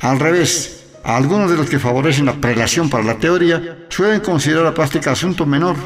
Al 0.00 0.18
revés, 0.18 0.85
algunos 1.14 1.48
de 1.48 1.56
los 1.56 1.70
que 1.70 1.78
favorecen 1.78 2.26
la 2.26 2.34
prelación 2.34 2.90
para 2.90 3.04
la 3.04 3.18
teoría 3.18 3.86
suelen 3.88 4.20
considerar 4.20 4.64
la 4.64 4.74
práctica 4.74 5.12
asunto 5.12 5.46
menor. 5.46 5.76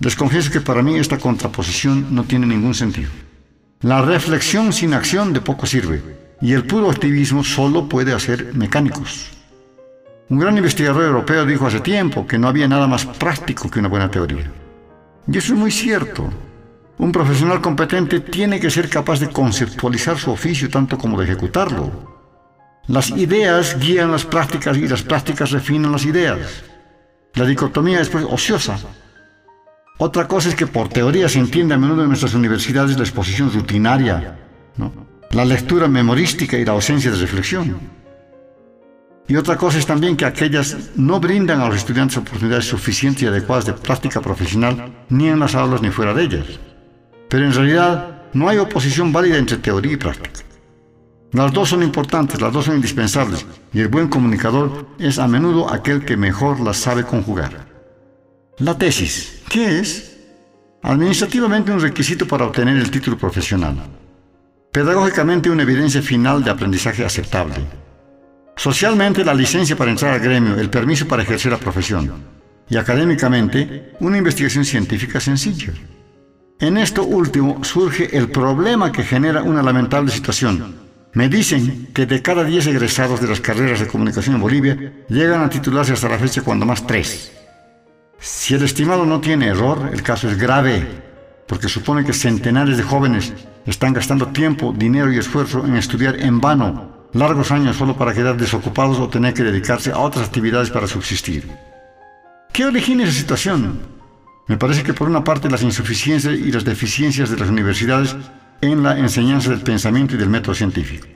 Les 0.00 0.16
confieso 0.16 0.50
que 0.50 0.60
para 0.60 0.82
mí 0.82 0.96
esta 0.96 1.16
contraposición 1.16 2.12
no 2.12 2.24
tiene 2.24 2.46
ningún 2.46 2.74
sentido. 2.74 3.08
La 3.82 4.02
reflexión 4.02 4.72
sin 4.72 4.94
acción 4.94 5.32
de 5.32 5.40
poco 5.40 5.64
sirve 5.66 6.02
y 6.40 6.54
el 6.54 6.66
puro 6.66 6.90
activismo 6.90 7.44
solo 7.44 7.88
puede 7.88 8.12
hacer 8.12 8.52
mecánicos. 8.54 9.30
Un 10.28 10.40
gran 10.40 10.56
investigador 10.56 11.04
europeo 11.04 11.46
dijo 11.46 11.68
hace 11.68 11.78
tiempo 11.78 12.26
que 12.26 12.38
no 12.38 12.48
había 12.48 12.66
nada 12.66 12.88
más 12.88 13.06
práctico 13.06 13.70
que 13.70 13.78
una 13.78 13.88
buena 13.88 14.10
teoría. 14.10 14.50
Y 15.28 15.38
eso 15.38 15.52
es 15.52 15.58
muy 15.58 15.70
cierto. 15.70 16.28
Un 16.98 17.12
profesional 17.12 17.60
competente 17.60 18.18
tiene 18.18 18.58
que 18.58 18.70
ser 18.70 18.88
capaz 18.88 19.20
de 19.20 19.30
conceptualizar 19.30 20.18
su 20.18 20.32
oficio 20.32 20.68
tanto 20.68 20.98
como 20.98 21.16
de 21.16 21.26
ejecutarlo. 21.26 22.11
Las 22.88 23.10
ideas 23.10 23.78
guían 23.78 24.10
las 24.10 24.24
prácticas 24.24 24.76
y 24.76 24.88
las 24.88 25.02
prácticas 25.02 25.52
refinan 25.52 25.92
las 25.92 26.04
ideas. 26.04 26.64
La 27.34 27.46
dicotomía 27.46 28.00
es 28.00 28.08
pues 28.08 28.26
ociosa. 28.28 28.76
Otra 29.98 30.26
cosa 30.26 30.48
es 30.48 30.56
que 30.56 30.66
por 30.66 30.88
teoría 30.88 31.28
se 31.28 31.38
entiende 31.38 31.74
a 31.74 31.78
menudo 31.78 32.02
en 32.02 32.08
nuestras 32.08 32.34
universidades 32.34 32.96
la 32.96 33.04
exposición 33.04 33.52
rutinaria, 33.52 34.36
la 35.30 35.44
lectura 35.44 35.86
memorística 35.86 36.58
y 36.58 36.64
la 36.64 36.72
ausencia 36.72 37.12
de 37.12 37.18
reflexión. 37.18 37.78
Y 39.28 39.36
otra 39.36 39.56
cosa 39.56 39.78
es 39.78 39.86
también 39.86 40.16
que 40.16 40.24
aquellas 40.24 40.76
no 40.96 41.20
brindan 41.20 41.60
a 41.60 41.68
los 41.68 41.76
estudiantes 41.76 42.18
oportunidades 42.18 42.64
suficientes 42.64 43.22
y 43.22 43.26
adecuadas 43.26 43.64
de 43.64 43.74
práctica 43.74 44.20
profesional 44.20 44.92
ni 45.08 45.28
en 45.28 45.38
las 45.38 45.54
aulas 45.54 45.80
ni 45.80 45.90
fuera 45.90 46.12
de 46.12 46.24
ellas. 46.24 46.46
Pero 47.28 47.44
en 47.44 47.54
realidad 47.54 48.24
no 48.32 48.48
hay 48.48 48.58
oposición 48.58 49.12
válida 49.12 49.38
entre 49.38 49.58
teoría 49.58 49.92
y 49.92 49.96
práctica. 49.96 50.51
Las 51.32 51.50
dos 51.50 51.70
son 51.70 51.82
importantes, 51.82 52.42
las 52.42 52.52
dos 52.52 52.66
son 52.66 52.76
indispensables, 52.76 53.46
y 53.72 53.80
el 53.80 53.88
buen 53.88 54.08
comunicador 54.08 54.86
es 54.98 55.18
a 55.18 55.26
menudo 55.26 55.72
aquel 55.72 56.04
que 56.04 56.18
mejor 56.18 56.60
las 56.60 56.76
sabe 56.76 57.04
conjugar. 57.04 57.66
La 58.58 58.76
tesis, 58.76 59.42
¿qué 59.48 59.78
es? 59.80 60.18
Administrativamente 60.82 61.72
un 61.72 61.80
requisito 61.80 62.26
para 62.28 62.44
obtener 62.44 62.76
el 62.76 62.90
título 62.90 63.16
profesional. 63.16 63.76
Pedagógicamente 64.72 65.48
una 65.48 65.62
evidencia 65.62 66.02
final 66.02 66.44
de 66.44 66.50
aprendizaje 66.50 67.02
aceptable. 67.02 67.56
Socialmente, 68.54 69.24
la 69.24 69.32
licencia 69.32 69.74
para 69.74 69.90
entrar 69.90 70.12
al 70.12 70.20
gremio, 70.20 70.56
el 70.56 70.68
permiso 70.68 71.08
para 71.08 71.22
ejercer 71.22 71.52
la 71.52 71.58
profesión. 71.58 72.12
Y 72.68 72.76
académicamente, 72.76 73.94
una 74.00 74.18
investigación 74.18 74.66
científica 74.66 75.18
sencilla. 75.18 75.72
En 76.60 76.76
esto 76.76 77.04
último 77.04 77.64
surge 77.64 78.14
el 78.16 78.30
problema 78.30 78.92
que 78.92 79.02
genera 79.02 79.42
una 79.42 79.62
lamentable 79.62 80.12
situación. 80.12 80.81
Me 81.14 81.28
dicen 81.28 81.88
que 81.92 82.06
de 82.06 82.22
cada 82.22 82.42
10 82.42 82.68
egresados 82.68 83.20
de 83.20 83.28
las 83.28 83.40
carreras 83.40 83.80
de 83.80 83.86
comunicación 83.86 84.36
en 84.36 84.40
Bolivia, 84.40 84.92
llegan 85.08 85.42
a 85.42 85.50
titularse 85.50 85.92
hasta 85.92 86.08
la 86.08 86.18
fecha 86.18 86.40
cuando 86.40 86.64
más 86.64 86.86
3. 86.86 87.32
Si 88.18 88.54
el 88.54 88.62
estimado 88.62 89.04
no 89.04 89.20
tiene 89.20 89.48
error, 89.48 89.90
el 89.92 90.02
caso 90.02 90.30
es 90.30 90.38
grave, 90.38 90.86
porque 91.46 91.68
supone 91.68 92.04
que 92.04 92.14
centenares 92.14 92.78
de 92.78 92.82
jóvenes 92.82 93.34
están 93.66 93.92
gastando 93.92 94.28
tiempo, 94.28 94.74
dinero 94.74 95.12
y 95.12 95.18
esfuerzo 95.18 95.66
en 95.66 95.76
estudiar 95.76 96.18
en 96.18 96.40
vano 96.40 97.08
largos 97.12 97.50
años 97.50 97.76
solo 97.76 97.94
para 97.96 98.14
quedar 98.14 98.38
desocupados 98.38 98.98
o 98.98 99.08
tener 99.08 99.34
que 99.34 99.42
dedicarse 99.42 99.92
a 99.92 99.98
otras 99.98 100.28
actividades 100.28 100.70
para 100.70 100.86
subsistir. 100.86 101.46
¿Qué 102.52 102.64
origina 102.64 103.04
esa 103.04 103.12
situación? 103.12 103.80
Me 104.48 104.56
parece 104.56 104.82
que 104.82 104.94
por 104.94 105.08
una 105.08 105.24
parte 105.24 105.50
las 105.50 105.62
insuficiencias 105.62 106.34
y 106.34 106.50
las 106.50 106.64
deficiencias 106.64 107.30
de 107.30 107.36
las 107.36 107.50
universidades 107.50 108.16
en 108.62 108.82
la 108.82 108.96
enseñanza 108.98 109.50
del 109.50 109.60
pensamiento 109.60 110.14
y 110.14 110.18
del 110.18 110.30
método 110.30 110.54
científico. 110.54 111.08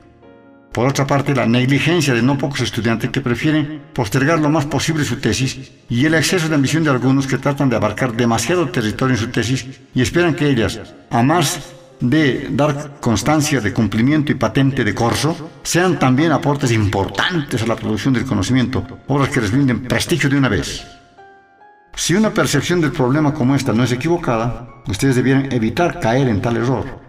Por 0.73 0.87
otra 0.87 1.07
parte, 1.07 1.35
la 1.35 1.47
negligencia 1.47 2.13
de 2.13 2.21
no 2.21 2.37
pocos 2.37 2.61
estudiantes 2.61 3.09
que 3.09 3.23
prefieren 3.23 3.81
postergar 3.95 4.41
lo 4.41 4.51
más 4.51 4.67
posible 4.67 5.05
su 5.05 5.17
tesis 5.17 5.73
y 5.89 6.05
el 6.05 6.13
exceso 6.13 6.51
de 6.51 6.55
ambición 6.55 6.85
de 6.85 6.91
algunos 6.91 7.27
que 7.27 7.39
tratan 7.39 7.71
de 7.71 7.77
abarcar 7.77 8.13
demasiado 8.13 8.69
territorio 8.69 9.15
en 9.15 9.21
su 9.21 9.29
tesis 9.29 9.65
y 9.95 10.03
esperan 10.03 10.35
que 10.35 10.51
ellas, 10.51 10.79
a 11.09 11.23
más 11.23 11.73
de 12.01 12.49
dar 12.51 13.01
constancia 13.01 13.61
de 13.61 13.73
cumplimiento 13.73 14.33
y 14.33 14.35
patente 14.35 14.85
de 14.85 14.95
corso, 14.95 15.51
sean 15.63 15.99
también 15.99 16.33
aportes 16.33 16.73
importantes 16.73 17.63
a 17.63 17.67
la 17.67 17.77
producción 17.77 18.13
del 18.13 18.27
conocimiento, 18.27 18.87
obras 19.07 19.31
que 19.31 19.41
les 19.41 19.53
brinden 19.53 19.85
prestigio 19.85 20.29
de 20.29 20.37
una 20.37 20.51
vez. 20.51 20.85
Si 21.95 22.15
una 22.15 22.35
percepción 22.35 22.83
del 22.83 22.93
problema 22.93 23.33
como 23.33 23.55
esta 23.55 23.73
no 23.73 23.85
es 23.85 23.93
equivocada, 23.93 24.69
ustedes 24.89 25.17
debieran 25.17 25.51
evitar 25.53 26.01
caer 26.01 26.29
en 26.29 26.43
tal 26.43 26.57
error. 26.57 27.06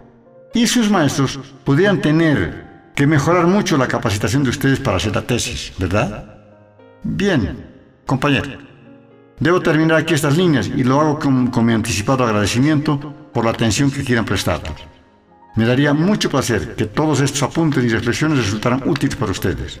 Y 0.54 0.66
sus 0.66 0.90
maestros 0.90 1.38
podrían 1.64 2.00
tener 2.00 2.92
que 2.94 3.06
mejorar 3.06 3.46
mucho 3.46 3.76
la 3.76 3.86
capacitación 3.86 4.42
de 4.42 4.50
ustedes 4.50 4.80
para 4.80 4.96
hacer 4.96 5.14
la 5.14 5.22
tesis, 5.22 5.72
¿verdad? 5.78 6.38
Bien, 7.02 7.64
compañero. 8.06 8.58
Debo 9.38 9.60
terminar 9.60 9.98
aquí 9.98 10.14
estas 10.14 10.36
líneas 10.36 10.66
y 10.66 10.82
lo 10.82 11.00
hago 11.00 11.18
con, 11.18 11.64
mi 11.64 11.72
anticipado 11.72 12.24
agradecimiento 12.24 12.98
por 13.32 13.44
la 13.44 13.52
atención 13.52 13.90
que 13.90 14.02
quieran 14.02 14.24
prestar. 14.24 14.60
Me 15.54 15.64
daría 15.64 15.92
mucho 15.94 16.28
placer 16.28 16.74
que 16.74 16.86
todos 16.86 17.20
estos 17.20 17.42
apuntes 17.42 17.84
y 17.84 17.88
reflexiones 17.88 18.38
resultaran 18.38 18.82
útiles 18.88 19.16
para 19.16 19.32
ustedes. 19.32 19.80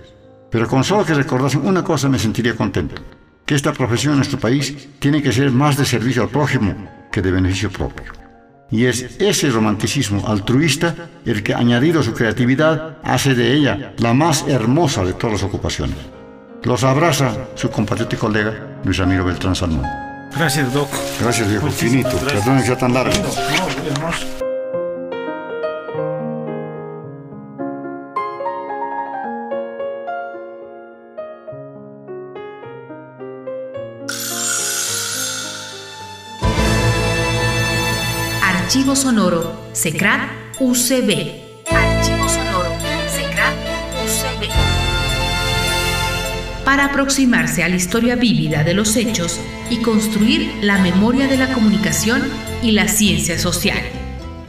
Pero 0.50 0.68
con 0.68 0.84
solo 0.84 1.04
que 1.04 1.14
recordasen 1.14 1.66
una 1.66 1.82
cosa 1.82 2.08
me 2.08 2.18
sentiría 2.18 2.54
contento 2.54 3.02
que 3.44 3.54
esta 3.54 3.72
profesión 3.72 4.12
en 4.12 4.18
nuestro 4.18 4.38
país 4.38 4.88
tiene 4.98 5.22
que 5.22 5.32
ser 5.32 5.50
más 5.50 5.76
de 5.76 5.84
servicio 5.84 6.22
al 6.22 6.28
prójimo 6.28 6.88
que 7.10 7.22
de 7.22 7.30
beneficio 7.30 7.70
propio. 7.70 8.27
Y 8.70 8.84
es 8.84 9.16
ese 9.18 9.48
romanticismo 9.50 10.26
altruista 10.28 10.94
el 11.24 11.42
que, 11.42 11.54
añadido 11.54 12.00
a 12.00 12.02
su 12.02 12.12
creatividad, 12.12 12.98
hace 13.02 13.34
de 13.34 13.54
ella 13.54 13.92
la 13.98 14.12
más 14.12 14.44
hermosa 14.46 15.04
de 15.04 15.14
todas 15.14 15.40
las 15.40 15.42
ocupaciones. 15.42 15.96
Los 16.64 16.84
abraza 16.84 17.48
su 17.54 17.70
compatriota 17.70 18.16
y 18.16 18.18
colega 18.18 18.54
Luis 18.84 18.98
Ramiro 18.98 19.24
Beltrán 19.24 19.54
Salmón. 19.54 19.86
Gracias, 20.36 20.72
Doc. 20.72 20.88
Gracias, 21.20 21.48
viejo. 21.48 21.70
Finito. 21.70 22.16
Perdón 22.18 22.58
que 22.58 22.66
sea 22.66 22.76
tan 22.76 22.92
largo. 22.92 23.14
Archivo 38.68 38.94
Sonoro, 38.94 39.70
SECRAT 39.72 40.60
UCB. 40.60 41.70
Archivo 41.70 42.28
Sonoro, 42.28 42.68
SECRAT 43.08 43.54
UCB. 44.04 44.50
Para 46.66 46.84
aproximarse 46.84 47.64
a 47.64 47.70
la 47.70 47.76
historia 47.76 48.14
vívida 48.14 48.64
de 48.64 48.74
los 48.74 48.94
hechos 48.96 49.40
y 49.70 49.78
construir 49.78 50.52
la 50.60 50.76
memoria 50.82 51.28
de 51.28 51.38
la 51.38 51.50
comunicación 51.54 52.22
y 52.62 52.72
la 52.72 52.88
ciencia 52.88 53.38
social. 53.38 53.78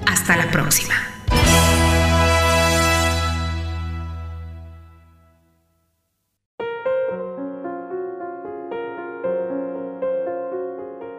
Hasta 0.05 0.35
la 0.35 0.51
próxima. 0.51 0.95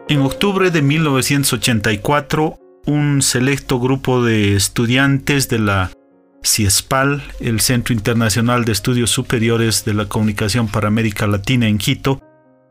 En 0.07 0.21
octubre 0.21 0.69
de 0.69 0.83
1984, 0.83 2.60
un 2.85 3.21
selecto 3.21 3.79
grupo 3.79 4.23
de 4.23 4.55
estudiantes 4.55 5.49
de 5.49 5.59
la 5.59 5.91
CIESPAL, 6.43 7.23
el 7.39 7.59
Centro 7.59 7.93
Internacional 7.93 8.65
de 8.65 8.71
Estudios 8.71 9.11
Superiores 9.11 9.85
de 9.85 9.93
la 9.93 10.05
Comunicación 10.05 10.67
para 10.67 10.87
América 10.87 11.27
Latina 11.27 11.67
en 11.67 11.77
Quito, 11.77 12.21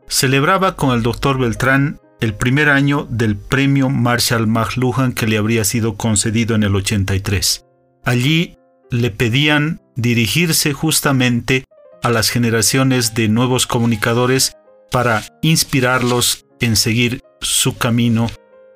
celebraba 0.07 0.75
con 0.75 0.91
el 0.91 1.03
doctor 1.03 1.37
Beltrán 1.37 1.99
el 2.19 2.35
primer 2.35 2.69
año 2.69 3.07
del 3.09 3.37
premio 3.37 3.89
Marshall 3.89 4.47
McLuhan 4.47 5.13
que 5.13 5.25
le 5.25 5.37
habría 5.37 5.63
sido 5.63 5.95
concedido 5.95 6.55
en 6.55 6.63
el 6.63 6.75
83. 6.75 7.65
Allí 8.03 8.57
le 8.91 9.09
pedían 9.09 9.81
dirigirse 9.95 10.73
justamente 10.73 11.63
a 12.03 12.09
las 12.09 12.29
generaciones 12.29 13.13
de 13.13 13.27
nuevos 13.29 13.67
comunicadores 13.67 14.53
para 14.91 15.23
inspirarlos 15.41 16.45
en 16.59 16.75
seguir 16.75 17.21
su 17.39 17.77
camino 17.77 18.27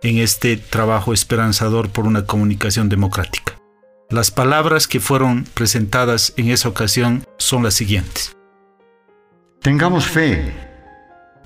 en 0.06 0.20
este 0.20 0.58
trabajo 0.58 1.14
esperanzador 1.14 1.90
por 1.90 2.06
una 2.06 2.26
comunicación 2.26 2.90
democrática. 2.90 3.58
Las 4.10 4.30
palabras 4.30 4.88
que 4.88 5.00
fueron 5.00 5.46
presentadas 5.56 6.34
en 6.38 6.52
esa 6.52 6.70
ocasión 6.70 7.24
son 7.38 7.64
las 7.64 7.74
siguientes. 7.74 8.38
Tengamos 9.62 10.06
fe, 10.06 10.54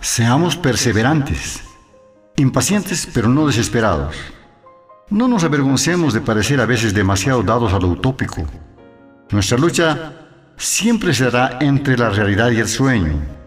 seamos 0.02 0.58
perseverantes, 0.58 1.62
impacientes 2.36 3.08
pero 3.14 3.30
no 3.30 3.48
desesperados. 3.48 4.16
No 5.10 5.30
nos 5.30 5.46
avergoncemos 5.46 6.14
de 6.14 6.20
parecer 6.20 6.60
a 6.60 6.66
veces 6.66 6.94
demasiado 6.94 7.42
dados 7.44 7.72
a 7.74 7.80
lo 7.80 7.88
utópico. 7.88 8.46
Nuestra 9.32 9.58
lucha 9.58 10.14
siempre 10.58 11.14
será 11.14 11.60
entre 11.62 11.98
la 11.98 12.10
realidad 12.10 12.52
y 12.52 12.60
el 12.60 12.68
sueño 12.68 13.39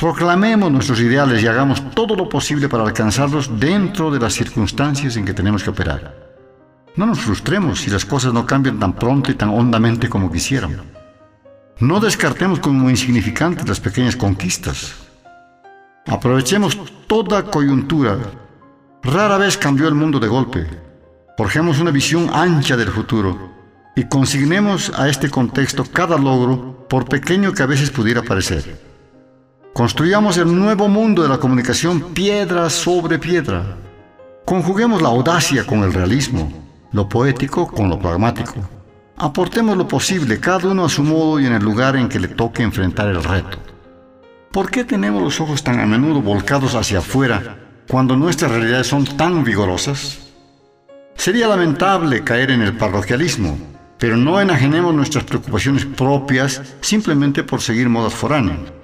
Proclamemos 0.00 0.72
nuestros 0.72 0.98
ideales 1.00 1.42
y 1.42 1.46
hagamos 1.46 1.90
todo 1.90 2.16
lo 2.16 2.26
posible 2.26 2.70
para 2.70 2.84
alcanzarlos 2.84 3.60
dentro 3.60 4.10
de 4.10 4.18
las 4.18 4.32
circunstancias 4.32 5.14
en 5.18 5.26
que 5.26 5.34
tenemos 5.34 5.62
que 5.62 5.68
operar. 5.68 6.16
No 6.96 7.04
nos 7.04 7.20
frustremos 7.20 7.80
si 7.80 7.90
las 7.90 8.06
cosas 8.06 8.32
no 8.32 8.46
cambian 8.46 8.78
tan 8.78 8.94
pronto 8.94 9.30
y 9.30 9.34
tan 9.34 9.50
hondamente 9.50 10.08
como 10.08 10.32
quisiéramos. 10.32 10.78
No 11.80 12.00
descartemos 12.00 12.60
como 12.60 12.88
insignificantes 12.88 13.68
las 13.68 13.78
pequeñas 13.78 14.16
conquistas. 14.16 14.94
Aprovechemos 16.06 16.78
toda 17.06 17.44
coyuntura. 17.44 18.16
Rara 19.02 19.36
vez 19.36 19.58
cambió 19.58 19.86
el 19.86 19.94
mundo 19.94 20.18
de 20.18 20.28
golpe. 20.28 20.66
Forjemos 21.36 21.78
una 21.78 21.90
visión 21.90 22.30
ancha 22.32 22.74
del 22.74 22.88
futuro 22.88 23.50
y 23.94 24.04
consignemos 24.04 24.98
a 24.98 25.10
este 25.10 25.28
contexto 25.28 25.84
cada 25.84 26.16
logro, 26.16 26.86
por 26.88 27.06
pequeño 27.06 27.52
que 27.52 27.62
a 27.62 27.66
veces 27.66 27.90
pudiera 27.90 28.22
parecer. 28.22 28.89
Construyamos 29.72 30.36
el 30.36 30.54
nuevo 30.54 30.88
mundo 30.88 31.22
de 31.22 31.28
la 31.28 31.38
comunicación 31.38 32.12
piedra 32.12 32.68
sobre 32.68 33.20
piedra. 33.20 33.76
Conjuguemos 34.44 35.00
la 35.00 35.10
audacia 35.10 35.64
con 35.64 35.84
el 35.84 35.92
realismo, 35.92 36.52
lo 36.92 37.08
poético 37.08 37.68
con 37.68 37.88
lo 37.88 37.98
pragmático. 37.98 38.54
Aportemos 39.16 39.76
lo 39.76 39.86
posible, 39.86 40.40
cada 40.40 40.68
uno 40.68 40.86
a 40.86 40.88
su 40.88 41.04
modo 41.04 41.38
y 41.38 41.46
en 41.46 41.52
el 41.52 41.62
lugar 41.62 41.94
en 41.94 42.08
que 42.08 42.18
le 42.18 42.28
toque 42.28 42.64
enfrentar 42.64 43.08
el 43.08 43.22
reto. 43.22 43.58
¿Por 44.50 44.70
qué 44.70 44.82
tenemos 44.82 45.22
los 45.22 45.40
ojos 45.40 45.62
tan 45.62 45.78
a 45.78 45.86
menudo 45.86 46.20
volcados 46.20 46.74
hacia 46.74 46.98
afuera 46.98 47.56
cuando 47.88 48.16
nuestras 48.16 48.50
realidades 48.50 48.88
son 48.88 49.04
tan 49.04 49.44
vigorosas? 49.44 50.18
Sería 51.14 51.46
lamentable 51.46 52.24
caer 52.24 52.50
en 52.50 52.62
el 52.62 52.76
parroquialismo, 52.76 53.56
pero 53.98 54.16
no 54.16 54.40
enajenemos 54.40 54.92
nuestras 54.92 55.22
preocupaciones 55.22 55.84
propias 55.84 56.60
simplemente 56.80 57.44
por 57.44 57.60
seguir 57.60 57.88
modas 57.88 58.14
foráneas. 58.14 58.79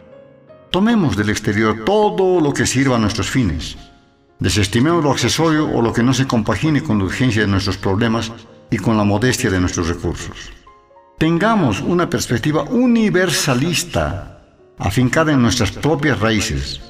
Tomemos 0.70 1.16
del 1.16 1.30
exterior 1.30 1.84
todo 1.84 2.40
lo 2.40 2.52
que 2.52 2.66
sirva 2.66 2.96
a 2.96 2.98
nuestros 2.98 3.30
fines. 3.30 3.76
Desestimemos 4.38 5.02
lo 5.02 5.10
accesorio 5.10 5.68
o 5.70 5.80
lo 5.80 5.92
que 5.92 6.02
no 6.02 6.12
se 6.12 6.26
compagine 6.26 6.82
con 6.82 6.98
la 6.98 7.04
urgencia 7.04 7.42
de 7.42 7.48
nuestros 7.48 7.78
problemas 7.78 8.32
y 8.70 8.76
con 8.76 8.96
la 8.96 9.04
modestia 9.04 9.50
de 9.50 9.60
nuestros 9.60 9.88
recursos. 9.88 10.52
Tengamos 11.18 11.80
una 11.80 12.10
perspectiva 12.10 12.64
universalista, 12.64 14.42
afincada 14.78 15.32
en 15.32 15.40
nuestras 15.40 15.72
propias 15.72 16.20
raíces. 16.20 16.80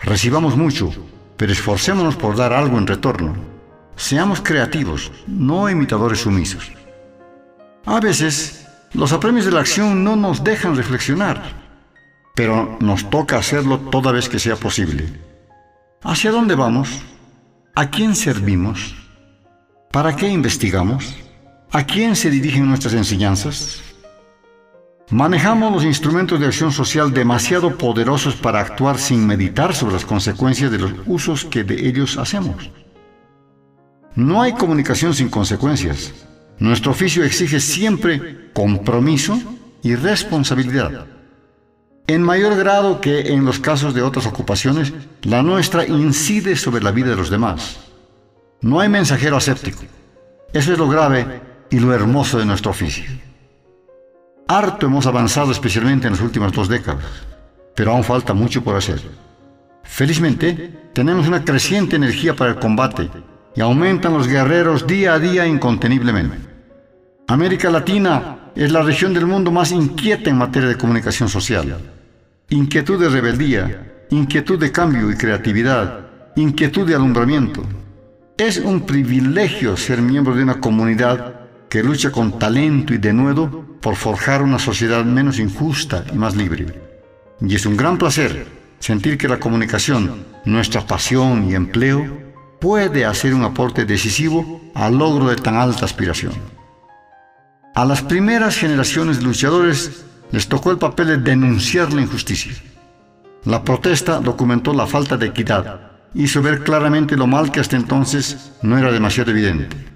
Recibamos 0.00 0.56
mucho, 0.56 0.90
pero 1.36 1.52
esforcémonos 1.52 2.16
por 2.16 2.34
dar 2.34 2.52
algo 2.52 2.78
en 2.78 2.88
retorno. 2.88 3.36
Seamos 3.94 4.40
creativos, 4.40 5.12
no 5.26 5.70
imitadores 5.70 6.20
sumisos. 6.20 6.72
A 7.84 8.00
veces 8.00 8.66
los 8.92 9.12
apremios 9.12 9.44
de 9.44 9.52
la 9.52 9.60
acción 9.60 10.02
no 10.02 10.16
nos 10.16 10.42
dejan 10.42 10.76
reflexionar, 10.76 11.67
pero 12.38 12.78
nos 12.78 13.10
toca 13.10 13.36
hacerlo 13.36 13.80
toda 13.80 14.12
vez 14.12 14.28
que 14.28 14.38
sea 14.38 14.54
posible. 14.54 15.06
¿Hacia 16.02 16.30
dónde 16.30 16.54
vamos? 16.54 16.88
¿A 17.74 17.90
quién 17.90 18.14
servimos? 18.14 18.94
¿Para 19.90 20.14
qué 20.14 20.28
investigamos? 20.28 21.16
¿A 21.72 21.82
quién 21.82 22.14
se 22.14 22.30
dirigen 22.30 22.68
nuestras 22.68 22.94
enseñanzas? 22.94 23.82
Manejamos 25.10 25.72
los 25.72 25.84
instrumentos 25.84 26.38
de 26.38 26.46
acción 26.46 26.70
social 26.70 27.12
demasiado 27.12 27.76
poderosos 27.76 28.36
para 28.36 28.60
actuar 28.60 28.98
sin 28.98 29.26
meditar 29.26 29.74
sobre 29.74 29.94
las 29.94 30.04
consecuencias 30.04 30.70
de 30.70 30.78
los 30.78 30.92
usos 31.06 31.44
que 31.44 31.64
de 31.64 31.88
ellos 31.88 32.18
hacemos. 32.18 32.70
No 34.14 34.42
hay 34.42 34.52
comunicación 34.52 35.12
sin 35.12 35.28
consecuencias. 35.28 36.14
Nuestro 36.60 36.92
oficio 36.92 37.24
exige 37.24 37.58
siempre 37.58 38.52
compromiso 38.52 39.36
y 39.82 39.96
responsabilidad. 39.96 41.17
En 42.08 42.22
mayor 42.22 42.56
grado 42.56 43.02
que 43.02 43.34
en 43.34 43.44
los 43.44 43.58
casos 43.58 43.92
de 43.92 44.00
otras 44.00 44.24
ocupaciones, 44.24 44.94
la 45.24 45.42
nuestra 45.42 45.86
incide 45.86 46.56
sobre 46.56 46.82
la 46.82 46.90
vida 46.90 47.10
de 47.10 47.16
los 47.16 47.28
demás. 47.28 47.80
No 48.62 48.80
hay 48.80 48.88
mensajero 48.88 49.36
aséptico. 49.36 49.82
Eso 50.54 50.72
es 50.72 50.78
lo 50.78 50.88
grave 50.88 51.42
y 51.68 51.78
lo 51.78 51.92
hermoso 51.92 52.38
de 52.38 52.46
nuestro 52.46 52.70
oficio. 52.70 53.04
Harto 54.48 54.86
hemos 54.86 55.06
avanzado 55.06 55.52
especialmente 55.52 56.06
en 56.06 56.14
las 56.14 56.22
últimas 56.22 56.50
dos 56.52 56.70
décadas, 56.70 57.04
pero 57.76 57.92
aún 57.92 58.02
falta 58.02 58.32
mucho 58.32 58.64
por 58.64 58.74
hacer. 58.74 59.02
Felizmente, 59.82 60.90
tenemos 60.94 61.28
una 61.28 61.44
creciente 61.44 61.96
energía 61.96 62.34
para 62.34 62.52
el 62.52 62.58
combate 62.58 63.10
y 63.54 63.60
aumentan 63.60 64.14
los 64.14 64.26
guerreros 64.26 64.86
día 64.86 65.12
a 65.12 65.18
día 65.18 65.46
inconteniblemente. 65.46 66.38
América 67.26 67.68
Latina 67.68 68.50
es 68.56 68.72
la 68.72 68.80
región 68.80 69.12
del 69.12 69.26
mundo 69.26 69.52
más 69.52 69.72
inquieta 69.72 70.30
en 70.30 70.38
materia 70.38 70.70
de 70.70 70.78
comunicación 70.78 71.28
social. 71.28 71.97
Inquietud 72.50 72.98
de 72.98 73.10
rebeldía, 73.10 74.06
inquietud 74.08 74.58
de 74.58 74.72
cambio 74.72 75.10
y 75.10 75.16
creatividad, 75.16 76.06
inquietud 76.34 76.88
de 76.88 76.94
alumbramiento. 76.94 77.62
Es 78.38 78.56
un 78.56 78.86
privilegio 78.86 79.76
ser 79.76 80.00
miembro 80.00 80.34
de 80.34 80.44
una 80.44 80.58
comunidad 80.58 81.40
que 81.68 81.82
lucha 81.82 82.10
con 82.10 82.38
talento 82.38 82.94
y 82.94 82.96
denuedo 82.96 83.66
por 83.82 83.96
forjar 83.96 84.40
una 84.40 84.58
sociedad 84.58 85.04
menos 85.04 85.38
injusta 85.38 86.06
y 86.10 86.16
más 86.16 86.36
libre. 86.36 86.66
Y 87.42 87.54
es 87.54 87.66
un 87.66 87.76
gran 87.76 87.98
placer 87.98 88.46
sentir 88.78 89.18
que 89.18 89.28
la 89.28 89.38
comunicación, 89.38 90.24
nuestra 90.46 90.86
pasión 90.86 91.50
y 91.50 91.54
empleo, 91.54 92.06
puede 92.62 93.04
hacer 93.04 93.34
un 93.34 93.44
aporte 93.44 93.84
decisivo 93.84 94.62
al 94.74 94.96
logro 94.96 95.28
de 95.28 95.36
tan 95.36 95.56
alta 95.56 95.84
aspiración. 95.84 96.32
A 97.74 97.84
las 97.84 98.00
primeras 98.00 98.56
generaciones 98.56 99.18
de 99.18 99.24
luchadores 99.24 100.06
les 100.30 100.48
tocó 100.48 100.70
el 100.70 100.78
papel 100.78 101.06
de 101.08 101.18
denunciar 101.18 101.92
la 101.92 102.02
injusticia. 102.02 102.52
La 103.44 103.62
protesta 103.62 104.20
documentó 104.20 104.72
la 104.74 104.86
falta 104.86 105.16
de 105.16 105.26
equidad, 105.26 105.92
hizo 106.14 106.42
ver 106.42 106.64
claramente 106.64 107.16
lo 107.16 107.26
mal 107.26 107.50
que 107.50 107.60
hasta 107.60 107.76
entonces 107.76 108.52
no 108.62 108.76
era 108.76 108.90
demasiado 108.92 109.30
evidente 109.30 109.88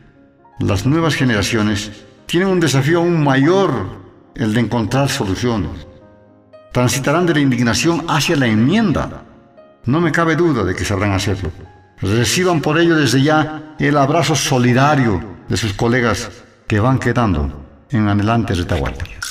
las 0.62 0.86
nuevas 0.86 1.14
generaciones 1.14 1.90
tienen 2.26 2.48
un 2.48 2.60
desafío 2.60 2.98
aún 2.98 3.22
mayor, 3.22 4.00
el 4.34 4.54
de 4.54 4.60
encontrar 4.60 5.08
soluciones. 5.08 5.86
Transitarán 6.72 7.26
de 7.26 7.34
la 7.34 7.40
indignación 7.40 8.04
hacia 8.08 8.36
la 8.36 8.46
enmienda. 8.46 9.24
No 9.84 10.00
me 10.00 10.12
cabe 10.12 10.36
duda 10.36 10.64
de 10.64 10.74
que 10.74 10.84
sabrán 10.84 11.12
hacerlo. 11.12 11.50
Reciban 12.00 12.60
por 12.60 12.78
ello 12.78 12.96
desde 12.96 13.22
ya 13.22 13.74
el 13.78 13.96
abrazo 13.96 14.34
solidario 14.34 15.22
de 15.48 15.56
sus 15.56 15.74
colegas 15.74 16.30
que 16.66 16.80
van 16.80 16.98
quedando 16.98 17.66
en 17.90 18.08
adelante 18.08 18.54
retaguardia. 18.54 19.21